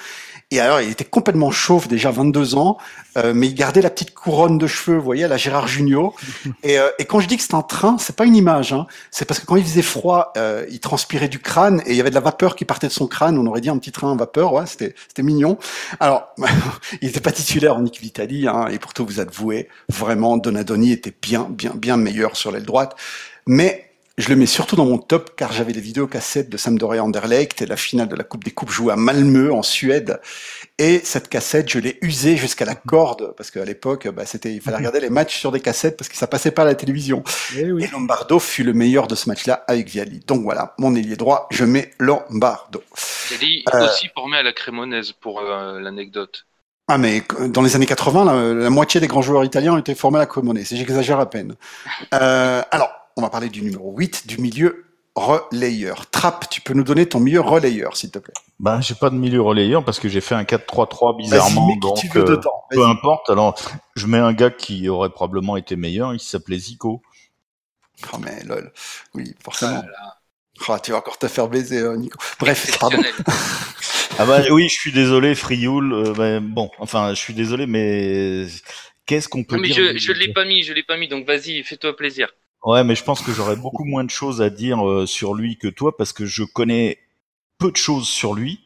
Et 0.51 0.61
alors, 0.61 0.81
il 0.81 0.91
était 0.91 1.05
complètement 1.05 1.51
chauve, 1.51 1.89
déjà 1.89 2.11
22 2.11 2.55
ans, 2.55 2.79
euh, 3.17 3.33
mais 3.35 3.49
il 3.49 3.55
gardait 3.55 3.81
la 3.81 3.91
petite 3.91 4.15
couronne 4.15 4.59
de 4.59 4.67
cheveux, 4.67 4.97
vous 4.99 5.05
voyez, 5.05 5.25
à 5.25 5.29
la 5.29 5.37
Gérard 5.37 5.69
Junior. 5.69 6.15
Et, 6.63 6.79
euh, 6.79 6.89
et 6.99 7.05
quand 7.05 7.21
je 7.21 7.29
dis 7.29 7.37
que 7.37 7.43
c'est 7.43 7.55
un 7.55 7.63
train, 7.63 7.97
c'est 7.99 8.17
pas 8.17 8.25
une 8.25 8.37
image, 8.37 8.73
hein. 8.73 8.87
c'est 9.11 9.25
parce 9.25 9.41
que 9.41 9.47
quand 9.47 9.57
il 9.57 9.65
faisait 9.65 9.83
froid, 9.83 10.33
euh, 10.37 10.65
il 10.71 10.81
transpirait 10.81 11.29
du 11.29 11.39
crâne 11.39 11.83
et 11.87 11.91
il 11.91 11.97
y 11.97 12.01
avait 12.01 12.11
de 12.11 12.15
la 12.15 12.21
vapeur 12.21 12.57
qui 12.57 12.65
partait 12.65 12.87
de 12.87 12.93
son 12.93 13.07
crâne. 13.07 13.39
On 13.39 13.47
aurait 13.47 13.61
dit 13.61 13.69
un 13.69 13.79
petit 13.79 13.93
train 13.93 14.13
à 14.13 14.17
vapeur, 14.17 14.53
ouais, 14.53 14.67
c'était 14.67 14.95
c'était 15.09 15.23
mignon. 15.23 15.59
Alors, 16.01 16.29
il 17.03 17.07
n'était 17.07 17.21
pas 17.21 17.33
titulaire 17.33 17.77
en 17.77 17.85
équipe 17.85 18.03
d'Italie, 18.03 18.49
hein, 18.49 18.69
et 18.71 18.79
pour 18.79 18.95
tout 18.95 19.05
vous 19.05 19.21
avouer, 19.21 19.69
vraiment, 19.89 20.37
Donadoni 20.37 20.93
était 20.93 21.15
bien, 21.21 21.47
bien, 21.51 21.73
bien 21.75 21.97
meilleur 21.97 22.37
sur 22.37 22.53
l'aile 22.53 22.65
droite. 22.65 22.97
Mais 23.47 23.94
je 24.17 24.29
le 24.29 24.37
mets 24.37 24.47
surtout 24.47 24.77
dans 24.77 24.85
mon 24.85 24.99
top 24.99 25.35
car 25.37 25.53
j'avais 25.53 25.73
les 25.73 25.81
vidéos 25.81 26.07
cassettes 26.07 26.49
de 26.49 26.57
Sampdoria 26.57 27.03
Anderlecht 27.03 27.63
et 27.63 27.67
la 27.67 27.77
finale 27.77 28.09
de 28.09 28.15
la 28.15 28.23
Coupe 28.23 28.45
des 28.45 28.53
Coupes 28.53 28.71
jouée 28.71 28.93
à 28.93 28.97
Malmö 28.97 29.53
en 29.53 29.63
Suède. 29.63 30.21
Et 30.79 31.01
cette 31.01 31.29
cassette, 31.29 31.69
je 31.69 31.81
l'ai 31.81 31.99
usée 32.01 32.37
jusqu'à 32.37 32.65
la 32.65 32.77
corde 32.77 33.35
parce 33.37 33.51
qu'à 33.51 33.65
l'époque, 33.65 34.09
bah, 34.09 34.25
c'était, 34.25 34.53
il 34.53 34.61
fallait 34.61 34.77
regarder 34.77 35.01
les 35.01 35.11
matchs 35.11 35.37
sur 35.37 35.51
des 35.51 35.61
cassettes 35.61 35.97
parce 35.97 36.09
que 36.09 36.17
ça 36.17 36.29
passait 36.29 36.53
pas 36.53 36.63
à 36.63 36.67
la 36.67 36.77
télévision. 36.77 37.25
Et, 37.57 37.63
eh 37.63 37.85
et 37.85 37.89
Lombardo 37.89 38.39
fut 38.39 38.63
le 38.63 38.73
meilleur 38.73 39.09
de 39.09 39.17
ce 39.17 39.29
match-là 39.29 39.65
avec 39.67 39.89
Viali. 39.89 40.21
Donc 40.27 40.43
voilà, 40.43 40.75
mon 40.79 40.95
ailier 40.95 41.17
droit, 41.17 41.49
je 41.51 41.65
mets 41.65 41.91
Lombardo. 41.99 42.85
Viali 43.31 43.65
euh, 43.75 43.87
aussi 43.87 44.09
formé 44.15 44.37
à 44.37 44.45
la 44.45 44.53
Crémonaise 44.53 45.11
pour 45.11 45.41
euh, 45.41 45.81
l'anecdote. 45.81 46.47
Ah 46.87 46.99
mais 46.99 47.23
dans 47.49 47.63
les 47.63 47.75
années 47.77 47.87
80, 47.87 48.55
la, 48.55 48.71
moitié 48.71 49.01
des 49.01 49.07
grands 49.07 49.23
joueurs 49.23 49.43
italiens 49.45 49.77
étaient 49.79 49.95
formés 49.95 50.19
à 50.19 50.21
la 50.21 50.27
Cremonese. 50.27 50.75
J'exagère 50.75 51.19
à 51.19 51.31
peine. 51.31 51.57
Euh, 52.13 52.63
alors 52.71 53.04
on 53.17 53.23
va 53.23 53.31
parler 53.31 53.49
du 53.49 53.63
numéro 53.63 53.95
8, 53.97 54.27
du 54.27 54.39
milieu 54.39 54.85
relayeur. 55.15 56.11
Trapp, 56.11 56.49
tu 56.51 56.61
peux 56.61 56.75
nous 56.75 56.83
donner 56.83 57.07
ton 57.07 57.21
milieu 57.21 57.41
relayeur, 57.41 57.97
s'il 57.97 58.11
te 58.11 58.19
plaît? 58.19 58.35
Ben, 58.59 58.81
j'ai 58.81 58.95
pas 58.95 59.11
de 59.11 59.15
milieu 59.15 59.41
relayeur 59.41 59.85
parce 59.85 60.01
que 60.01 60.09
j'ai 60.09 60.21
fait 60.21 60.35
un 60.35 60.43
4-3-3 60.43 61.17
bizarrement, 61.17 61.77
donc 61.77 61.99
tu 61.99 62.09
veux 62.09 62.29
euh, 62.29 62.41
peu 62.71 62.85
importe. 62.85 63.31
Alors, 63.31 63.55
je 63.95 64.07
mets 64.07 64.19
un 64.19 64.33
gars 64.33 64.51
qui 64.51 64.89
aurait 64.89 65.11
probablement 65.11 65.57
été 65.57 65.77
meilleur, 65.77 66.13
il 66.15 66.21
s'appelait 66.21 66.59
Zico. 66.59 67.03
Oh 68.13 68.19
mais 68.19 68.43
lol, 68.45 68.73
oui, 69.15 69.35
forcément. 69.43 69.85
Oh, 70.69 70.77
tu 70.83 70.93
vas 70.93 70.99
encore 70.99 71.19
te 71.19 71.29
faire 71.29 71.49
baiser, 71.49 71.79
euh, 71.79 71.97
Nico. 71.97 72.19
Bref, 72.39 72.79
pardon. 72.79 72.99
ah 74.19 74.27
bah 74.27 74.43
oui, 74.51 74.69
je 74.69 74.75
suis 74.75 74.93
désolé, 74.93 75.35
Frioul. 75.35 75.93
Euh, 75.93 76.41
bon, 76.41 76.71
enfin, 76.79 77.11
je 77.15 77.21
suis 77.21 77.35
désolé, 77.35 77.67
mais 77.67 78.47
qu'est-ce 79.07 79.29
qu'on 79.29 79.43
peut 79.45 79.57
non, 79.57 79.63
mais 79.63 79.69
dire 79.69 79.93
Je, 79.95 79.99
je 79.99 80.13
l'ai 80.13 80.33
pas 80.33 80.45
mis, 80.45 80.63
je 80.63 80.73
l'ai 80.73 80.83
pas 80.85 80.97
mis, 80.97 81.09
donc 81.09 81.27
vas-y, 81.27 81.63
fais-toi 81.63 81.97
plaisir. 81.97 82.29
Ouais, 82.65 82.83
mais 82.83 82.95
je 82.95 83.05
pense 83.05 83.21
que 83.21 83.31
j'aurais 83.31 83.57
beaucoup 83.57 83.85
moins 83.85 84.05
de 84.05 84.11
choses 84.11 84.41
à 84.41 84.49
dire 84.49 84.89
euh, 84.89 85.05
sur 85.07 85.35
lui 85.35 85.59
que 85.59 85.69
toi 85.69 85.97
parce 85.97 86.15
que 86.15 86.25
je 86.25 86.45
connais 86.45 86.99
peu 87.59 87.71
de 87.71 87.77
choses 87.77 88.09
sur 88.09 88.35
lui. 88.35 88.61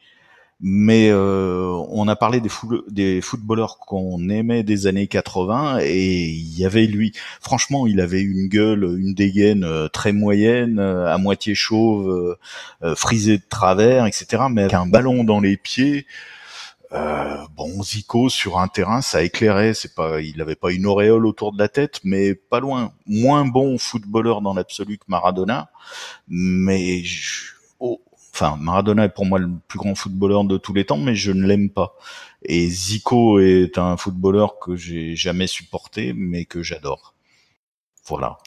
Mais 0.61 1.09
euh, 1.09 1.69
on 1.89 2.07
a 2.09 2.17
parlé 2.17 2.41
des, 2.41 2.49
des 2.89 3.21
footballeurs 3.21 3.79
qu'on 3.79 4.27
aimait 4.29 4.63
des 4.63 4.87
années 4.87 5.07
80 5.07 5.79
et 5.83 6.25
il 6.25 6.57
y 6.59 6.65
avait 6.65 6.85
lui. 6.85 7.13
Franchement, 7.41 7.87
il 7.87 8.01
avait 8.01 8.21
une 8.21 8.47
gueule, 8.49 8.83
une 8.83 9.13
dégaine 9.13 9.63
euh, 9.63 9.87
très 9.87 10.11
moyenne, 10.11 10.79
à 10.79 11.17
moitié 11.17 11.55
chauve, 11.55 12.37
frisé 12.95 13.37
de 13.37 13.43
travers, 13.49 14.05
etc. 14.05 14.43
Mais 14.51 14.61
avec 14.63 14.73
un 14.73 14.85
ballon 14.85 15.23
dans 15.23 15.39
les 15.39 15.55
pieds. 15.55 16.05
Euh, 16.91 17.37
bon, 17.55 17.83
Zico 17.83 18.29
sur 18.29 18.59
un 18.59 18.67
terrain, 18.67 19.01
ça 19.01 19.23
éclairait. 19.23 19.73
C'est 19.73 19.93
pas, 19.93 20.21
il 20.21 20.37
n'avait 20.37 20.55
pas 20.55 20.71
une 20.71 20.85
auréole 20.85 21.25
autour 21.25 21.53
de 21.53 21.59
la 21.59 21.69
tête, 21.69 21.99
mais 22.03 22.33
pas 22.35 22.59
loin. 22.59 22.93
Moins 23.05 23.45
bon 23.45 23.77
footballeur 23.77 24.41
dans 24.41 24.53
l'absolu 24.53 24.97
que 24.97 25.05
Maradona, 25.07 25.69
mais 26.27 27.03
oh, 27.79 28.01
enfin 28.33 28.57
Maradona 28.59 29.05
est 29.05 29.09
pour 29.09 29.25
moi 29.25 29.39
le 29.39 29.49
plus 29.67 29.79
grand 29.79 29.95
footballeur 29.95 30.43
de 30.45 30.57
tous 30.57 30.73
les 30.73 30.85
temps, 30.85 30.97
mais 30.97 31.15
je 31.15 31.31
ne 31.31 31.45
l'aime 31.45 31.69
pas. 31.69 31.95
Et 32.43 32.67
Zico 32.69 33.39
est 33.39 33.77
un 33.77 33.97
footballeur 33.97 34.59
que 34.59 34.75
j'ai 34.75 35.15
jamais 35.15 35.47
supporté, 35.47 36.13
mais 36.13 36.45
que 36.45 36.63
j'adore. 36.63 37.13
Voilà. 38.05 38.37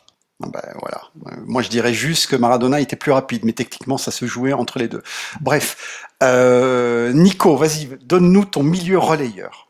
Ah 0.42 0.48
ben, 0.52 0.74
voilà. 0.80 1.02
Moi, 1.46 1.62
je 1.62 1.68
dirais 1.68 1.94
juste 1.94 2.26
que 2.26 2.36
Maradona 2.36 2.80
était 2.80 2.96
plus 2.96 3.12
rapide, 3.12 3.44
mais 3.44 3.52
techniquement, 3.52 3.98
ça 3.98 4.10
se 4.10 4.26
jouait 4.26 4.52
entre 4.52 4.78
les 4.78 4.88
deux. 4.88 5.02
Bref, 5.40 6.08
euh, 6.22 7.12
Nico, 7.12 7.56
vas-y, 7.56 7.98
donne-nous 8.02 8.44
ton 8.44 8.62
milieu 8.62 8.98
relayeur. 8.98 9.68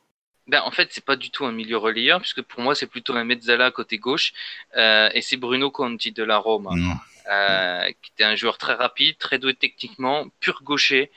Ben, 0.48 0.60
en 0.64 0.70
fait, 0.70 0.88
c'est 0.90 1.04
pas 1.04 1.16
du 1.16 1.30
tout 1.30 1.46
un 1.46 1.52
milieu 1.52 1.78
relayeur, 1.78 2.20
puisque 2.20 2.42
pour 2.42 2.60
moi, 2.60 2.74
c'est 2.74 2.86
plutôt 2.86 3.14
un 3.14 3.24
mezzala 3.24 3.70
côté 3.70 3.98
gauche, 3.98 4.32
euh, 4.76 5.08
et 5.14 5.22
c'est 5.22 5.36
Bruno 5.36 5.70
Conti 5.70 6.12
de 6.12 6.24
la 6.24 6.36
Roma, 6.36 6.72
euh, 7.30 7.86
qui 8.02 8.10
était 8.12 8.24
un 8.24 8.34
joueur 8.34 8.58
très 8.58 8.74
rapide, 8.74 9.16
très 9.18 9.38
doué 9.38 9.54
techniquement, 9.54 10.26
pur 10.40 10.62
gaucher, 10.62 11.10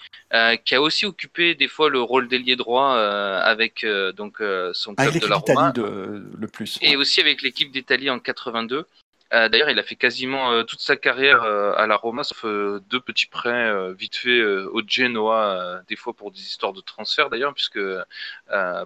qui 0.63 0.75
a 0.75 0.81
aussi 0.81 1.05
occupé 1.05 1.55
des 1.55 1.67
fois 1.67 1.89
le 1.89 2.01
rôle 2.01 2.27
d'ailier 2.27 2.55
droit 2.55 2.95
avec 2.95 3.85
donc 4.15 4.41
son 4.73 4.95
club 4.95 5.17
de 5.17 5.27
la 5.27 5.37
Roma, 5.37 5.73
le 5.75 6.47
plus, 6.47 6.77
et 6.81 6.95
aussi 6.95 7.19
avec 7.19 7.41
l'équipe 7.41 7.71
d'Italie 7.71 8.09
en 8.09 8.19
82. 8.19 8.85
Euh, 9.33 9.49
d'ailleurs, 9.49 9.69
il 9.69 9.79
a 9.79 9.83
fait 9.83 9.95
quasiment 9.95 10.51
euh, 10.51 10.63
toute 10.63 10.79
sa 10.81 10.95
carrière 10.95 11.43
euh, 11.43 11.73
à 11.75 11.87
la 11.87 11.95
Roma, 11.95 12.23
sauf 12.23 12.45
deux 12.45 12.99
petits 12.99 13.25
prêts 13.27 13.93
vite 13.93 14.15
fait 14.15 14.43
au 14.43 14.81
Genoa, 14.87 15.81
des 15.87 15.95
fois 15.95 16.13
pour 16.13 16.31
des 16.31 16.39
histoires 16.39 16.73
de 16.73 16.81
transfert 16.81 17.29
d'ailleurs, 17.29 17.53
puisque 17.53 17.79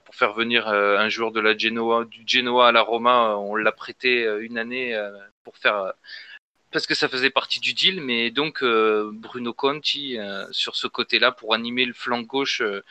pour 0.06 0.16
faire 0.16 0.34
venir 0.34 0.68
un 0.68 1.10
joueur 1.10 1.32
de 1.32 1.40
la 1.40 1.58
Genoa, 1.58 2.06
du 2.06 2.24
Genoa 2.26 2.70
à 2.70 2.72
la 2.72 2.82
Roma, 2.82 3.36
on 3.38 3.56
l'a 3.56 3.72
prêté 3.72 4.24
une 4.42 4.58
année 4.58 4.98
pour 5.44 5.58
faire 5.58 5.94
parce 6.72 6.86
que 6.88 6.96
ça 6.96 7.10
faisait 7.10 7.32
partie 7.32 7.60
du 7.60 7.74
deal, 7.74 8.02
mais 8.02 8.32
donc 8.32 8.64
Bruno 8.64 9.54
Conti 9.54 10.18
sur 10.52 10.76
ce 10.76 10.88
côté-là 10.88 11.32
pour 11.32 11.54
animer 11.54 11.86
le 11.86 11.94
flanc 11.94 12.22
gauche 12.22 12.62
de 12.62 12.84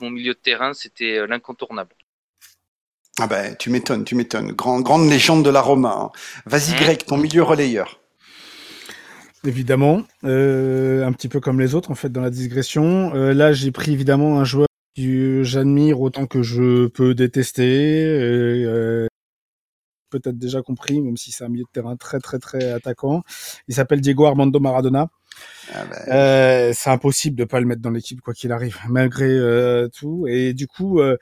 mon 0.00 0.10
milieu 0.10 0.34
de 0.34 0.38
terrain, 0.38 0.74
c'était 0.74 1.26
l'incontournable. 1.26 1.94
Ah 3.18 3.26
ben, 3.26 3.56
tu 3.58 3.70
m'étonnes, 3.70 4.04
tu 4.04 4.14
m'étonnes. 4.14 4.52
Grand, 4.52 4.80
grande 4.80 5.08
légende 5.08 5.44
de 5.44 5.50
la 5.50 5.62
Roma. 5.62 5.96
Hein. 5.98 6.10
Vas-y, 6.44 6.72
mmh. 6.72 6.78
Greg, 6.80 7.04
ton 7.04 7.16
milieu 7.16 7.42
relayeur. 7.42 8.00
Évidemment, 9.44 10.02
euh, 10.24 11.06
un 11.06 11.12
petit 11.12 11.28
peu 11.28 11.40
comme 11.40 11.60
les 11.60 11.74
autres 11.74 11.90
en 11.90 11.94
fait 11.94 12.10
dans 12.10 12.20
la 12.20 12.30
digression. 12.30 13.14
Euh, 13.14 13.32
là, 13.32 13.52
j'ai 13.52 13.70
pris 13.70 13.92
évidemment 13.92 14.40
un 14.40 14.44
joueur 14.44 14.66
que 14.96 15.42
j'admire 15.44 16.00
autant 16.00 16.26
que 16.26 16.42
je 16.42 16.88
peux 16.88 17.14
détester. 17.14 18.04
Euh, 18.06 19.06
Peut-être 20.10 20.38
déjà 20.38 20.62
compris, 20.62 21.00
même 21.00 21.16
si 21.16 21.32
c'est 21.32 21.44
un 21.44 21.48
milieu 21.48 21.64
de 21.64 21.72
terrain 21.72 21.96
très 21.96 22.20
très 22.20 22.38
très 22.38 22.70
attaquant. 22.70 23.22
Il 23.66 23.74
s'appelle 23.74 24.00
Diego 24.00 24.24
Armando 24.24 24.60
Maradona. 24.60 25.08
Ah 25.74 25.84
ben... 25.84 26.14
euh, 26.14 26.72
c'est 26.74 26.90
impossible 26.90 27.36
de 27.36 27.44
pas 27.44 27.58
le 27.58 27.66
mettre 27.66 27.82
dans 27.82 27.90
l'équipe 27.90 28.20
quoi 28.20 28.32
qu'il 28.32 28.52
arrive, 28.52 28.78
malgré 28.88 29.26
euh, 29.26 29.88
tout. 29.88 30.26
Et 30.28 30.54
du 30.54 30.68
coup, 30.68 31.00
euh, 31.00 31.16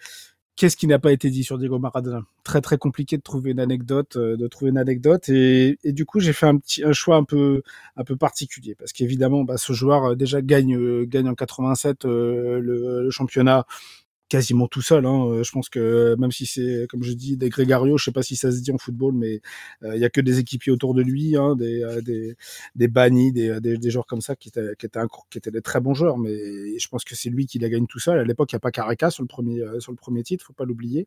Qu'est-ce 0.56 0.76
qui 0.76 0.86
n'a 0.86 1.00
pas 1.00 1.10
été 1.10 1.30
dit 1.30 1.42
sur 1.42 1.58
Diego 1.58 1.80
Maradona? 1.80 2.22
Très 2.44 2.60
très 2.60 2.78
compliqué 2.78 3.16
de 3.16 3.22
trouver 3.22 3.50
une 3.50 3.58
anecdote, 3.58 4.16
euh, 4.16 4.36
de 4.36 4.46
trouver 4.46 4.70
une 4.70 4.78
anecdote, 4.78 5.28
et, 5.28 5.76
du 5.84 6.06
coup 6.06 6.20
j'ai 6.20 6.32
fait 6.32 6.46
un 6.46 6.58
petit 6.58 6.84
un 6.84 6.92
choix 6.92 7.16
un 7.16 7.24
peu 7.24 7.62
un 7.96 8.04
peu 8.04 8.16
particulier. 8.16 8.76
Parce 8.76 8.92
qu'évidemment 8.92 9.42
bah, 9.42 9.56
ce 9.56 9.72
joueur 9.72 10.04
euh, 10.12 10.14
déjà 10.14 10.42
gagne 10.42 10.76
euh, 10.76 11.06
gagne 11.06 11.28
en 11.28 11.34
87 11.34 12.04
le, 12.04 12.60
le, 12.60 13.10
championnat 13.10 13.66
quasiment 14.28 14.68
tout 14.68 14.82
seul. 14.82 15.06
Hein. 15.06 15.26
Euh, 15.26 15.42
je 15.42 15.52
pense 15.52 15.68
que 15.68 16.16
même 16.18 16.32
si 16.32 16.46
c'est, 16.46 16.86
comme 16.88 17.02
je 17.02 17.12
dis, 17.12 17.36
des 17.36 17.48
Grégario, 17.50 17.98
je 17.98 18.04
sais 18.04 18.12
pas 18.12 18.22
si 18.22 18.36
ça 18.36 18.50
se 18.50 18.60
dit 18.60 18.72
en 18.72 18.78
football, 18.78 19.14
mais 19.14 19.40
euh, 19.82 19.94
il 19.96 20.00
y 20.00 20.04
a 20.04 20.10
que 20.10 20.20
des 20.20 20.38
équipiers 20.38 20.72
autour 20.72 20.94
de 20.94 21.02
lui, 21.02 21.36
hein, 21.36 21.54
des, 21.56 21.82
euh, 21.82 22.00
des, 22.00 22.36
des 22.74 22.88
bannis, 22.88 23.32
des, 23.32 23.60
des, 23.60 23.76
des, 23.76 23.90
joueurs 23.90 24.06
comme 24.06 24.20
ça 24.20 24.34
qui 24.36 24.48
étaient, 24.48 24.74
qui 24.78 24.86
étaient, 24.86 24.98
un, 24.98 25.08
qui 25.30 25.38
étaient 25.38 25.50
des 25.50 25.60
très 25.60 25.80
bons 25.80 25.94
joueurs. 25.94 26.18
Mais 26.18 26.78
je 26.78 26.88
pense 26.88 27.04
que 27.04 27.14
c'est 27.14 27.30
lui 27.30 27.46
qui 27.46 27.58
la 27.58 27.68
gagne 27.68 27.86
tout 27.86 27.98
seul. 27.98 28.18
À 28.18 28.24
l'époque, 28.24 28.52
il 28.52 28.54
n'y 28.54 28.58
a 28.58 28.60
pas 28.60 28.70
Caraca 28.70 29.10
sur 29.10 29.22
le 29.22 29.28
premier, 29.28 29.62
sur 29.78 29.92
le 29.92 29.96
premier 29.96 30.22
titre, 30.22 30.44
faut 30.44 30.52
pas 30.52 30.64
l'oublier. 30.64 31.06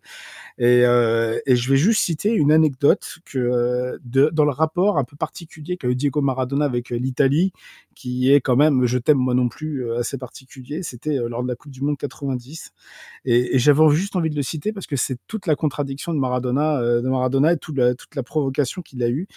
Et, 0.57 0.81
et 0.81 1.55
je 1.55 1.69
vais 1.69 1.77
juste 1.77 2.01
citer 2.01 2.31
une 2.31 2.51
anecdote 2.51 3.19
que 3.25 3.97
de, 4.03 4.29
dans 4.31 4.45
le 4.45 4.51
rapport 4.51 4.97
un 4.97 5.03
peu 5.03 5.15
particulier 5.15 5.77
qu'a 5.77 5.87
eu 5.87 5.95
Diego 5.95 6.21
Maradona 6.21 6.65
avec 6.65 6.89
l'Italie, 6.89 7.51
qui 7.95 8.31
est 8.31 8.41
quand 8.41 8.55
même, 8.55 8.85
je 8.85 8.97
t'aime 8.97 9.17
moi 9.17 9.33
non 9.33 9.49
plus, 9.49 9.91
assez 9.93 10.17
particulier. 10.17 10.83
C'était 10.83 11.15
lors 11.15 11.43
de 11.43 11.47
la 11.47 11.55
Coupe 11.55 11.71
du 11.71 11.81
Monde 11.81 11.97
90. 11.97 12.73
Et, 13.25 13.55
et 13.55 13.59
j'avais 13.59 13.89
juste 13.89 14.15
envie 14.15 14.29
de 14.29 14.35
le 14.35 14.41
citer 14.41 14.71
parce 14.71 14.87
que 14.87 14.95
c'est 14.95 15.17
toute 15.27 15.47
la 15.47 15.55
contradiction 15.55 16.13
de 16.13 16.19
Maradona, 16.19 16.79
euh, 16.79 17.01
de 17.01 17.09
Maradona 17.09 17.53
et 17.53 17.57
toute 17.57 17.77
la, 17.77 17.95
toute 17.95 18.15
la 18.15 18.23
provocation 18.23 18.81
qu'il 18.81 19.03
a 19.03 19.09
eue. 19.09 19.27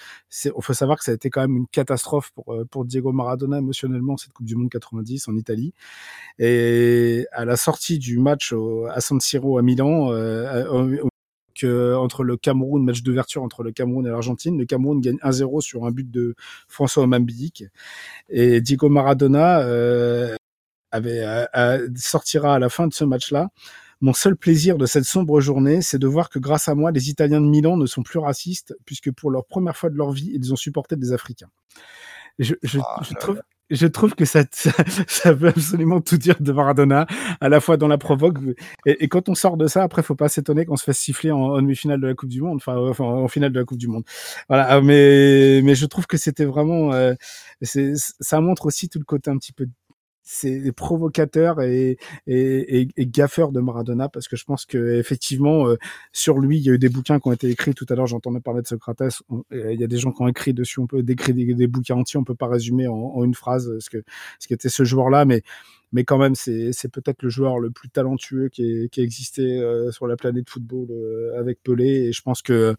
Il 0.45 0.53
faut 0.61 0.75
savoir 0.75 0.99
que 0.99 1.05
ça 1.05 1.13
a 1.13 1.15
été 1.15 1.31
quand 1.31 1.41
même 1.41 1.57
une 1.57 1.67
catastrophe 1.67 2.31
pour, 2.33 2.55
euh, 2.55 2.65
pour 2.65 2.85
Diego 2.85 3.13
Maradona 3.13 3.59
émotionnellement 3.59 4.17
cette 4.17 4.33
Coupe 4.33 4.47
du 4.47 4.57
Monde 4.57 4.71
90 4.71 5.29
en 5.29 5.37
Italie. 5.37 5.73
Et 6.39 7.27
à 7.33 7.45
la 7.45 7.57
sortie 7.57 7.99
du 7.99 8.19
match 8.19 8.53
au, 8.53 8.87
à 8.87 9.01
San 9.01 9.21
Siro 9.21 9.59
à 9.59 9.63
Milan, 9.63 10.13
euh, 10.13 10.97
que 11.61 11.95
entre 11.95 12.25
le 12.25 12.37
Cameroun, 12.37 12.85
match 12.85 13.03
d'ouverture 13.03 13.43
entre 13.43 13.63
le 13.63 13.73
Cameroun 13.73 14.07
et 14.07 14.11
l'Argentine, 14.11 14.59
le 14.59 14.65
Cameroun 14.65 15.01
gagne 15.01 15.19
1-0 15.23 15.61
sur 15.61 15.85
un 15.85 15.91
but 15.91 16.11
de 16.11 16.35
François 16.69 17.07
Mambidic. 17.07 17.65
Et 18.29 18.61
Diego 18.61 18.89
Maradona 18.89 19.61
euh, 19.61 20.35
avait 20.91 21.25
sortira 21.97 22.55
à 22.55 22.59
la 22.59 22.69
fin 22.69 22.87
de 22.87 22.95
ce 22.95 23.05
match-là. 23.05 23.49
Mon 24.03 24.15
seul 24.15 24.35
plaisir 24.35 24.79
de 24.79 24.87
cette 24.87 25.05
sombre 25.05 25.41
journée, 25.41 25.83
c'est 25.83 25.99
de 25.99 26.07
voir 26.07 26.31
que 26.31 26.39
grâce 26.39 26.69
à 26.69 26.75
moi, 26.75 26.91
les 26.91 27.11
Italiens 27.11 27.41
de 27.41 27.47
Milan 27.47 27.77
ne 27.77 27.85
sont 27.85 28.03
plus 28.03 28.19
racistes, 28.19 28.75
puisque 28.87 29.13
pour 29.13 29.31
leur 29.31 29.45
première 29.45 29.77
fois 29.77 29.91
de 29.91 29.97
leur 29.97 30.11
vie, 30.11 30.31
ils 30.35 30.53
ont 30.55 30.57
supporté 30.57 30.97
des 30.97 31.13
Africains. 31.13 31.51
Je, 32.39 32.55
je, 32.63 32.79
ah, 32.81 33.03
je 33.03 33.13
trouve, 33.15 33.43
je 33.71 33.87
trouve 33.87 34.15
que 34.15 34.25
ça, 34.25 34.45
ça, 34.51 35.33
veut 35.33 35.49
absolument 35.49 36.01
tout 36.01 36.17
dire 36.17 36.37
de 36.41 36.53
Maradona, 36.53 37.07
à 37.41 37.49
la 37.49 37.61
fois 37.61 37.77
dans 37.77 37.89
la 37.89 37.99
provoque. 37.99 38.39
Et, 38.87 39.05
et 39.05 39.09
quand 39.09 39.29
on 39.29 39.35
sort 39.35 39.57
de 39.57 39.67
ça, 39.67 39.83
après, 39.83 40.03
faut 40.03 40.15
pas 40.15 40.29
s'étonner 40.29 40.65
qu'on 40.65 40.77
se 40.77 40.85
fasse 40.85 40.99
siffler 40.99 41.31
en, 41.31 41.57
demi-finale 41.57 42.01
de 42.01 42.07
la 42.07 42.15
Coupe 42.15 42.31
du 42.31 42.43
Monde, 42.43 42.57
enfin, 42.57 42.77
enfin, 42.77 43.05
en 43.05 43.29
finale 43.29 43.53
de 43.53 43.59
la 43.59 43.65
Coupe 43.65 43.79
du 43.79 43.89
Monde. 43.89 44.05
Voilà. 44.49 44.81
Mais, 44.81 45.61
mais 45.63 45.75
je 45.75 45.87
trouve 45.87 46.07
que 46.07 46.17
c'était 46.17 46.45
vraiment, 46.45 46.93
euh, 46.93 47.15
ça 47.63 48.41
montre 48.41 48.67
aussi 48.67 48.89
tout 48.89 48.99
le 48.99 49.05
côté 49.05 49.31
un 49.31 49.37
petit 49.37 49.53
peu 49.53 49.67
c'est 50.33 50.71
provocateur 50.73 51.61
et, 51.61 51.99
et, 52.29 52.89
et, 52.97 53.07
gaffeur 53.07 53.51
de 53.51 53.59
Maradona 53.59 54.09
parce 54.09 54.29
que 54.29 54.37
je 54.37 54.45
pense 54.45 54.65
que 54.65 54.99
effectivement 55.01 55.67
euh, 55.67 55.77
sur 56.13 56.39
lui 56.39 56.59
il 56.59 56.63
y 56.63 56.71
a 56.71 56.75
eu 56.75 56.79
des 56.79 56.89
bouquins 56.89 57.19
qui 57.19 57.27
ont 57.27 57.33
été 57.33 57.49
écrits. 57.49 57.75
Tout 57.75 57.87
à 57.89 57.97
l'heure 57.97 58.07
j'entendais 58.07 58.39
parler 58.39 58.63
de 58.63 58.67
Socrates. 58.69 59.03
Il 59.51 59.81
y 59.81 59.83
a 59.83 59.89
des 59.89 59.99
gens 59.99 60.13
qui 60.13 60.23
ont 60.23 60.29
écrit 60.29 60.55
dessus. 60.55 60.79
On 60.79 60.87
peut 60.87 61.03
décrire 61.03 61.35
des, 61.35 61.67
bouquins 61.67 61.97
entiers. 61.97 62.21
On 62.21 62.23
peut 62.23 62.37
pas 62.37 62.47
résumer 62.47 62.87
en, 62.87 63.25
une 63.25 63.35
phrase 63.35 63.77
ce 63.81 63.91
que 63.91 64.05
ce 64.39 64.47
qui 64.47 64.55
était 64.55 64.69
ce 64.69 64.85
joueur 64.85 65.11
là 65.11 65.25
mais 65.25 65.43
mais 65.93 66.05
quand 66.05 66.19
même 66.19 66.37
c'est 66.37 66.89
peut-être 66.93 67.25
le 67.25 67.29
joueur 67.29 67.59
le 67.59 67.73
plus 67.73 67.89
talentueux 67.91 68.49
qui, 68.51 68.89
qui 68.93 69.01
a 69.01 69.03
existé 69.03 69.59
euh, 69.59 69.91
sur 69.91 70.07
la 70.07 70.17
planète 70.17 70.49
football 70.49 70.87
euh, 70.93 71.41
avec 71.41 71.61
Pelé. 71.65 72.07
Et 72.09 72.13
je 72.13 72.23
pense 72.23 72.41
que 72.41 72.77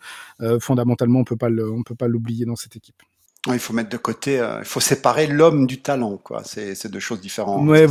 fondamentalement 0.62 1.20
on 1.20 1.26
peut 1.26 1.36
pas 1.36 1.50
le, 1.50 1.70
on 1.70 1.84
peut 1.84 1.96
pas 1.96 2.08
l'oublier 2.08 2.46
dans 2.46 2.56
cette 2.56 2.78
équipe 2.78 3.04
il 3.48 3.60
faut 3.60 3.74
mettre 3.74 3.90
de 3.90 3.98
côté, 3.98 4.40
euh, 4.40 4.60
il 4.60 4.66
faut 4.66 4.80
séparer 4.80 5.28
l'homme 5.28 5.66
du 5.68 5.82
talent, 5.82 6.18
quoi. 6.18 6.44
C'est 6.46 6.92
deux 6.92 7.00
choses 7.00 7.22
différentes. 7.22 7.68
Ouais, 7.68 7.88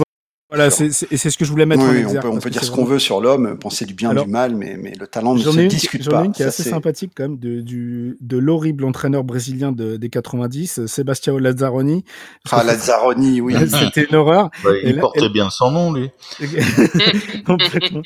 voilà, 0.51 0.69
c'est 0.69 0.91
ce 0.91 1.39
que 1.39 1.45
je 1.45 1.51
voulais 1.51 1.65
mettre 1.65 1.85
oui, 1.85 2.05
en 2.05 2.09
On 2.09 2.21
peut, 2.21 2.29
on 2.29 2.39
peut 2.41 2.51
dire 2.51 2.65
ce 2.65 2.73
qu'on 2.73 2.85
veut 2.85 2.99
sur 2.99 3.21
l'homme, 3.21 3.57
penser 3.57 3.85
du 3.85 3.95
bien, 3.95 4.13
du 4.13 4.29
mal, 4.29 4.57
mais, 4.57 4.77
mais 4.77 4.93
le 4.99 5.07
talent 5.07 5.35
ne 5.35 5.41
se 5.41 5.61
discute 5.69 6.05
pas. 6.07 6.11
J'en 6.11 6.23
ai 6.23 6.27
une 6.27 6.33
qui 6.33 6.43
est 6.43 6.47
assez 6.47 6.65
sympathique 6.65 7.13
quand 7.17 7.23
même 7.23 7.39
de, 7.39 7.61
du, 7.61 8.17
de 8.21 8.37
l'horrible 8.37 8.85
entraîneur 8.85 9.23
brésilien 9.23 9.71
de, 9.71 9.97
des 9.97 10.11
90, 10.11 10.87
Sebastião 10.87 11.39
Lazzaroni. 11.39 12.05
Ah, 12.51 12.65
Lazzaroni, 12.65 13.41
oui. 13.41 13.55
C'était 13.69 14.09
une 14.11 14.17
horreur. 14.17 14.51
il 14.85 14.99
portait 14.99 15.29
bien 15.29 15.51
son 15.51 15.71
nom, 15.71 15.93
lui. 15.93 16.11
Complètement. 17.47 18.03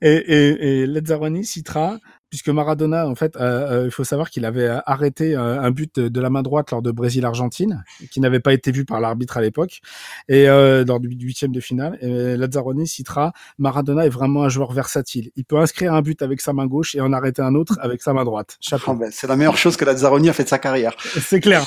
Et, 0.00 0.12
et, 0.12 0.80
et 0.80 0.86
Lazzaroni 0.86 1.44
citera 1.44 1.98
puisque 2.32 2.48
Maradona, 2.48 3.06
en 3.06 3.14
fait, 3.14 3.36
euh, 3.36 3.82
euh, 3.82 3.84
il 3.84 3.90
faut 3.90 4.04
savoir 4.04 4.30
qu'il 4.30 4.46
avait 4.46 4.66
arrêté 4.86 5.36
euh, 5.36 5.60
un 5.60 5.70
but 5.70 6.00
de 6.00 6.18
la 6.18 6.30
main 6.30 6.40
droite 6.40 6.70
lors 6.70 6.80
de 6.80 6.90
Brésil-Argentine, 6.90 7.84
qui 8.10 8.20
n'avait 8.20 8.40
pas 8.40 8.54
été 8.54 8.72
vu 8.72 8.86
par 8.86 9.02
l'arbitre 9.02 9.36
à 9.36 9.42
l'époque, 9.42 9.82
et 10.30 10.46
lors 10.46 10.98
du 10.98 11.10
huitième 11.10 11.52
de 11.52 11.60
finale. 11.60 11.98
Et 12.00 12.38
Lazzaroni 12.38 12.86
citera 12.86 13.34
Maradona 13.58 14.06
est 14.06 14.08
vraiment 14.08 14.44
un 14.44 14.48
joueur 14.48 14.72
versatile. 14.72 15.30
Il 15.36 15.44
peut 15.44 15.58
inscrire 15.58 15.92
un 15.92 16.00
but 16.00 16.22
avec 16.22 16.40
sa 16.40 16.54
main 16.54 16.64
gauche 16.64 16.94
et 16.94 17.02
en 17.02 17.12
arrêter 17.12 17.42
un 17.42 17.54
autre 17.54 17.78
avec 17.82 18.00
sa 18.00 18.14
main 18.14 18.24
droite. 18.24 18.56
Oh, 18.86 18.94
ben, 18.94 19.10
c'est 19.12 19.26
la 19.26 19.36
meilleure 19.36 19.58
chose 19.58 19.76
que 19.76 19.84
Lazzaroni 19.84 20.30
a 20.30 20.32
fait 20.32 20.44
de 20.44 20.48
sa 20.48 20.58
carrière. 20.58 20.96
C'est 21.20 21.40
clair. 21.40 21.66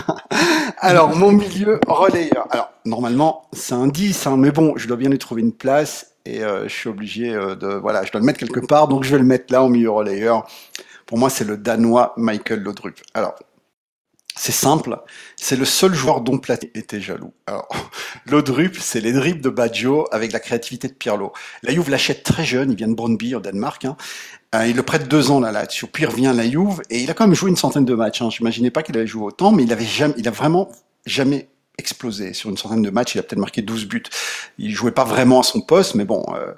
Alors, 0.80 1.16
mon 1.16 1.32
milieu 1.32 1.80
relayeur. 1.86 2.46
Alors, 2.50 2.70
normalement, 2.84 3.48
c'est 3.52 3.74
un 3.74 3.88
10, 3.88 4.26
hein, 4.26 4.36
mais 4.36 4.50
bon, 4.50 4.74
je 4.76 4.86
dois 4.86 4.96
bien 4.96 5.08
lui 5.08 5.18
trouver 5.18 5.42
une 5.42 5.52
place 5.52 6.17
et 6.28 6.42
euh, 6.42 6.68
je 6.68 6.74
suis 6.74 6.88
obligé 6.88 7.34
euh, 7.34 7.54
de 7.54 7.68
voilà, 7.68 8.04
je 8.04 8.12
dois 8.12 8.20
le 8.20 8.26
mettre 8.26 8.38
quelque 8.38 8.60
part, 8.60 8.88
donc 8.88 9.04
je 9.04 9.10
vais 9.10 9.18
le 9.18 9.24
mettre 9.24 9.52
là 9.52 9.62
au 9.62 9.68
milieu 9.68 9.90
relayeur. 9.90 10.46
Pour 11.06 11.16
moi, 11.16 11.30
c'est 11.30 11.44
le 11.44 11.56
danois 11.56 12.12
Michael 12.18 12.60
Laudrup. 12.60 13.00
Alors, 13.14 13.34
c'est 14.36 14.52
simple, 14.52 14.96
c'est 15.36 15.56
le 15.56 15.64
seul 15.64 15.94
joueur 15.94 16.20
dont 16.20 16.38
Platini 16.38 16.70
était 16.74 17.00
jaloux. 17.00 17.32
Alors, 17.46 17.66
Laudrup, 18.26 18.76
c'est 18.78 19.00
les 19.00 19.12
dribbles 19.12 19.40
de 19.40 19.48
Baggio 19.48 20.06
avec 20.12 20.32
la 20.32 20.38
créativité 20.38 20.86
de 20.86 20.92
Pirlo. 20.92 21.32
La 21.62 21.72
Juve 21.72 21.90
l'achète 21.90 22.22
très 22.22 22.44
jeune, 22.44 22.70
il 22.70 22.76
vient 22.76 22.88
de 22.88 22.94
Brøndby 22.94 23.34
au 23.34 23.40
Danemark. 23.40 23.84
Hein. 23.86 23.96
Euh, 24.54 24.66
il 24.66 24.76
le 24.76 24.82
prête 24.82 25.08
deux 25.08 25.30
ans 25.30 25.40
là 25.40 25.50
là-dessus. 25.50 25.86
Puis 25.86 26.04
il 26.04 26.06
revient 26.06 26.28
à 26.28 26.32
la 26.34 26.48
Juve 26.48 26.82
et 26.90 27.02
il 27.02 27.10
a 27.10 27.14
quand 27.14 27.26
même 27.26 27.34
joué 27.34 27.50
une 27.50 27.56
centaine 27.56 27.84
de 27.84 27.94
matchs. 27.94 28.22
Hein. 28.22 28.28
Je 28.30 28.40
n'imaginais 28.40 28.70
pas 28.70 28.82
qu'il 28.82 28.96
avait 28.96 29.06
joué 29.06 29.24
autant, 29.24 29.50
mais 29.50 29.64
il 29.64 29.72
avait 29.72 29.84
jamais, 29.84 30.14
il 30.18 30.28
a 30.28 30.30
vraiment 30.30 30.68
jamais 31.04 31.48
explosé. 31.78 32.34
Sur 32.34 32.50
une 32.50 32.58
centaine 32.58 32.82
de 32.82 32.90
matchs, 32.90 33.14
il 33.14 33.18
a 33.18 33.22
peut-être 33.22 33.38
marqué 33.38 33.62
12 33.62 33.86
buts. 33.86 34.02
Il 34.58 34.74
jouait 34.74 34.92
pas 34.92 35.04
vraiment 35.04 35.40
à 35.40 35.42
son 35.42 35.60
poste, 35.60 35.94
mais 35.94 36.04
bon, 36.04 36.24
euh, 36.34 36.52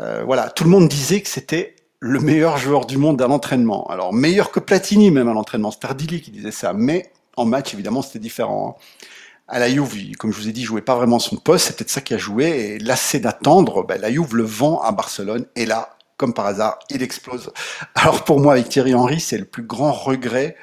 euh, 0.00 0.22
voilà. 0.24 0.50
Tout 0.50 0.64
le 0.64 0.70
monde 0.70 0.88
disait 0.88 1.20
que 1.20 1.28
c'était 1.28 1.76
le 2.00 2.20
meilleur 2.20 2.58
joueur 2.58 2.86
du 2.86 2.98
monde 2.98 3.20
à 3.22 3.26
l'entraînement. 3.26 3.86
Alors, 3.88 4.12
meilleur 4.12 4.50
que 4.50 4.60
Platini 4.60 5.10
même 5.10 5.28
à 5.28 5.32
l'entraînement. 5.32 5.72
Ardili 5.82 6.20
qui 6.20 6.30
disait 6.30 6.50
ça. 6.50 6.72
Mais 6.72 7.10
en 7.36 7.44
match, 7.44 7.72
évidemment, 7.74 8.02
c'était 8.02 8.18
différent. 8.18 8.78
À 9.50 9.58
la 9.58 9.70
Juve, 9.70 10.14
comme 10.16 10.30
je 10.30 10.36
vous 10.36 10.48
ai 10.48 10.52
dit, 10.52 10.60
il 10.60 10.64
jouait 10.64 10.82
pas 10.82 10.94
vraiment 10.94 11.18
son 11.18 11.36
poste. 11.36 11.66
C'est 11.66 11.76
peut-être 11.76 11.90
ça 11.90 12.02
qui 12.02 12.12
a 12.12 12.18
joué. 12.18 12.44
Et 12.44 12.78
lassé 12.78 13.18
d'attendre, 13.18 13.82
ben, 13.82 14.00
la 14.00 14.12
Juve 14.12 14.36
le 14.36 14.42
vend 14.42 14.80
à 14.82 14.92
Barcelone. 14.92 15.46
Et 15.56 15.64
là, 15.64 15.96
comme 16.18 16.34
par 16.34 16.46
hasard, 16.46 16.78
il 16.90 17.02
explose. 17.02 17.50
Alors 17.94 18.24
pour 18.24 18.40
moi, 18.40 18.52
avec 18.52 18.68
Thierry 18.68 18.94
Henry, 18.94 19.20
c'est 19.20 19.38
le 19.38 19.46
plus 19.46 19.62
grand 19.62 19.92
regret 19.92 20.56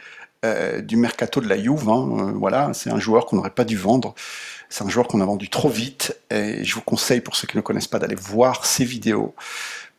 euh, 0.45 0.81
du 0.81 0.95
mercato 0.97 1.41
de 1.41 1.47
la 1.47 1.61
Juve. 1.61 1.89
Hein, 1.89 2.07
euh, 2.11 2.31
voilà, 2.33 2.73
c'est 2.73 2.89
un 2.89 2.99
joueur 2.99 3.25
qu'on 3.25 3.37
n'aurait 3.37 3.49
pas 3.49 3.65
dû 3.65 3.77
vendre. 3.77 4.13
C'est 4.69 4.83
un 4.83 4.89
joueur 4.89 5.07
qu'on 5.07 5.21
a 5.21 5.25
vendu 5.25 5.49
trop 5.49 5.69
vite. 5.69 6.17
Et 6.29 6.63
je 6.63 6.75
vous 6.75 6.81
conseille, 6.81 7.21
pour 7.21 7.35
ceux 7.35 7.47
qui 7.47 7.57
ne 7.57 7.61
connaissent 7.61 7.87
pas, 7.87 7.99
d'aller 7.99 8.15
voir 8.15 8.65
ses 8.65 8.85
vidéos 8.85 9.35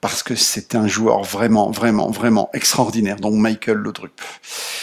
parce 0.03 0.23
que 0.23 0.35
c'était 0.37 0.77
un 0.77 0.87
joueur 0.87 1.23
vraiment, 1.23 1.71
vraiment, 1.71 2.11
vraiment 2.11 2.51
extraordinaire, 2.53 3.17
donc 3.17 3.35
Michael 3.35 3.79
Laudrup. 3.79 4.21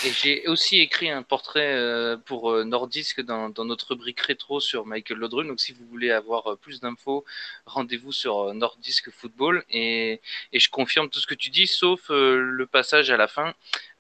J'ai 0.04 0.46
aussi 0.48 0.80
écrit 0.80 1.10
un 1.10 1.22
portrait 1.22 1.76
euh, 1.76 2.18
pour 2.18 2.52
Nordisk 2.66 3.22
dans, 3.22 3.54
notre 3.64 3.90
rubrique 3.90 4.20
rétro 4.20 4.60
sur 4.60 4.86
Michael 4.86 5.20
Laudrup. 5.20 5.48
Donc 5.48 5.62
si 5.62 5.72
vous 5.72 5.86
voulez 5.86 6.12
avoir 6.12 6.58
plus 6.58 6.82
d'infos, 6.82 7.24
rendez-vous 7.66 8.12
sur 8.12 8.54
Nordisk 8.54 9.12
Football. 9.12 9.64
Et, 9.70 10.20
je 10.52 10.68
confirme 10.70 11.10
tout 11.10 11.20
ce 11.20 11.28
que 11.28 11.36
tu 11.36 11.52
dis, 11.52 11.68
sauf 11.68 12.10
le 12.10 12.66
passage 12.66 13.12
à 13.12 13.16
la 13.16 13.28
fin 13.28 13.54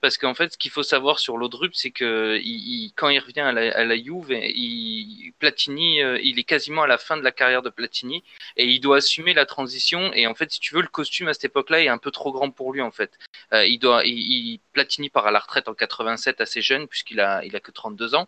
parce 0.03 0.17
qu'en 0.17 0.33
fait, 0.33 0.51
ce 0.51 0.57
qu'il 0.57 0.69
faut 0.69 0.83
savoir 0.83 1.17
sur 1.17 1.37
Laudrup, 1.37 1.73
c'est 1.73 1.91
que 1.91 2.37
il, 2.43 2.91
quand 2.97 3.07
il 3.07 3.19
revient 3.19 3.39
à 3.39 3.53
la, 3.53 3.73
à 3.73 3.85
la 3.85 3.95
Juve, 3.95 4.31
il, 4.31 5.31
Platini, 5.39 6.01
euh, 6.01 6.19
il 6.21 6.37
est 6.37 6.43
quasiment 6.43 6.83
à 6.83 6.87
la 6.87 6.97
fin 6.97 7.15
de 7.15 7.21
la 7.21 7.31
carrière 7.31 7.61
de 7.61 7.69
Platini 7.69 8.21
et 8.57 8.65
il 8.65 8.81
doit 8.81 8.97
assumer 8.97 9.33
la 9.33 9.45
transition. 9.45 10.11
Et 10.11 10.27
en 10.27 10.35
fait, 10.35 10.51
si 10.51 10.59
tu 10.59 10.75
veux, 10.75 10.81
le 10.81 10.89
costume 10.89 11.29
à 11.29 11.33
cette 11.33 11.45
époque-là 11.45 11.83
est 11.83 11.87
un 11.87 11.97
peu 11.97 12.11
trop 12.11 12.33
grand 12.33 12.51
pour 12.51 12.73
lui 12.73 12.81
en 12.81 12.91
fait. 12.91 13.17
Euh, 13.53 13.65
il 13.65 13.79
doit, 13.79 14.01
il, 14.03 14.59
Platini 14.73 15.09
part 15.09 15.25
à 15.25 15.31
la 15.31 15.39
retraite 15.39 15.69
en 15.69 15.73
87 15.73 16.41
assez 16.41 16.61
jeune 16.61 16.89
puisqu'il 16.89 17.21
a, 17.21 17.41
il 17.45 17.55
a 17.55 17.61
que 17.61 17.71
32 17.71 18.13
ans. 18.13 18.27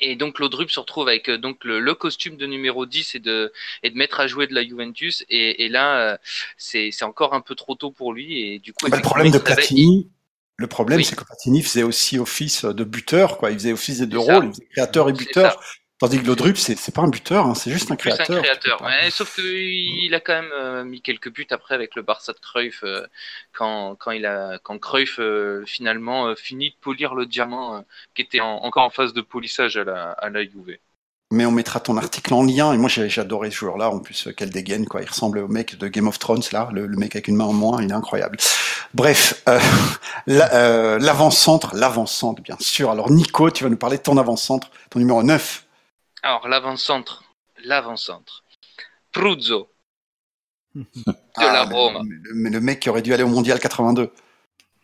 Et 0.00 0.16
donc 0.16 0.38
Laudrup 0.38 0.70
se 0.70 0.80
retrouve 0.80 1.08
avec 1.08 1.28
euh, 1.28 1.36
donc 1.36 1.62
le, 1.64 1.94
costume 1.94 2.38
de 2.38 2.46
numéro 2.46 2.86
10 2.86 3.16
et 3.16 3.20
de, 3.20 3.52
et 3.82 3.90
de 3.90 3.98
mettre 3.98 4.18
à 4.18 4.28
jouer 4.28 4.46
de 4.46 4.54
la 4.54 4.64
Juventus. 4.64 5.26
Et, 5.28 5.66
et 5.66 5.68
là, 5.68 6.18
c'est 6.56 6.90
encore 7.02 7.34
un 7.34 7.42
peu 7.42 7.54
trop 7.54 7.74
tôt 7.74 7.90
pour 7.90 8.14
lui. 8.14 8.40
Et 8.40 8.58
du 8.60 8.72
coup, 8.72 8.88
bah, 8.88 8.96
le 8.96 9.02
problème 9.02 9.30
de 9.30 9.38
Platini, 9.38 10.08
le 10.58 10.66
problème, 10.66 11.02
c'est 11.02 11.16
que 11.16 11.24
Platini 11.24 11.62
faisait 11.62 11.82
aussi 11.82 12.18
office 12.18 12.64
de 12.64 12.84
buteur, 12.84 13.36
quoi. 13.36 13.50
Il 13.50 13.58
faisait 13.58 13.72
office 13.72 13.98
des 13.98 14.06
deux 14.06 14.18
rôles, 14.18 14.46
il 14.46 14.50
faisait 14.50 14.68
créateur 14.72 15.08
et 15.08 15.12
buteur. 15.12 15.60
Tandis 15.98 16.20
que 16.20 16.26
Laudrup, 16.26 16.58
c'est 16.58 16.94
pas 16.94 17.00
un 17.00 17.08
buteur, 17.08 17.46
hein, 17.46 17.54
c'est 17.54 17.70
juste 17.70 17.90
un 17.90 17.96
créateur. 17.96 18.26
Plus 18.26 18.36
un 18.36 18.42
créateur, 18.42 18.82
ouais, 18.82 19.10
sauf 19.10 19.34
qu'il 19.34 20.14
a 20.14 20.20
quand 20.20 20.34
même 20.34 20.52
euh, 20.52 20.84
mis 20.84 21.00
quelques 21.00 21.32
buts 21.32 21.46
après 21.48 21.74
avec 21.74 21.94
le 21.94 22.02
Barça 22.02 22.34
de 22.34 22.38
Cruyff 22.38 22.82
euh, 22.84 23.06
quand, 23.54 23.96
quand, 23.96 24.10
il 24.10 24.26
a, 24.26 24.58
quand 24.62 24.78
Cruyff 24.78 25.18
euh, 25.18 25.64
finalement 25.64 26.34
finit 26.36 26.68
de 26.68 26.76
polir 26.82 27.14
le 27.14 27.24
diamant 27.24 27.82
qui 28.14 28.20
était 28.20 28.40
encore 28.40 28.84
en 28.84 28.90
phase 28.90 29.14
de 29.14 29.22
polissage 29.22 29.78
à 29.78 29.84
la, 29.84 30.10
à 30.10 30.28
la 30.28 30.42
Juve 30.42 30.76
mais 31.32 31.44
on 31.44 31.50
mettra 31.50 31.80
ton 31.80 31.96
article 31.96 32.34
en 32.34 32.44
lien. 32.44 32.72
Et 32.72 32.78
moi, 32.78 32.88
j'ai 32.88 33.20
adoré 33.20 33.50
ce 33.50 33.56
joueur-là. 33.56 33.90
En 33.90 33.98
plus, 33.98 34.28
quel 34.36 34.50
dégaine, 34.50 34.86
quoi. 34.86 35.02
Il 35.02 35.08
ressemble 35.08 35.38
au 35.38 35.48
mec 35.48 35.76
de 35.76 35.88
Game 35.88 36.06
of 36.06 36.18
Thrones, 36.18 36.42
là. 36.52 36.68
Le, 36.72 36.86
mec 36.88 37.16
avec 37.16 37.28
une 37.28 37.36
main 37.36 37.44
en 37.44 37.52
moins, 37.52 37.82
il 37.82 37.90
est 37.90 37.94
incroyable. 37.94 38.38
Bref, 38.94 39.42
euh, 39.48 39.58
euh, 40.28 40.98
l'avant-centre, 40.98 41.74
l'avant-centre, 41.74 42.42
bien 42.42 42.56
sûr. 42.60 42.90
Alors, 42.90 43.10
Nico, 43.10 43.50
tu 43.50 43.64
vas 43.64 43.70
nous 43.70 43.76
parler 43.76 43.98
de 43.98 44.02
ton 44.02 44.16
avant-centre, 44.16 44.70
ton 44.90 44.98
numéro 44.98 45.22
9. 45.22 45.66
Alors, 46.22 46.48
l'avant-centre, 46.48 47.24
l'avant-centre. 47.64 48.44
Pruzzo. 49.12 49.68
de 50.74 50.92
la 51.38 51.60
ah, 51.60 51.64
Rome. 51.64 52.06
Mais 52.34 52.50
le 52.50 52.60
mec 52.60 52.80
qui 52.80 52.90
aurait 52.90 53.02
dû 53.02 53.14
aller 53.14 53.22
au 53.22 53.28
Mondial 53.28 53.58
82. 53.58 54.12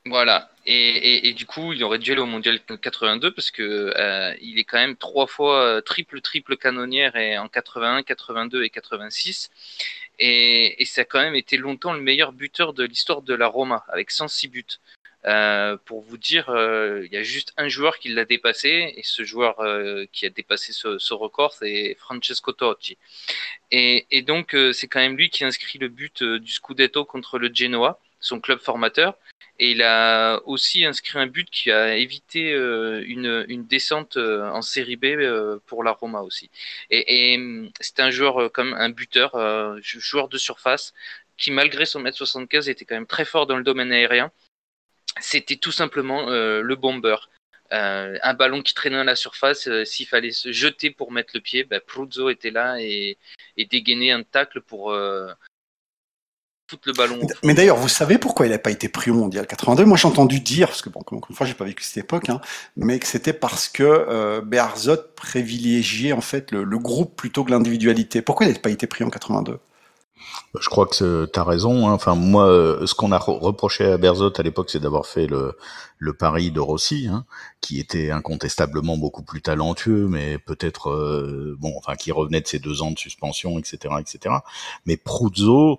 Voilà. 0.07 0.49
Et, 0.65 1.33
du 1.35 1.45
coup, 1.45 1.73
il 1.73 1.83
aurait 1.83 1.99
dû 1.99 2.13
aller 2.13 2.21
au 2.21 2.27
Mondial 2.27 2.61
82 2.61 3.33
parce 3.33 3.51
que 3.51 3.93
euh, 3.97 4.35
il 4.41 4.59
est 4.59 4.65
quand 4.65 4.79
même 4.79 4.97
trois 4.97 5.27
fois 5.27 5.61
euh, 5.61 5.81
triple 5.81 6.21
triple 6.21 6.57
canonnière 6.57 7.15
en 7.41 7.49
81, 7.49 8.03
82 8.03 8.63
et 8.63 8.71
86. 8.71 9.51
Et, 10.21 10.85
ça 10.87 11.01
a 11.01 11.05
quand 11.05 11.21
même 11.21 11.35
été 11.35 11.57
longtemps 11.57 11.93
le 11.93 12.01
meilleur 12.01 12.33
buteur 12.33 12.75
de 12.75 12.85
l'histoire 12.85 13.23
de 13.23 13.35
la 13.35 13.49
Roma 13.49 13.85
avec 13.89 14.11
106 14.11 14.49
buts. 14.49 14.65
Euh, 15.25 15.77
pour 15.85 16.03
vous 16.03 16.17
dire, 16.17 16.47
il 16.49 17.13
y 17.13 17.17
a 17.17 17.23
juste 17.23 17.53
un 17.57 17.69
joueur 17.69 17.99
qui 17.99 18.09
l'a 18.11 18.25
dépassé 18.25 18.95
et 18.97 19.03
ce 19.03 19.25
joueur 19.25 19.57
qui 20.13 20.27
a 20.27 20.31
dépassé 20.31 20.73
ce, 20.73 21.15
record, 21.15 21.53
c'est 21.55 21.97
Francesco 21.99 22.53
Totti. 22.53 22.99
Et 23.73 24.23
donc, 24.23 24.57
c'est 24.73 24.87
quand 24.87 25.01
même 25.01 25.17
lui 25.17 25.29
qui 25.29 25.45
inscrit 25.45 25.79
le 25.81 25.89
but 25.89 26.23
du 26.23 26.53
Scudetto 26.53 27.05
contre 27.05 27.39
le 27.39 27.51
Genoa, 27.53 27.99
son 28.21 28.41
club 28.41 28.61
formateur. 28.61 29.17
Et 29.63 29.71
il 29.71 29.83
a 29.83 30.41
aussi 30.47 30.85
inscrit 30.85 31.21
un 31.21 31.29
but 31.29 31.49
qui 31.49 31.71
a 31.71 31.95
évité 31.97 32.53
euh, 32.53 33.05
une, 33.07 33.65
descente 33.65 34.17
euh, 34.17 34.51
en 34.51 34.61
série 34.61 34.97
B 34.97 35.05
euh, 35.05 35.61
pour 35.67 35.85
la 35.85 35.93
Roma 35.93 36.23
aussi. 36.23 36.51
Et, 36.91 37.35
et 37.35 37.71
c'est 37.79 38.01
un 38.01 38.11
joueur 38.11 38.51
comme 38.51 38.75
un 38.75 38.91
buteur, 38.91 39.31
joueur 39.81 40.29
de 40.29 40.37
surface, 40.37 40.93
qui 41.37 41.53
malgré 41.53 41.87
son 41.87 42.01
mètre 42.01 42.17
75 42.17 42.69
était 42.69 42.85
quand 42.85 42.97
même 42.97 43.07
très 43.07 43.25
fort 43.25 43.47
dans 43.47 43.57
le 43.57 43.63
domaine 43.63 43.93
aérien. 43.93 44.33
C'était 45.21 45.55
tout 45.55 45.71
simplement 45.71 46.27
le 46.29 46.75
bomber. 46.75 47.17
un 47.71 48.35
ballon 48.35 48.63
qui 48.63 48.75
traînait 48.75 48.99
à 48.99 49.05
la 49.05 49.15
surface, 49.15 49.69
s'il 49.85 50.09
fallait 50.09 50.33
se 50.33 50.51
jeter 50.51 50.91
pour 50.91 51.13
mettre 51.13 51.35
le 51.35 51.41
pied, 51.41 51.63
ben, 51.63 51.81
Pruzzo 51.81 52.31
était 52.31 52.51
là 52.51 52.81
et, 52.81 53.17
et 53.57 53.67
dégainait 53.67 54.11
un 54.11 54.25
tacle 54.25 54.61
pour, 54.61 54.93
le 56.87 56.93
ballon. 56.93 57.19
Mais 57.43 57.55
d'ailleurs, 57.55 57.77
vous 57.77 57.89
savez 57.89 58.19
pourquoi 58.19 58.47
il 58.47 58.51
n'a 58.51 58.59
pas 58.59 58.71
été 58.71 58.89
pris 58.89 59.11
au 59.11 59.15
mondial 59.15 59.47
82 59.47 59.85
Moi, 59.85 59.97
j'ai 59.97 60.09
entendu 60.09 60.41
dire, 60.41 60.69
parce 60.69 60.83
que 60.83 60.91
bon, 60.91 61.01
encore 61.01 61.19
une 61.29 61.37
fois, 61.37 61.47
j'ai 61.47 61.55
pas 61.55 61.65
vécu 61.65 61.83
cette 61.85 62.05
époque, 62.05 62.29
hein, 62.29 62.41
mais 62.77 62.99
que 62.99 63.07
c'était 63.07 63.33
parce 63.33 63.69
que 63.69 63.83
euh, 63.83 64.41
Bearzot 64.41 64.97
privilégiait 65.17 66.13
en 66.13 66.21
fait 66.21 66.51
le, 66.53 66.79
groupe 66.79 67.17
plutôt 67.17 67.45
que 67.45 67.51
l'individualité. 67.51 68.23
Pourquoi 68.23 68.47
il 68.47 68.53
n'a 68.53 68.59
pas 68.59 68.71
été 68.71 68.87
pris 68.87 69.05
en 69.05 69.11
82 69.11 69.59
bah, 70.55 70.61
je 70.63 70.69
crois 70.69 70.87
que 70.87 71.27
tu 71.27 71.39
as 71.39 71.45
raison. 71.45 71.89
Hein. 71.89 71.93
Enfin, 71.93 72.15
moi, 72.15 72.47
euh, 72.47 72.87
ce 72.87 72.95
qu'on 72.95 73.13
a 73.13 73.19
reproché 73.19 73.85
à 73.85 73.97
Berzot 73.97 74.33
à 74.39 74.43
l'époque, 74.43 74.71
c'est 74.71 74.81
d'avoir 74.81 75.07
fait 75.07 75.27
le, 75.27 75.57
le 76.03 76.13
pari 76.13 76.51
de 76.51 76.59
Rossi, 76.59 77.07
hein, 77.09 77.25
qui 77.61 77.79
était 77.79 78.11
incontestablement 78.11 78.97
beaucoup 78.97 79.23
plus 79.23 79.41
talentueux, 79.41 80.09
mais 80.09 80.37
peut-être 80.39 80.91
euh, 80.91 81.57
bon, 81.61 81.73
enfin, 81.79 81.95
qui 81.95 82.11
revenait 82.11 82.41
de 82.41 82.47
ses 82.49 82.59
deux 82.59 82.83
ans 82.83 82.91
de 82.91 82.99
suspension, 82.99 83.59
etc., 83.59 83.95
etc. 84.01 84.35
Mais 84.85 84.97
Pruzzo, 84.97 85.79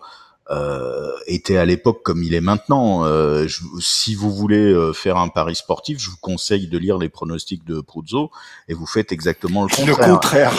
était 1.27 1.57
à 1.57 1.65
l'époque 1.65 2.03
comme 2.03 2.23
il 2.23 2.33
est 2.33 2.41
maintenant. 2.41 3.05
Euh, 3.05 3.47
je, 3.47 3.61
si 3.79 4.15
vous 4.15 4.31
voulez 4.31 4.57
euh, 4.57 4.93
faire 4.93 5.17
un 5.17 5.27
pari 5.27 5.55
sportif, 5.55 5.99
je 5.99 6.09
vous 6.09 6.17
conseille 6.21 6.67
de 6.67 6.77
lire 6.77 6.97
les 6.97 7.09
pronostics 7.09 7.65
de 7.65 7.81
Pruzzo 7.81 8.31
et 8.67 8.73
vous 8.73 8.85
faites 8.85 9.11
exactement 9.11 9.63
le 9.63 9.69
contraire. 9.69 10.07
Le 10.07 10.13
contraire. 10.13 10.53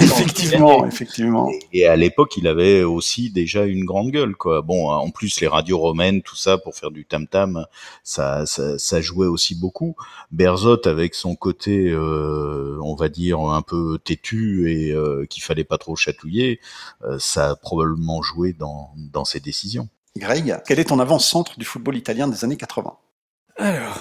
effectivement, 0.00 0.86
effectivement. 0.86 1.50
Et, 1.72 1.86
à 1.86 1.96
l'époque, 1.96 2.36
il 2.36 2.46
avait 2.46 2.82
aussi 2.82 3.30
déjà 3.30 3.64
une 3.64 3.84
grande 3.84 4.10
gueule, 4.10 4.36
quoi. 4.36 4.62
Bon, 4.62 4.90
en 4.90 5.10
plus 5.10 5.40
les 5.40 5.46
radios 5.46 5.78
romaines, 5.78 6.22
tout 6.22 6.36
ça 6.36 6.58
pour 6.58 6.74
faire 6.74 6.90
du 6.90 7.04
tam 7.04 7.26
tam, 7.26 7.66
ça, 8.02 8.46
ça, 8.46 8.78
ça 8.78 9.00
jouait 9.00 9.26
aussi 9.26 9.54
beaucoup. 9.54 9.96
Berzot 10.32 10.86
avec 10.86 11.14
son 11.14 11.34
côté, 11.34 11.88
euh, 11.88 12.78
on 12.82 12.94
va 12.94 13.08
dire 13.08 13.40
un 13.40 13.62
peu 13.62 13.98
têtu 14.02 14.70
et 14.70 14.94
qu'il 15.28 15.42
fallait 15.42 15.64
pas 15.64 15.78
trop 15.78 15.96
chatouiller, 15.96 16.60
ça 17.18 17.50
a 17.50 17.56
probablement 17.56 18.22
joué 18.22 18.52
dans 18.52 18.90
dans 19.12 19.24
ses 19.28 19.40
décisions. 19.40 19.88
Greg, 20.16 20.56
quel 20.66 20.78
est 20.80 20.84
ton 20.84 20.98
avant-centre 20.98 21.58
du 21.58 21.64
football 21.64 21.96
italien 21.96 22.28
des 22.28 22.44
années 22.44 22.56
80 22.56 22.96
Alors, 23.56 24.00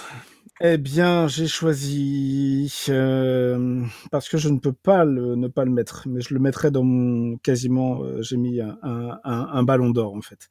eh 0.60 0.78
bien, 0.78 1.28
j'ai 1.28 1.48
choisi 1.48 2.74
euh, 2.90 3.84
parce 4.10 4.28
que 4.28 4.38
je 4.38 4.50
ne 4.50 4.58
peux 4.58 4.74
pas 4.74 5.06
le, 5.06 5.36
ne 5.36 5.48
pas 5.48 5.66
le 5.66 5.72
mettre, 5.72 6.08
mais 6.08 6.22
je 6.22 6.34
le 6.34 6.40
mettrai 6.40 6.72
dans 6.72 6.84
mon 6.84 7.38
quasiment. 7.38 8.02
Euh, 8.02 8.24
j'ai 8.24 8.38
mis 8.38 8.60
un, 8.60 8.76
un, 8.82 9.20
un, 9.24 9.64
ballon 9.64 9.92
d'or 9.92 10.16
en 10.16 10.22
fait, 10.22 10.50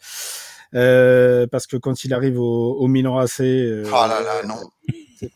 euh, 0.76 1.46
parce 1.46 1.66
que 1.66 1.76
quand 1.76 2.04
il 2.04 2.14
arrive 2.14 2.38
au, 2.38 2.74
au 2.74 2.86
Milan 2.86 3.18
AC. 3.18 3.40
Euh, 3.40 3.84
oh 3.86 3.90
là 3.90 4.20
là, 4.20 4.42
non. 4.46 4.60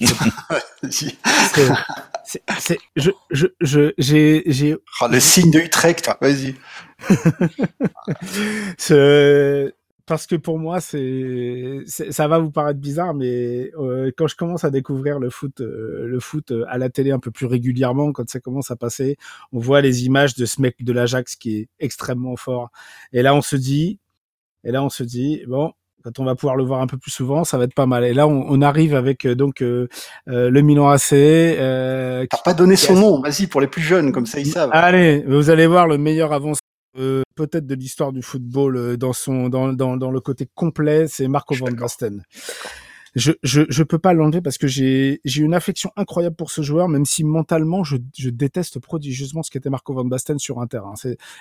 C'est, 2.60 2.78
je, 2.94 3.10
je, 3.30 3.46
je, 3.60 3.92
j'ai, 3.98 4.42
j'ai. 4.46 4.76
Oh, 5.00 5.06
le 5.10 5.18
signe 5.18 5.50
de 5.50 5.58
Utrecht, 5.58 6.08
vas-y. 6.20 6.54
parce 10.06 10.26
que 10.26 10.36
pour 10.36 10.58
moi, 10.58 10.80
c'est, 10.80 11.78
ça 11.86 12.28
va 12.28 12.38
vous 12.38 12.50
paraître 12.50 12.78
bizarre, 12.78 13.14
mais 13.14 13.70
euh, 13.78 14.10
quand 14.16 14.26
je 14.26 14.36
commence 14.36 14.64
à 14.64 14.70
découvrir 14.70 15.18
le 15.18 15.30
foot, 15.30 15.60
euh, 15.60 16.06
le 16.06 16.20
foot 16.20 16.52
à 16.68 16.78
la 16.78 16.90
télé 16.90 17.10
un 17.10 17.18
peu 17.18 17.30
plus 17.30 17.46
régulièrement, 17.46 18.12
quand 18.12 18.28
ça 18.28 18.38
commence 18.38 18.70
à 18.70 18.76
passer, 18.76 19.16
on 19.52 19.58
voit 19.58 19.80
les 19.80 20.04
images 20.04 20.34
de 20.34 20.44
ce 20.46 20.60
mec 20.60 20.84
de 20.84 20.92
l'Ajax 20.92 21.36
qui 21.36 21.58
est 21.58 21.68
extrêmement 21.78 22.36
fort. 22.36 22.70
Et 23.12 23.22
là, 23.22 23.34
on 23.34 23.40
se 23.40 23.56
dit, 23.56 23.98
et 24.64 24.70
là, 24.70 24.82
on 24.82 24.88
se 24.88 25.02
dit, 25.02 25.42
bon, 25.46 25.72
quand 26.02 26.18
on 26.18 26.24
va 26.24 26.34
pouvoir 26.34 26.56
le 26.56 26.64
voir 26.64 26.80
un 26.80 26.86
peu 26.86 26.96
plus 26.96 27.10
souvent, 27.10 27.44
ça 27.44 27.58
va 27.58 27.64
être 27.64 27.74
pas 27.74 27.86
mal. 27.86 28.04
Et 28.04 28.14
là, 28.14 28.26
on, 28.26 28.44
on 28.48 28.62
arrive 28.62 28.94
avec 28.94 29.26
donc 29.26 29.62
euh, 29.62 29.86
le 30.26 30.60
Milan 30.62 30.88
AC. 30.88 31.12
Euh, 31.12 32.26
T'as 32.30 32.38
pas 32.38 32.54
donné 32.54 32.76
son 32.76 32.94
nom, 32.94 33.20
vas-y 33.20 33.46
pour 33.46 33.60
les 33.60 33.66
plus 33.66 33.82
jeunes, 33.82 34.12
comme 34.12 34.26
ça 34.26 34.38
ils 34.40 34.46
savent. 34.46 34.70
Allez, 34.72 35.22
vous 35.26 35.50
allez 35.50 35.66
voir 35.66 35.86
le 35.86 35.98
meilleur 35.98 36.32
avancé 36.32 36.60
euh, 36.98 37.22
peut-être 37.36 37.66
de 37.66 37.74
l'histoire 37.76 38.12
du 38.12 38.20
football 38.20 38.76
euh, 38.76 38.96
dans 38.96 39.12
son 39.12 39.48
dans, 39.48 39.72
dans, 39.72 39.96
dans 39.96 40.10
le 40.10 40.20
côté 40.20 40.48
complet, 40.56 41.06
c'est 41.06 41.28
Marco 41.28 41.54
van 41.54 41.70
Basten 41.70 42.24
je, 43.14 43.32
je, 43.42 43.62
je 43.68 43.82
peux 43.82 43.98
pas 43.98 44.12
l'enlever 44.12 44.40
parce 44.40 44.58
que 44.58 44.66
j'ai, 44.66 45.20
une 45.24 45.54
affection 45.54 45.90
incroyable 45.96 46.36
pour 46.36 46.50
ce 46.50 46.62
joueur, 46.62 46.88
même 46.88 47.04
si 47.04 47.24
mentalement, 47.24 47.82
je, 47.84 47.96
je 48.16 48.30
déteste 48.30 48.78
prodigieusement 48.78 49.42
ce 49.42 49.50
qu'était 49.50 49.70
Marco 49.70 49.92
Van 49.94 50.04
Basten 50.04 50.38
sur 50.38 50.60
un 50.60 50.66
terrain. 50.66 50.94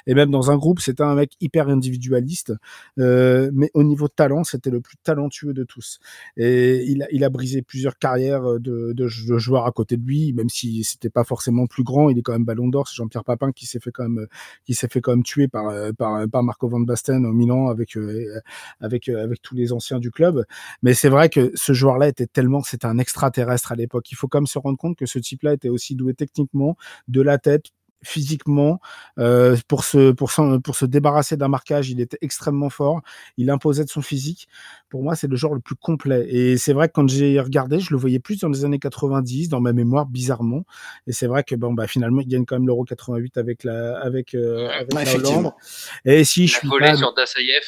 Et 0.07 0.13
même 0.13 0.31
dans 0.31 0.51
un 0.51 0.57
groupe, 0.57 0.79
c'était 0.79 1.03
un 1.03 1.15
mec 1.15 1.33
hyper 1.41 1.69
individualiste, 1.69 2.53
euh, 2.97 3.51
mais 3.53 3.69
au 3.73 3.83
niveau 3.83 4.07
talent, 4.07 4.43
c'était 4.43 4.69
le 4.69 4.81
plus 4.81 4.97
talentueux 5.03 5.53
de 5.53 5.63
tous. 5.63 5.99
Et 6.37 6.83
il 6.85 7.03
a, 7.03 7.07
il 7.11 7.23
a 7.23 7.29
brisé 7.29 7.61
plusieurs 7.61 7.97
carrières 7.97 8.59
de, 8.59 8.93
de, 8.93 8.93
de 8.93 9.37
joueurs 9.37 9.65
à 9.65 9.71
côté 9.71 9.97
de 9.97 10.05
lui, 10.05 10.33
même 10.33 10.49
si 10.49 10.83
c'était 10.83 11.09
pas 11.09 11.23
forcément 11.23 11.67
plus 11.67 11.83
grand, 11.83 12.09
il 12.09 12.17
est 12.17 12.21
quand 12.21 12.33
même 12.33 12.45
Ballon 12.45 12.67
d'Or. 12.67 12.87
C'est 12.87 12.95
Jean-Pierre 12.95 13.23
Papin 13.23 13.51
qui 13.51 13.65
s'est 13.65 13.79
fait 13.79 13.91
quand 13.91 14.07
même, 14.07 14.27
qui 14.65 14.73
s'est 14.73 14.87
fait 14.87 15.01
quand 15.01 15.11
même 15.11 15.23
tuer 15.23 15.47
par, 15.47 15.71
par, 15.97 16.27
par 16.29 16.43
Marco 16.43 16.67
Van 16.67 16.79
Basten 16.79 17.25
au 17.25 17.33
Milan 17.33 17.67
avec, 17.67 17.97
euh, 17.97 18.39
avec, 18.79 19.09
avec 19.09 19.41
tous 19.41 19.55
les 19.55 19.73
anciens 19.73 19.99
du 19.99 20.11
club. 20.11 20.45
Mais 20.83 20.93
c'est 20.93 21.09
vrai 21.09 21.29
que 21.29 21.51
ce 21.59 21.73
joueur-là 21.73 22.07
était 22.07 22.27
tellement, 22.27 22.63
c'était 22.63 22.87
un 22.87 22.97
extraterrestre 22.97 23.71
à 23.71 23.75
l'époque. 23.75 24.11
Il 24.11 24.15
faut 24.15 24.27
quand 24.27 24.39
même 24.39 24.47
se 24.47 24.59
rendre 24.59 24.77
compte 24.77 24.97
que 24.97 25.05
ce 25.05 25.19
type-là 25.19 25.53
était 25.53 25.69
aussi 25.69 25.95
doué 25.95 26.13
techniquement, 26.13 26.77
de 27.07 27.21
la 27.21 27.37
tête, 27.37 27.65
physiquement. 28.03 28.79
Euh, 29.17 29.57
pour 29.67 29.83
se 29.83 30.11
pour 30.11 30.31
pour 30.63 30.75
se 30.75 30.85
débarrasser 30.85 31.37
d'un 31.37 31.47
marquage 31.47 31.89
il 31.89 31.99
était 31.99 32.17
extrêmement 32.21 32.69
fort. 32.69 33.01
Il 33.37 33.49
imposait 33.49 33.83
de 33.83 33.89
son 33.89 34.01
physique. 34.01 34.47
Pour 34.89 35.03
moi 35.03 35.15
c'est 35.15 35.27
le 35.27 35.35
joueur 35.35 35.53
le 35.53 35.59
plus 35.59 35.75
complet. 35.75 36.25
Et 36.29 36.57
c'est 36.57 36.73
vrai 36.73 36.87
que 36.87 36.93
quand 36.93 37.09
j'ai 37.09 37.39
regardé 37.39 37.79
je 37.79 37.91
le 37.91 37.97
voyais 37.97 38.19
plus 38.19 38.39
dans 38.39 38.49
les 38.49 38.65
années 38.65 38.79
90 38.79 39.49
dans 39.49 39.59
ma 39.59 39.73
mémoire 39.73 40.05
bizarrement. 40.05 40.65
Et 41.07 41.11
c'est 41.11 41.27
vrai 41.27 41.43
que 41.43 41.55
bon 41.55 41.73
bah 41.73 41.87
finalement 41.87 42.21
il 42.21 42.27
gagne 42.27 42.45
quand 42.45 42.55
même 42.55 42.67
l'Euro 42.67 42.85
88 42.85 43.37
avec 43.37 43.63
la 43.63 43.99
avec, 43.99 44.33
euh, 44.33 44.69
avec 44.69 44.93
la 44.93 45.15
Hollande. 45.15 45.51
Et 46.05 46.23
si 46.23 46.47
je 46.47 46.57
suis 46.57 46.69
pas... 46.69 46.95
sur 46.95 47.13
Dassaïev 47.13 47.63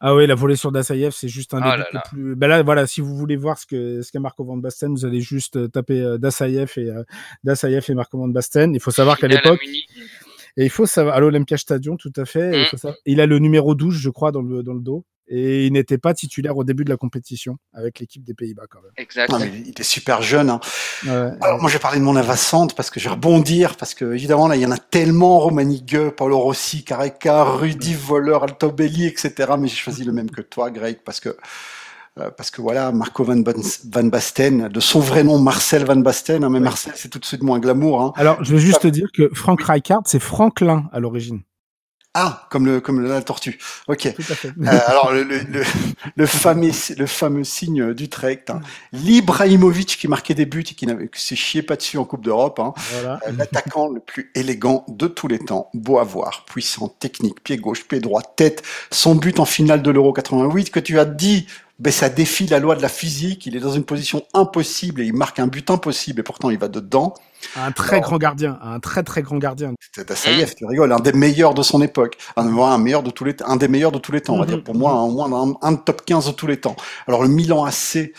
ah 0.00 0.14
oui, 0.14 0.28
la 0.28 0.36
volée 0.36 0.54
sur 0.54 0.70
Dassaïev, 0.70 1.10
c'est 1.12 1.28
juste 1.28 1.54
un 1.54 1.60
des 1.60 1.82
oh 1.92 1.98
plus. 2.08 2.36
Ben 2.36 2.46
là, 2.46 2.62
voilà, 2.62 2.86
si 2.86 3.00
vous 3.00 3.16
voulez 3.16 3.36
voir 3.36 3.58
ce 3.58 3.66
que 3.66 4.00
ce 4.02 4.12
qu'est 4.12 4.20
Marco 4.20 4.44
Van 4.44 4.56
Basten, 4.56 4.92
vous 4.92 5.04
allez 5.04 5.20
juste 5.20 5.56
euh, 5.56 5.68
taper 5.68 6.00
euh, 6.00 6.18
Dassaïev 6.18 6.70
et 6.76 6.90
euh, 6.90 7.02
Dassaïev 7.42 7.84
et 7.88 7.94
Marco 7.94 8.16
Van 8.16 8.28
Basten. 8.28 8.74
Il 8.74 8.80
faut 8.80 8.92
savoir 8.92 9.18
qu'à 9.18 9.26
l'époque. 9.26 9.60
Et 10.56 10.64
il 10.64 10.70
faut 10.70 10.86
savoir, 10.86 11.16
à 11.16 11.20
l'Olympia 11.20 11.56
Stadion, 11.56 11.96
tout 11.96 12.12
à 12.16 12.24
fait. 12.24 12.50
Il, 12.52 12.88
mmh. 12.88 12.92
il, 13.06 13.20
a 13.20 13.26
le 13.26 13.38
numéro 13.38 13.74
12, 13.74 13.94
je 13.94 14.10
crois, 14.10 14.32
dans 14.32 14.42
le, 14.42 14.62
dans 14.62 14.74
le 14.74 14.80
dos 14.80 15.04
et 15.28 15.66
il 15.66 15.72
n'était 15.72 15.98
pas 15.98 16.14
titulaire 16.14 16.56
au 16.56 16.64
début 16.64 16.84
de 16.84 16.90
la 16.90 16.96
compétition 16.96 17.58
avec 17.74 18.00
l'équipe 18.00 18.24
des 18.24 18.34
Pays-Bas 18.34 18.64
quand 18.68 18.80
même. 18.82 18.92
Exact. 18.96 19.32
il 19.64 19.68
était 19.68 19.82
super 19.82 20.22
jeune. 20.22 20.50
Hein. 20.50 20.60
Alors 21.40 21.60
moi 21.60 21.70
j'ai 21.70 21.78
parlé 21.78 21.98
de 21.98 22.04
mon 22.04 22.16
avancante 22.16 22.74
parce 22.74 22.90
que 22.90 22.98
je 22.98 23.08
vais 23.08 23.14
rebondir 23.14 23.76
parce 23.76 23.94
que 23.94 24.14
évidemment 24.14 24.48
là 24.48 24.56
il 24.56 24.62
y 24.62 24.66
en 24.66 24.70
a 24.70 24.78
tellement 24.78 25.38
Romani 25.38 25.82
Gueux, 25.82 26.10
Paolo 26.10 26.38
Rossi, 26.38 26.84
Careca, 26.84 27.44
Rudy 27.44 27.94
Voleur, 27.94 28.44
Altobelli, 28.44 29.06
etc. 29.06 29.52
Mais 29.58 29.68
j'ai 29.68 29.76
choisi 29.76 30.04
le 30.04 30.12
même 30.12 30.30
que 30.30 30.40
toi, 30.40 30.70
Greg, 30.70 30.98
parce 31.04 31.20
que 31.20 31.36
euh, 32.18 32.30
parce 32.36 32.50
que 32.50 32.60
voilà, 32.60 32.90
Marco 32.90 33.22
Van, 33.22 33.42
Van, 33.42 34.04
Basten, 34.04 34.68
de 34.68 34.80
son 34.80 34.98
vrai 34.98 35.22
nom 35.22 35.38
Marcel 35.38 35.84
Van 35.84 35.96
Basten, 35.96 36.42
hein, 36.42 36.48
mais 36.50 36.60
Marcel 36.60 36.92
c'est 36.96 37.08
tout 37.08 37.18
de 37.18 37.24
suite 37.24 37.42
moins 37.42 37.60
glamour. 37.60 38.02
Hein. 38.02 38.12
Alors 38.16 38.42
je 38.42 38.52
veux 38.52 38.58
juste 38.58 38.80
te 38.80 38.88
dire 38.88 39.08
que 39.14 39.30
Frank 39.34 39.62
Rijkaard 39.62 40.02
c'est 40.06 40.18
Franklin 40.18 40.88
à 40.92 41.00
l'origine. 41.00 41.42
Ah, 42.14 42.46
comme 42.50 42.66
le 42.66 42.80
comme 42.80 43.02
la 43.02 43.22
tortue. 43.22 43.58
Ok. 43.86 44.06
Euh, 44.06 44.80
alors 44.86 45.12
le, 45.12 45.22
le, 45.22 45.62
le, 46.16 46.26
fameux 46.26 46.72
le 46.96 47.06
fameux 47.06 47.44
signe 47.44 47.92
d'Utrecht, 47.92 48.50
hein. 48.50 48.60
l'Ibrahimovic 48.92 49.96
qui 49.98 50.08
marquait 50.08 50.34
des 50.34 50.46
buts 50.46 50.64
et 50.68 50.74
qui 50.74 50.86
n'avait 50.86 51.10
s'est 51.14 51.36
chié 51.36 51.62
pas 51.62 51.76
dessus 51.76 51.98
en 51.98 52.04
Coupe 52.04 52.24
d'Europe. 52.24 52.58
Hein. 52.60 52.72
Euh, 52.94 53.16
l'attaquant 53.36 53.88
le 53.88 54.00
plus 54.00 54.30
élégant 54.34 54.84
de 54.88 55.06
tous 55.06 55.28
les 55.28 55.38
temps, 55.38 55.70
beau 55.74 55.98
à 55.98 56.04
voir, 56.04 56.44
puissant, 56.46 56.88
technique, 56.88 57.42
pied 57.42 57.56
gauche, 57.56 57.86
pied 57.86 58.00
droit, 58.00 58.22
tête. 58.22 58.62
Son 58.90 59.14
but 59.14 59.38
en 59.38 59.44
finale 59.44 59.82
de 59.82 59.90
l'Euro 59.90 60.12
88 60.12 60.70
que 60.70 60.80
tu 60.80 60.98
as 60.98 61.04
dit 61.04 61.46
ben, 61.78 61.92
ça 61.92 62.08
défie 62.08 62.46
la 62.46 62.58
loi 62.58 62.74
de 62.74 62.82
la 62.82 62.88
physique. 62.88 63.46
Il 63.46 63.56
est 63.56 63.60
dans 63.60 63.72
une 63.72 63.84
position 63.84 64.24
impossible 64.34 65.00
et 65.00 65.04
il 65.04 65.14
marque 65.14 65.38
un 65.38 65.46
but 65.46 65.70
impossible 65.70 66.20
et 66.20 66.22
pourtant 66.22 66.50
il 66.50 66.58
va 66.58 66.68
dedans. 66.68 67.14
Un 67.54 67.70
très 67.70 68.00
grand 68.00 68.18
gardien, 68.18 68.58
un 68.62 68.80
très 68.80 69.04
très 69.04 69.22
grand 69.22 69.38
gardien. 69.38 69.74
C'était 69.80 70.04
Dassaïev, 70.04 70.54
tu 70.56 70.66
rigoles, 70.66 70.92
un 70.92 70.98
des 70.98 71.12
meilleurs 71.12 71.54
de 71.54 71.62
son 71.62 71.80
époque, 71.80 72.18
un, 72.36 72.48
un 72.48 72.78
meilleur 72.78 73.04
de 73.04 73.10
tous 73.10 73.24
les, 73.24 73.36
un 73.44 73.56
des 73.56 73.68
meilleurs 73.68 73.92
de 73.92 73.98
tous 73.98 74.10
les 74.10 74.20
temps, 74.20 74.34
on 74.34 74.38
va 74.38 74.44
mhm. 74.44 74.50
dire 74.50 74.64
pour 74.64 74.74
moi, 74.74 74.92
au 74.94 75.10
moins 75.12 75.32
un, 75.32 75.54
un, 75.62 75.76
top 75.76 76.04
15 76.04 76.26
de 76.26 76.32
tous 76.32 76.48
les 76.48 76.58
temps. 76.58 76.74
Alors 77.06 77.22
le 77.22 77.28
Milan 77.28 77.64
AC 77.64 78.12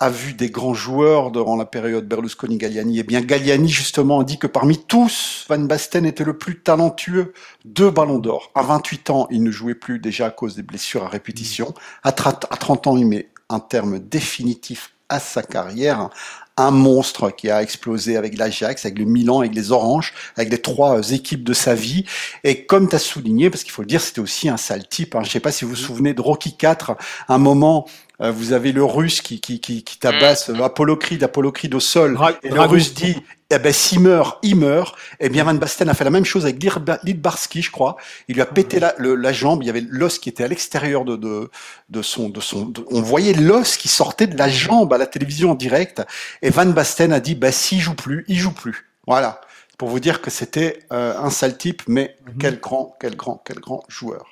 a 0.00 0.08
vu 0.08 0.32
des 0.32 0.48
grands 0.48 0.72
joueurs 0.72 1.30
durant 1.30 1.56
la 1.56 1.66
période 1.66 2.08
Berlusconi-Galliani. 2.08 3.00
Eh 3.00 3.02
bien, 3.02 3.20
Galliani, 3.20 3.68
justement, 3.68 4.20
a 4.20 4.24
dit 4.24 4.38
que 4.38 4.46
parmi 4.46 4.78
tous, 4.78 5.44
Van 5.48 5.58
Basten 5.58 6.06
était 6.06 6.24
le 6.24 6.38
plus 6.38 6.60
talentueux 6.60 7.34
de 7.66 7.90
Ballon 7.90 8.18
d'Or. 8.18 8.50
À 8.54 8.62
28 8.62 9.10
ans, 9.10 9.28
il 9.30 9.42
ne 9.42 9.50
jouait 9.50 9.74
plus 9.74 9.98
déjà 9.98 10.26
à 10.26 10.30
cause 10.30 10.56
des 10.56 10.62
blessures 10.62 11.04
à 11.04 11.08
répétition. 11.08 11.74
À 12.02 12.12
30 12.12 12.86
ans, 12.86 12.96
il 12.96 13.06
met 13.06 13.28
un 13.50 13.60
terme 13.60 13.98
définitif 13.98 14.94
à 15.10 15.20
sa 15.20 15.42
carrière, 15.42 16.08
un 16.56 16.70
monstre 16.70 17.30
qui 17.30 17.50
a 17.50 17.62
explosé 17.62 18.16
avec 18.16 18.38
l'Ajax, 18.38 18.86
avec 18.86 18.98
le 18.98 19.04
Milan, 19.04 19.40
avec 19.40 19.54
les 19.54 19.72
Oranges, 19.72 20.14
avec 20.36 20.50
les 20.50 20.62
trois 20.62 20.98
euh, 20.98 21.02
équipes 21.02 21.44
de 21.44 21.52
sa 21.52 21.74
vie. 21.74 22.06
Et 22.44 22.64
comme 22.64 22.88
tu 22.88 22.94
as 22.94 23.00
souligné, 23.00 23.50
parce 23.50 23.64
qu'il 23.64 23.72
faut 23.72 23.82
le 23.82 23.88
dire, 23.88 24.00
c'était 24.00 24.20
aussi 24.20 24.48
un 24.48 24.56
sale 24.56 24.86
type. 24.86 25.14
Hein. 25.16 25.22
Je 25.24 25.30
sais 25.30 25.40
pas 25.40 25.52
si 25.52 25.64
vous 25.64 25.72
vous 25.72 25.76
souvenez 25.76 26.14
de 26.14 26.20
Rocky 26.20 26.56
4, 26.56 26.96
un 27.28 27.38
moment 27.38 27.86
vous 28.20 28.52
avez 28.52 28.72
le 28.72 28.84
russe 28.84 29.22
qui, 29.22 29.40
qui, 29.40 29.60
qui, 29.60 29.82
qui 29.82 29.98
tabasse 29.98 30.50
mm. 30.50 30.60
Apollo 30.60 30.96
Creed, 30.96 31.22
Apollo 31.22 31.52
Creed 31.52 31.74
au 31.74 31.80
sol. 31.80 32.18
et 32.42 32.50
le 32.50 32.60
russe 32.60 32.92
dit, 32.92 33.16
eh 33.52 33.58
ben, 33.58 33.72
s'il 33.72 34.00
meurt, 34.00 34.38
il 34.42 34.56
meurt. 34.56 34.96
Et 35.18 35.26
eh 35.26 35.28
bien, 35.28 35.42
Van 35.42 35.54
Basten 35.54 35.88
a 35.88 35.94
fait 35.94 36.04
la 36.04 36.10
même 36.10 36.24
chose 36.24 36.44
avec 36.44 36.62
Lidbarski, 37.02 37.62
je 37.62 37.70
crois. 37.70 37.96
Il 38.28 38.36
lui 38.36 38.42
a 38.42 38.46
pété 38.46 38.78
la, 38.78 38.94
la 38.98 39.32
jambe. 39.32 39.62
Il 39.62 39.66
y 39.66 39.70
avait 39.70 39.84
l'os 39.88 40.18
qui 40.20 40.28
était 40.28 40.44
à 40.44 40.48
l'extérieur 40.48 41.04
de, 41.04 41.16
de, 41.16 41.50
de 41.88 42.02
son, 42.02 42.28
de 42.28 42.40
son, 42.40 42.72
on 42.90 43.02
voyait 43.02 43.32
l'os 43.32 43.76
qui 43.76 43.88
sortait 43.88 44.28
de 44.28 44.38
la 44.38 44.48
jambe 44.48 44.92
à 44.92 44.98
la 44.98 45.06
télévision 45.06 45.50
en 45.50 45.54
direct. 45.54 46.02
Et 46.42 46.50
Van 46.50 46.66
Basten 46.66 47.12
a 47.12 47.18
dit, 47.18 47.34
bah, 47.34 47.50
s'il 47.50 47.80
joue 47.80 47.94
plus, 47.94 48.24
il 48.28 48.36
joue 48.36 48.52
plus. 48.52 48.88
Voilà. 49.06 49.40
Pour 49.78 49.88
vous 49.88 49.98
dire 49.98 50.20
que 50.20 50.30
c'était 50.30 50.80
euh, 50.92 51.18
un 51.18 51.30
sale 51.30 51.56
type, 51.56 51.82
mais 51.88 52.16
mm-hmm. 52.24 52.38
quel 52.38 52.60
grand, 52.60 52.96
quel 53.00 53.16
grand, 53.16 53.42
quel 53.44 53.58
grand 53.58 53.82
joueur. 53.88 54.26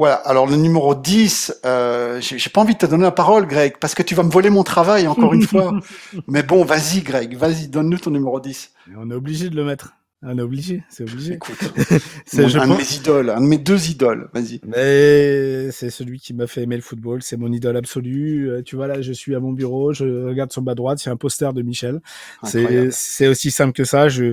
Voilà. 0.00 0.14
Alors 0.14 0.46
le 0.46 0.56
numéro 0.56 0.94
10, 0.94 1.60
euh, 1.66 2.22
j'ai 2.22 2.48
pas 2.48 2.62
envie 2.62 2.72
de 2.72 2.78
te 2.78 2.86
donner 2.86 3.02
la 3.02 3.10
parole, 3.10 3.46
Greg, 3.46 3.76
parce 3.78 3.94
que 3.94 4.02
tu 4.02 4.14
vas 4.14 4.22
me 4.22 4.30
voler 4.30 4.48
mon 4.48 4.62
travail 4.62 5.06
encore 5.06 5.34
une 5.34 5.42
fois. 5.42 5.78
Mais 6.26 6.42
bon, 6.42 6.64
vas-y, 6.64 7.02
Greg, 7.02 7.36
vas-y, 7.36 7.68
donne-nous 7.68 7.98
ton 7.98 8.10
numéro 8.10 8.40
10. 8.40 8.72
On 8.96 9.10
est 9.10 9.14
obligé 9.14 9.50
de 9.50 9.56
le 9.56 9.62
mettre. 9.62 9.92
On 10.22 10.38
est 10.38 10.40
obligé, 10.40 10.82
c'est 10.88 11.02
obligé. 11.02 11.34
Écoute, 11.34 11.58
c'est 12.24 12.44
un 12.44 12.66
de 12.66 12.76
mes 12.78 12.94
idoles, 12.94 13.28
un 13.28 13.42
de 13.42 13.46
mes 13.46 13.58
deux 13.58 13.90
idoles, 13.90 14.30
vas-y. 14.32 14.62
Mais 14.64 15.70
c'est 15.70 15.90
celui 15.90 16.18
qui 16.18 16.32
m'a 16.32 16.46
fait 16.46 16.62
aimer 16.62 16.76
le 16.76 16.82
football, 16.82 17.22
c'est 17.22 17.36
mon 17.36 17.52
idole 17.52 17.76
absolue. 17.76 18.50
Euh, 18.50 18.62
tu 18.62 18.76
vois 18.76 18.86
là, 18.86 19.02
je 19.02 19.12
suis 19.12 19.34
à 19.34 19.40
mon 19.40 19.52
bureau, 19.52 19.92
je 19.92 20.06
regarde 20.26 20.50
sur 20.50 20.62
ma 20.62 20.74
droite, 20.74 20.98
c'est 20.98 21.10
un 21.10 21.16
poster 21.16 21.52
de 21.52 21.60
Michel. 21.60 22.00
C'est 22.42 23.28
aussi 23.28 23.50
simple 23.50 23.72
que 23.72 23.84
ça. 23.84 24.08
Je 24.08 24.32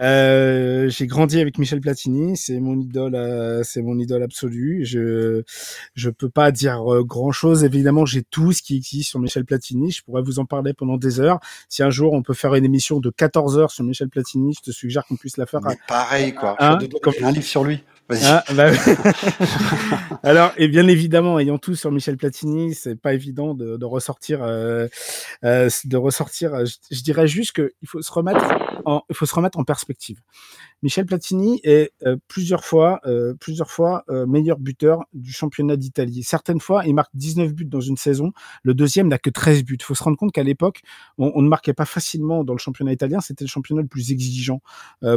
euh, 0.00 0.88
j'ai 0.88 1.06
grandi 1.06 1.40
avec 1.40 1.58
Michel 1.58 1.80
Platini, 1.80 2.36
c'est 2.36 2.58
mon 2.58 2.78
idole, 2.80 3.14
euh, 3.14 3.62
c'est 3.64 3.82
mon 3.82 3.98
idole 3.98 4.22
absolue. 4.22 4.84
Je 4.84 5.42
je 5.94 6.10
peux 6.10 6.30
pas 6.30 6.52
dire 6.52 6.92
euh, 6.92 7.04
grand 7.04 7.32
chose. 7.32 7.64
Évidemment, 7.64 8.06
j'ai 8.06 8.22
tout 8.22 8.52
ce 8.52 8.62
qui 8.62 8.76
existe 8.76 9.10
sur 9.10 9.20
Michel 9.20 9.44
Platini. 9.44 9.90
Je 9.90 10.02
pourrais 10.02 10.22
vous 10.22 10.38
en 10.38 10.46
parler 10.46 10.72
pendant 10.72 10.96
des 10.96 11.20
heures. 11.20 11.40
Si 11.68 11.82
un 11.82 11.90
jour 11.90 12.12
on 12.14 12.22
peut 12.22 12.34
faire 12.34 12.54
une 12.54 12.64
émission 12.64 13.00
de 13.00 13.10
14 13.10 13.58
heures 13.58 13.70
sur 13.70 13.84
Michel 13.84 14.08
Platini, 14.08 14.54
je 14.54 14.70
te 14.70 14.74
suggère 14.74 15.04
qu'on 15.06 15.16
puisse 15.16 15.36
la 15.36 15.46
faire. 15.46 15.60
pareil 15.86 16.34
quoi. 16.34 16.56
Hein, 16.58 16.78
comme 17.02 17.14
un 17.22 17.32
livre 17.32 17.46
sur 17.46 17.64
lui. 17.64 17.84
Ah, 18.24 18.44
bah... 18.54 18.70
Alors, 20.22 20.52
et 20.56 20.68
bien 20.68 20.86
évidemment, 20.88 21.38
ayant 21.38 21.58
tout 21.58 21.74
sur 21.74 21.90
Michel 21.92 22.16
Platini, 22.16 22.74
c'est 22.74 22.96
pas 22.96 23.14
évident 23.14 23.54
de, 23.54 23.76
de 23.76 23.84
ressortir, 23.84 24.42
euh, 24.42 24.88
euh, 25.44 25.68
de 25.84 25.96
ressortir. 25.96 26.66
Je, 26.66 26.76
je 26.90 27.02
dirais 27.02 27.26
juste 27.26 27.52
qu'il 27.52 27.88
faut 27.88 28.02
se 28.02 28.12
remettre, 28.12 28.44
en, 28.84 29.02
il 29.08 29.16
faut 29.16 29.26
se 29.26 29.34
remettre 29.34 29.58
en 29.58 29.64
perspective. 29.64 30.20
Michel 30.82 31.04
Platini 31.04 31.60
est 31.62 31.92
euh, 32.06 32.16
plusieurs 32.26 32.64
fois, 32.64 33.00
euh, 33.04 33.34
plusieurs 33.38 33.70
fois 33.70 34.04
euh, 34.08 34.26
meilleur 34.26 34.58
buteur 34.58 35.04
du 35.12 35.32
championnat 35.32 35.76
d'Italie. 35.76 36.22
Certaines 36.22 36.60
fois, 36.60 36.84
il 36.86 36.94
marque 36.94 37.10
19 37.14 37.52
buts 37.52 37.66
dans 37.66 37.80
une 37.80 37.98
saison. 37.98 38.32
Le 38.62 38.72
deuxième 38.72 39.08
n'a 39.08 39.18
que 39.18 39.28
13 39.28 39.62
buts. 39.64 39.76
Il 39.78 39.84
faut 39.84 39.94
se 39.94 40.02
rendre 40.02 40.16
compte 40.16 40.32
qu'à 40.32 40.42
l'époque, 40.42 40.80
on, 41.18 41.32
on, 41.34 41.42
ne 41.42 41.48
marquait 41.48 41.74
pas 41.74 41.84
facilement 41.84 42.44
dans 42.44 42.54
le 42.54 42.58
championnat 42.58 42.92
italien. 42.92 43.20
C'était 43.20 43.44
le 43.44 43.48
championnat 43.50 43.82
le 43.82 43.88
plus 43.88 44.10
exigeant 44.10 44.60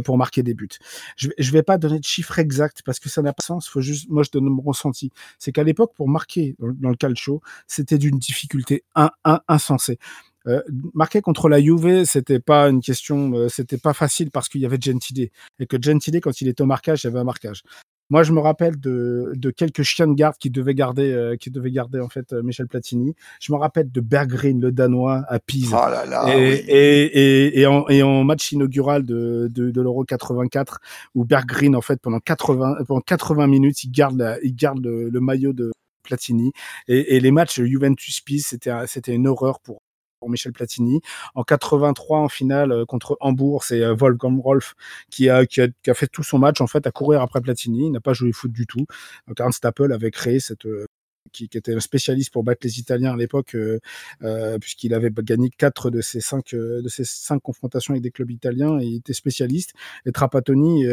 pour 0.04 0.18
marquer 0.18 0.44
des 0.44 0.54
buts. 0.54 0.68
Je, 1.16 1.30
je 1.38 1.52
vais 1.52 1.64
pas 1.64 1.78
donner 1.78 2.00
de 2.00 2.06
chiffres 2.06 2.40
exacts 2.40 2.83
parce 2.84 3.00
que 3.00 3.10
ça 3.10 3.22
n'a 3.22 3.34
pas 3.34 3.44
sens. 3.44 3.68
Faut 3.68 3.82
juste, 3.82 4.10
moi, 4.10 4.24
je 4.24 4.32
donne 4.32 4.46
mon 4.46 4.62
ressenti. 4.62 5.12
C'est 5.40 5.52
qu'à 5.52 5.64
l'époque, 5.64 5.94
pour 5.96 6.08
marquer 6.10 6.56
dans, 6.60 6.72
dans 6.74 6.90
le 6.90 6.96
calcio, 6.96 7.42
c'était 7.68 7.98
d'une 7.98 8.20
difficulté 8.20 8.84
in, 8.96 9.12
in, 9.24 9.42
insensée. 9.48 10.00
Euh, 10.46 10.62
marquer 10.94 11.22
contre 11.22 11.48
la 11.48 11.62
Juve, 11.62 12.04
c'était 12.04 12.40
pas 12.40 12.70
une 12.70 12.82
question, 12.82 13.34
euh, 13.34 13.48
c'était 13.48 13.78
pas 13.78 13.94
facile 13.94 14.30
parce 14.30 14.50
qu'il 14.50 14.62
y 14.62 14.66
avait 14.66 14.80
Gentile 14.80 15.30
et 15.60 15.66
que 15.66 15.78
Gentile, 15.82 16.20
quand 16.20 16.42
il 16.42 16.50
était 16.50 16.62
au 16.62 16.66
marquage, 16.66 17.04
il 17.04 17.08
y 17.08 17.10
avait 17.10 17.20
un 17.20 17.24
marquage. 17.24 17.64
Moi, 18.10 18.24
je 18.24 18.32
me 18.34 18.40
rappelle 18.40 18.80
de, 18.80 19.32
de 19.36 19.50
quelques 19.50 19.84
chiens 19.84 20.08
de 20.08 20.14
garde 20.14 20.36
qui 20.38 20.50
devaient 20.50 20.76
garder, 20.76 21.12
euh, 21.12 21.36
qui 21.36 21.52
devaient 21.52 21.72
garder 21.72 22.00
en 22.00 22.10
fait 22.10 22.34
euh, 22.34 22.44
Michel 22.44 22.68
Platini. 22.68 23.16
Je 23.40 23.52
me 23.54 23.58
rappelle 23.58 23.92
de 23.92 24.02
Berggren, 24.02 24.60
le 24.60 24.72
Danois, 24.72 25.24
à 25.28 25.40
Pise. 25.40 25.72
Oh 25.74 25.90
là 25.90 26.06
là, 26.06 26.36
et, 26.36 26.38
oui. 26.38 26.66
et, 26.68 27.04
et, 27.04 27.62
et, 27.62 27.66
en, 27.66 27.88
et 27.88 28.04
en 28.04 28.24
match 28.24 28.52
inaugural 28.52 29.04
de, 29.04 29.48
de, 29.52 29.72
de 29.72 29.82
l'Euro 29.82 30.04
84, 30.04 30.80
où 31.16 31.26
Berggren, 31.26 31.76
en 31.76 31.82
fait, 31.82 32.02
pendant 32.02 32.20
80, 32.20 32.84
pendant 32.88 33.02
80 33.02 33.48
minutes, 33.48 33.84
il 33.84 33.92
garde, 33.92 34.18
la, 34.18 34.38
il 34.44 34.56
garde 34.56 34.84
le, 34.84 35.10
le 35.10 35.20
maillot 35.20 35.54
de 35.54 35.72
Platini. 36.04 36.52
Et, 36.88 37.16
et 37.16 37.20
les 37.20 37.32
matchs 37.32 37.62
Juventus-Pise, 37.62 38.46
c'était, 38.48 38.74
c'était 38.88 39.14
une 39.14 39.28
horreur 39.28 39.60
pour 39.60 39.82
Michel 40.30 40.54
Platini. 40.54 41.02
En 41.36 41.44
83, 41.44 42.20
en 42.20 42.30
finale 42.30 42.72
euh, 42.72 42.86
contre 42.86 43.18
Hambourg, 43.20 43.64
c'est 43.64 43.82
euh, 43.82 43.94
Wolfgang 43.94 44.40
Rolf 44.42 44.76
qui 45.10 45.30
a, 45.30 45.46
qui 45.46 45.62
a, 45.62 45.68
qui, 45.84 45.90
a, 45.90 45.94
fait 45.94 46.08
tout 46.08 46.24
son 46.24 46.40
match 46.40 46.62
en 46.62 46.68
fait 46.68 46.86
à 46.88 46.92
courir 46.92 47.22
après 47.22 47.42
Platini. 47.42 47.88
Il 47.88 47.92
n'a 47.92 48.02
pas 48.02 48.14
joué 48.14 48.32
foot 48.32 48.52
du 48.52 48.68
tout. 48.68 48.86
Donc 49.28 49.40
Ernst 49.40 49.64
Appel 49.66 49.92
avait 49.92 50.12
créé 50.12 50.40
cette 50.40 50.66
euh, 50.66 50.86
qui, 51.32 51.50
qui, 51.50 51.58
était 51.58 51.76
un 51.76 51.80
spécialiste 51.80 52.32
pour 52.32 52.44
battre 52.44 52.62
les 52.64 52.80
Italiens 52.80 53.14
à 53.14 53.18
l'époque, 53.18 53.56
euh, 53.56 53.80
euh, 54.24 54.58
puisqu'il 54.60 54.94
avait 54.94 55.12
gagné 55.12 55.50
quatre 55.50 55.90
de 55.90 56.02
ses 56.02 56.22
cinq 56.22 56.54
euh, 56.54 56.82
de 56.82 56.90
ses 56.90 57.04
cinq 57.04 57.42
confrontations 57.42 57.94
avec 57.94 58.04
des 58.04 58.12
clubs 58.12 58.32
italiens 58.32 58.80
et 58.80 58.86
il 58.86 58.96
était 58.98 59.14
spécialiste. 59.14 59.74
Et 60.06 60.12
Trapattoni 60.12 60.86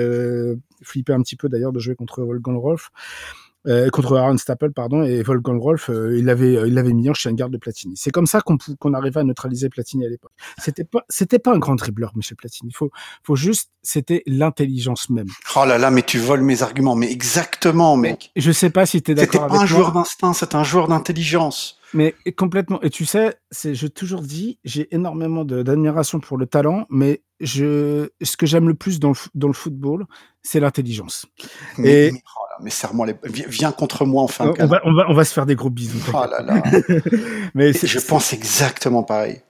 flippait 0.82 1.12
un 1.12 1.23
petit 1.23 1.36
peu 1.36 1.48
d'ailleurs 1.48 1.73
de 1.73 1.78
jouer 1.78 1.94
contre 1.94 2.23
Wolfgang 2.23 2.57
Rolf 2.57 2.90
euh, 3.66 3.90
contre 3.90 4.16
Aaron 4.16 4.38
Staple, 4.38 4.72
pardon, 4.72 5.02
et 5.02 5.22
Wolfgang 5.22 5.60
Rolf, 5.60 5.90
euh, 5.90 6.16
il 6.16 6.24
l'avait, 6.24 6.56
euh, 6.56 6.66
il 6.66 6.74
l'avait 6.74 6.92
mis 6.92 7.10
en 7.10 7.14
chien 7.14 7.32
de 7.32 7.36
garde 7.36 7.52
de 7.52 7.58
Platini. 7.58 7.94
C'est 7.96 8.10
comme 8.10 8.26
ça 8.26 8.40
qu'on 8.40 8.56
qu'on 8.78 8.94
arrivait 8.94 9.20
à 9.20 9.24
neutraliser 9.24 9.68
Platini 9.68 10.06
à 10.06 10.08
l'époque. 10.08 10.32
C'était 10.58 10.84
pas, 10.84 11.04
c'était 11.08 11.38
pas 11.38 11.54
un 11.54 11.58
grand 11.58 11.74
dribbleur, 11.74 12.12
Michel 12.14 12.36
Platini. 12.36 12.72
Faut, 12.72 12.90
faut 13.22 13.36
juste, 13.36 13.70
c'était 13.82 14.22
l'intelligence 14.26 15.10
même. 15.10 15.28
Oh 15.56 15.64
là 15.64 15.78
là, 15.78 15.90
mais 15.90 16.02
tu 16.02 16.18
voles 16.18 16.42
mes 16.42 16.62
arguments, 16.62 16.94
mais 16.94 17.10
exactement, 17.10 17.96
mec. 17.96 18.30
Je 18.36 18.52
sais 18.52 18.70
pas 18.70 18.86
si 18.86 19.02
t'es 19.02 19.14
d'accord 19.14 19.44
avec. 19.44 19.52
C'était 19.52 19.58
pas 19.58 19.62
un 19.62 19.66
joueur 19.66 19.92
d'instinct, 19.92 20.32
c'est 20.32 20.54
un 20.54 20.64
joueur 20.64 20.88
d'intelligence. 20.88 21.80
Mais 21.92 22.14
complètement. 22.36 22.80
Et 22.82 22.90
tu 22.90 23.04
sais, 23.04 23.34
c'est, 23.50 23.74
je 23.74 23.86
toujours 23.86 24.22
dit, 24.22 24.58
j'ai 24.64 24.94
énormément 24.94 25.44
d'admiration 25.44 26.20
pour 26.20 26.36
le 26.36 26.46
talent, 26.46 26.86
mais 26.88 27.22
je, 27.40 28.08
ce 28.22 28.36
que 28.36 28.46
j'aime 28.46 28.68
le 28.68 28.74
plus 28.74 29.00
dans 29.00 29.10
le, 29.10 29.16
dans 29.34 29.48
le 29.48 29.54
football, 29.54 30.06
c'est 30.42 30.60
l'intelligence. 30.60 31.26
Et 31.78 32.12
mais, 32.12 32.12
oh 32.12 32.44
là, 32.50 32.56
mais 32.62 32.70
serre-moi 32.70 33.06
les, 33.06 33.14
viens 33.48 33.72
contre 33.72 34.04
moi 34.04 34.22
enfin. 34.22 34.52
On 34.58 34.66
va, 34.66 34.80
on 34.84 34.92
va, 34.94 35.06
on 35.08 35.14
va 35.14 35.24
se 35.24 35.32
faire 35.32 35.46
des 35.46 35.56
gros 35.56 35.70
bisous. 35.70 35.98
Oh 36.12 36.24
là 36.30 36.42
là. 36.42 36.62
mais 37.54 37.72
je 37.72 37.98
pense 37.98 38.32
exactement 38.32 39.02
pareil 39.02 39.42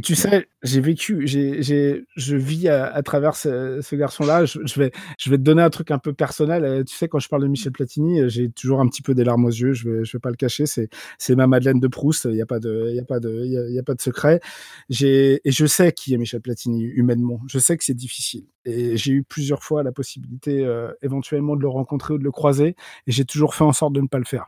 tu 0.00 0.14
sais, 0.14 0.46
j'ai 0.62 0.80
vécu, 0.80 1.26
j'ai, 1.26 2.04
je 2.14 2.36
vis 2.36 2.68
à, 2.68 3.02
travers 3.02 3.34
ce, 3.34 3.94
garçon-là. 3.96 4.44
Je, 4.44 4.78
vais, 4.78 4.92
je 5.18 5.28
vais 5.28 5.38
te 5.38 5.42
donner 5.42 5.62
un 5.62 5.70
truc 5.70 5.90
un 5.90 5.98
peu 5.98 6.12
personnel. 6.12 6.64
Euh, 6.64 6.84
tu 6.84 6.94
sais, 6.94 7.08
quand 7.08 7.18
je 7.18 7.28
parle 7.28 7.42
de 7.42 7.48
Michel 7.48 7.72
Platini, 7.72 8.20
euh, 8.20 8.28
j'ai 8.28 8.48
toujours 8.48 8.80
un 8.80 8.86
petit 8.86 9.02
peu 9.02 9.12
des 9.12 9.24
larmes 9.24 9.44
aux 9.44 9.50
yeux. 9.50 9.72
Je 9.72 9.88
vais, 9.88 10.04
je 10.04 10.16
vais 10.16 10.20
pas 10.20 10.30
le 10.30 10.36
cacher. 10.36 10.66
C'est, 10.66 10.88
c'est 11.18 11.34
ma 11.34 11.48
Madeleine 11.48 11.80
de 11.80 11.88
Proust. 11.88 12.26
Il 12.26 12.34
n'y 12.34 12.42
a 12.42 12.46
pas 12.46 12.60
de, 12.60 12.86
il 12.90 12.96
y 12.96 13.00
a 13.00 13.04
pas 13.04 13.18
de, 13.18 13.42
il 13.44 13.74
y 13.74 13.78
a, 13.78 13.82
pas 13.82 13.94
de 13.94 14.00
secret. 14.00 14.40
J'ai, 14.88 15.40
et 15.44 15.50
je 15.50 15.66
sais 15.66 15.90
qui 15.92 16.14
est 16.14 16.18
Michel 16.18 16.40
Platini 16.40 16.84
humainement. 16.84 17.40
Je 17.48 17.58
sais 17.58 17.76
que 17.76 17.84
c'est 17.84 17.94
difficile. 17.94 18.44
Et 18.64 18.96
j'ai 18.96 19.12
eu 19.12 19.24
plusieurs 19.24 19.64
fois 19.64 19.82
la 19.82 19.92
possibilité, 19.92 20.64
euh, 20.64 20.92
éventuellement, 21.02 21.56
de 21.56 21.62
le 21.62 21.68
rencontrer 21.68 22.14
ou 22.14 22.18
de 22.18 22.24
le 22.24 22.32
croiser. 22.32 22.76
Et 23.08 23.12
j'ai 23.12 23.24
toujours 23.24 23.56
fait 23.56 23.64
en 23.64 23.72
sorte 23.72 23.94
de 23.94 24.00
ne 24.00 24.06
pas 24.06 24.18
le 24.18 24.24
faire. 24.24 24.46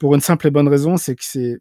Pour 0.00 0.14
une 0.14 0.20
simple 0.20 0.48
et 0.48 0.50
bonne 0.50 0.68
raison, 0.68 0.96
c'est 0.96 1.14
que 1.14 1.24
c'est, 1.24 1.60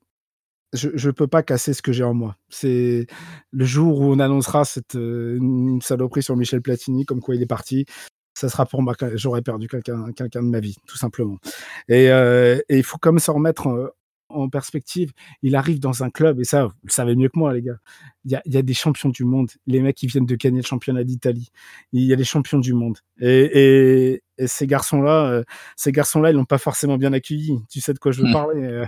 je 0.73 0.89
je 0.93 1.09
peux 1.09 1.27
pas 1.27 1.43
casser 1.43 1.73
ce 1.73 1.81
que 1.81 1.91
j'ai 1.91 2.03
en 2.03 2.13
moi. 2.13 2.35
C'est 2.49 3.07
le 3.51 3.65
jour 3.65 3.99
où 3.99 4.05
on 4.05 4.19
annoncera 4.19 4.65
cette 4.65 4.95
euh, 4.95 5.79
saloperie 5.81 6.23
sur 6.23 6.35
Michel 6.35 6.61
Platini, 6.61 7.05
comme 7.05 7.21
quoi 7.21 7.35
il 7.35 7.41
est 7.41 7.47
parti. 7.47 7.85
Ça 8.33 8.47
sera 8.49 8.65
pour 8.65 8.81
moi, 8.81 8.95
j'aurais 9.15 9.41
perdu 9.41 9.67
quelqu'un, 9.67 10.05
de 10.07 10.39
ma 10.39 10.59
vie, 10.59 10.77
tout 10.87 10.97
simplement. 10.97 11.37
Et, 11.89 12.09
euh, 12.09 12.59
il 12.69 12.83
faut 12.83 12.97
comme 12.97 13.19
se 13.19 13.31
remettre 13.31 13.67
en, 13.67 13.87
en, 14.29 14.49
perspective. 14.49 15.11
Il 15.41 15.55
arrive 15.55 15.79
dans 15.79 16.03
un 16.03 16.09
club, 16.09 16.39
et 16.39 16.45
ça, 16.45 16.67
vous 16.67 16.73
le 16.85 16.91
savez 16.91 17.15
mieux 17.15 17.27
que 17.27 17.37
moi, 17.37 17.53
les 17.53 17.61
gars. 17.61 17.79
Il 18.29 18.33
y 18.33 18.35
a, 18.35 18.41
il 18.45 18.53
y 18.53 18.57
a 18.57 18.61
des 18.61 18.75
champions 18.75 19.09
du 19.09 19.25
monde. 19.25 19.49
Les 19.65 19.81
mecs 19.81 19.95
qui 19.95 20.05
viennent 20.05 20.27
de 20.27 20.35
gagner 20.35 20.61
le 20.61 20.65
championnat 20.65 21.03
d'Italie. 21.03 21.49
Il 21.93 22.03
y 22.03 22.13
a 22.13 22.15
des 22.15 22.23
champions 22.23 22.59
du 22.59 22.73
monde. 22.73 22.99
Et, 23.19 23.49
et, 23.53 24.23
et 24.37 24.47
ces 24.47 24.67
garçons-là, 24.67 25.25
euh, 25.25 25.43
ces 25.75 25.91
garçons-là, 25.91 26.29
ils 26.29 26.35
l'ont 26.35 26.45
pas 26.45 26.59
forcément 26.59 26.97
bien 26.97 27.11
accueilli. 27.11 27.59
Tu 27.69 27.81
sais 27.81 27.93
de 27.93 27.99
quoi 27.99 28.11
je 28.11 28.21
veux 28.21 28.29
mmh. 28.29 28.33
parler 28.33 28.83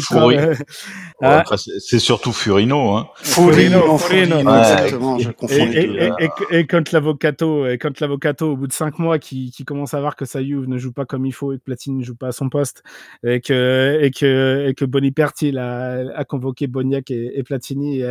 Furi... 0.00 0.38
euh, 0.38 0.54
ah. 1.22 1.44
C'est 1.56 2.00
surtout 2.00 2.32
Furino, 2.32 2.96
hein. 2.96 3.08
Furino, 3.16 3.98
Furino, 3.98 3.98
Furino 3.98 4.50
ouais, 4.50 4.58
exactement. 4.58 5.18
Je 5.18 5.30
confonds 5.30 5.54
et, 5.54 5.78
et, 5.78 6.10
et, 6.18 6.58
et, 6.58 6.66
quand 6.66 6.90
l'avocato, 6.90 7.66
et 7.66 7.78
quand 7.78 8.00
l'avocato, 8.00 8.52
au 8.52 8.56
bout 8.56 8.66
de 8.66 8.72
cinq 8.72 8.98
mois, 8.98 9.18
qui, 9.20 9.52
qui 9.52 9.64
commence 9.64 9.94
à 9.94 10.00
voir 10.00 10.16
que 10.16 10.24
sa 10.24 10.42
Juve 10.42 10.66
ne 10.66 10.78
joue 10.78 10.92
pas 10.92 11.04
comme 11.04 11.26
il 11.26 11.32
faut 11.32 11.52
et 11.52 11.58
que 11.58 11.62
Platine 11.62 11.98
ne 11.98 12.04
joue 12.04 12.16
pas 12.16 12.28
à 12.28 12.32
son 12.32 12.48
poste, 12.48 12.82
et 13.22 13.40
que 13.40 14.00
et 14.02 14.10
que 14.10 14.66
et 14.68 14.74
que 14.74 14.84
Boniperti 14.84 15.56
a, 15.56 16.02
a 16.16 16.24
convoqué 16.24 16.66
Boniac 16.66 17.10
et, 17.10 17.38
et 17.38 17.42
Platini, 17.44 18.02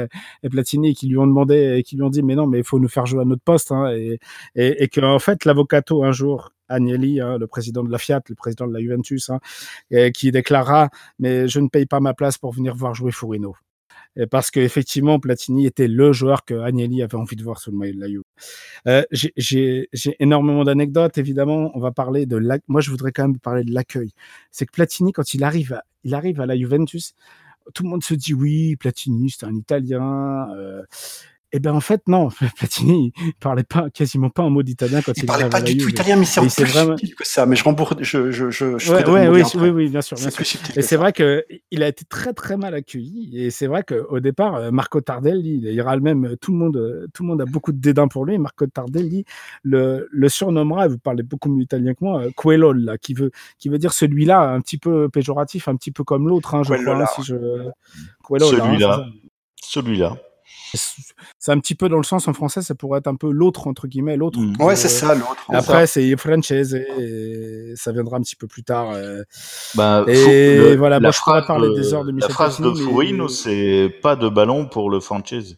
et, 0.43 0.47
et 0.47 0.49
Platini 0.49 0.93
qui 0.93 1.07
lui 1.07 1.17
ont 1.17 1.27
demandé 1.27 1.77
et 1.77 1.83
qui 1.83 1.95
lui 1.95 2.03
ont 2.03 2.09
dit 2.09 2.23
mais 2.23 2.35
non 2.35 2.47
mais 2.47 2.59
il 2.59 2.63
faut 2.63 2.79
nous 2.79 2.87
faire 2.87 3.05
jouer 3.05 3.21
à 3.21 3.25
notre 3.25 3.43
poste 3.43 3.71
hein, 3.71 3.91
et, 3.91 4.19
et, 4.55 4.83
et 4.83 4.87
que 4.87 5.01
en 5.01 5.19
fait 5.19 5.45
l'avocato 5.45 6.03
un 6.03 6.11
jour 6.11 6.51
Agnelli, 6.71 7.19
hein, 7.19 7.39
le 7.39 7.47
président 7.47 7.83
de 7.83 7.91
la 7.91 7.97
Fiat, 7.97 8.21
le 8.29 8.35
président 8.35 8.67
de 8.67 8.73
la 8.73 8.79
Juventus, 8.79 9.31
hein, 9.31 9.39
et 9.89 10.11
qui 10.11 10.31
déclara 10.31 10.89
mais 11.17 11.47
je 11.47 11.59
ne 11.59 11.67
paye 11.67 11.85
pas 11.85 11.99
ma 11.99 12.13
place 12.13 12.37
pour 12.37 12.53
venir 12.53 12.75
voir 12.75 12.93
jouer 12.93 13.11
Fourino 13.11 13.55
parce 14.29 14.51
qu'effectivement, 14.51 15.19
Platini 15.19 15.65
était 15.65 15.87
le 15.87 16.11
joueur 16.11 16.43
que 16.43 16.55
Agnelli 16.55 17.01
avait 17.03 17.15
envie 17.15 17.35
de 17.35 17.43
voir 17.43 17.59
sous 17.59 17.71
le 17.71 17.77
maillot 17.77 17.93
de 17.93 17.99
la 17.99 18.07
Juve. 18.07 18.23
Euh, 18.87 19.03
J'ai 19.11 19.87
énormément 20.19 20.63
d'anecdotes, 20.63 21.17
évidemment. 21.17 21.71
On 21.75 21.79
va 21.79 21.91
parler 21.91 22.25
de 22.25 22.37
la... 22.37 22.57
Moi, 22.67 22.81
je 22.81 22.89
voudrais 22.89 23.11
quand 23.11 23.23
même 23.23 23.39
parler 23.39 23.63
de 23.63 23.73
l'accueil. 23.73 24.11
C'est 24.51 24.65
que 24.65 24.71
Platini, 24.71 25.11
quand 25.13 25.33
il 25.33 25.43
arrive, 25.43 25.79
il 26.03 26.13
arrive 26.15 26.41
à 26.41 26.45
la 26.45 26.57
Juventus, 26.57 27.13
tout 27.73 27.83
le 27.83 27.89
monde 27.89 28.03
se 28.03 28.13
dit 28.13 28.33
oui, 28.33 28.75
Platini, 28.75 29.29
un 29.45 29.55
Italien. 29.55 30.47
Euh, 31.49 31.57
eh 31.57 31.59
ben 31.59 31.73
en 31.73 31.79
fait 31.79 32.07
non, 32.07 32.29
Platini 32.57 33.13
il 33.17 33.33
parlait 33.39 33.63
pas 33.63 33.89
quasiment 33.89 34.29
pas 34.29 34.43
un 34.43 34.49
mot 34.49 34.63
d'italien 34.63 35.01
quand 35.01 35.13
il, 35.17 35.23
il 35.23 35.25
parlait 35.25 35.49
pas 35.49 35.61
du 35.61 35.77
tout 35.77 35.89
italien, 35.89 36.15
mais 36.15 36.25
c'est 36.25 36.41
plus 36.41 36.63
vraiment... 36.71 36.97
subtil 36.97 37.15
que 37.15 37.25
ça. 37.25 37.45
Mais 37.45 37.55
je 37.55 37.63
rembourse, 37.63 37.95
je 38.01 38.31
je 38.31 38.49
je. 38.49 38.77
je 38.77 38.93
ouais, 38.93 39.09
ouais, 39.09 39.27
oui, 39.27 39.41
oui, 39.55 39.69
oui, 39.69 39.89
bien 39.89 40.01
sûr, 40.01 40.17
bien 40.17 40.29
sûr. 40.29 40.59
Et 40.75 40.81
c'est 40.81 40.95
vrai 40.95 41.13
que 41.13 41.45
il 41.71 41.83
a 41.83 41.87
été 41.87 42.05
très 42.05 42.33
très 42.33 42.57
mal 42.57 42.73
accueilli. 42.73 43.31
Et 43.33 43.51
c'est 43.51 43.67
vrai 43.67 43.83
qu'au 43.83 44.19
départ, 44.19 44.55
euh, 44.55 44.71
Marco 44.71 45.01
Tardelli, 45.01 45.61
il 45.63 45.73
ira 45.73 45.95
le 45.95 46.01
même. 46.01 46.35
Tout 46.41 46.51
le 46.51 46.57
monde, 46.57 47.07
tout 47.13 47.23
le 47.23 47.29
monde 47.29 47.41
a 47.41 47.45
beaucoup 47.45 47.71
de 47.71 47.79
dédain 47.79 48.07
pour 48.07 48.25
lui. 48.25 48.37
Marco 48.37 48.65
Tardelli 48.67 49.25
le, 49.63 50.07
le 50.11 50.29
surnommera. 50.29 50.87
Vous 50.87 50.99
parlez 50.99 51.23
beaucoup 51.23 51.49
mieux 51.49 51.63
italien 51.63 51.93
que 51.93 52.03
moi. 52.03 52.23
Euh, 52.23 52.31
Quello, 52.41 52.73
là, 52.73 52.97
qui 52.97 53.13
veut 53.13 53.31
qui 53.57 53.69
veut 53.69 53.77
dire 53.77 53.93
celui-là, 53.93 54.51
un 54.51 54.61
petit 54.61 54.77
peu 54.77 55.09
péjoratif, 55.09 55.67
un 55.67 55.75
petit 55.75 55.91
peu 55.91 56.03
comme 56.03 56.27
l'autre. 56.27 56.55
Hein, 56.55 56.63
je 56.63 56.73
crois, 56.73 57.01
hein, 57.01 57.05
si 57.15 57.23
je. 57.23 57.35
Celui-là. 58.39 59.05
Celui-là 59.61 60.17
c'est 60.73 61.51
un 61.51 61.59
petit 61.59 61.75
peu 61.75 61.89
dans 61.89 61.97
le 61.97 62.03
sens 62.03 62.27
en 62.27 62.33
français, 62.33 62.61
ça 62.61 62.75
pourrait 62.75 62.99
être 62.99 63.07
un 63.07 63.15
peu 63.15 63.31
l'autre 63.31 63.67
entre 63.67 63.87
guillemets, 63.87 64.17
l'autre. 64.17 64.39
Mmh. 64.39 64.61
Ouais, 64.61 64.75
c'est 64.75 64.89
ça, 64.89 65.15
l'autre. 65.15 65.35
Après, 65.49 65.87
c'est 65.87 66.15
Francese, 66.17 66.73
et 66.73 67.73
ça 67.75 67.91
viendra 67.91 68.17
un 68.17 68.21
petit 68.21 68.35
peu 68.35 68.47
plus 68.47 68.63
tard. 68.63 68.91
Euh. 68.91 69.23
Bah, 69.75 70.03
et 70.07 70.57
le, 70.57 70.75
voilà, 70.75 70.99
moi 70.99 71.11
je 71.11 71.19
pourrais 71.21 71.45
parler 71.45 71.69
des 71.75 71.93
heures 71.93 72.05
de 72.05 72.11
Michel 72.11 72.29
La 72.29 72.33
phrase 72.33 72.59
de 72.59 72.71
Fourino, 72.71 73.27
mais... 73.27 73.33
c'est 73.33 73.93
pas 74.01 74.15
de 74.15 74.29
ballon 74.29 74.67
pour 74.67 74.89
le 74.89 74.99
Francese. 74.99 75.57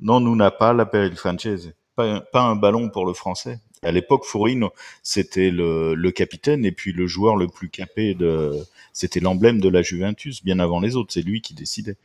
Non, 0.00 0.20
nous 0.20 0.36
n'a 0.36 0.50
pas 0.50 0.72
l'appel 0.72 1.16
Francese. 1.16 1.72
Pas, 1.96 2.20
pas 2.20 2.42
un 2.42 2.54
ballon 2.54 2.90
pour 2.90 3.06
le 3.06 3.12
français. 3.12 3.58
À 3.82 3.92
l'époque, 3.92 4.24
Fourino, 4.24 4.70
c'était 5.02 5.50
le, 5.50 5.94
le, 5.94 6.10
capitaine 6.10 6.64
et 6.64 6.72
puis 6.72 6.92
le 6.92 7.06
joueur 7.06 7.36
le 7.36 7.48
plus 7.48 7.68
capé 7.68 8.14
de. 8.14 8.52
C'était 8.92 9.20
l'emblème 9.20 9.60
de 9.60 9.68
la 9.68 9.82
Juventus, 9.82 10.42
bien 10.44 10.58
avant 10.58 10.80
les 10.80 10.96
autres. 10.96 11.12
C'est 11.12 11.22
lui 11.22 11.40
qui 11.40 11.54
décidait. 11.54 11.96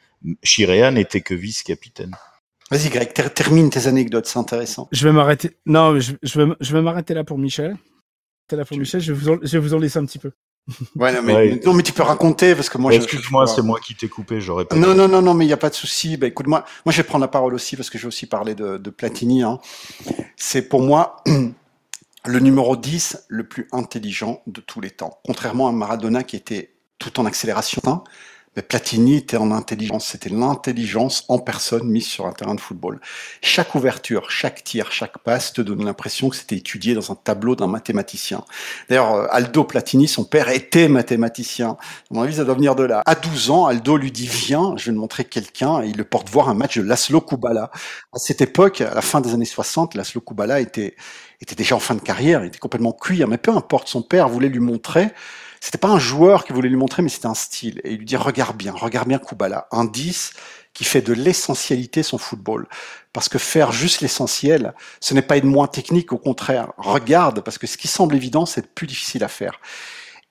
Chirea 0.43 0.91
n'était 0.91 1.21
que 1.21 1.33
vice-capitaine. 1.33 2.15
Vas-y, 2.71 2.89
Greg, 2.89 3.13
ter 3.13 3.33
termine 3.33 3.69
tes 3.69 3.87
anecdotes, 3.87 4.25
c'est 4.25 4.39
intéressant. 4.39 4.87
Je 4.91 5.07
vais 5.07 5.13
m'arrêter. 5.13 5.51
Non, 5.65 5.99
je, 5.99 6.13
je 6.23 6.41
vais, 6.41 6.53
je 6.59 6.73
vais 6.73 6.81
m'arrêter 6.81 7.13
là 7.13 7.23
pour 7.23 7.37
Michel. 7.37 7.75
Là 8.51 8.65
pour 8.65 8.77
Michel, 8.77 9.01
je 9.01 9.11
vais, 9.13 9.19
vous 9.19 9.29
en, 9.29 9.37
je 9.41 9.57
vais 9.57 9.59
vous 9.59 9.73
en 9.73 9.79
laisser 9.79 9.97
un 9.97 10.05
petit 10.05 10.19
peu. 10.19 10.31
Ouais, 10.95 11.13
non, 11.13 11.21
mais, 11.21 11.33
ouais. 11.33 11.61
non, 11.65 11.73
mais 11.73 11.83
tu 11.83 11.91
peux 11.91 12.03
raconter 12.03 12.55
parce 12.55 12.69
que 12.69 12.77
moi. 12.77 12.93
Excuse-moi, 12.93 13.47
c'est 13.47 13.61
moi 13.61 13.79
qui 13.85 13.95
t'ai 13.95 14.07
coupé. 14.07 14.39
J'aurais 14.39 14.65
pas. 14.65 14.75
Non, 14.75 14.93
non, 14.93 15.07
non, 15.07 15.21
non, 15.21 15.33
mais 15.33 15.43
il 15.43 15.47
n'y 15.47 15.53
a 15.53 15.57
pas 15.57 15.69
de 15.69 15.75
souci. 15.75 16.17
Bah, 16.17 16.27
écoute-moi, 16.27 16.63
moi, 16.85 16.93
je 16.93 16.97
vais 16.97 17.03
prendre 17.03 17.23
la 17.23 17.27
parole 17.27 17.53
aussi 17.53 17.75
parce 17.75 17.89
que 17.89 17.97
je 17.97 18.03
vais 18.03 18.07
aussi 18.07 18.27
parler 18.27 18.55
de, 18.55 18.77
de 18.77 18.89
Platini. 18.89 19.43
Hein. 19.43 19.59
C'est 20.37 20.69
pour 20.69 20.81
moi 20.81 21.17
le 22.25 22.39
numéro 22.39 22.77
10 22.77 23.25
le 23.27 23.43
plus 23.43 23.67
intelligent 23.71 24.41
de 24.47 24.61
tous 24.61 24.81
les 24.81 24.91
temps. 24.91 25.19
Contrairement 25.25 25.67
à 25.67 25.71
Maradona 25.71 26.23
qui 26.23 26.35
était 26.35 26.73
tout 26.97 27.19
en 27.19 27.25
accélération. 27.25 27.81
Hein, 27.85 28.03
mais 28.55 28.61
Platini 28.61 29.15
était 29.15 29.37
en 29.37 29.51
intelligence, 29.51 30.05
c'était 30.05 30.29
l'intelligence 30.29 31.25
en 31.27 31.39
personne 31.39 31.87
mise 31.87 32.05
sur 32.05 32.27
un 32.27 32.33
terrain 32.33 32.53
de 32.53 32.61
football. 32.61 32.99
Chaque 33.41 33.73
ouverture, 33.73 34.29
chaque 34.29 34.63
tir, 34.63 34.91
chaque 34.91 35.17
passe 35.17 35.53
te 35.53 35.61
donne 35.61 35.83
l'impression 35.83 36.29
que 36.29 36.35
c'était 36.35 36.57
étudié 36.57 36.93
dans 36.93 37.11
un 37.11 37.15
tableau 37.15 37.55
d'un 37.55 37.65
mathématicien. 37.65 38.43
D'ailleurs, 38.89 39.13
euh, 39.13 39.27
Aldo 39.31 39.63
Platini, 39.63 40.07
son 40.07 40.23
père 40.23 40.49
était 40.49 40.87
mathématicien. 40.87 41.69
À 41.69 41.77
mon 42.11 42.21
avis, 42.21 42.35
ça 42.35 42.43
doit 42.43 42.53
venir 42.53 42.75
de 42.75 42.83
là. 42.83 43.01
À 43.07 43.15
12 43.15 43.49
ans, 43.49 43.65
Aldo 43.65 43.97
lui 43.97 44.11
dit 44.11 44.27
viens, 44.27 44.75
je 44.77 44.85
vais 44.85 44.95
te 44.95 44.99
montrer 44.99 45.25
quelqu'un, 45.25 45.81
et 45.81 45.87
il 45.87 45.97
le 45.97 46.03
porte 46.03 46.29
voir 46.29 46.47
un 46.47 46.53
match 46.53 46.77
de 46.77 46.83
Laszlo 46.83 47.21
Kubala. 47.21 47.71
À 48.13 48.19
cette 48.19 48.41
époque, 48.41 48.81
à 48.81 48.93
la 48.93 49.01
fin 49.01 49.19
des 49.19 49.33
années 49.33 49.45
60, 49.45 49.95
Laszlo 49.95 50.21
Kubala 50.21 50.59
était 50.59 50.95
était 51.43 51.55
déjà 51.55 51.75
en 51.75 51.79
fin 51.79 51.95
de 51.95 52.01
carrière, 52.01 52.43
il 52.43 52.47
était 52.47 52.59
complètement 52.59 52.93
cuit, 52.93 53.23
mais 53.27 53.37
peu 53.37 53.51
importe, 53.51 53.87
son 53.87 54.01
père 54.01 54.29
voulait 54.29 54.49
lui 54.49 54.59
montrer 54.59 55.11
c'était 55.63 55.77
pas 55.77 55.87
un 55.87 55.97
joueur 55.97 56.43
qui 56.43 56.51
voulait 56.51 56.67
lui 56.67 56.75
montrer, 56.75 57.03
mais 57.03 57.07
c'était 57.07 57.27
un 57.27 57.33
style. 57.33 57.79
Et 57.85 57.93
il 57.93 57.99
lui 57.99 58.05
dit, 58.05 58.17
regarde 58.17 58.57
bien, 58.57 58.73
regarde 58.73 59.07
bien 59.07 59.17
Kubala. 59.17 59.65
Un 59.71 59.85
10 59.85 60.33
qui 60.73 60.83
fait 60.83 61.01
de 61.01 61.13
l'essentialité 61.13 62.03
son 62.03 62.17
football. 62.17 62.67
Parce 63.13 63.29
que 63.29 63.37
faire 63.37 63.71
juste 63.71 64.01
l'essentiel, 64.01 64.73
ce 64.99 65.13
n'est 65.13 65.21
pas 65.21 65.37
être 65.37 65.45
moins 65.45 65.67
technique, 65.67 66.11
au 66.11 66.17
contraire. 66.17 66.73
Regarde, 66.75 67.39
parce 67.39 67.57
que 67.57 67.65
ce 67.65 67.77
qui 67.77 67.87
semble 67.87 68.13
évident, 68.13 68.45
c'est 68.45 68.75
plus 68.75 68.87
difficile 68.87 69.23
à 69.23 69.29
faire. 69.29 69.61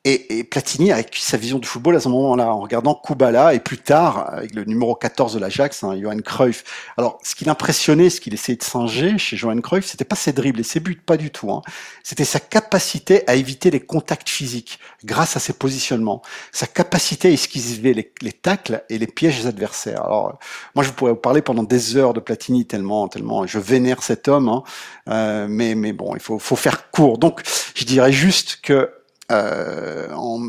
Et, 0.04 0.38
et, 0.38 0.44
Platini 0.44 0.90
a 0.90 0.96
acquis 0.96 1.22
sa 1.22 1.36
vision 1.36 1.60
du 1.60 1.68
football 1.68 1.94
à 1.94 2.00
ce 2.00 2.08
moment-là, 2.08 2.52
en 2.52 2.58
regardant 2.58 2.94
Kubala 2.94 3.54
et 3.54 3.60
plus 3.60 3.78
tard 3.78 4.30
avec 4.32 4.52
le 4.52 4.64
numéro 4.64 4.96
14 4.96 5.34
de 5.34 5.38
l'Ajax, 5.38 5.84
hein, 5.84 5.96
Johan 5.96 6.18
Cruyff. 6.18 6.64
Alors, 6.96 7.20
ce 7.22 7.36
qui 7.36 7.44
l'impressionnait, 7.44 8.10
ce 8.10 8.20
qu'il 8.20 8.34
essayait 8.34 8.58
de 8.58 8.64
singer 8.64 9.16
chez 9.18 9.36
Johan 9.36 9.60
Cruyff, 9.60 9.86
c'était 9.86 10.04
pas 10.04 10.16
ses 10.16 10.32
dribbles 10.32 10.58
et 10.58 10.64
ses 10.64 10.80
buts, 10.80 10.96
pas 10.96 11.16
du 11.16 11.30
tout. 11.30 11.52
Hein. 11.52 11.62
C'était 12.02 12.24
sa 12.24 12.40
capacité 12.40 13.22
à 13.28 13.36
éviter 13.36 13.70
les 13.70 13.78
contacts 13.78 14.28
physiques 14.28 14.80
grâce 15.04 15.36
à 15.36 15.40
ses 15.40 15.52
positionnements, 15.52 16.20
sa 16.50 16.66
capacité 16.66 17.28
à 17.28 17.30
esquiver 17.30 17.94
les, 17.94 18.12
les 18.22 18.32
tacles 18.32 18.82
et 18.88 18.98
les 18.98 19.06
pièges 19.06 19.42
des 19.42 19.46
adversaires. 19.46 20.04
Alors, 20.04 20.40
moi, 20.74 20.84
je 20.84 20.90
pourrais 20.90 21.12
vous 21.12 21.16
parler 21.16 21.42
pendant 21.42 21.62
des 21.62 21.96
heures 21.96 22.12
de 22.12 22.18
Platini 22.18 22.66
tellement, 22.66 23.06
tellement 23.06 23.46
je 23.46 23.60
vénère 23.60 24.02
cet 24.02 24.26
homme, 24.26 24.48
hein. 24.48 24.64
euh, 25.08 25.46
mais, 25.48 25.76
mais 25.76 25.92
bon, 25.92 26.16
il 26.16 26.20
faut, 26.20 26.40
faut 26.40 26.56
faire 26.56 26.90
court. 26.90 27.18
Donc, 27.18 27.42
je 27.76 27.84
dirais 27.84 28.12
juste 28.12 28.58
que 28.62 28.90
euh, 29.32 30.12
en, 30.14 30.40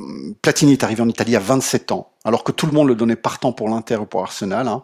Platini 0.42 0.74
est 0.74 0.84
arrivé 0.84 1.02
en 1.02 1.10
Italie 1.10 1.36
à 1.36 1.40
27 1.40 1.92
ans, 1.92 2.12
alors 2.26 2.44
que 2.44 2.52
tout 2.52 2.66
le 2.66 2.72
monde 2.72 2.88
le 2.88 2.96
donnait 2.96 3.16
partant 3.16 3.54
pour 3.54 3.70
l'Inter 3.70 3.98
ou 3.98 4.06
pour 4.06 4.22
Arsenal. 4.22 4.68
Hein. 4.68 4.84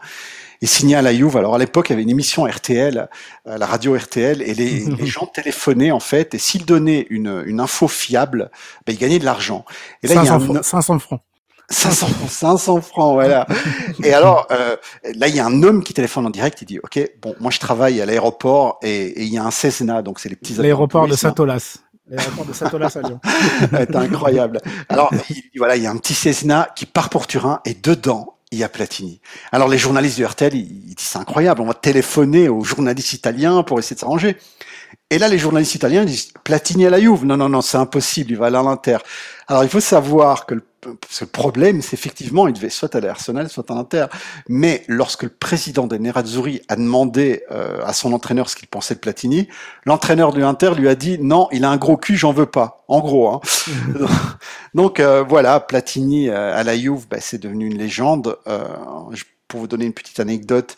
Il 0.62 0.68
signait 0.68 0.96
à 0.96 1.02
la 1.02 1.14
Juve. 1.14 1.38
Alors 1.38 1.56
à 1.56 1.58
l'époque, 1.58 1.90
il 1.90 1.94
y 1.94 1.96
avait 1.96 2.04
une 2.04 2.10
émission 2.10 2.44
RTL, 2.44 3.10
euh, 3.48 3.58
la 3.58 3.66
radio 3.66 3.96
RTL, 3.96 4.42
et 4.42 4.54
les, 4.54 4.86
les 5.00 5.06
gens 5.06 5.26
téléphonaient 5.26 5.92
en 5.92 6.00
fait. 6.00 6.34
Et 6.34 6.38
s'ils 6.38 6.66
donnaient 6.66 7.08
une, 7.10 7.44
une 7.46 7.60
info 7.60 7.88
fiable, 7.88 8.52
ben, 8.86 8.94
ils 8.94 9.00
gagnaient 9.00 9.20
de 9.20 9.26
l'argent. 9.26 9.66
Et 10.04 10.08
là, 10.08 10.16
500, 10.16 10.24
il 10.24 10.28
y 10.28 10.30
a 10.30 10.36
un... 10.36 10.40
francs, 10.40 10.64
500 10.64 11.00
francs. 11.00 11.22
500, 11.72 12.08
500 12.28 12.82
francs, 12.82 13.14
voilà. 13.14 13.46
et 14.04 14.12
alors, 14.12 14.48
euh, 14.52 14.76
là, 15.16 15.28
il 15.28 15.36
y 15.36 15.40
a 15.40 15.46
un 15.46 15.62
homme 15.62 15.84
qui 15.84 15.94
téléphone 15.94 16.26
en 16.26 16.32
direct. 16.32 16.62
Il 16.64 16.66
dit, 16.66 16.80
OK, 16.80 17.00
bon, 17.22 17.36
moi, 17.40 17.52
je 17.52 17.60
travaille 17.60 18.02
à 18.02 18.08
l'aéroport 18.08 18.80
et, 18.82 18.90
et 18.90 19.24
il 19.24 19.32
y 19.32 19.38
a 19.38 19.46
un 19.46 19.52
Cessna, 19.52 20.02
donc 20.02 20.20
c'est 20.20 20.30
les 20.30 20.36
petits. 20.36 20.56
L'aéroport 20.56 21.08
de 21.08 21.16
Saint-Olas. 21.16 21.78
De 22.10 22.53
Satolas 22.53 22.98
à 22.98 23.07
Lyon. 23.07 23.19
C'est 23.72 23.95
incroyable. 23.95 24.60
Alors, 24.90 25.11
il, 25.30 25.44
voilà, 25.57 25.76
il 25.76 25.84
y 25.84 25.88
a 25.88 25.91
un 25.91 25.98
petit 25.98 26.14
Cessna 26.15 26.69
qui 26.76 26.86
part 26.86 27.10
pour 27.10 27.27
Turin 27.27 27.61
et 27.65 27.76
dedans, 27.76 28.38
il 28.52 28.57
y 28.57 28.64
a 28.64 28.69
Platini. 28.69 29.22
Alors, 29.52 29.68
les 29.68 29.77
journalistes 29.77 30.19
de 30.19 30.26
RTL, 30.26 30.56
ils, 30.56 30.90
ils 30.90 30.95
disent 30.95 31.07
c'est 31.07 31.19
incroyable, 31.19 31.61
on 31.61 31.65
va 31.65 31.76
téléphoner 31.76 32.49
aux 32.49 32.64
journalistes 32.64 33.14
italiens 33.14 33.61
pour 33.61 33.77
essayer 33.77 33.95
de 33.95 33.99
s'arranger. 33.99 34.38
Et 35.11 35.19
là, 35.19 35.27
les 35.27 35.38
journalistes 35.38 35.76
italiens 35.76 36.06
disent 36.06 36.30
Platini 36.44 36.86
à 36.86 36.90
la 36.90 36.99
Juve. 36.99 37.26
Non, 37.26 37.38
non, 37.38 37.49
non, 37.49 37.61
c'est 37.61 37.77
impossible, 37.77 38.31
il 38.31 38.38
va 38.38 38.48
aller 38.48 38.57
à 38.57 38.64
l'Inter. 38.64 38.98
Alors, 39.48 39.64
il 39.64 39.69
faut 39.69 39.80
savoir 39.80 40.45
que 40.45 40.56
le 40.56 40.64
ce 41.10 41.26
problème, 41.26 41.81
c'est 41.81 41.93
effectivement, 41.93 42.47
il 42.47 42.53
devait 42.53 42.69
soit 42.69 42.95
aller 42.95 43.07
à 43.07 43.11
Arsenal, 43.11 43.49
soit 43.49 43.69
à 43.72 43.76
l'Inter. 43.76 44.06
Mais 44.47 44.84
lorsque 44.88 45.23
le 45.23 45.30
président 45.30 45.88
des 45.88 45.99
Nerazzurri 45.99 46.61
a 46.68 46.76
demandé 46.76 47.43
euh, 47.51 47.80
à 47.84 47.93
son 47.93 48.14
entraîneur 48.14 48.49
ce 48.49 48.56
qu'il 48.56 48.68
pensait 48.68 48.95
de 48.95 48.99
Platini, 48.99 49.47
l'entraîneur 49.85 50.34
de 50.34 50.39
l'Inter 50.39 50.72
lui 50.77 50.88
a 50.88 50.95
dit 50.95 51.18
non, 51.19 51.47
il 51.51 51.65
a 51.65 51.69
un 51.69 51.77
gros 51.77 51.97
cul, 51.97 52.15
j'en 52.15 52.34
veux 52.34 52.45
pas. 52.45 52.84
En 52.88 52.99
gros. 53.01 53.30
Hein. 53.30 53.41
Donc 54.73 54.99
euh, 54.99 55.23
voilà, 55.27 55.60
Platini 55.60 56.30
euh, 56.30 56.56
à 56.56 56.64
la 56.64 56.77
Juve, 56.77 57.07
bah, 57.10 57.18
c'est 57.19 57.38
devenu 57.38 57.68
une 57.68 57.77
légende. 57.77 58.38
Euh, 58.47 58.64
pour 59.49 59.61
vous 59.61 59.68
donner 59.68 59.85
une 59.85 59.93
petite 59.93 60.19
anecdote, 60.19 60.76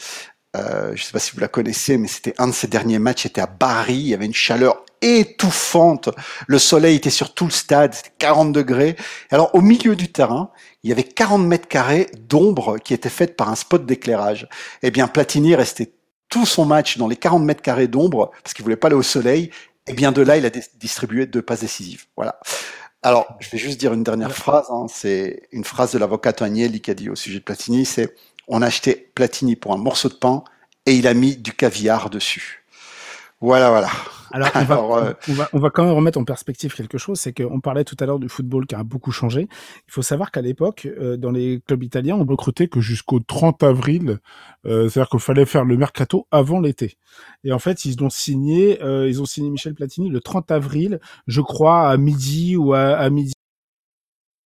euh, 0.58 0.88
je 0.88 1.02
ne 1.02 1.06
sais 1.06 1.12
pas 1.12 1.20
si 1.20 1.32
vous 1.34 1.40
la 1.40 1.48
connaissez, 1.48 1.98
mais 1.98 2.08
c'était 2.08 2.34
un 2.38 2.48
de 2.48 2.54
ses 2.54 2.68
derniers 2.68 3.00
matchs, 3.00 3.26
était 3.26 3.42
à 3.42 3.48
Bari, 3.48 3.96
il 3.96 4.08
y 4.08 4.14
avait 4.14 4.26
une 4.26 4.34
chaleur 4.34 4.84
étouffante, 5.02 6.10
le 6.48 6.60
soleil 6.60 6.98
était 6.98 7.10
sur 7.10 7.34
tout 7.34 7.46
le 7.46 7.52
stade, 7.52 7.94
c'était 7.94 8.12
40 8.20 8.52
degrés. 8.52 8.96
Alors 9.32 9.56
au 9.56 9.62
milieu 9.62 9.96
du 9.96 10.12
terrain, 10.12 10.52
il 10.84 10.90
y 10.90 10.94
avait 10.94 11.04
40 11.04 11.44
mètres 11.44 11.68
carrés 11.68 12.08
d'ombre 12.28 12.78
qui 12.78 12.94
étaient 12.94 13.10
faites 13.10 13.36
par 13.36 13.50
un 13.50 13.56
spot 13.56 13.86
d'éclairage. 13.86 14.48
Eh 14.84 14.92
bien, 14.92 15.08
Platini 15.08 15.56
restait 15.56 15.94
tout 16.30 16.46
son 16.46 16.66
match 16.66 16.98
dans 16.98 17.08
les 17.08 17.16
40 17.16 17.44
mètres 17.44 17.62
carrés 17.62 17.88
d'ombre 17.88 18.32
parce 18.44 18.54
qu'il 18.54 18.64
voulait 18.64 18.76
pas 18.76 18.88
aller 18.88 18.96
au 18.96 19.04
soleil. 19.04 19.52
Et 19.88 19.94
bien 19.94 20.12
de 20.12 20.22
là, 20.22 20.38
il 20.38 20.46
a 20.46 20.50
distribué 20.50 21.26
deux 21.26 21.42
passes 21.42 21.62
décisives. 21.62 22.06
Voilà. 22.16 22.40
Alors, 23.04 23.36
je 23.40 23.50
vais 23.50 23.58
juste 23.58 23.80
dire 23.80 23.94
une 23.94 24.04
dernière 24.04 24.32
phrase. 24.32 24.68
Hein. 24.70 24.86
C'est 24.88 25.48
une 25.52 25.64
phrase 25.64 25.92
de 25.92 25.98
l'avocat 25.98 26.34
Agnelli 26.40 26.82
qui 26.82 26.92
a 26.92 26.94
dit 26.94 27.10
au 27.10 27.16
sujet 27.16 27.40
de 27.40 27.44
Platini, 27.44 27.86
c'est 27.86 28.16
on 28.48 28.62
a 28.62 28.68
acheté 28.68 29.12
Platini 29.16 29.56
pour 29.56 29.74
un 29.74 29.78
morceau 29.78 30.10
de 30.10 30.16
pain 30.16 30.44
et 30.86 30.96
il 30.96 31.08
a 31.08 31.14
mis 31.14 31.38
du 31.38 31.54
caviar 31.54 32.10
dessus. 32.10 32.66
Voilà, 33.40 33.70
voilà. 33.70 33.90
Alors, 34.34 34.50
on, 34.54 34.64
va, 34.64 34.84
on, 34.84 35.34
va, 35.34 35.50
on, 35.52 35.60
va, 35.60 35.70
quand 35.72 35.84
même 35.84 35.94
remettre 35.94 36.20
en 36.20 36.24
perspective 36.24 36.76
quelque 36.76 37.00
chose, 37.00 37.20
c'est 37.20 37.34
qu'on 37.34 37.60
parlait 37.60 37.84
tout 37.84 37.98
à 38.00 38.06
l'heure 38.06 38.20
du 38.20 38.30
football 38.30 38.68
qui 38.68 38.76
a 38.76 38.84
beaucoup 38.84 39.12
changé. 39.12 39.48
Il 39.88 39.92
faut 39.92 40.04
savoir 40.04 40.30
qu'à 40.30 40.42
l'époque, 40.42 40.88
dans 41.18 41.32
les 41.32 41.60
clubs 41.66 41.84
italiens, 41.84 42.16
on 42.16 42.24
recrutait 42.24 42.68
que 42.68 42.80
jusqu'au 42.82 43.20
30 43.20 43.64
avril, 43.64 44.20
c'est-à-dire 44.64 45.10
qu'il 45.10 45.20
fallait 45.20 45.48
faire 45.48 45.66
le 45.66 45.76
mercato 45.76 46.28
avant 46.30 46.60
l'été. 46.60 46.98
Et 47.44 47.52
en 47.52 47.60
fait, 47.60 47.84
ils 47.84 48.02
ont 48.04 48.12
signé, 48.12 48.80
ils 48.82 49.22
ont 49.22 49.26
signé 49.26 49.50
Michel 49.50 49.74
Platini 49.74 50.10
le 50.10 50.22
30 50.22 50.52
avril, 50.52 51.00
je 51.26 51.42
crois, 51.42 51.90
à 51.90 51.98
midi 51.98 52.56
ou 52.56 52.74
à, 52.74 52.92
à 52.92 53.10
midi 53.10 53.34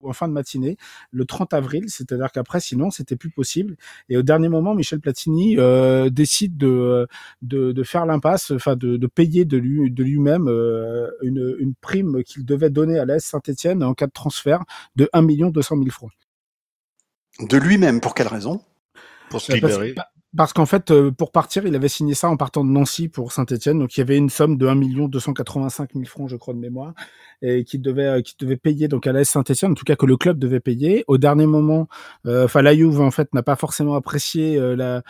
en 0.08 0.14
fin 0.14 0.28
de 0.28 0.34
matinée, 0.34 0.78
le 1.12 1.26
30 1.26 1.54
avril, 1.54 1.86
c'est-à-dire 1.88 2.32
qu'après, 2.32 2.60
sinon, 2.60 2.92
c'était 2.92 3.16
plus 3.16 3.30
possible. 3.30 3.76
Et 4.10 4.18
au 4.18 4.22
dernier 4.22 4.50
moment, 4.50 4.76
Michel 4.76 5.00
Platini 5.00 5.58
euh, 5.58 6.10
décide 6.10 6.58
de, 6.58 7.08
de, 7.42 7.72
de 7.72 7.84
faire 7.84 8.06
l'impasse, 8.06 8.52
enfin 8.52 8.76
de, 8.76 8.98
de, 8.98 9.08
payer 9.08 9.46
de, 9.46 9.58
lui, 9.58 9.92
de 9.92 10.04
lui-même 10.04 10.48
euh, 10.48 11.10
une, 11.22 11.56
une 11.60 11.74
prime 11.76 12.24
qu'il 12.24 12.46
devait 12.46 12.70
donner 12.70 13.00
à 13.00 13.06
l'AS 13.06 13.26
Saint-Etienne 13.26 13.84
en 13.84 13.94
cas 13.94 14.08
de 14.08 14.12
transfert 14.12 14.64
de 14.96 15.10
1 15.14 15.24
200 15.24 15.78
000 15.78 15.90
francs. 15.90 16.12
De 17.40 17.58
lui-même, 17.58 18.00
pour 18.00 18.14
quelle 18.14 18.28
raison? 18.28 18.62
Pour 19.30 19.42
se 19.42 19.52
libérer 19.54 19.96
parce 20.36 20.54
qu'en 20.54 20.66
fait, 20.66 20.92
euh, 20.92 21.12
pour 21.12 21.32
partir, 21.32 21.66
il 21.66 21.76
avait 21.76 21.88
signé 21.88 22.14
ça 22.14 22.30
en 22.30 22.38
partant 22.38 22.66
de 22.66 22.70
Nancy 22.70 23.08
pour 23.08 23.32
Saint-Etienne. 23.32 23.80
Donc, 23.80 23.96
il 23.96 24.00
y 24.00 24.04
avait 24.04 24.18
une 24.18 24.30
somme 24.30 24.58
de 24.58 24.68
1 24.68 24.76
285 25.08 25.94
000 25.94 26.06
francs, 26.06 26.30
je 26.30 26.36
crois, 26.36 26.54
de 26.54 26.60
mémoire, 26.60 26.94
et 27.46 27.64
qui 27.64 27.80
devait, 27.80 28.06
euh, 28.06 28.22
qui 28.22 28.36
devait 28.40 28.58
payer 28.58 28.88
donc 28.88 29.08
à 29.08 29.12
l'AS 29.12 29.30
Saint-Etienne, 29.30 29.72
en 29.72 29.76
tout 29.76 29.84
cas 29.84 29.96
que 29.96 30.06
le 30.06 30.18
club 30.18 30.40
devait 30.40 30.60
payer. 30.60 31.04
Au 31.08 31.18
dernier 31.18 31.46
moment, 31.46 31.88
euh, 32.26 32.46
enfin, 32.46 32.62
la 32.62 32.76
Juve, 32.76 33.02
en 33.02 33.12
fait, 33.12 33.34
n'a 33.34 33.44
pas 33.44 33.56
forcément 33.56 33.96
apprécié 33.96 34.60
la, 34.76 35.04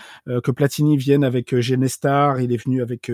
que 0.44 0.52
Platini 0.52 0.98
vienne 0.98 1.24
avec 1.24 1.60
Genestar. 1.60 2.40
Il 2.42 2.52
est 2.52 2.64
venu 2.64 2.82
avec 2.82 3.12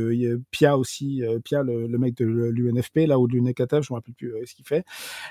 Pia 0.51 0.77
aussi, 0.77 1.23
Pia, 1.43 1.63
le, 1.63 1.87
le, 1.87 1.97
mec 1.97 2.15
de 2.15 2.25
l'UNFP, 2.25 3.07
là, 3.07 3.19
ou 3.19 3.27
de 3.27 3.33
l'UNECATF, 3.33 3.85
je 3.85 3.93
me 3.93 3.97
rappelle 3.97 4.13
plus 4.13 4.33
ce 4.45 4.55
qu'il 4.55 4.65
fait, 4.65 4.85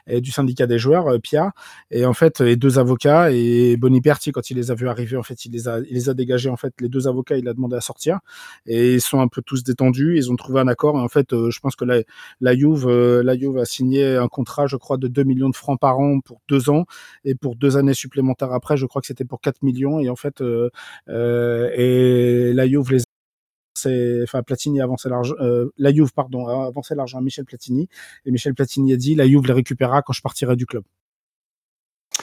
et 0.07 0.21
du 0.21 0.31
syndicat 0.31 0.67
des 0.67 0.79
joueurs, 0.79 1.21
Pia. 1.21 1.53
Et 1.91 2.05
en 2.05 2.15
fait, 2.15 2.41
les 2.41 2.57
deux 2.57 2.79
avocats, 2.79 3.33
et 3.33 3.77
Boniperti, 3.77 4.33
quand 4.33 4.51
il 4.51 4.57
les 4.57 4.71
a 4.71 4.75
vus 4.75 4.89
arriver, 4.89 5.17
en 5.17 5.23
fait, 5.23 5.45
il 5.45 5.53
les 5.53 5.69
a, 5.69 5.81
il 5.81 5.95
les 5.95 6.09
a 6.09 6.15
dégagés, 6.15 6.51
en 6.51 6.57
fait, 6.57 6.75
les 6.81 6.89
deux 6.89 7.09
avocats, 7.09 7.37
il 7.37 7.49
a 7.49 7.55
demandé 7.55 7.77
à 7.77 7.81
sortir 7.81 8.21
et 8.67 8.95
ils 8.95 9.01
sont 9.01 9.21
un 9.21 9.29
peu 9.29 9.43
tous 9.43 9.63
détendus. 9.65 10.17
Ils 10.17 10.31
ont 10.31 10.37
trouvé 10.37 10.61
un 10.61 10.69
accord. 10.69 10.97
Et 10.97 11.01
en 11.01 11.09
fait, 11.09 11.33
euh, 11.33 11.51
je 11.51 11.61
pense 11.61 11.77
que 11.77 11.85
la, 11.85 12.03
la 12.41 12.57
Juve, 12.57 12.87
euh, 12.89 13.23
la 13.23 13.37
Juve 13.37 13.59
a 13.59 13.65
un 13.83 14.29
contrat, 14.29 14.67
je 14.67 14.77
crois, 14.77 14.97
de 14.97 15.09
2 15.09 15.25
millions 15.25 15.51
de 15.51 15.57
francs 15.57 15.79
par 15.79 15.99
an 15.99 16.21
pour 16.21 16.41
deux 16.49 16.71
ans 16.71 16.85
et 17.25 17.35
pour 17.35 17.57
deux 17.57 17.77
années 17.77 17.95
supplémentaires 17.95 18.53
après, 18.53 18.77
je 18.77 18.87
crois 18.87 19.01
que 19.01 19.07
c'était 19.07 19.25
pour 19.25 19.41
4 19.41 19.63
millions. 19.63 20.01
Et 20.01 20.09
en 20.09 20.17
fait, 20.17 20.41
euh, 20.41 20.71
et 21.09 22.53
la 22.53 22.67
Juve 22.69 22.93
les 22.93 23.03
enfin 24.25 24.43
Platini 24.43 24.81
a 24.81 24.85
avancé 24.85 25.09
l'argent, 25.09 25.35
la 25.79 25.95
Juve 25.95 26.13
pardon 26.13 26.47
a 26.47 26.67
avancé 26.67 26.95
l'argent 26.95 27.17
à 27.17 27.23
Michel 27.23 27.47
Platini 27.47 27.89
et 28.27 28.31
Michel 28.31 28.55
Platini 28.55 28.93
a 28.93 28.97
dit 28.97 29.15
la 29.15 29.27
Juve 29.27 29.47
les 29.47 29.55
récupérera 29.55 30.03
quand 30.03 30.13
je 30.13 30.21
partirai 30.21 30.55
du 30.55 30.67
club. 30.67 30.85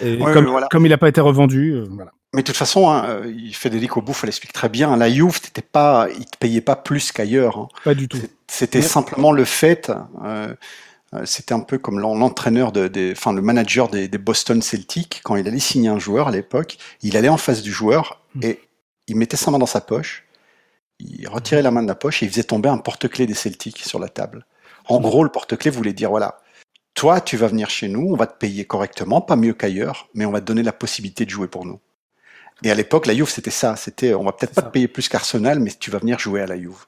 Et 0.02 0.20
comme, 0.20 0.86
il 0.86 0.90
n'a 0.90 0.98
pas 1.00 1.10
été 1.10 1.22
revendu, 1.22 1.82
voilà. 1.90 2.12
Mais 2.34 2.42
de 2.42 2.48
toute 2.48 2.58
façon, 2.58 2.90
hein, 2.90 3.06
euh, 3.08 3.34
Federico 3.54 4.02
Bouffe 4.02 4.24
l'explique 4.24 4.52
très 4.52 4.68
bien. 4.68 4.96
La 4.98 5.10
Juve, 5.10 5.40
t'étais 5.40 5.62
pas, 5.62 6.08
il 6.18 6.26
te 6.26 6.38
payait 6.38 6.62
pas 6.62 6.76
plus 6.76 7.12
qu'ailleurs. 7.12 7.58
Hein. 7.58 7.68
Pas 7.86 7.96
du 7.96 8.08
tout. 8.08 8.18
C'était 8.48 8.82
simplement 8.82 9.32
le 9.32 9.46
fait. 9.46 9.90
Euh, 9.90 9.96
euh, 10.26 10.54
c'était 11.26 11.54
un 11.54 11.62
peu 11.62 11.78
comme 11.78 12.00
l'entraîneur 12.00 12.72
de, 12.72 12.88
des, 12.88 13.14
enfin 13.14 13.32
le 13.32 13.42
manager 13.42 13.88
des, 13.88 14.08
des, 14.08 14.18
Boston 14.18 14.62
Celtics 14.62 15.22
quand 15.24 15.36
il 15.36 15.48
allait 15.48 15.60
signer 15.60 15.90
un 15.90 16.00
joueur 16.00 16.28
à 16.28 16.32
l'époque. 16.32 16.78
Il 17.02 17.16
allait 17.16 17.30
en 17.30 17.38
face 17.38 17.62
du 17.62 17.72
joueur 17.72 18.22
hmm. 18.36 18.44
et 18.44 18.60
il 19.08 19.16
mettait 19.16 19.38
sa 19.38 19.52
main 19.52 19.60
dans 19.60 19.66
sa 19.66 19.82
poche. 19.82 20.26
Il 21.00 21.28
retirait 21.28 21.62
la 21.62 21.72
main 21.72 21.84
de 21.84 21.88
la 21.88 21.96
poche 21.96 22.24
et 22.24 22.26
il 22.26 22.32
faisait 22.32 22.44
tomber 22.44 22.70
un 22.70 22.78
porte-clés 22.78 23.26
des 23.26 23.34
Celtics 23.34 23.80
sur 23.80 24.00
la 24.00 24.10
table. 24.10 24.46
En 24.90 25.00
gros, 25.00 25.24
le 25.24 25.30
porte-clés 25.30 25.72
voulait 25.72 25.94
dire 25.94 26.10
voilà, 26.10 26.40
toi, 26.94 27.22
tu 27.22 27.38
vas 27.38 27.48
venir 27.48 27.70
chez 27.70 27.88
nous, 27.88 28.10
on 28.12 28.16
va 28.16 28.26
te 28.26 28.38
payer 28.38 28.66
correctement, 28.66 29.22
pas 29.22 29.36
mieux 29.36 29.54
qu'ailleurs, 29.54 30.10
mais 30.14 30.26
on 30.26 30.32
va 30.32 30.42
te 30.42 30.46
donner 30.46 30.64
la 30.64 30.74
possibilité 30.74 31.26
de 31.26 31.30
jouer 31.30 31.48
pour 31.48 31.66
nous. 31.66 31.80
Et 32.64 32.72
à 32.72 32.74
l'époque, 32.74 33.06
la 33.06 33.14
Juve, 33.14 33.30
c'était 33.30 33.52
ça. 33.52 33.76
C'était, 33.76 34.16
on 34.16 34.24
va 34.24 34.32
peut-être 34.32 34.56
pas 34.56 34.64
te 34.64 34.72
payer 34.72 34.88
plus 34.88 35.08
qu'Arsenal, 35.08 35.60
mais 35.60 35.72
tu 35.80 35.92
vas 35.92 36.00
venir 36.00 36.18
jouer 36.18 36.42
à 36.42 36.48
la 36.48 36.58
Juve. 36.58 36.86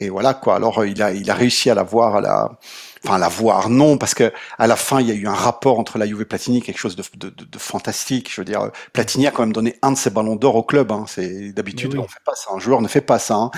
Et 0.00 0.08
voilà 0.08 0.34
quoi. 0.34 0.56
Alors 0.56 0.84
il 0.84 1.02
a, 1.02 1.12
il 1.12 1.30
a 1.30 1.34
réussi 1.34 1.68
à 1.68 1.74
la 1.74 1.82
voir, 1.82 2.16
à 2.16 2.20
la, 2.22 2.58
enfin 3.04 3.18
la 3.18 3.28
voir 3.28 3.68
non, 3.68 3.98
parce 3.98 4.14
que 4.14 4.32
à 4.58 4.66
la 4.66 4.76
fin 4.76 5.00
il 5.00 5.08
y 5.08 5.10
a 5.10 5.14
eu 5.14 5.26
un 5.26 5.34
rapport 5.34 5.78
entre 5.78 5.98
la 5.98 6.06
Juve 6.06 6.22
et 6.22 6.24
Platini, 6.24 6.62
quelque 6.62 6.78
chose 6.78 6.96
de, 6.96 7.02
de, 7.16 7.30
de, 7.30 7.58
fantastique. 7.58 8.32
Je 8.32 8.40
veux 8.40 8.44
dire, 8.44 8.70
Platini 8.92 9.26
a 9.26 9.30
quand 9.30 9.42
même 9.42 9.52
donné 9.52 9.78
un 9.82 9.92
de 9.92 9.96
ses 9.96 10.10
ballons 10.10 10.36
d'or 10.36 10.56
au 10.56 10.62
club. 10.62 10.92
Hein. 10.92 11.04
C'est 11.08 11.52
d'habitude 11.52 11.96
on 11.96 12.06
fait 12.06 12.24
pas 12.24 12.34
ça, 12.34 12.50
un 12.54 12.58
joueur 12.58 12.80
ne 12.80 12.88
fait 12.88 13.00
pas 13.00 13.18
ça. 13.18 13.34
Hein. 13.34 13.50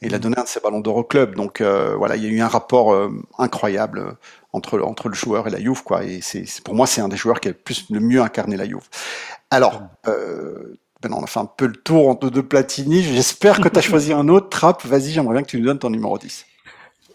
Et 0.00 0.06
il 0.06 0.14
a 0.14 0.18
mm. 0.18 0.20
donné 0.20 0.38
un 0.38 0.44
de 0.44 0.48
ses 0.48 0.60
ballons 0.60 0.80
d'or 0.80 0.96
au 0.96 1.04
club. 1.04 1.34
Donc 1.34 1.60
euh, 1.60 1.94
voilà, 1.96 2.16
il 2.16 2.24
y 2.24 2.26
a 2.26 2.30
eu 2.30 2.40
un 2.40 2.48
rapport 2.48 2.92
euh, 2.92 3.10
incroyable 3.38 3.98
euh, 3.98 4.12
entre 4.52 4.80
entre 4.80 5.08
le 5.08 5.14
joueur 5.14 5.48
et 5.48 5.50
la 5.50 5.60
Juve 5.60 5.82
quoi. 5.82 6.04
Et 6.04 6.20
c'est 6.20 6.44
pour 6.62 6.74
moi 6.74 6.86
c'est 6.86 7.00
un 7.00 7.08
des 7.08 7.16
joueurs 7.16 7.40
qui 7.40 7.48
a 7.48 7.50
le 7.52 7.56
plus 7.56 7.86
le 7.90 8.00
mieux 8.00 8.20
incarné 8.20 8.56
la 8.56 8.66
Juve. 8.66 8.88
Alors, 9.50 9.82
euh, 10.08 10.78
ben 11.02 11.12
on 11.12 11.22
a 11.22 11.26
fait 11.26 11.40
un 11.40 11.46
peu 11.46 11.66
le 11.66 11.76
tour 11.76 12.18
de, 12.18 12.28
de 12.28 12.40
Platini. 12.40 13.02
J'espère 13.02 13.60
que 13.60 13.68
tu 13.68 13.78
as 13.78 13.82
choisi 13.82 14.12
un 14.12 14.28
autre. 14.28 14.48
Trap, 14.48 14.84
vas-y, 14.86 15.10
j'aimerais 15.10 15.34
bien 15.34 15.42
que 15.42 15.48
tu 15.48 15.58
nous 15.58 15.66
donnes 15.66 15.78
ton 15.78 15.90
numéro 15.90 16.16
10. 16.16 16.46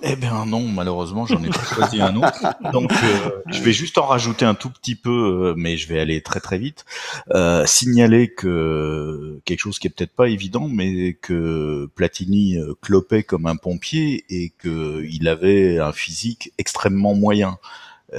Eh 0.03 0.15
bien 0.15 0.45
non, 0.45 0.67
malheureusement, 0.67 1.25
j'en 1.25 1.43
ai 1.43 1.49
pas 1.49 1.63
choisi 1.63 2.01
un 2.01 2.15
autre. 2.15 2.45
Donc, 2.71 2.91
euh, 2.91 3.29
je 3.47 3.61
vais 3.61 3.73
juste 3.73 3.97
en 3.97 4.05
rajouter 4.05 4.45
un 4.45 4.53
tout 4.53 4.69
petit 4.69 4.95
peu, 4.95 5.09
euh, 5.09 5.53
mais 5.57 5.77
je 5.77 5.87
vais 5.87 5.99
aller 5.99 6.21
très 6.21 6.39
très 6.39 6.57
vite. 6.57 6.85
Euh, 7.33 7.65
signaler 7.65 8.33
que 8.33 9.39
quelque 9.45 9.59
chose 9.59 9.79
qui 9.79 9.87
est 9.87 9.89
peut-être 9.89 10.13
pas 10.13 10.29
évident, 10.29 10.67
mais 10.67 11.13
que 11.13 11.89
Platini 11.95 12.57
clopait 12.81 13.23
comme 13.23 13.47
un 13.47 13.55
pompier 13.55 14.25
et 14.29 14.53
que 14.57 15.03
il 15.09 15.27
avait 15.27 15.79
un 15.79 15.91
physique 15.91 16.53
extrêmement 16.57 17.15
moyen. 17.15 17.57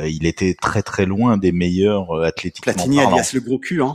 il 0.04 0.26
était 0.26 0.54
très 0.54 0.82
très 0.82 1.06
loin 1.06 1.36
des 1.38 1.52
meilleurs 1.52 2.22
athlétiquement 2.22 2.72
Platini 2.72 3.00
alias 3.00 3.30
le 3.34 3.40
gros 3.40 3.58
cul, 3.58 3.82
hein 3.82 3.94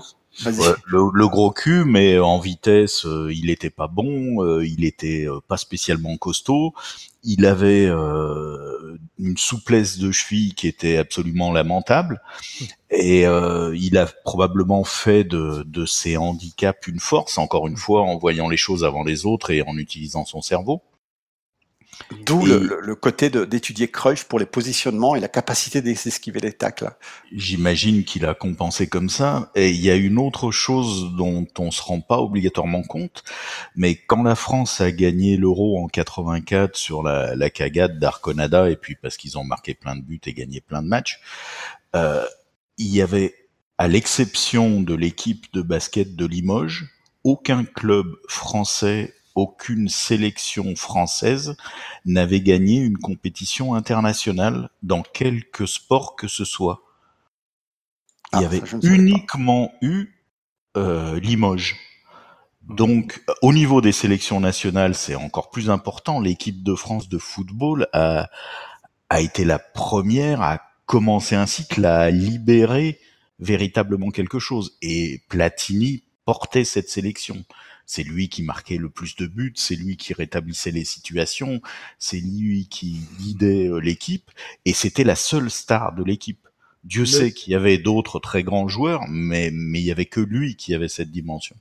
le, 0.86 1.28
gros 1.28 1.52
cul, 1.52 1.86
mais 1.86 2.20
en 2.20 2.40
vitesse, 2.40 3.06
euh, 3.06 3.32
il 3.34 3.50
était 3.50 3.70
pas 3.70 3.88
bon, 3.88 4.44
euh, 4.44 4.66
il 4.66 4.84
était 4.84 5.28
euh, 5.28 5.40
pas 5.48 5.58
spécialement 5.58 6.18
costaud. 6.18 6.74
Il 7.24 7.46
avait 7.46 7.88
une 7.88 9.38
souplesse 9.38 9.98
de 9.98 10.12
cheville 10.12 10.54
qui 10.56 10.68
était 10.68 10.98
absolument 10.98 11.54
lamentable, 11.54 12.22
et 12.90 13.22
il 13.22 13.98
a 13.98 14.08
probablement 14.26 14.84
fait 14.84 15.24
de, 15.24 15.64
de 15.66 15.86
ses 15.86 16.18
handicaps 16.18 16.86
une 16.88 17.00
force. 17.00 17.38
Encore 17.38 17.70
une 17.70 17.78
fois, 17.78 18.02
en 18.02 18.18
voyant 18.18 18.50
les 18.50 18.58
choses 18.58 18.84
avant 18.84 19.04
les 19.04 19.26
autres 19.26 19.52
et 19.52 19.62
en 19.62 19.78
utilisant 19.78 20.26
son 20.26 20.42
cerveau. 20.42 20.82
D'où 22.26 22.46
le, 22.46 22.96
côté 22.96 23.30
d'étudier 23.30 23.90
Cruyff 23.90 24.26
pour 24.26 24.40
les 24.40 24.46
positionnements 24.46 25.16
et 25.16 25.20
la 25.20 25.28
capacité 25.28 25.82
d'esquiver 25.82 26.40
les 26.40 26.54
tacles. 26.54 26.92
J'imagine 27.32 28.04
qu'il 28.04 28.26
a 28.26 28.34
compensé 28.34 28.88
comme 28.88 29.10
ça. 29.10 29.52
Et 29.56 29.72
il 29.72 29.82
y 29.82 29.90
a 29.90 29.96
une 29.96 30.18
autre 30.18 30.52
chose 30.52 31.16
dont 31.16 31.46
on 31.58 31.72
se 31.72 31.82
rend 31.82 32.02
pas 32.02 32.20
obligatoirement 32.20 32.84
compte, 32.84 33.24
mais 33.76 33.96
quand 33.96 34.24
la 34.24 34.36
France 34.36 34.82
a 34.82 34.92
gagné 34.92 35.38
l'Euro 35.38 35.84
en 35.84 35.88
84 35.88 36.76
sur 36.76 37.04
la, 37.04 37.36
la 37.36 37.50
cagade 37.50 38.00
d'Arconada, 38.00 38.70
et 38.70 38.76
puis 38.76 38.96
parce 38.96 39.18
qu'ils 39.18 39.38
ont 39.38 39.44
marqué 39.44 39.74
plein 39.74 39.96
de 39.96 40.02
buts 40.02 40.22
et 40.26 40.34
gagné 40.34 40.62
plein 40.62 40.82
de 40.82 40.88
matchs, 40.88 41.20
euh, 41.96 42.26
il 42.78 42.88
y 42.88 43.02
avait, 43.02 43.34
à 43.78 43.88
l'exception 43.88 44.82
de 44.82 44.94
l'équipe 44.94 45.52
de 45.54 45.62
basket 45.62 46.16
de 46.16 46.26
Limoges, 46.26 46.86
aucun 47.24 47.64
club 47.64 48.08
français 48.28 49.14
aucune 49.36 49.90
sélection 49.90 50.76
française 50.76 51.56
n'avait 52.06 52.42
gagné 52.42 52.78
une 52.78 52.98
compétition 52.98 53.74
internationale 53.74 54.70
dans 54.84 55.02
quelque 55.02 55.66
sport 55.66 56.16
que 56.16 56.28
ce 56.28 56.46
soit. 56.46 56.84
Il 58.34 58.42
y 58.42 58.44
ah, 58.44 58.48
avait 58.48 58.62
uniquement 58.84 59.72
eu 59.82 60.08
euh, 60.78 61.20
Limoges. 61.20 61.76
Donc, 62.68 63.24
au 63.42 63.54
niveau 63.54 63.82
des 63.82 63.92
sélections 63.92 64.40
nationales, 64.40 64.96
c'est 64.96 65.16
encore 65.16 65.50
plus 65.50 65.70
important. 65.70 66.20
L'équipe 66.20 66.64
de 66.64 66.76
France 66.76 67.10
de 67.10 67.18
football 67.18 67.88
a, 67.92 68.30
a 69.10 69.22
été 69.22 69.44
la 69.44 69.60
première 69.60 70.42
à 70.42 70.62
commencer 70.86 71.36
un 71.36 71.46
cycle, 71.46 71.86
à 71.86 72.10
libérer 72.10 73.00
véritablement 73.40 74.10
quelque 74.12 74.40
chose. 74.40 74.78
Et 74.82 75.22
Platini 75.30 76.04
portait 76.26 76.64
cette 76.64 76.90
sélection. 76.90 77.44
C'est 77.86 78.04
lui 78.04 78.30
qui 78.30 78.44
marquait 78.44 78.78
le 78.78 78.90
plus 78.90 79.16
de 79.16 79.28
buts, 79.28 79.54
c'est 79.56 79.76
lui 79.76 79.98
qui 79.98 80.14
rétablissait 80.14 80.72
les 80.72 80.86
situations, 80.86 81.62
c'est 82.00 82.20
lui 82.20 82.68
qui 82.70 83.02
guidait 83.20 83.68
euh, 83.68 83.80
l'équipe, 83.80 84.32
et 84.66 84.74
c'était 84.74 85.04
la 85.04 85.16
seule 85.16 85.50
star 85.50 85.94
de 85.94 86.04
l'équipe. 86.04 86.48
Dieu 86.84 87.06
sait 87.06 87.32
qu'il 87.32 87.54
y 87.54 87.56
avait 87.56 87.78
d'autres 87.78 88.20
très 88.20 88.44
grands 88.44 88.68
joueurs, 88.68 89.04
mais, 89.10 89.52
mais 89.54 89.80
il 89.80 89.86
y 89.86 89.92
avait 89.92 90.06
que 90.06 90.20
lui 90.20 90.58
qui 90.58 90.74
avait 90.74 90.90
cette 90.90 91.12
dimension. 91.12 91.56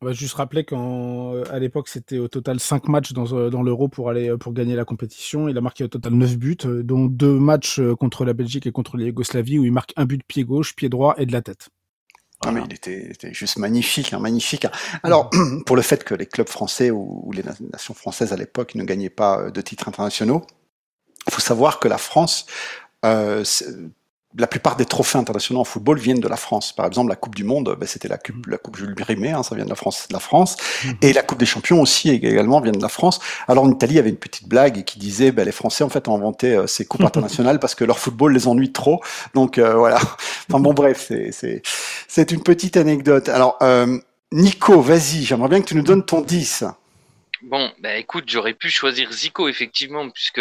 On 0.00 0.06
va 0.06 0.12
juste 0.12 0.34
rappeler 0.34 0.64
qu'à 0.64 0.76
euh, 0.76 1.58
l'époque, 1.58 1.88
c'était 1.88 2.18
au 2.18 2.28
total 2.28 2.60
5 2.60 2.88
matchs 2.88 3.12
dans, 3.12 3.32
euh, 3.34 3.50
dans 3.50 3.62
l'Euro 3.62 3.88
pour 3.88 4.10
aller 4.10 4.36
pour 4.38 4.52
gagner 4.52 4.76
la 4.76 4.84
compétition. 4.84 5.48
Il 5.48 5.58
a 5.58 5.60
marqué 5.60 5.84
au 5.84 5.88
total 5.88 6.14
9 6.14 6.38
buts, 6.38 6.56
dont 6.64 7.06
deux 7.06 7.38
matchs 7.38 7.80
contre 7.98 8.24
la 8.24 8.32
Belgique 8.32 8.66
et 8.66 8.72
contre 8.72 8.96
la 8.96 9.06
Yougoslavie, 9.06 9.58
où 9.58 9.64
il 9.64 9.72
marque 9.72 9.92
un 9.96 10.06
but 10.06 10.18
de 10.18 10.24
pied 10.26 10.44
gauche, 10.44 10.74
pied 10.74 10.88
droit 10.88 11.14
et 11.18 11.26
de 11.26 11.32
la 11.32 11.42
tête. 11.42 11.70
Ah, 12.46 12.52
mais 12.52 12.62
il 12.64 12.72
était, 12.72 13.10
était, 13.10 13.34
juste 13.34 13.58
magnifique, 13.58 14.12
hein, 14.12 14.20
magnifique. 14.20 14.66
Alors, 15.02 15.28
pour 15.66 15.74
le 15.74 15.82
fait 15.82 16.04
que 16.04 16.14
les 16.14 16.26
clubs 16.26 16.48
français 16.48 16.90
ou, 16.90 17.30
les 17.32 17.42
nations 17.72 17.94
françaises 17.94 18.32
à 18.32 18.36
l'époque 18.36 18.74
ne 18.76 18.84
gagnaient 18.84 19.10
pas 19.10 19.40
euh, 19.40 19.50
de 19.50 19.60
titres 19.60 19.88
internationaux, 19.88 20.46
Il 21.26 21.32
faut 21.32 21.40
savoir 21.40 21.80
que 21.80 21.88
la 21.88 21.98
France, 21.98 22.46
euh, 23.04 23.44
la 24.36 24.46
plupart 24.46 24.76
des 24.76 24.84
trophées 24.84 25.18
internationaux 25.18 25.60
en 25.60 25.64
football 25.64 25.98
viennent 25.98 26.20
de 26.20 26.28
la 26.28 26.36
France. 26.36 26.72
Par 26.72 26.86
exemple, 26.86 27.08
la 27.08 27.16
Coupe 27.16 27.34
du 27.34 27.44
Monde, 27.44 27.76
ben, 27.80 27.86
c'était 27.86 28.08
la 28.08 28.18
Coupe, 28.18 28.46
la 28.46 28.58
coupe 28.58 28.76
Jules 28.76 28.94
Rimet, 29.00 29.30
hein, 29.30 29.42
ça 29.42 29.54
vient 29.54 29.64
de 29.64 29.70
la 29.70 29.74
France, 29.76 30.06
de 30.08 30.12
la 30.12 30.20
France. 30.20 30.56
Mhm. 30.84 30.94
Et 31.02 31.12
la 31.12 31.22
Coupe 31.22 31.38
des 31.38 31.46
Champions 31.46 31.80
aussi 31.80 32.10
également 32.10 32.60
vient 32.60 32.72
de 32.72 32.82
la 32.82 32.90
France. 32.90 33.20
Alors 33.48 33.64
en 33.64 33.70
Italie, 33.70 33.94
il 33.94 33.96
y 33.96 34.00
avait 34.00 34.10
une 34.10 34.16
petite 34.16 34.46
blague 34.46 34.84
qui 34.84 34.98
disait, 34.98 35.32
ben, 35.32 35.44
les 35.44 35.52
Français 35.52 35.82
en 35.82 35.88
fait 35.88 36.08
ont 36.08 36.14
inventé 36.14 36.54
euh, 36.54 36.66
ces 36.66 36.84
coupes 36.84 37.00
internationales 37.04 37.58
parce 37.58 37.74
que 37.74 37.84
leur 37.84 37.98
football 37.98 38.34
les 38.34 38.48
ennuie 38.48 38.72
trop. 38.72 39.00
Donc 39.34 39.58
euh, 39.58 39.74
voilà. 39.74 39.98
Enfin 40.50 40.60
bon, 40.60 40.72
bref, 40.72 41.10
c'est 41.32 41.62
c'est 42.08 42.32
une 42.32 42.42
petite 42.42 42.76
anecdote. 42.76 43.28
Alors 43.28 43.56
euh, 43.62 43.98
Nico, 44.32 44.80
vas-y, 44.80 45.22
j'aimerais 45.22 45.48
bien 45.48 45.60
que 45.60 45.66
tu 45.66 45.74
nous 45.74 45.82
donnes 45.82 46.04
ton 46.04 46.20
10. 46.20 46.64
Bon, 47.42 47.72
bah 47.78 47.96
écoute, 47.96 48.24
j'aurais 48.28 48.54
pu 48.54 48.68
choisir 48.68 49.12
Zico 49.12 49.48
effectivement, 49.48 50.10
puisque 50.10 50.40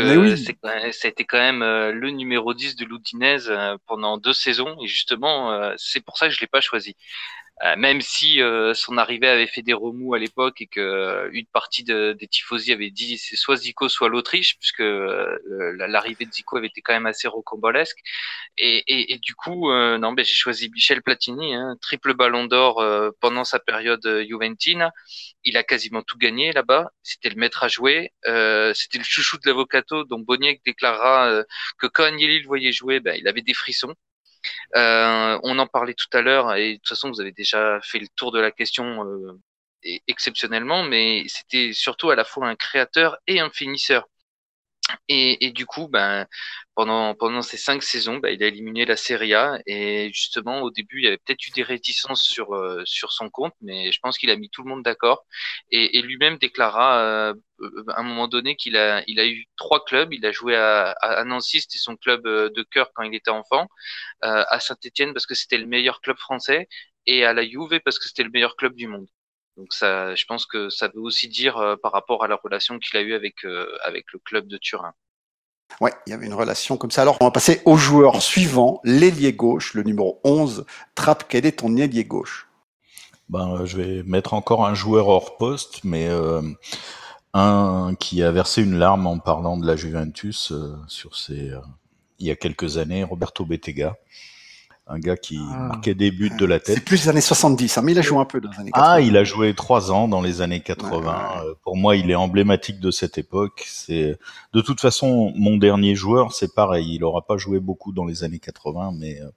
c'était 0.94 1.26
quand 1.26 1.38
même 1.38 1.62
euh, 1.62 1.92
le 1.92 2.10
numéro 2.10 2.56
10 2.56 2.76
de 2.76 2.86
l'Udinese 2.86 3.50
euh, 3.50 3.78
pendant 3.86 4.18
deux 4.18 4.34
saisons, 4.34 4.76
et 4.82 4.88
justement, 4.88 5.52
euh, 5.52 5.74
c'est 5.78 6.04
pour 6.04 6.18
ça 6.18 6.28
que 6.28 6.34
je 6.34 6.42
l'ai 6.42 6.48
pas 6.48 6.62
choisi. 6.62 6.96
Même 7.76 8.02
si 8.02 8.40
son 8.76 9.00
arrivée 9.00 9.28
avait 9.28 9.48
fait 9.48 9.64
des 9.64 9.74
remous 9.74 10.14
à 10.14 10.20
l'époque 10.20 10.62
et 10.62 10.68
que 10.68 11.28
une 11.34 11.48
partie 11.48 11.84
de, 11.84 12.14
des 12.14 12.28
tifosi 12.28 12.72
avait 12.72 12.92
dit 12.92 13.18
c'est 13.18 13.36
soit 13.36 13.56
Zico 13.56 13.90
soit 13.90 14.10
l'Autriche 14.10 14.60
puisque 14.60 14.84
l'arrivée 15.88 16.26
de 16.26 16.32
Zico 16.32 16.58
avait 16.58 16.68
été 16.68 16.82
quand 16.82 16.94
même 16.94 17.08
assez 17.08 17.28
rocambolesque 17.28 17.98
et, 18.58 18.84
et, 18.88 19.14
et 19.14 19.18
du 19.20 19.36
coup 19.36 19.72
non 19.72 20.14
ben 20.14 20.26
j'ai 20.26 20.34
choisi 20.34 20.70
Michel 20.70 21.02
Platini 21.02 21.56
hein, 21.56 21.78
triple 21.82 22.14
Ballon 22.14 22.46
d'Or 22.46 22.84
pendant 23.20 23.44
sa 23.44 23.60
période 23.60 24.06
Juventina. 24.28 24.92
Il 25.44 25.58
a 25.58 25.64
quasiment 25.64 26.02
tout 26.04 26.18
gagné 26.18 26.52
là-bas. 26.52 26.92
C'était 27.04 27.30
le 27.30 27.36
maître 27.36 27.64
à 27.64 27.68
jouer. 27.68 28.12
C'était 28.24 28.98
le 28.98 29.04
chouchou 29.04 29.38
de 29.38 29.48
l'avocato 29.48 30.04
dont 30.06 30.20
Boniek 30.20 30.62
déclarera 30.66 31.44
que 31.78 31.88
quand 31.88 32.04
Agnelli 32.04 32.42
le 32.42 32.48
voyait 32.48 32.72
jouer 32.72 33.00
ben, 33.00 33.16
il 33.20 33.28
avait 33.28 33.42
des 33.42 33.54
frissons. 33.54 33.94
Euh, 34.76 35.40
on 35.44 35.60
en 35.60 35.68
parlait 35.68 35.94
tout 35.94 36.10
à 36.14 36.22
l'heure 36.22 36.54
et 36.56 36.74
de 36.74 36.78
toute 36.78 36.90
façon 36.90 37.10
vous 37.10 37.22
avez 37.22 37.32
déjà 37.32 37.80
fait 37.82 38.00
le 38.00 38.08
tour 38.16 38.32
de 38.32 38.40
la 38.40 38.52
question 38.52 39.06
euh, 39.06 39.40
exceptionnellement, 40.08 40.84
mais 40.84 41.24
c'était 41.28 41.74
surtout 41.74 42.10
à 42.10 42.16
la 42.16 42.26
fois 42.26 42.48
un 42.48 42.56
créateur 42.56 43.18
et 43.28 43.40
un 43.40 43.50
finisseur. 43.50 44.08
Et, 45.10 45.52
du 45.52 45.66
coup, 45.66 45.88
ben, 45.88 46.26
pendant, 46.76 47.16
pendant 47.16 47.42
ces 47.42 47.58
cinq 47.58 47.84
saisons, 47.84 48.18
ben, 48.18 48.30
il 48.34 48.44
a 48.44 48.48
éliminé 48.48 48.86
la 48.86 48.96
Serie 48.98 49.34
A. 49.34 49.60
Et 49.66 50.12
justement, 50.14 50.62
au 50.62 50.72
début, 50.72 51.00
il 51.00 51.06
y 51.06 51.08
avait 51.08 51.18
peut-être 51.18 51.46
eu 51.48 51.52
des 51.52 51.64
réticences 51.64 52.24
sur, 52.24 52.54
euh, 52.56 52.84
sur 52.86 53.12
son 53.12 53.30
compte, 53.30 53.54
mais 53.62 53.92
je 53.92 54.00
pense 54.00 54.18
qu'il 54.18 54.30
a 54.30 54.36
mis 54.36 54.50
tout 54.50 54.64
le 54.64 54.70
monde 54.70 54.84
d'accord. 54.84 55.26
Et, 55.72 56.02
lui-même 56.02 56.38
déclara 56.38 57.02
euh, 57.02 57.34
à 57.90 58.00
un 58.02 58.04
moment 58.04 58.28
donné 58.28 58.56
qu'il 58.56 58.78
a, 58.78 59.04
il 59.08 59.20
a 59.20 59.26
eu 59.28 59.46
trois 59.58 59.84
clubs. 59.86 60.14
Il 60.14 60.26
a 60.26 60.32
joué 60.32 60.56
à, 60.56 60.92
à 61.02 61.24
Nancy, 61.24 61.62
c'était 61.62 61.78
son 61.80 61.96
club 61.98 62.26
euh, 62.28 62.50
de 62.50 62.64
cœur 62.64 62.92
quand 62.94 63.04
il 63.04 63.16
était 63.16 63.32
enfant, 63.32 63.68
à 64.22 64.60
Saint-Etienne 64.60 65.14
parce 65.14 65.26
que 65.26 65.36
c'était 65.36 65.58
le 65.58 65.68
meilleur 65.68 66.02
club 66.02 66.18
français, 66.18 66.68
et 67.06 67.26
à 67.26 67.34
la 67.34 67.44
Juve 67.48 67.80
parce 67.84 68.00
que 68.00 68.08
c'était 68.08 68.24
le 68.24 68.30
meilleur 68.32 68.56
club 68.56 68.76
du 68.76 68.88
monde. 68.88 69.08
Donc 69.58 69.74
ça, 69.74 70.14
je 70.16 70.26
pense 70.26 70.46
que 70.46 70.70
ça 70.70 70.88
veut 70.88 71.02
aussi 71.02 71.28
dire 71.28 71.58
euh, 71.58 71.76
par 71.76 71.92
rapport 71.92 72.24
à 72.24 72.28
la 72.28 72.36
relation 72.36 72.78
qu'il 72.78 72.98
a 72.98 73.02
eue 73.02 73.16
avec, 73.16 73.44
euh, 73.44 73.68
avec 73.84 74.06
le 74.14 74.20
club 74.20 74.48
de 74.48 74.58
Turin. 74.58 74.94
Ouais, 75.82 75.92
il 76.06 76.12
y 76.12 76.14
avait 76.14 76.28
une 76.28 76.34
relation 76.34 76.78
comme 76.78 76.92
ça. 76.92 77.02
Alors, 77.02 77.18
on 77.20 77.26
va 77.26 77.32
passer 77.32 77.62
au 77.66 77.76
joueur 77.76 78.22
suivant, 78.22 78.80
l'ailier 78.84 79.34
gauche, 79.34 79.74
le 79.74 79.84
numéro 79.84 80.22
11. 80.24 80.66
Trappe, 80.96 81.26
quel 81.28 81.46
est 81.46 81.60
ton 81.60 81.76
ailier 81.76 82.06
gauche? 82.06 82.48
Ben, 83.30 83.66
Je 83.66 83.78
vais 83.78 84.04
mettre 84.04 84.34
encore 84.34 84.66
un 84.66 84.76
joueur 84.76 85.08
hors 85.08 85.38
poste, 85.38 85.84
mais 85.84 86.08
euh, 86.08 86.42
un 87.34 87.96
qui 88.00 88.24
a 88.24 88.32
versé 88.32 88.62
une 88.62 88.78
larme 88.78 89.08
en 89.08 89.18
parlant 89.18 89.58
de 89.58 89.66
la 89.66 89.76
Juventus 89.76 90.54
sur 90.88 91.18
ses, 91.18 91.52
il 92.20 92.28
y 92.28 92.32
a 92.32 92.36
quelques 92.36 92.78
années, 92.78 93.04
Roberto 93.04 93.44
Bettega 93.44 93.98
un 94.90 95.00
gars 95.00 95.18
qui 95.18 95.40
ah. 95.54 95.68
marquait 95.70 95.96
des 95.96 96.12
buts 96.12 96.32
de 96.38 96.46
la 96.46 96.60
tête. 96.60 96.76
C'est 96.76 96.86
plus 96.86 97.04
les 97.04 97.10
années 97.10 97.22
70, 97.22 97.78
hein, 97.78 97.82
mais 97.84 97.92
il 97.92 98.00
a 98.00 98.02
joué 98.02 98.18
un 98.18 98.26
peu 98.26 98.40
dans 98.40 98.50
les 98.50 98.60
années 98.60 98.72
80. 98.72 98.92
Ah, 98.94 99.02
il 99.02 99.18
a 99.18 99.24
joué 99.24 99.54
trois 99.54 99.92
ans 99.92 100.08
dans 100.08 100.22
les 100.22 100.42
années 100.42 100.62
80. 100.62 101.44
Euh, 101.46 101.54
pour 101.64 101.76
moi, 101.76 101.96
il 101.96 102.10
est 102.10 102.16
emblématique 102.16 102.80
de 102.80 102.92
cette 102.92 103.18
époque. 103.18 103.66
C'est 103.68 104.18
de 104.54 104.62
toute 104.62 104.80
façon 104.80 105.34
mon 105.36 105.58
dernier 105.58 105.96
joueur, 105.96 106.32
c'est 106.34 106.54
pareil. 106.54 106.96
Il 106.96 107.04
aura 107.04 107.26
pas 107.26 107.38
joué 107.38 107.60
beaucoup 107.60 107.92
dans 107.92 108.06
les 108.06 108.24
années 108.24 108.40
80, 108.40 108.94
mais 108.98 109.22
euh, 109.22 109.30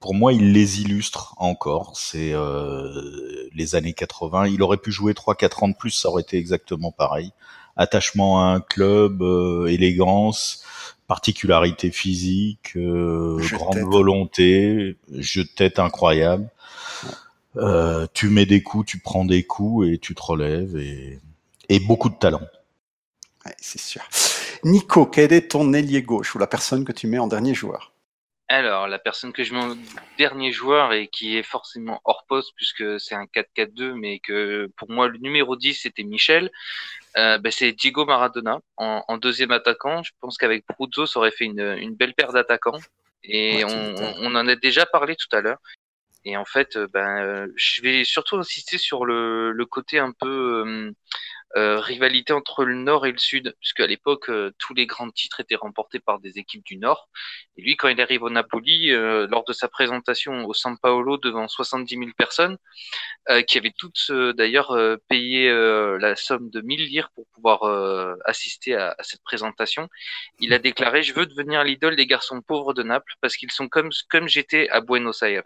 pour 0.00 0.14
moi, 0.14 0.32
il 0.32 0.52
les 0.52 0.82
illustre 0.82 1.34
encore. 1.38 1.96
C'est 1.96 2.32
euh, 2.32 3.48
les 3.52 3.74
années 3.74 3.94
80. 3.94 4.46
Il 4.46 4.62
aurait 4.62 4.78
pu 4.78 4.92
jouer 4.92 5.14
trois, 5.14 5.34
quatre 5.34 5.62
ans 5.62 5.68
de 5.68 5.74
plus, 5.74 5.90
ça 5.90 6.08
aurait 6.08 6.22
été 6.22 6.38
exactement 6.38 6.92
pareil. 6.92 7.32
Attachement 7.76 8.40
à 8.40 8.54
un 8.54 8.60
club, 8.60 9.22
élégance 9.68 10.64
particularité 11.06 11.90
physique, 11.90 12.72
euh, 12.76 13.38
grande 13.52 13.78
volonté, 13.78 14.96
jeu 15.12 15.44
de 15.44 15.48
tête 15.48 15.78
incroyable. 15.78 16.48
Euh, 17.56 18.06
tu 18.14 18.28
mets 18.28 18.46
des 18.46 18.62
coups, 18.62 18.86
tu 18.86 18.98
prends 18.98 19.24
des 19.24 19.44
coups 19.44 19.88
et 19.88 19.98
tu 19.98 20.14
te 20.14 20.22
relèves 20.22 20.76
et, 20.76 21.20
et 21.68 21.80
beaucoup 21.80 22.08
de 22.08 22.16
talent. 22.16 22.42
Ouais, 23.46 23.54
c'est 23.60 23.80
sûr. 23.80 24.02
Nico, 24.64 25.06
quel 25.06 25.32
est 25.32 25.52
ton 25.52 25.72
ailier 25.72 26.02
gauche 26.02 26.34
ou 26.34 26.38
la 26.38 26.46
personne 26.46 26.84
que 26.84 26.92
tu 26.92 27.06
mets 27.06 27.18
en 27.18 27.26
dernier 27.26 27.54
joueur? 27.54 27.92
Alors, 28.54 28.88
la 28.88 28.98
personne 28.98 29.32
que 29.32 29.44
je 29.44 29.54
mets 29.54 29.62
en 29.62 29.76
dernier 30.18 30.52
joueur 30.52 30.92
et 30.92 31.08
qui 31.08 31.36
est 31.36 31.42
forcément 31.42 32.00
hors 32.04 32.24
poste 32.26 32.52
puisque 32.56 33.00
c'est 33.00 33.14
un 33.14 33.24
4-4-2, 33.24 33.94
mais 33.94 34.18
que 34.18 34.70
pour 34.76 34.90
moi 34.90 35.08
le 35.08 35.18
numéro 35.18 35.56
10 35.56 35.74
c'était 35.74 36.02
Michel, 36.02 36.50
euh, 37.16 37.38
ben, 37.38 37.52
c'est 37.52 37.72
Diego 37.72 38.04
Maradona 38.04 38.60
en, 38.76 39.04
en, 39.06 39.16
deuxième 39.18 39.50
attaquant. 39.52 40.02
Je 40.02 40.12
pense 40.20 40.36
qu'avec 40.36 40.64
Bruzzo, 40.66 41.06
ça 41.06 41.18
aurait 41.20 41.30
fait 41.30 41.44
une, 41.44 41.60
une 41.60 41.94
belle 41.94 42.14
paire 42.14 42.32
d'attaquants. 42.32 42.80
Et 43.22 43.64
on, 43.64 43.94
on, 44.20 44.34
en 44.34 44.46
a 44.46 44.56
déjà 44.56 44.84
parlé 44.84 45.16
tout 45.16 45.34
à 45.34 45.40
l'heure. 45.40 45.58
Et 46.24 46.36
en 46.36 46.44
fait, 46.44 46.78
ben, 46.92 47.48
je 47.56 47.82
vais 47.82 48.04
surtout 48.04 48.36
insister 48.36 48.78
sur 48.78 49.04
le, 49.04 49.52
le 49.52 49.66
côté 49.66 49.98
un 49.98 50.12
peu 50.12 50.64
euh, 50.66 50.92
rivalité 51.56 52.32
entre 52.32 52.64
le 52.64 52.74
Nord 52.74 53.06
et 53.06 53.12
le 53.12 53.18
Sud, 53.18 53.54
puisque 53.60 53.80
à 53.80 53.86
l'époque, 53.86 54.28
euh, 54.28 54.52
tous 54.58 54.74
les 54.74 54.86
grands 54.86 55.10
titres 55.10 55.40
étaient 55.40 55.54
remportés 55.54 56.00
par 56.00 56.18
des 56.18 56.38
équipes 56.38 56.64
du 56.64 56.76
Nord. 56.76 57.08
Et 57.56 57.62
lui, 57.62 57.76
quand 57.76 57.88
il 57.88 58.00
arrive 58.00 58.22
au 58.22 58.30
Napoli, 58.30 58.90
euh, 58.90 59.26
lors 59.30 59.44
de 59.44 59.52
sa 59.52 59.68
présentation 59.68 60.44
au 60.46 60.54
San 60.54 60.76
Paolo 60.78 61.16
devant 61.16 61.48
70 61.48 61.96
000 61.96 62.10
personnes, 62.16 62.58
qui 63.46 63.56
avaient 63.56 63.72
toutes 63.76 64.12
d'ailleurs 64.36 64.76
payé 65.08 65.50
la 65.50 66.14
somme 66.14 66.50
de 66.50 66.60
1000 66.60 66.84
lire 66.84 67.10
pour 67.14 67.26
pouvoir 67.28 67.64
assister 68.26 68.74
à, 68.74 68.94
à, 68.98 69.02
cette 69.02 69.22
présentation, 69.22 69.88
il 70.40 70.52
a 70.52 70.58
déclaré 70.58 71.02
«Je 71.04 71.14
veux 71.14 71.26
devenir 71.26 71.64
l'idole 71.64 71.96
des 71.96 72.06
garçons 72.06 72.42
pauvres 72.42 72.74
de 72.74 72.82
Naples 72.82 73.14
parce 73.22 73.36
qu'ils 73.36 73.50
sont 73.50 73.68
comme, 73.68 73.90
comme 74.10 74.28
j'étais 74.28 74.68
à 74.68 74.80
Buenos 74.80 75.22
Aires». 75.22 75.42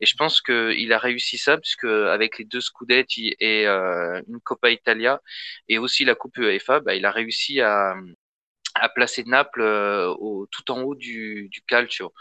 Et 0.00 0.06
je 0.06 0.16
pense 0.16 0.40
qu'il 0.40 0.92
a 0.92 0.98
réussi 0.98 1.38
ça, 1.38 1.56
puisque 1.56 1.84
avec 1.84 2.38
les 2.38 2.44
deux 2.44 2.60
Scudetti 2.60 3.34
et 3.38 3.66
euh, 3.66 4.20
une 4.28 4.40
Coppa 4.40 4.70
Italia 4.70 5.20
et 5.68 5.78
aussi 5.78 6.04
la 6.04 6.14
Coupe 6.14 6.36
UEFA, 6.36 6.80
bah, 6.80 6.94
il 6.94 7.06
a 7.06 7.10
réussi 7.10 7.60
à, 7.60 7.94
à 8.74 8.88
placer 8.88 9.24
Naples 9.24 9.62
euh, 9.62 10.08
au, 10.18 10.46
tout 10.50 10.70
en 10.70 10.82
haut 10.82 10.94
du, 10.94 11.48
du 11.50 11.62
calcio 11.62 12.12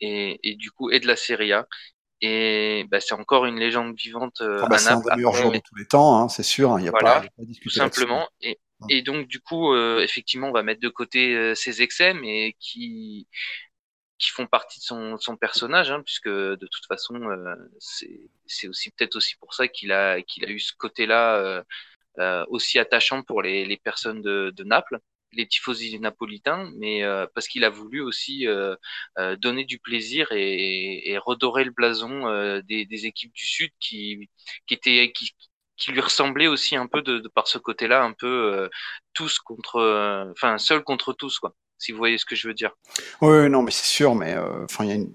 et, 0.00 0.38
et, 0.42 0.54
du 0.54 0.70
coup 0.70 0.90
et 0.90 1.00
de 1.00 1.06
la 1.06 1.16
Serie 1.16 1.52
A. 1.52 1.66
Et 2.22 2.86
bah, 2.90 2.98
c'est 3.00 3.14
encore 3.14 3.44
une 3.44 3.58
légende 3.58 3.94
vivante 3.94 4.40
euh, 4.40 4.60
ah 4.62 4.68
bah, 4.68 4.78
C'est 4.78 4.90
un 4.90 5.00
des 5.00 5.16
meilleurs 5.16 5.34
joueurs 5.34 5.52
de 5.52 5.58
tous 5.58 5.74
les 5.76 5.84
temps, 5.84 6.18
hein, 6.18 6.28
c'est 6.28 6.42
sûr. 6.42 6.72
Hein, 6.72 6.80
il 6.80 6.86
y 6.86 6.88
a 6.88 6.90
voilà, 6.90 7.20
pas, 7.20 7.44
tout 7.62 7.70
simplement. 7.70 8.26
Et, 8.40 8.58
et, 8.88 9.02
donc 9.02 9.26
du 9.26 9.40
coup, 9.40 9.74
euh, 9.74 10.00
effectivement, 10.00 10.48
on 10.48 10.52
va 10.52 10.62
mettre 10.62 10.80
de 10.80 10.88
côté 10.88 11.54
ses 11.54 11.82
excès, 11.82 12.14
mais 12.14 12.54
qui 12.58 13.28
qui 14.18 14.30
font 14.30 14.46
partie 14.46 14.78
de 14.80 14.84
son, 14.84 15.18
son 15.18 15.36
personnage, 15.36 15.90
hein, 15.90 16.02
puisque 16.04 16.28
de 16.28 16.66
toute 16.70 16.86
façon, 16.86 17.16
euh, 17.16 17.54
c'est 17.78 18.68
aussi 18.68 18.90
peut-être 18.90 19.16
aussi 19.16 19.36
pour 19.36 19.54
ça 19.54 19.68
qu'il 19.68 19.92
a, 19.92 20.22
qu'il 20.22 20.44
a 20.44 20.48
eu 20.50 20.58
ce 20.60 20.72
côté-là 20.76 21.36
euh, 21.36 21.62
euh, 22.18 22.44
aussi 22.48 22.78
attachant 22.78 23.22
pour 23.22 23.42
les, 23.42 23.64
les 23.66 23.76
personnes 23.76 24.22
de, 24.22 24.52
de, 24.56 24.64
Naples, 24.64 24.98
les 25.32 25.46
tifosi 25.46 25.98
napolitains, 26.00 26.70
mais 26.76 27.02
euh, 27.04 27.26
parce 27.34 27.46
qu'il 27.48 27.64
a 27.64 27.70
voulu 27.70 28.00
aussi 28.00 28.46
euh, 28.48 28.74
euh, 29.18 29.36
donner 29.36 29.64
du 29.64 29.78
plaisir 29.78 30.28
et, 30.32 31.10
et 31.10 31.18
redorer 31.18 31.64
le 31.64 31.70
blason 31.72 32.60
des, 32.66 32.86
des, 32.86 33.06
équipes 33.06 33.32
du 33.34 33.44
Sud 33.46 33.70
qui, 33.80 34.30
qui 34.66 34.74
étaient 34.74 35.12
qui, 35.12 35.32
qui 35.76 35.92
lui 35.92 36.00
ressemblait 36.00 36.46
aussi 36.48 36.76
un 36.76 36.86
peu 36.86 37.02
de, 37.02 37.18
de 37.18 37.28
par 37.28 37.48
ce 37.48 37.58
côté-là, 37.58 38.02
un 38.02 38.12
peu 38.14 38.68
tous 39.14 39.38
contre, 39.38 40.30
enfin 40.32 40.58
seul 40.58 40.82
contre 40.82 41.12
tous 41.12 41.38
quoi 41.38 41.54
si 41.78 41.92
vous 41.92 41.98
voyez 41.98 42.18
ce 42.18 42.24
que 42.24 42.36
je 42.36 42.48
veux 42.48 42.54
dire. 42.54 42.70
Oui, 43.20 43.48
non, 43.50 43.62
mais 43.62 43.70
c'est 43.70 43.86
sûr, 43.86 44.14
mais 44.14 44.34
euh, 44.34 44.64
enfin, 44.64 44.84
il 44.84 44.88
y 44.88 44.92
a 44.92 44.96
une... 44.96 45.12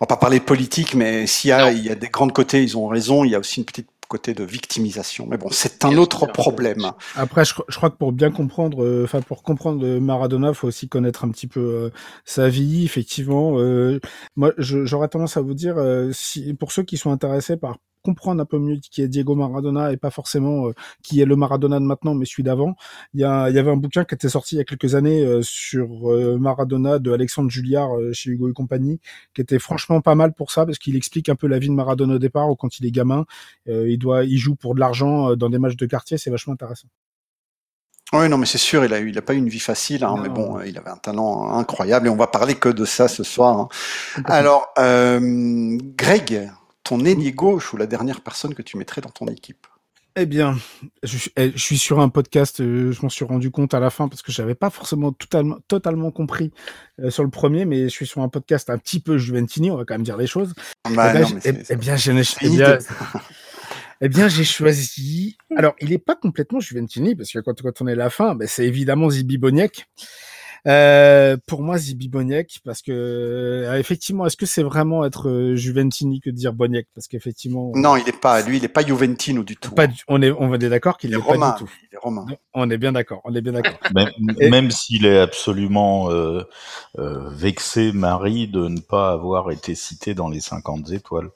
va 0.00 0.06
pas 0.06 0.16
parler 0.16 0.38
de 0.38 0.44
politique, 0.44 0.94
mais 0.94 1.26
s'il 1.26 1.50
y 1.50 1.52
a, 1.52 1.70
il 1.70 1.84
y 1.84 1.90
a 1.90 1.94
des 1.94 2.08
grands 2.08 2.28
côtés, 2.28 2.62
ils 2.62 2.76
ont 2.76 2.88
raison. 2.88 3.24
Il 3.24 3.30
y 3.30 3.34
a 3.34 3.38
aussi 3.38 3.60
une 3.60 3.66
petite 3.66 3.88
côté 4.10 4.34
de 4.34 4.42
victimisation. 4.44 5.26
Mais 5.30 5.38
bon, 5.38 5.48
c'est 5.52 5.84
un 5.84 5.96
autre 5.96 6.26
problème. 6.26 6.92
Après, 7.14 7.44
je, 7.44 7.54
je, 7.68 7.76
crois 7.76 7.90
que 7.90 7.96
pour 7.96 8.12
bien 8.12 8.32
comprendre, 8.32 8.84
euh, 8.84 9.04
enfin 9.04 9.22
pour 9.22 9.42
comprendre 9.42 9.86
Maradona, 10.00 10.52
faut 10.52 10.66
aussi 10.66 10.88
connaître 10.88 11.24
un 11.24 11.30
petit 11.30 11.46
peu 11.46 11.60
euh, 11.60 11.90
sa 12.24 12.48
vie. 12.48 12.84
Effectivement, 12.84 13.58
euh, 13.58 14.00
moi, 14.36 14.52
j'aurais 14.58 15.08
tendance 15.08 15.36
à 15.36 15.40
vous 15.40 15.54
dire, 15.54 15.76
si, 16.12 16.52
pour 16.54 16.72
ceux 16.72 16.82
qui 16.82 16.98
sont 16.98 17.12
intéressés 17.12 17.56
par 17.56 17.78
comprendre 18.02 18.40
un 18.40 18.44
peu 18.44 18.58
mieux 18.58 18.76
qui 18.76 19.02
est 19.02 19.08
Diego 19.08 19.34
Maradona 19.34 19.92
et 19.92 19.96
pas 19.96 20.10
forcément 20.10 20.68
euh, 20.68 20.72
qui 21.02 21.20
est 21.20 21.24
le 21.24 21.36
Maradona 21.36 21.78
de 21.78 21.84
maintenant, 21.84 22.14
mais 22.14 22.24
celui 22.24 22.42
d'avant. 22.42 22.76
Il 23.14 23.20
y, 23.20 23.24
a, 23.24 23.50
il 23.50 23.56
y 23.56 23.58
avait 23.58 23.70
un 23.70 23.76
bouquin 23.76 24.04
qui 24.04 24.14
était 24.14 24.28
sorti 24.28 24.56
il 24.56 24.58
y 24.58 24.60
a 24.60 24.64
quelques 24.64 24.94
années 24.94 25.24
euh, 25.24 25.42
sur 25.42 26.10
euh, 26.10 26.38
Maradona 26.38 26.98
de 26.98 27.12
Alexandre 27.12 27.50
Julliard 27.50 27.90
chez 28.12 28.30
Hugo 28.30 28.48
et 28.48 28.52
compagnie, 28.52 29.00
qui 29.34 29.40
était 29.40 29.58
franchement 29.58 30.00
pas 30.00 30.14
mal 30.14 30.32
pour 30.32 30.50
ça 30.50 30.66
parce 30.66 30.78
qu'il 30.78 30.96
explique 30.96 31.28
un 31.28 31.36
peu 31.36 31.46
la 31.46 31.58
vie 31.58 31.68
de 31.68 31.74
Maradona 31.74 32.14
au 32.14 32.18
départ 32.18 32.50
ou 32.50 32.56
quand 32.56 32.78
il 32.78 32.86
est 32.86 32.90
gamin. 32.90 33.24
il 33.66 33.98
doit, 33.98 34.24
il 34.24 34.38
joue 34.38 34.56
pour 34.56 34.74
de 34.74 34.80
l'argent 34.80 35.36
dans 35.36 35.50
des 35.50 35.58
matchs 35.58 35.76
de 35.76 35.86
quartier, 35.86 36.18
c'est 36.18 36.30
vachement 36.30 36.54
intéressant. 36.54 36.88
Oui, 38.12 38.28
non, 38.28 38.38
mais 38.38 38.46
c'est 38.46 38.58
sûr, 38.58 38.84
il 38.84 38.92
a 38.92 38.98
eu, 38.98 39.10
il 39.10 39.18
a 39.18 39.22
pas 39.22 39.34
eu 39.34 39.38
une 39.38 39.48
vie 39.48 39.60
facile, 39.60 40.02
hein, 40.02 40.16
mais 40.20 40.28
bon, 40.28 40.60
il 40.62 40.76
avait 40.76 40.90
un 40.90 40.96
talent 40.96 41.52
incroyable 41.52 42.08
et 42.08 42.10
on 42.10 42.16
va 42.16 42.26
parler 42.26 42.56
que 42.56 42.68
de 42.68 42.84
ça 42.84 43.06
ce 43.06 43.22
soir. 43.22 43.56
Hein. 43.56 43.68
Alors, 44.24 44.72
euh, 44.78 45.78
Greg, 45.96 46.50
ton 46.84 47.04
ailier 47.04 47.32
gauche 47.32 47.72
ou 47.72 47.76
la 47.76 47.86
dernière 47.86 48.20
personne 48.20 48.54
que 48.54 48.62
tu 48.62 48.76
mettrais 48.76 49.00
dans 49.00 49.10
ton 49.10 49.26
équipe 49.26 49.66
eh 50.16 50.26
bien, 50.26 50.58
je, 51.04 51.28
eh, 51.36 51.52
je, 51.54 51.62
suis 51.62 51.78
sur 51.78 52.00
un 52.00 52.08
podcast, 52.08 52.60
euh, 52.60 52.90
je 52.90 53.00
m'en 53.02 53.08
suis 53.08 53.24
rendu 53.24 53.50
compte 53.52 53.74
à 53.74 53.80
la 53.80 53.90
fin 53.90 54.08
parce 54.08 54.22
que 54.22 54.32
j'avais 54.32 54.56
pas 54.56 54.68
forcément 54.68 55.12
totalement, 55.12 55.58
totalement 55.68 56.10
compris 56.10 56.50
euh, 57.00 57.10
sur 57.10 57.22
le 57.22 57.30
premier, 57.30 57.64
mais 57.64 57.84
je 57.84 57.88
suis 57.88 58.06
sur 58.06 58.20
un 58.20 58.28
podcast 58.28 58.70
un 58.70 58.78
petit 58.78 58.98
peu 58.98 59.18
Juventini, 59.18 59.70
on 59.70 59.76
va 59.76 59.84
quand 59.84 59.94
même 59.94 60.02
dire 60.02 60.16
les 60.16 60.26
choses. 60.26 60.52
Bah, 60.94 61.12
eh, 61.14 61.18
bien, 61.18 61.38
eh, 61.44 61.48
eh, 61.48 61.76
bien, 61.76 61.96
eh 64.00 64.08
bien, 64.08 64.26
eh 64.26 64.30
j'ai 64.30 64.44
choisi. 64.44 65.36
Alors, 65.56 65.74
il 65.80 65.92
est 65.92 65.98
pas 65.98 66.16
complètement 66.16 66.58
Juventini 66.58 67.14
parce 67.14 67.30
que 67.30 67.38
quand, 67.38 67.62
quand 67.62 67.80
on 67.80 67.86
est 67.86 67.92
à 67.92 67.96
la 67.96 68.10
fin, 68.10 68.34
ben, 68.34 68.48
c'est 68.48 68.66
évidemment 68.66 69.10
Zibi 69.10 69.38
Boniek. 69.38 69.86
Euh, 70.66 71.36
pour 71.46 71.62
moi, 71.62 71.78
Zibi 71.78 72.08
Boniek, 72.08 72.60
parce 72.64 72.82
que 72.82 72.92
euh, 72.92 73.78
effectivement, 73.78 74.26
est-ce 74.26 74.36
que 74.36 74.46
c'est 74.46 74.62
vraiment 74.62 75.04
être 75.04 75.28
euh, 75.28 75.56
Juventini 75.56 76.20
que 76.20 76.30
de 76.30 76.34
dire 76.34 76.52
Boniek? 76.52 76.86
Parce 76.94 77.08
qu'effectivement, 77.08 77.72
non, 77.74 77.96
il 77.96 78.08
est 78.08 78.20
pas. 78.20 78.42
Lui, 78.42 78.58
il 78.58 78.64
est 78.64 78.68
pas 78.68 78.84
Juventino 78.84 79.42
du 79.42 79.56
tout. 79.56 79.74
Pas 79.74 79.86
on 80.08 80.20
est, 80.22 80.30
on 80.30 80.52
est 80.52 80.68
d'accord 80.68 80.98
qu'il 80.98 81.12
est, 81.12 81.14
est 81.14 81.18
romain, 81.18 81.52
pas 81.52 81.58
du 81.58 81.64
tout. 81.64 81.70
Il 81.90 81.94
est 81.94 81.98
romain. 81.98 82.26
On 82.54 82.70
est 82.70 82.78
bien 82.78 82.92
d'accord. 82.92 83.20
On 83.24 83.34
est 83.34 83.40
bien 83.40 83.52
d'accord. 83.52 83.78
même, 83.94 84.10
même 84.50 84.70
s'il 84.70 85.06
est 85.06 85.18
absolument 85.18 86.10
euh, 86.10 86.42
euh, 86.98 87.28
vexé, 87.30 87.92
Marie, 87.92 88.48
de 88.48 88.68
ne 88.68 88.80
pas 88.80 89.12
avoir 89.12 89.50
été 89.50 89.74
cité 89.74 90.14
dans 90.14 90.28
les 90.28 90.40
50 90.40 90.90
étoiles. 90.92 91.30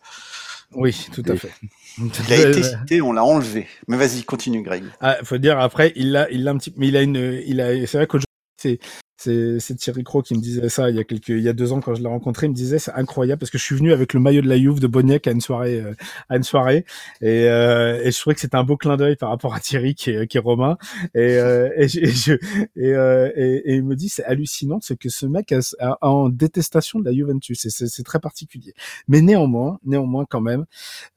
Oui, 0.72 1.06
tout 1.12 1.22
à 1.28 1.36
fait. 1.36 1.52
Il 1.98 2.32
a 2.32 2.48
été 2.48 2.62
cité, 2.62 3.00
on 3.00 3.12
l'a 3.12 3.24
enlevé. 3.24 3.68
Mais 3.88 3.96
vas-y, 3.96 4.24
continue, 4.24 4.62
Greg. 4.62 4.84
Ah, 5.00 5.16
faut 5.22 5.38
dire 5.38 5.58
après, 5.58 5.92
il 5.96 6.12
l'a, 6.12 6.30
il 6.30 6.44
l'a 6.44 6.50
un 6.50 6.58
petit, 6.58 6.74
mais 6.76 6.88
il 6.88 6.96
a 6.96 7.02
une, 7.02 7.40
il 7.46 7.60
a, 7.60 7.86
c'est 7.86 7.96
vrai 7.96 8.06
qu'aujourd'hui, 8.06 8.26
c'est, 8.60 8.80
c'est 9.16 9.76
Thierry 9.76 10.04
Cro 10.04 10.22
qui 10.22 10.34
me 10.34 10.40
disait 10.40 10.68
ça 10.68 10.90
il 10.90 10.96
y 10.96 10.98
a 10.98 11.04
quelques, 11.04 11.28
il 11.28 11.40
y 11.40 11.48
a 11.48 11.52
deux 11.52 11.72
ans 11.72 11.80
quand 11.80 11.94
je 11.94 12.02
l'ai 12.02 12.08
rencontré. 12.08 12.46
Il 12.46 12.50
me 12.50 12.54
disait 12.54 12.78
c'est 12.78 12.92
incroyable 12.92 13.38
parce 13.38 13.50
que 13.50 13.58
je 13.58 13.62
suis 13.62 13.76
venu 13.76 13.92
avec 13.92 14.12
le 14.12 14.20
maillot 14.20 14.42
de 14.42 14.48
la 14.48 14.58
Juve 14.58 14.80
de 14.80 14.86
Boniek 14.86 15.26
à 15.26 15.30
une 15.30 15.40
soirée, 15.40 15.80
euh, 15.80 15.94
à 16.28 16.36
une 16.36 16.42
soirée, 16.42 16.84
et, 17.20 17.48
euh, 17.48 18.02
et 18.02 18.10
je 18.10 18.18
trouvais 18.20 18.34
que 18.34 18.40
c'était 18.40 18.56
un 18.56 18.64
beau 18.64 18.76
clin 18.76 18.96
d'œil 18.96 19.16
par 19.16 19.30
rapport 19.30 19.54
à 19.54 19.60
Thierry 19.60 19.94
qui 19.94 20.10
est, 20.10 20.26
qui 20.26 20.36
est 20.36 20.40
romain. 20.40 20.76
Et, 21.14 21.38
euh, 21.38 21.70
et, 21.76 21.88
je, 21.88 22.00
et, 22.00 22.10
je, 22.10 22.32
et, 22.76 22.92
euh, 22.94 23.30
et, 23.36 23.74
il 23.76 23.84
me 23.84 23.94
dit 23.96 24.08
c'est 24.08 24.24
hallucinant, 24.24 24.78
c'est 24.82 24.96
que 24.96 25.08
ce 25.08 25.26
mec 25.26 25.52
a, 25.52 25.60
a, 25.80 26.06
en 26.06 26.28
détestation 26.28 26.98
de 26.98 27.04
la 27.04 27.12
Juventus. 27.12 27.66
C'est 27.68 28.04
très 28.04 28.20
particulier. 28.20 28.74
Mais 29.08 29.20
néanmoins, 29.20 29.78
néanmoins 29.84 30.26
quand 30.28 30.40
même, 30.40 30.64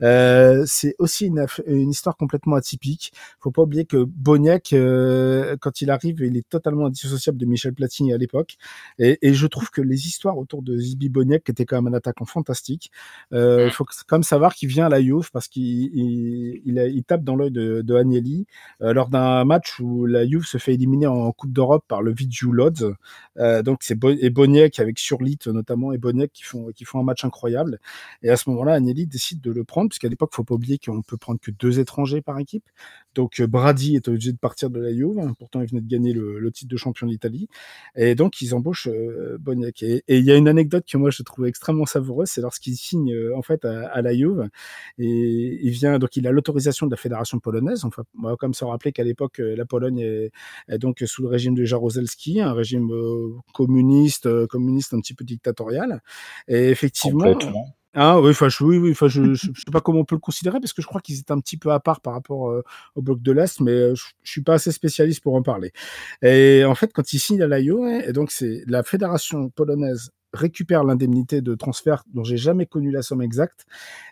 euh, 0.04 0.64
c'est 0.68 0.96
aussi 1.00 1.26
une, 1.28 1.46
une 1.66 1.90
histoire 1.90 2.16
complètement 2.16 2.56
atypique. 2.56 3.12
Faut 3.40 3.52
pas 3.52 3.64
oublier 3.64 3.86
que 3.86 4.04
Boniek, 4.04 4.76
quand 5.60 5.82
il 5.82 5.90
arrive, 5.90 6.22
il 6.22 6.38
est 6.38 6.48
totalement 6.48 6.86
indissociable 6.86 7.38
de 7.38 7.46
Michel 7.46 7.74
Platini 7.74 7.87
à 8.14 8.18
l'époque. 8.18 8.58
Et, 9.00 9.18
et, 9.22 9.34
je 9.34 9.48
trouve 9.48 9.70
que 9.70 9.82
les 9.82 10.08
histoires 10.08 10.38
autour 10.38 10.62
de 10.62 10.78
Zibi 10.78 11.10
Boniek, 11.10 11.44
qui 11.44 11.52
était 11.52 11.66
quand 11.66 11.82
même 11.82 11.94
un 11.94 11.98
attaquant 11.98 12.26
fantastique, 12.26 12.92
euh, 13.34 13.66
il 13.66 13.72
faut 13.72 13.86
quand 13.86 14.18
même 14.18 14.24
savoir 14.24 14.56
qu'il 14.56 14.70
vient 14.70 14.86
à 14.86 14.90
la 14.90 15.02
Juve 15.02 15.30
parce 15.32 15.48
qu'il 15.48 15.64
il, 15.64 16.62
il, 16.66 17.04
tape 17.04 17.24
dans 17.24 17.36
l'œil 17.36 17.52
de, 17.52 17.82
de 17.82 17.96
Agnelli 17.96 18.46
euh, 18.82 18.94
lors 18.94 19.10
d'un 19.10 19.46
match 19.46 19.80
où 19.80 20.06
la 20.06 20.28
Juve 20.28 20.46
se 20.46 20.58
fait 20.58 20.74
éliminer 20.74 21.08
en 21.08 21.32
Coupe 21.32 21.52
d'Europe 21.52 21.86
par 21.88 22.02
le 22.02 22.14
Vidiu 22.14 22.52
Lodz. 22.52 22.94
Euh, 23.38 23.64
donc 23.64 23.80
c'est 23.82 23.96
Bo 23.96 24.10
et 24.10 24.30
Boniek 24.30 24.80
avec 24.80 25.00
Surlit 25.00 25.38
notamment 25.48 25.92
et 25.94 25.98
Boniek 25.98 26.32
qui 26.32 26.44
font 26.44 26.68
qui 26.76 26.86
font 26.86 27.00
un 27.00 27.04
match 27.04 27.24
incroyable. 27.24 27.80
Et 28.24 28.30
à 28.30 28.38
ce 28.38 28.50
moment-là, 28.50 28.74
Agnelli 28.74 29.08
décide 29.08 29.42
de 29.42 29.52
le 29.52 29.64
prendre 29.64 29.90
puisqu'à 29.90 30.10
l'époque, 30.10 30.32
faut 30.34 30.44
pas 30.44 30.56
oublier 30.56 30.78
qu'on 30.78 31.02
peut 31.02 31.18
prendre 31.18 31.40
que 31.40 31.52
deux 31.52 31.80
étrangers 31.80 32.22
par 32.22 32.40
équipe. 32.40 32.66
Donc 33.18 33.40
euh, 33.40 33.48
Brady 33.48 33.96
est 33.96 34.08
obligé 34.08 34.32
de 34.32 34.38
partir 34.38 34.70
de 34.70 34.80
la 34.80 34.94
Juve. 34.94 35.20
Pourtant, 35.40 35.60
il 35.62 35.68
venait 35.68 35.82
de 35.82 35.88
gagner 35.88 36.14
le, 36.14 36.40
le 36.40 36.52
titre 36.52 36.72
de 36.72 36.78
champion 36.78 37.08
d'Italie. 37.08 37.50
Et 37.96 38.14
donc, 38.14 38.42
ils 38.42 38.54
embauchent 38.54 38.88
euh, 38.88 39.38
Boniek. 39.40 39.82
Et 39.82 40.04
il 40.08 40.24
y 40.24 40.32
a 40.32 40.36
une 40.36 40.48
anecdote 40.48 40.86
que 40.90 40.98
moi, 40.98 41.10
je 41.10 41.24
trouve 41.24 41.48
extrêmement 41.48 41.88
savoureuse, 41.88 42.30
c'est 42.30 42.42
lorsqu'il 42.42 42.76
signe 42.78 43.12
euh, 43.12 43.36
en 43.36 43.42
fait 43.42 43.66
à, 43.66 44.02
la 44.04 44.14
Juve. 44.14 44.48
Et 45.00 45.60
il 45.64 45.72
vient, 45.72 45.98
donc 45.98 46.16
il 46.16 46.28
a 46.28 46.32
l'autorisation 46.32 46.86
de 46.86 46.92
la 46.92 46.98
fédération 46.98 47.40
polonaise. 47.40 47.86
Enfin, 47.86 48.04
on 48.20 48.28
va 48.28 48.36
comme 48.36 48.54
se 48.54 48.64
rappeler 48.64 48.92
qu'à 48.92 49.04
l'époque, 49.04 49.40
euh, 49.40 49.56
la 49.56 49.66
Pologne 49.66 50.00
est, 50.00 50.32
est, 50.70 50.78
donc 50.78 51.04
sous 51.08 51.24
le 51.24 51.28
régime 51.28 51.56
de 51.56 51.66
Jaruzelski, 51.66 52.40
un 52.40 52.54
régime 52.54 52.92
communiste, 53.56 54.46
communiste 54.46 54.94
un 54.94 55.00
petit 55.00 55.16
peu 55.16 55.26
dictatorial. 55.26 56.04
Et 56.48 56.70
effectivement... 56.70 57.36
Ah 57.94 58.20
oui, 58.20 58.32
enfin, 58.32 58.50
je, 58.50 58.64
oui, 58.64 58.78
oui, 58.78 58.92
enfin, 58.92 59.08
je, 59.08 59.34
je, 59.34 59.48
sais 59.48 59.72
pas 59.72 59.82
comment 59.82 60.02
on 60.02 60.06
peut 60.06 60.16
le 60.16 60.20
considérer 60.20 60.60
parce 60.60 60.74
que 60.74 60.82
je 60.82 60.88
crois 60.88 61.02
qu'ils 61.02 61.20
étaient 61.20 61.32
un 61.32 61.40
petit 61.40 61.58
peu 61.58 61.72
à 61.72 61.80
part 61.80 62.02
par 62.02 62.14
rapport 62.14 62.50
euh, 62.52 62.64
au 62.96 63.02
bloc 63.02 63.22
de 63.22 63.32
l'Est, 63.32 63.60
mais 63.62 63.72
euh, 63.72 63.96
je, 63.96 64.04
je, 64.24 64.32
suis 64.32 64.44
pas 64.44 64.56
assez 64.56 64.72
spécialiste 64.72 65.24
pour 65.24 65.36
en 65.36 65.42
parler. 65.42 65.72
Et 66.22 66.64
en 66.66 66.76
fait, 66.76 66.94
quand 66.94 67.14
ils 67.14 67.20
signent 67.20 67.42
à 67.42 67.48
l'AIO, 67.48 67.88
et 67.88 68.14
donc 68.14 68.32
c'est 68.32 68.64
la 68.68 68.84
fédération 68.84 69.50
polonaise 69.50 70.12
récupère 70.34 70.84
l'indemnité 70.84 71.42
de 71.42 71.56
transfert 71.56 72.04
dont 72.14 72.24
j'ai 72.24 72.38
jamais 72.38 72.66
connu 72.66 72.92
la 72.92 73.02
somme 73.02 73.22
exacte 73.22 73.66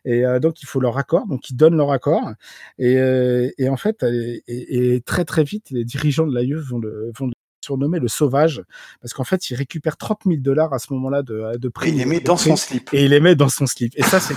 et 0.05 0.25
euh, 0.25 0.39
donc 0.39 0.61
il 0.61 0.65
faut 0.65 0.79
leur 0.79 0.97
accord 0.97 1.27
donc 1.27 1.49
ils 1.49 1.55
donnent 1.55 1.75
leur 1.75 1.91
accord 1.91 2.31
et, 2.77 3.69
en 3.69 3.77
fait 3.77 4.03
et, 4.47 5.03
très 5.05 5.25
très 5.25 5.43
vite 5.43 5.69
les 5.71 5.83
dirigeants 5.83 6.25
de 6.25 6.33
la 6.33 6.41
vont 6.61 6.79
le, 6.79 7.11
vont 7.17 7.29
surnommé 7.65 7.99
le 7.99 8.07
sauvage, 8.07 8.63
parce 9.01 9.13
qu'en 9.13 9.23
fait, 9.23 9.49
il 9.49 9.55
récupère 9.55 9.97
30 9.97 10.21
000 10.25 10.37
dollars 10.37 10.73
à 10.73 10.79
ce 10.79 10.93
moment-là 10.93 11.23
de, 11.23 11.57
de 11.57 11.69
prix. 11.69 11.89
Et 11.89 11.93
il 11.93 11.97
les 11.97 12.05
met 12.05 12.19
dans 12.19 12.37
son 12.37 12.55
slip. 12.55 12.89
Et 12.93 13.05
il 13.05 13.11
les 13.11 13.19
met 13.19 13.35
dans 13.35 13.49
son 13.49 13.65
slip. 13.65 13.93
Et 13.95 14.03
ça, 14.03 14.19
c'est 14.19 14.35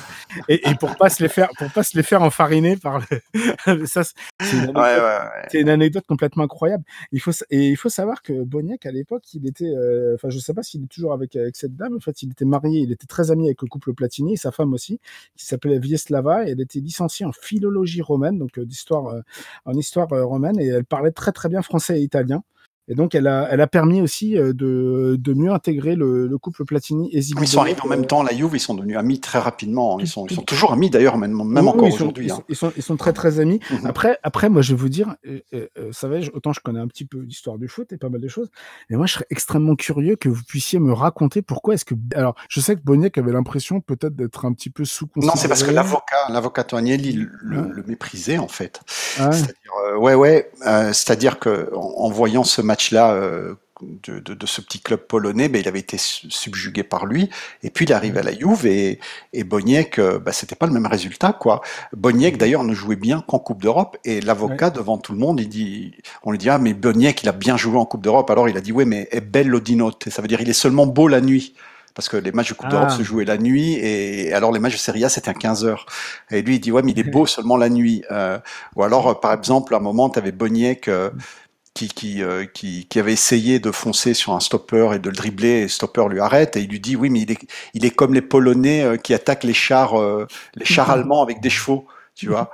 et, 0.48 0.68
et, 0.68 0.74
pour 0.74 0.96
pas 0.96 1.10
se 1.10 1.22
les 1.22 1.28
faire, 1.28 1.50
pour 1.59 1.70
pas 1.70 1.82
se 1.82 1.96
les 1.96 2.02
faire 2.02 2.22
enfariner 2.22 2.76
par 2.76 3.00
le... 3.00 3.86
ça, 3.86 4.02
c'est 4.05 4.56
une, 4.56 4.66
ouais, 4.66 4.74
ouais, 4.74 5.00
ouais. 5.00 5.60
une, 5.60 5.68
anecdote 5.68 6.05
complètement 6.06 6.44
incroyable. 6.44 6.84
Il 7.12 7.20
faut 7.20 7.32
et 7.50 7.68
il 7.68 7.76
faut 7.76 7.88
savoir 7.88 8.22
que 8.22 8.32
Boniek 8.44 8.84
à 8.86 8.90
l'époque, 8.90 9.24
il 9.34 9.46
était, 9.46 9.66
euh, 9.66 10.14
enfin, 10.14 10.30
je 10.30 10.38
sais 10.38 10.55
pas 10.55 10.62
s'il 10.62 10.84
est 10.84 10.88
toujours 10.88 11.12
avec 11.12 11.36
avec 11.36 11.56
cette 11.56 11.76
dame. 11.76 11.96
En 11.96 12.00
fait, 12.00 12.22
il 12.22 12.30
était 12.30 12.44
marié, 12.44 12.80
il 12.80 12.92
était 12.92 13.06
très 13.06 13.30
ami 13.30 13.46
avec 13.46 13.62
le 13.62 13.68
couple 13.68 13.92
Platini 13.92 14.34
et 14.34 14.36
sa 14.36 14.52
femme 14.52 14.72
aussi, 14.72 15.00
qui 15.36 15.44
s'appelait 15.44 15.78
Vieslava. 15.78 16.46
Et 16.46 16.52
elle 16.52 16.60
était 16.60 16.80
licenciée 16.80 17.26
en 17.26 17.32
philologie 17.32 18.02
romaine, 18.02 18.38
donc 18.38 18.59
euh, 18.59 18.64
d'histoire, 18.64 19.09
euh, 19.09 19.20
en 19.64 19.74
histoire 19.74 20.09
romaine, 20.09 20.59
et 20.59 20.68
elle 20.68 20.84
parlait 20.84 21.12
très 21.12 21.32
très 21.32 21.48
bien 21.48 21.62
français 21.62 22.00
et 22.00 22.02
italien. 22.02 22.42
Et 22.89 22.94
donc, 22.94 23.15
elle 23.15 23.27
a, 23.27 23.48
elle 23.51 23.60
a 23.60 23.66
permis 23.66 24.01
aussi 24.01 24.36
euh, 24.36 24.52
de, 24.52 25.16
de 25.19 25.35
mieux 25.35 25.52
intégrer 25.52 25.94
le, 25.94 26.27
le 26.27 26.39
couple 26.39 26.65
Platini 26.65 27.10
et 27.12 27.20
Zibi. 27.20 27.43
Ils 27.43 27.48
sont 27.48 27.60
arrivés 27.60 27.81
en 27.82 27.89
même 27.89 28.06
temps 28.06 28.23
à 28.23 28.24
la 28.24 28.35
Juve, 28.36 28.52
ils 28.55 28.60
sont 28.60 28.74
devenus 28.74 28.97
amis 28.97 29.20
très 29.20 29.39
rapidement. 29.39 30.01
Ils 30.01 30.09
sont, 30.09 30.27
ils 30.27 30.35
sont 30.35 30.43
toujours 30.43 30.73
amis 30.73 30.90
d'ailleurs, 30.90 31.19
même, 31.19 31.32
même 31.32 31.65
oui, 31.65 31.70
encore 31.70 31.89
aujourd'hui. 31.89 32.27
Ils, 32.27 32.32
hein. 32.32 32.43
ils, 32.48 32.56
sont, 32.56 32.73
ils 32.77 32.82
sont 32.82 32.97
très 32.97 33.12
très 33.12 33.40
amis. 33.40 33.60
Mm 33.70 33.74
-hmm. 33.77 33.89
Après, 33.89 34.19
après, 34.23 34.48
moi, 34.48 34.62
je 34.62 34.73
vais 34.73 34.81
vous 34.81 34.89
dire, 34.89 35.09
euh, 35.27 35.40
euh, 35.55 35.93
ça 35.93 36.09
va, 36.09 36.16
autant 36.32 36.52
je 36.52 36.60
connais 36.60 36.81
un 36.81 36.89
petit 36.89 37.05
peu 37.05 37.19
l'histoire 37.20 37.59
du 37.59 37.69
foot 37.69 37.93
et 37.93 37.98
pas 37.98 38.09
mal 38.09 38.20
de 38.20 38.28
choses, 38.28 38.48
mais 38.89 38.97
moi, 38.97 39.06
je 39.06 39.12
serais 39.15 39.27
extrêmement 39.31 39.77
curieux 39.77 40.16
que 40.16 40.28
vous 40.28 40.44
puissiez 40.52 40.78
me 40.78 40.93
raconter 40.93 41.43
pourquoi 41.43 41.74
est-ce 41.74 41.85
que. 41.85 41.94
Alors, 42.15 42.35
je 42.48 42.60
sais 42.60 42.74
que 42.77 42.82
Boniek 42.82 43.16
avait 43.19 43.32
l'impression 43.32 43.81
peut-être 43.81 44.16
d'être 44.20 44.44
un 44.48 44.52
petit 44.52 44.70
peu 44.70 44.85
sous 44.85 45.06
Non, 45.16 45.35
c'est 45.36 45.48
parce 45.48 45.62
que 45.62 45.70
l'avocat, 45.70 46.23
l'avocat 46.31 46.65
Toagnelli 46.65 47.12
le, 47.12 47.28
le, 47.77 47.82
méprisait 47.86 48.39
en 48.39 48.48
fait. 48.59 48.81
Ouais. 49.20 49.40
Euh, 49.86 49.96
ouais, 49.96 50.14
ouais, 50.14 50.50
euh, 50.66 50.92
c'est-à-dire 50.92 51.38
que 51.38 51.70
en, 51.74 52.04
en 52.04 52.10
voyant 52.10 52.44
ce 52.44 52.62
match-là. 52.62 53.12
Euh, 53.12 53.54
de, 53.80 54.18
de, 54.18 54.34
de, 54.34 54.44
ce 54.44 54.60
petit 54.60 54.80
club 54.80 54.98
polonais, 55.06 55.48
ben, 55.48 55.60
il 55.60 55.68
avait 55.68 55.78
été 55.78 55.98
subjugué 55.98 56.82
par 56.82 57.06
lui. 57.06 57.30
Et 57.62 57.70
puis 57.70 57.84
il 57.84 57.92
arrive 57.92 58.18
à 58.18 58.24
la 58.24 58.36
Juve 58.36 58.66
et, 58.66 58.98
et 59.32 59.44
Boniek, 59.44 60.00
ben, 60.00 60.32
c'était 60.32 60.56
pas 60.56 60.66
le 60.66 60.72
même 60.72 60.86
résultat, 60.86 61.32
quoi. 61.32 61.60
Boniek 61.92 62.38
d'ailleurs 62.38 62.64
ne 62.64 62.74
jouait 62.74 62.96
bien 62.96 63.20
qu'en 63.20 63.38
Coupe 63.38 63.62
d'Europe 63.62 63.96
et 64.04 64.20
l'avocat 64.20 64.66
ouais. 64.66 64.72
devant 64.72 64.98
tout 64.98 65.12
le 65.12 65.18
monde, 65.20 65.38
il 65.38 65.48
dit, 65.48 65.94
on 66.24 66.32
lui 66.32 66.38
dit 66.38 66.50
ah 66.50 66.58
mais 66.58 66.74
Boniek 66.74 67.22
il 67.22 67.28
a 67.28 67.32
bien 67.32 67.56
joué 67.56 67.78
en 67.78 67.84
Coupe 67.84 68.02
d'Europe. 68.02 68.28
Alors 68.32 68.48
il 68.48 68.56
a 68.56 68.60
dit 68.60 68.72
ouais 68.72 68.84
mais 68.84 69.06
est 69.12 69.20
bello 69.20 69.60
di 69.60 69.76
notte, 69.76 70.08
ça 70.08 70.22
veut 70.22 70.28
dire 70.28 70.40
il 70.40 70.50
est 70.50 70.54
seulement 70.54 70.86
beau 70.86 71.06
la 71.06 71.20
nuit 71.20 71.54
parce 71.98 72.08
que 72.08 72.16
les 72.16 72.30
matchs 72.30 72.50
de 72.50 72.54
Coupe 72.54 72.68
ah. 72.68 72.70
d'Europe 72.70 72.90
se 72.92 73.02
jouaient 73.02 73.24
la 73.24 73.38
nuit 73.38 73.74
et 73.74 74.32
alors 74.32 74.52
les 74.52 74.60
matchs 74.60 74.74
de 74.74 74.78
Serie 74.78 75.04
A 75.04 75.08
c'était 75.08 75.30
à 75.30 75.34
15 75.34 75.64
heures. 75.64 75.84
Et 76.30 76.42
lui 76.42 76.54
il 76.54 76.60
dit 76.60 76.70
ouais 76.70 76.82
mais 76.82 76.92
il 76.92 76.98
est 77.00 77.10
beau 77.10 77.26
seulement 77.34 77.56
la 77.56 77.68
nuit. 77.68 78.04
Euh, 78.12 78.38
ou 78.76 78.84
alors 78.84 79.18
par 79.18 79.32
exemple 79.32 79.74
à 79.74 79.78
un 79.78 79.80
moment 79.80 80.08
tu 80.08 80.20
avais 80.20 80.30
Boniek 80.30 80.86
euh, 80.86 81.10
qui, 81.74 81.88
qui, 81.88 82.22
euh, 82.22 82.44
qui, 82.44 82.86
qui, 82.86 82.98
avait 82.98 83.12
essayé 83.12 83.60
de 83.60 83.70
foncer 83.70 84.14
sur 84.14 84.32
un 84.32 84.40
stopper 84.40 84.90
et 84.94 84.98
de 84.98 85.10
le 85.10 85.16
dribbler, 85.16 85.48
et 85.48 85.62
le 85.62 85.68
stopper 85.68 86.08
lui 86.08 86.20
arrête, 86.20 86.56
et 86.56 86.60
il 86.60 86.68
lui 86.68 86.80
dit 86.80 86.96
oui, 86.96 87.08
mais 87.10 87.20
il 87.20 87.30
est, 87.30 87.38
il 87.74 87.84
est 87.84 87.90
comme 87.90 88.14
les 88.14 88.22
Polonais 88.22 88.82
euh, 88.82 88.96
qui 88.96 89.14
attaquent 89.14 89.44
les 89.44 89.54
chars, 89.54 90.00
euh, 90.00 90.26
les 90.56 90.64
chars 90.64 90.90
allemands 90.96 91.22
avec 91.22 91.40
des 91.40 91.50
chevaux, 91.50 91.86
tu 92.14 92.28
vois. 92.28 92.50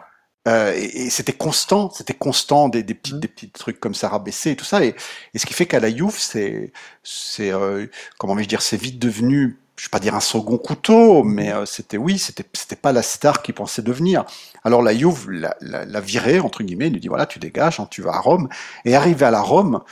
Euh, 0.47 0.75
et, 0.77 1.07
et 1.07 1.11
c'était 1.11 1.33
constant, 1.33 1.91
c'était 1.91 2.15
constant 2.15 2.69
des, 2.69 2.83
des 2.83 2.95
petits, 2.95 3.15
des 3.15 3.29
petits 3.29 3.51
trucs 3.51 3.81
comme 3.81 3.95
ça 3.95 4.09
rabaissés 4.09 4.51
et 4.53 4.57
tout 4.57 4.65
ça. 4.65 4.85
Et, 4.85 4.95
et 5.35 5.39
ce 5.39 5.47
qui 5.47 5.55
fait 5.55 5.67
qu'à 5.67 5.81
la 5.81 5.91
Juve, 5.95 6.17
c'est, 6.19 6.73
c'est, 7.03 7.51
euh, 7.53 7.87
comment 8.19 8.35
vais-je 8.35 8.49
dire, 8.49 8.63
c'est 8.63 8.77
vite 8.77 8.99
devenu 8.99 9.59
je 9.77 9.87
vais 9.87 9.91
pas 9.91 9.99
dire 9.99 10.15
un 10.15 10.21
second 10.21 10.57
couteau, 10.57 11.25
mais 11.25 11.53
euh, 11.53 11.67
c'était 11.67 11.97
oui, 11.97 12.19
c'était 12.19 12.45
c'était 12.53 12.77
pas 12.77 12.93
la 12.93 13.03
star 13.03 13.43
qu'il 13.43 13.55
pensait 13.55 13.83
devenir. 13.83 14.25
Alors 14.63 14.83
la 14.83 14.97
Juve 14.97 15.29
l'a, 15.31 15.57
la, 15.61 15.85
la 15.85 16.01
viré 16.01 16.39
entre 16.41 16.63
guillemets, 16.63 16.87
il 16.87 16.93
lui 16.93 17.01
dit 17.01 17.09
voilà, 17.09 17.27
tu 17.27 17.39
dégages, 17.41 17.81
hein, 17.81 17.89
tu 17.91 18.01
vas 18.03 18.13
à 18.15 18.21
Rome. 18.21 18.49
Et 18.85 18.95
arrivé 18.95 19.27
à 19.27 19.31
la 19.33 19.41
Rome, 19.41 19.83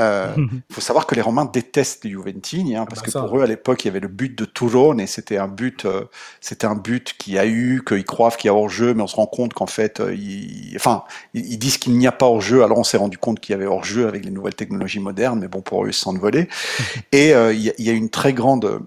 euh, 0.00 0.34
il 0.36 0.62
faut 0.74 0.80
savoir 0.80 1.06
que 1.06 1.14
les 1.14 1.20
Romains 1.20 1.44
détestent 1.44 2.04
les 2.04 2.10
Juventini, 2.10 2.76
hein, 2.76 2.84
Ah 2.84 2.86
parce 2.88 3.00
bah 3.00 3.06
que 3.06 3.10
ça. 3.12 3.20
pour 3.20 3.38
eux 3.38 3.42
à 3.42 3.46
l'époque 3.46 3.84
il 3.84 3.88
y 3.88 3.90
avait 3.90 4.00
le 4.00 4.08
but 4.08 4.36
de 4.36 4.44
Toulon 4.44 4.98
et 4.98 5.06
c'était 5.06 5.36
un 5.36 5.48
but, 5.48 5.84
euh, 5.84 6.04
c'était 6.40 6.66
un 6.66 6.74
but 6.74 7.14
qui 7.18 7.38
a 7.38 7.46
eu, 7.46 7.82
qu'ils 7.86 8.04
croient 8.04 8.30
qu'il 8.30 8.48
y 8.48 8.50
a 8.50 8.54
hors 8.54 8.68
jeu, 8.70 8.94
mais 8.94 9.02
on 9.02 9.06
se 9.06 9.16
rend 9.16 9.26
compte 9.26 9.52
qu'en 9.54 9.66
fait, 9.66 10.00
euh, 10.00 10.14
ils, 10.14 10.72
enfin, 10.76 11.04
ils, 11.34 11.58
disent 11.58 11.78
qu'il 11.78 11.96
n'y 11.98 12.06
a 12.06 12.12
pas 12.12 12.26
hors 12.26 12.40
jeu. 12.40 12.64
Alors 12.64 12.78
on 12.78 12.84
s'est 12.84 12.96
rendu 12.96 13.18
compte 13.18 13.40
qu'il 13.40 13.52
y 13.52 13.56
avait 13.56 13.66
hors 13.66 13.84
jeu 13.84 14.08
avec 14.08 14.24
les 14.24 14.30
nouvelles 14.30 14.54
technologies 14.54 15.00
modernes, 15.00 15.40
mais 15.40 15.48
bon 15.48 15.60
pour 15.60 15.84
eux 15.84 15.88
ils 15.88 15.94
s'en 15.94 16.14
volés. 16.14 16.48
et 17.12 17.34
euh, 17.34 17.52
il 17.52 17.60
y, 17.62 17.70
a- 17.70 17.74
y 17.78 17.96
une 17.96 18.10
très 18.10 18.32
grande 18.32 18.64
euh, 18.64 18.78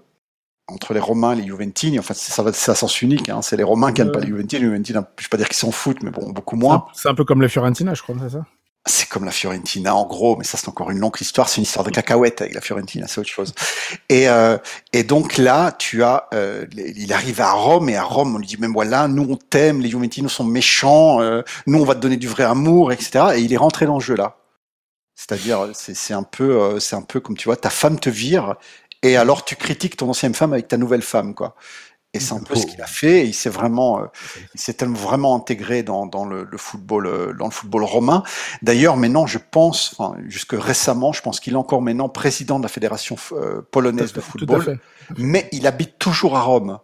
entre 0.68 0.94
les 0.94 1.00
Romains 1.00 1.34
et 1.34 1.36
les 1.36 1.46
Juventini, 1.46 1.98
enfin 2.00 2.12
ça 2.14 2.42
va 2.42 2.52
c'est 2.52 2.72
à 2.72 2.74
sens 2.74 3.00
unique, 3.00 3.28
hein, 3.28 3.40
c'est 3.40 3.56
les 3.56 3.62
Romains 3.62 3.92
qui 3.92 4.00
n'aiment 4.00 4.10
pas 4.10 4.18
les 4.20 4.26
Juventini, 4.26 4.60
les 4.62 4.66
Juventini, 4.68 4.98
je 5.16 5.24
vais 5.24 5.28
pas 5.30 5.36
dire 5.36 5.46
qu'ils 5.48 5.56
s'en 5.58 5.70
foutent, 5.70 6.02
mais 6.02 6.10
bon 6.10 6.30
beaucoup 6.32 6.56
moins. 6.56 6.86
C'est 6.92 7.08
un 7.08 7.14
peu 7.14 7.24
comme 7.24 7.40
la 7.40 7.48
Fiorentina, 7.48 7.94
je 7.94 8.02
crois, 8.02 8.16
c'est 8.20 8.30
ça? 8.30 8.44
C'est 8.88 9.08
comme 9.08 9.24
la 9.24 9.32
Fiorentina, 9.32 9.96
en 9.96 10.06
gros, 10.06 10.36
mais 10.36 10.44
ça 10.44 10.56
c'est 10.56 10.68
encore 10.68 10.90
une 10.90 11.00
longue 11.00 11.20
histoire, 11.20 11.48
c'est 11.48 11.56
une 11.56 11.64
histoire 11.64 11.84
de 11.84 11.90
cacahuètes 11.90 12.40
avec 12.40 12.54
la 12.54 12.60
Fiorentina, 12.60 13.08
c'est 13.08 13.20
autre 13.20 13.28
chose. 13.28 13.52
Et, 14.08 14.28
euh, 14.28 14.58
et 14.92 15.02
donc 15.02 15.38
là, 15.38 15.72
tu 15.72 16.04
as, 16.04 16.28
euh, 16.34 16.66
il 16.76 17.12
arrive 17.12 17.40
à 17.40 17.50
Rome, 17.52 17.88
et 17.88 17.96
à 17.96 18.04
Rome, 18.04 18.36
on 18.36 18.38
lui 18.38 18.46
dit, 18.46 18.56
même 18.58 18.72
voilà, 18.72 19.08
nous 19.08 19.26
on 19.28 19.36
t'aime, 19.36 19.80
les 19.80 19.90
Juventini 19.90 20.30
sont 20.30 20.44
méchants, 20.44 21.20
euh, 21.20 21.42
nous 21.66 21.80
on 21.80 21.84
va 21.84 21.94
te 21.96 22.00
donner 22.00 22.16
du 22.16 22.28
vrai 22.28 22.44
amour, 22.44 22.92
etc. 22.92 23.36
Et 23.36 23.40
il 23.40 23.52
est 23.52 23.56
rentré 23.56 23.86
dans 23.86 23.98
le 23.98 24.04
jeu 24.04 24.14
là. 24.14 24.36
C'est-à-dire, 25.16 25.70
c'est 25.74 25.94
c'est 25.94 26.14
un 26.14 26.22
peu, 26.22 26.60
euh, 26.62 26.78
c'est 26.80 26.94
un 26.96 27.02
peu 27.02 27.20
comme 27.20 27.36
tu 27.36 27.46
vois, 27.48 27.56
ta 27.56 27.70
femme 27.70 27.98
te 27.98 28.10
vire, 28.10 28.54
et 29.02 29.16
alors 29.16 29.44
tu 29.44 29.56
critiques 29.56 29.96
ton 29.96 30.08
ancienne 30.10 30.34
femme 30.34 30.52
avec 30.52 30.68
ta 30.68 30.76
nouvelle 30.76 31.02
femme, 31.02 31.34
quoi. 31.34 31.56
Et 32.16 32.20
c'est 32.20 32.34
un 32.34 32.40
peu 32.40 32.54
ce 32.56 32.66
qu'il 32.66 32.80
a 32.82 32.86
fait. 32.86 33.20
Et 33.20 33.24
il 33.26 33.34
s'est 33.34 33.50
vraiment, 33.50 34.00
euh, 34.00 34.06
il 34.54 34.60
s'est 34.60 34.74
tellement 34.74 34.98
vraiment 34.98 35.36
intégré 35.36 35.82
dans, 35.82 36.06
dans 36.06 36.24
le, 36.24 36.44
le 36.44 36.58
football, 36.58 37.06
euh, 37.06 37.32
dans 37.32 37.46
le 37.46 37.50
football 37.50 37.84
romain. 37.84 38.22
D'ailleurs, 38.62 38.96
maintenant, 38.96 39.26
je 39.26 39.38
pense, 39.38 39.94
enfin, 39.98 40.16
jusque 40.26 40.54
récemment, 40.58 41.12
je 41.12 41.22
pense 41.22 41.40
qu'il 41.40 41.52
est 41.52 41.56
encore 41.56 41.82
maintenant 41.82 42.08
président 42.08 42.58
de 42.58 42.64
la 42.64 42.68
fédération 42.68 43.16
euh, 43.32 43.62
polonaise 43.70 44.12
de 44.12 44.20
football, 44.20 44.78
mais 45.16 45.48
il 45.52 45.66
habite 45.66 45.98
toujours 45.98 46.36
à 46.36 46.40
Rome. 46.42 46.78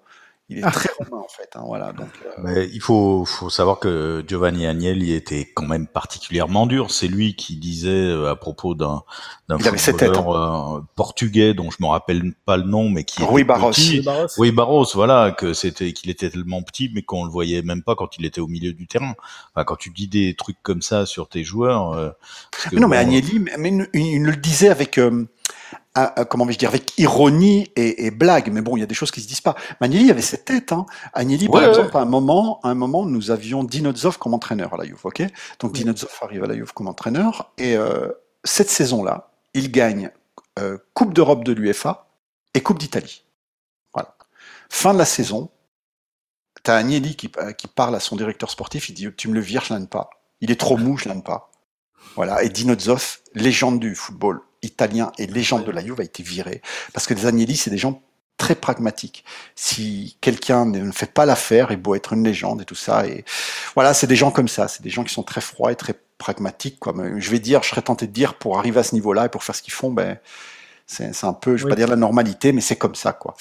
Il 0.48 0.58
est 0.58 0.62
Ah. 0.64 0.70
très 0.70 0.90
romain 0.98 1.22
en 1.24 1.28
fait. 1.28 1.48
Hein, 1.54 1.62
voilà. 1.64 1.92
Donc, 1.92 2.08
euh, 2.26 2.30
Mais 2.42 2.68
il 2.72 2.80
faut, 2.80 3.24
faut 3.24 3.48
savoir 3.48 3.78
que 3.78 4.22
Giovanni 4.26 4.66
Agnelli 4.66 5.12
était 5.14 5.50
quand 5.54 5.64
même 5.66 5.86
particulièrement 5.86 6.66
dur. 6.66 6.90
C'est 6.90 7.06
lui 7.08 7.36
qui 7.36 7.56
disait 7.56 7.88
euh, 7.90 8.30
à 8.30 8.36
propos 8.36 8.74
d'un 8.74 9.02
footballeur 9.48 10.76
euh, 10.76 10.80
portugais 10.94 11.54
dont 11.54 11.70
je 11.70 11.76
me 11.80 11.86
rappelle 11.86 12.34
pas 12.44 12.56
le 12.58 12.64
nom, 12.64 12.90
mais 12.90 13.04
qui 13.04 13.22
Rui 13.22 13.42
était 13.42 13.48
Barros. 13.48 13.70
petit. 13.70 13.98
Oui, 13.98 14.04
Barros. 14.04 14.26
Oui, 14.38 14.52
Barros, 14.52 14.86
voilà, 14.94 15.30
que 15.30 15.54
c'était 15.54 15.92
qu'il 15.92 16.10
était 16.10 16.28
tellement 16.28 16.62
petit, 16.62 16.90
mais 16.92 17.02
qu'on 17.02 17.24
le 17.24 17.30
voyait 17.30 17.62
même 17.62 17.82
pas 17.82 17.94
quand 17.94 18.18
il 18.18 18.26
était 18.26 18.40
au 18.40 18.48
milieu 18.48 18.72
du 18.72 18.86
terrain. 18.86 19.14
Enfin, 19.54 19.64
quand 19.64 19.76
tu 19.76 19.90
dis 19.90 20.08
des 20.08 20.34
trucs 20.34 20.60
comme 20.62 20.82
ça 20.82 21.06
sur 21.06 21.28
tes 21.28 21.44
joueurs. 21.44 21.92
euh, 21.92 22.10
mais 22.72 22.80
non, 22.80 22.88
mais 22.88 22.96
Agnelli, 22.98 23.38
mais, 23.38 23.52
mais 23.58 23.70
il, 23.94 24.00
il 24.16 24.22
le 24.22 24.36
disait 24.36 24.68
avec, 24.68 24.98
euh, 25.98 26.00
un- 26.00 26.12
un- 26.16 26.24
comment 26.24 26.44
vais-je 26.46 26.58
dire, 26.58 26.68
avec 26.70 26.98
ironie 26.98 27.70
et, 27.76 28.06
et 28.06 28.10
blague. 28.10 28.50
Mais 28.52 28.60
bon, 28.62 28.76
il 28.76 28.80
y 28.80 28.82
a 28.82 28.86
des 28.86 28.94
choses 28.94 29.10
qui 29.10 29.20
se 29.20 29.28
disent 29.28 29.40
pas. 29.40 29.54
Mais 29.80 29.86
Agnelli 29.86 30.10
avait 30.10 30.22
cette 30.22 30.44
tête. 30.44 30.72
Hein. 30.72 30.86
Agnelli, 31.12 31.48
par 31.48 31.62
Ouais, 31.62 31.68
exemple, 31.68 31.96
à 31.96 32.00
un 32.00 32.04
moment, 32.06 32.60
à 32.62 32.68
un 32.70 32.74
moment, 32.74 33.04
nous 33.04 33.30
avions 33.30 33.64
Dinozov 33.64 34.18
comme 34.18 34.34
entraîneur 34.34 34.74
à 34.74 34.76
la 34.78 34.84
Juve. 34.84 35.00
Ok? 35.04 35.22
Donc 35.60 35.72
Oui. 35.72 35.80
Dinozov 35.80 36.10
arrive 36.22 36.44
à 36.44 36.46
la 36.46 36.54
Juve 36.54 36.72
comme 36.72 36.88
entraîneur 36.88 37.52
et 37.58 37.76
euh, 37.76 38.08
cette 38.44 38.70
saison-là, 38.70 39.30
il 39.54 39.70
gagne 39.70 40.10
euh, 40.58 40.78
Coupe 40.94 41.14
d'Europe 41.14 41.44
de 41.44 41.52
l'UEFA 41.52 42.08
et 42.54 42.60
Coupe 42.62 42.78
d'Italie. 42.78 43.24
Voilà. 43.94 44.14
Fin 44.70 44.92
de 44.94 44.98
la 44.98 45.04
saison. 45.04 45.50
T'as 46.62 46.76
Agnelli 46.76 47.16
qui, 47.16 47.30
euh, 47.38 47.52
qui 47.52 47.66
parle 47.66 47.94
à 47.96 48.00
son 48.00 48.16
directeur 48.16 48.50
sportif. 48.50 48.88
Il 48.88 48.94
dit 48.94 49.08
"Tu 49.16 49.28
me 49.28 49.34
le 49.34 49.40
vires, 49.40 49.64
je 49.64 49.74
l'aime 49.74 49.88
pas. 49.88 50.10
Il 50.40 50.50
est 50.50 50.60
trop 50.60 50.76
mou, 50.76 50.96
je 50.96 51.08
l'aime 51.08 51.22
pas." 51.22 51.50
Voilà. 52.14 52.42
Et 52.44 52.48
Dinozov, 52.50 53.18
légende 53.34 53.80
du 53.80 53.94
football 53.94 54.40
italien 54.62 55.12
et 55.18 55.26
légende 55.26 55.64
de 55.64 55.70
la 55.70 55.84
Juve, 55.84 56.00
a 56.00 56.04
été 56.04 56.22
viré 56.22 56.62
parce 56.92 57.06
que 57.06 57.14
les 57.14 57.26
Agnelli, 57.26 57.56
c'est 57.56 57.70
des 57.70 57.78
gens 57.78 58.02
très 58.38 58.54
pragmatiques. 58.54 59.24
Si 59.54 60.16
quelqu'un 60.20 60.66
ne 60.66 60.90
fait 60.90 61.12
pas 61.12 61.26
l'affaire, 61.26 61.70
il 61.70 61.76
beau 61.76 61.94
être 61.94 62.12
une 62.12 62.24
légende 62.24 62.62
et 62.62 62.64
tout 62.64 62.74
ça. 62.74 63.06
Et 63.06 63.24
voilà, 63.74 63.94
c'est 63.94 64.06
des 64.06 64.16
gens 64.16 64.30
comme 64.30 64.48
ça. 64.48 64.66
C'est 64.68 64.82
des 64.82 64.90
gens 64.90 65.04
qui 65.04 65.14
sont 65.14 65.22
très 65.22 65.40
froids 65.40 65.70
et 65.70 65.76
très 65.76 65.94
pragmatiques. 66.18 66.78
Quoi. 66.80 66.92
Mais 66.96 67.20
je 67.20 67.30
vais 67.30 67.38
dire, 67.38 67.62
je 67.62 67.68
serais 67.68 67.82
tenté 67.82 68.06
de 68.06 68.12
dire, 68.12 68.34
pour 68.34 68.58
arriver 68.58 68.80
à 68.80 68.82
ce 68.82 68.94
niveau-là 68.94 69.26
et 69.26 69.28
pour 69.28 69.44
faire 69.44 69.54
ce 69.54 69.62
qu'ils 69.62 69.74
font, 69.74 69.90
ben, 69.90 70.18
c'est 70.86 71.14
c'est 71.14 71.26
un 71.26 71.32
peu, 71.34 71.56
je 71.56 71.62
vais 71.62 71.66
Oui. 71.66 71.70
pas 71.70 71.76
dire 71.76 71.88
la 71.88 71.96
normalité, 71.96 72.52
mais 72.52 72.60
c'est 72.60 72.76
comme 72.76 72.94
ça, 72.96 73.12
quoi. 73.12 73.36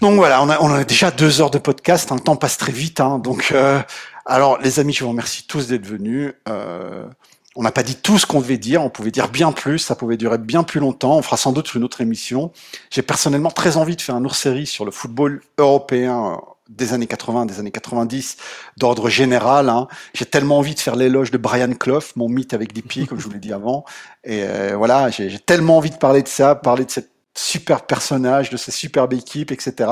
Donc 0.00 0.16
voilà, 0.16 0.42
on 0.42 0.48
a, 0.50 0.58
on 0.60 0.72
a 0.72 0.82
déjà 0.82 1.10
deux 1.12 1.40
heures 1.40 1.50
de 1.52 1.58
podcast. 1.58 2.10
hein, 2.10 2.16
le 2.16 2.20
temps 2.22 2.36
passe 2.36 2.56
très 2.56 2.72
vite. 2.72 3.00
Hein, 3.00 3.18
donc, 3.18 3.52
euh, 3.52 3.80
alors, 4.26 4.58
les 4.60 4.80
amis, 4.80 4.92
je 4.92 5.04
vous 5.04 5.10
remercie 5.10 5.46
tous 5.46 5.68
d'être 5.68 5.86
venus. 5.86 6.32
Euh, 6.48 7.06
on 7.56 7.62
n'a 7.62 7.72
pas 7.72 7.82
dit 7.82 7.96
tout 7.96 8.18
ce 8.18 8.26
qu'on 8.26 8.40
devait 8.40 8.58
dire. 8.58 8.82
On 8.82 8.90
pouvait 8.90 9.10
dire 9.10 9.28
bien 9.28 9.52
plus. 9.52 9.78
Ça 9.78 9.96
pouvait 9.96 10.16
durer 10.16 10.38
bien 10.38 10.62
plus 10.62 10.80
longtemps. 10.80 11.16
On 11.16 11.22
fera 11.22 11.36
sans 11.36 11.52
doute 11.52 11.74
une 11.74 11.84
autre 11.84 12.00
émission. 12.00 12.52
J'ai 12.90 13.02
personnellement 13.02 13.50
très 13.50 13.76
envie 13.76 13.96
de 13.96 14.02
faire 14.02 14.16
une 14.16 14.26
autre 14.26 14.36
série 14.36 14.66
sur 14.66 14.84
le 14.84 14.90
football 14.90 15.42
européen 15.58 16.34
euh, 16.34 16.36
des 16.68 16.92
années 16.92 17.08
80, 17.08 17.46
des 17.46 17.58
années 17.58 17.72
90, 17.72 18.36
d'ordre 18.76 19.08
général. 19.08 19.68
Hein. 19.68 19.88
J'ai 20.14 20.26
tellement 20.26 20.58
envie 20.58 20.74
de 20.74 20.80
faire 20.80 20.94
l'éloge 20.94 21.32
de 21.32 21.38
Brian 21.38 21.72
Clough, 21.72 22.04
mon 22.14 22.28
mythe 22.28 22.54
avec 22.54 22.72
pieds, 22.86 23.06
comme 23.06 23.18
je 23.18 23.24
vous 23.24 23.32
l'ai 23.32 23.40
dit 23.40 23.52
avant. 23.52 23.84
Et 24.22 24.44
euh, 24.44 24.76
voilà, 24.76 25.10
j'ai 25.10 25.38
tellement 25.40 25.78
envie 25.78 25.90
de 25.90 25.96
parler 25.96 26.22
de 26.22 26.28
ça, 26.28 26.54
parler 26.54 26.84
de 26.84 26.90
cette 26.90 27.10
super 27.36 27.86
personnage, 27.86 28.50
de 28.50 28.56
cette 28.56 28.74
superbe 28.74 29.12
équipe, 29.12 29.50
etc. 29.50 29.90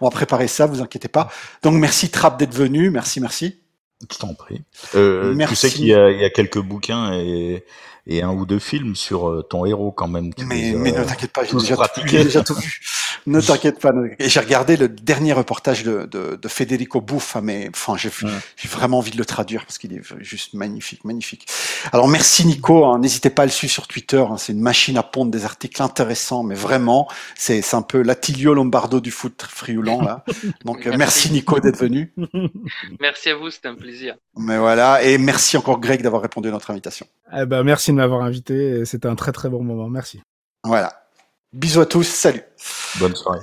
On 0.00 0.06
va 0.06 0.10
préparer 0.10 0.48
ça, 0.48 0.66
vous 0.66 0.82
inquiétez 0.82 1.08
pas. 1.08 1.30
Donc 1.62 1.74
merci 1.74 2.10
Trap 2.10 2.38
d'être 2.38 2.54
venu, 2.54 2.90
merci, 2.90 3.20
merci. 3.20 3.60
Je 4.00 4.18
t'en 4.18 4.34
prie. 4.34 4.62
Euh, 4.94 5.36
tu 5.48 5.56
sais 5.56 5.70
qu'il 5.70 5.86
y 5.86 5.88
y 5.88 5.94
a 5.94 6.30
quelques 6.30 6.60
bouquins 6.60 7.12
et, 7.14 7.64
et 8.06 8.22
un 8.22 8.30
ou 8.30 8.46
deux 8.46 8.58
films 8.58 8.94
sur 8.94 9.28
euh, 9.28 9.42
ton 9.42 9.64
héros 9.64 9.90
quand 9.92 10.08
même. 10.08 10.32
Mais, 10.38 10.72
mais 10.76 10.92
ne 10.92 11.04
t'inquiète 11.04 11.32
pas, 11.32 11.44
j'ai 11.44 11.56
déjà, 11.56 11.76
déjà 12.06 12.42
tout 12.44 12.54
vu. 12.54 12.80
Ne 13.26 13.40
t'inquiète 13.40 13.80
pas. 13.80 13.92
Et 14.18 14.28
j'ai 14.28 14.40
regardé 14.40 14.76
le 14.76 14.88
dernier 14.88 15.32
reportage 15.32 15.82
de, 15.84 16.06
de, 16.06 16.36
de 16.40 16.48
Federico 16.48 17.00
Buffa, 17.00 17.40
mais 17.40 17.70
enfin, 17.74 17.96
j'ai 17.96 18.08
Ouais. 18.22 18.30
j'ai 18.56 18.68
vraiment 18.68 18.98
envie 18.98 19.10
de 19.12 19.18
le 19.18 19.24
traduire 19.24 19.64
parce 19.64 19.78
qu'il 19.78 19.92
est 19.92 20.00
juste 20.20 20.54
magnifique, 20.54 21.04
magnifique. 21.04 21.46
Alors 21.92 22.08
merci 22.08 22.44
Nico, 22.46 22.84
hein, 22.86 22.98
n'hésitez 22.98 23.30
pas 23.30 23.42
à 23.42 23.44
le 23.46 23.52
suivre 23.52 23.72
sur 23.72 23.86
Twitter, 23.86 24.18
hein, 24.28 24.36
c'est 24.38 24.52
une 24.52 24.60
machine 24.60 24.96
à 24.96 25.02
pondre 25.02 25.30
des 25.30 25.44
articles 25.44 25.80
intéressants, 25.82 26.42
mais 26.42 26.54
vraiment, 26.54 27.06
c'est 27.36 27.60
c'est 27.62 27.76
un 27.76 27.82
peu 27.82 28.02
l'Attilio 28.02 28.54
Lombardo 28.54 29.00
du 29.00 29.10
foot 29.10 29.44
frioulant 29.48 30.00
là. 30.02 30.24
Donc 30.64 30.78
euh, 30.86 30.90
Merci. 30.96 30.98
merci 30.98 31.32
Nico 31.32 31.60
d'être 31.60 31.78
venu. 31.78 32.12
Merci 33.00 33.28
à 33.30 33.36
vous, 33.36 33.50
c'était 33.50 33.68
un 33.68 33.74
plaisir. 33.74 34.16
Mais 34.36 34.58
voilà, 34.58 35.02
et 35.02 35.18
merci 35.18 35.56
encore 35.56 35.78
Greg 35.78 36.02
d'avoir 36.02 36.22
répondu 36.22 36.48
à 36.48 36.50
notre 36.50 36.70
invitation. 36.70 37.06
Eh 37.36 37.44
ben, 37.46 37.62
merci 37.62 37.90
de 37.90 37.96
m'avoir 37.96 38.22
invité. 38.22 38.84
C'était 38.84 39.08
un 39.08 39.14
très 39.16 39.32
très 39.32 39.48
bon 39.48 39.62
moment. 39.62 39.88
Merci. 39.88 40.20
Voilà. 40.64 41.07
Bisous 41.54 41.80
à 41.80 41.86
tous, 41.86 42.04
salut. 42.04 42.42
Bonne 43.00 43.16
soirée. 43.16 43.40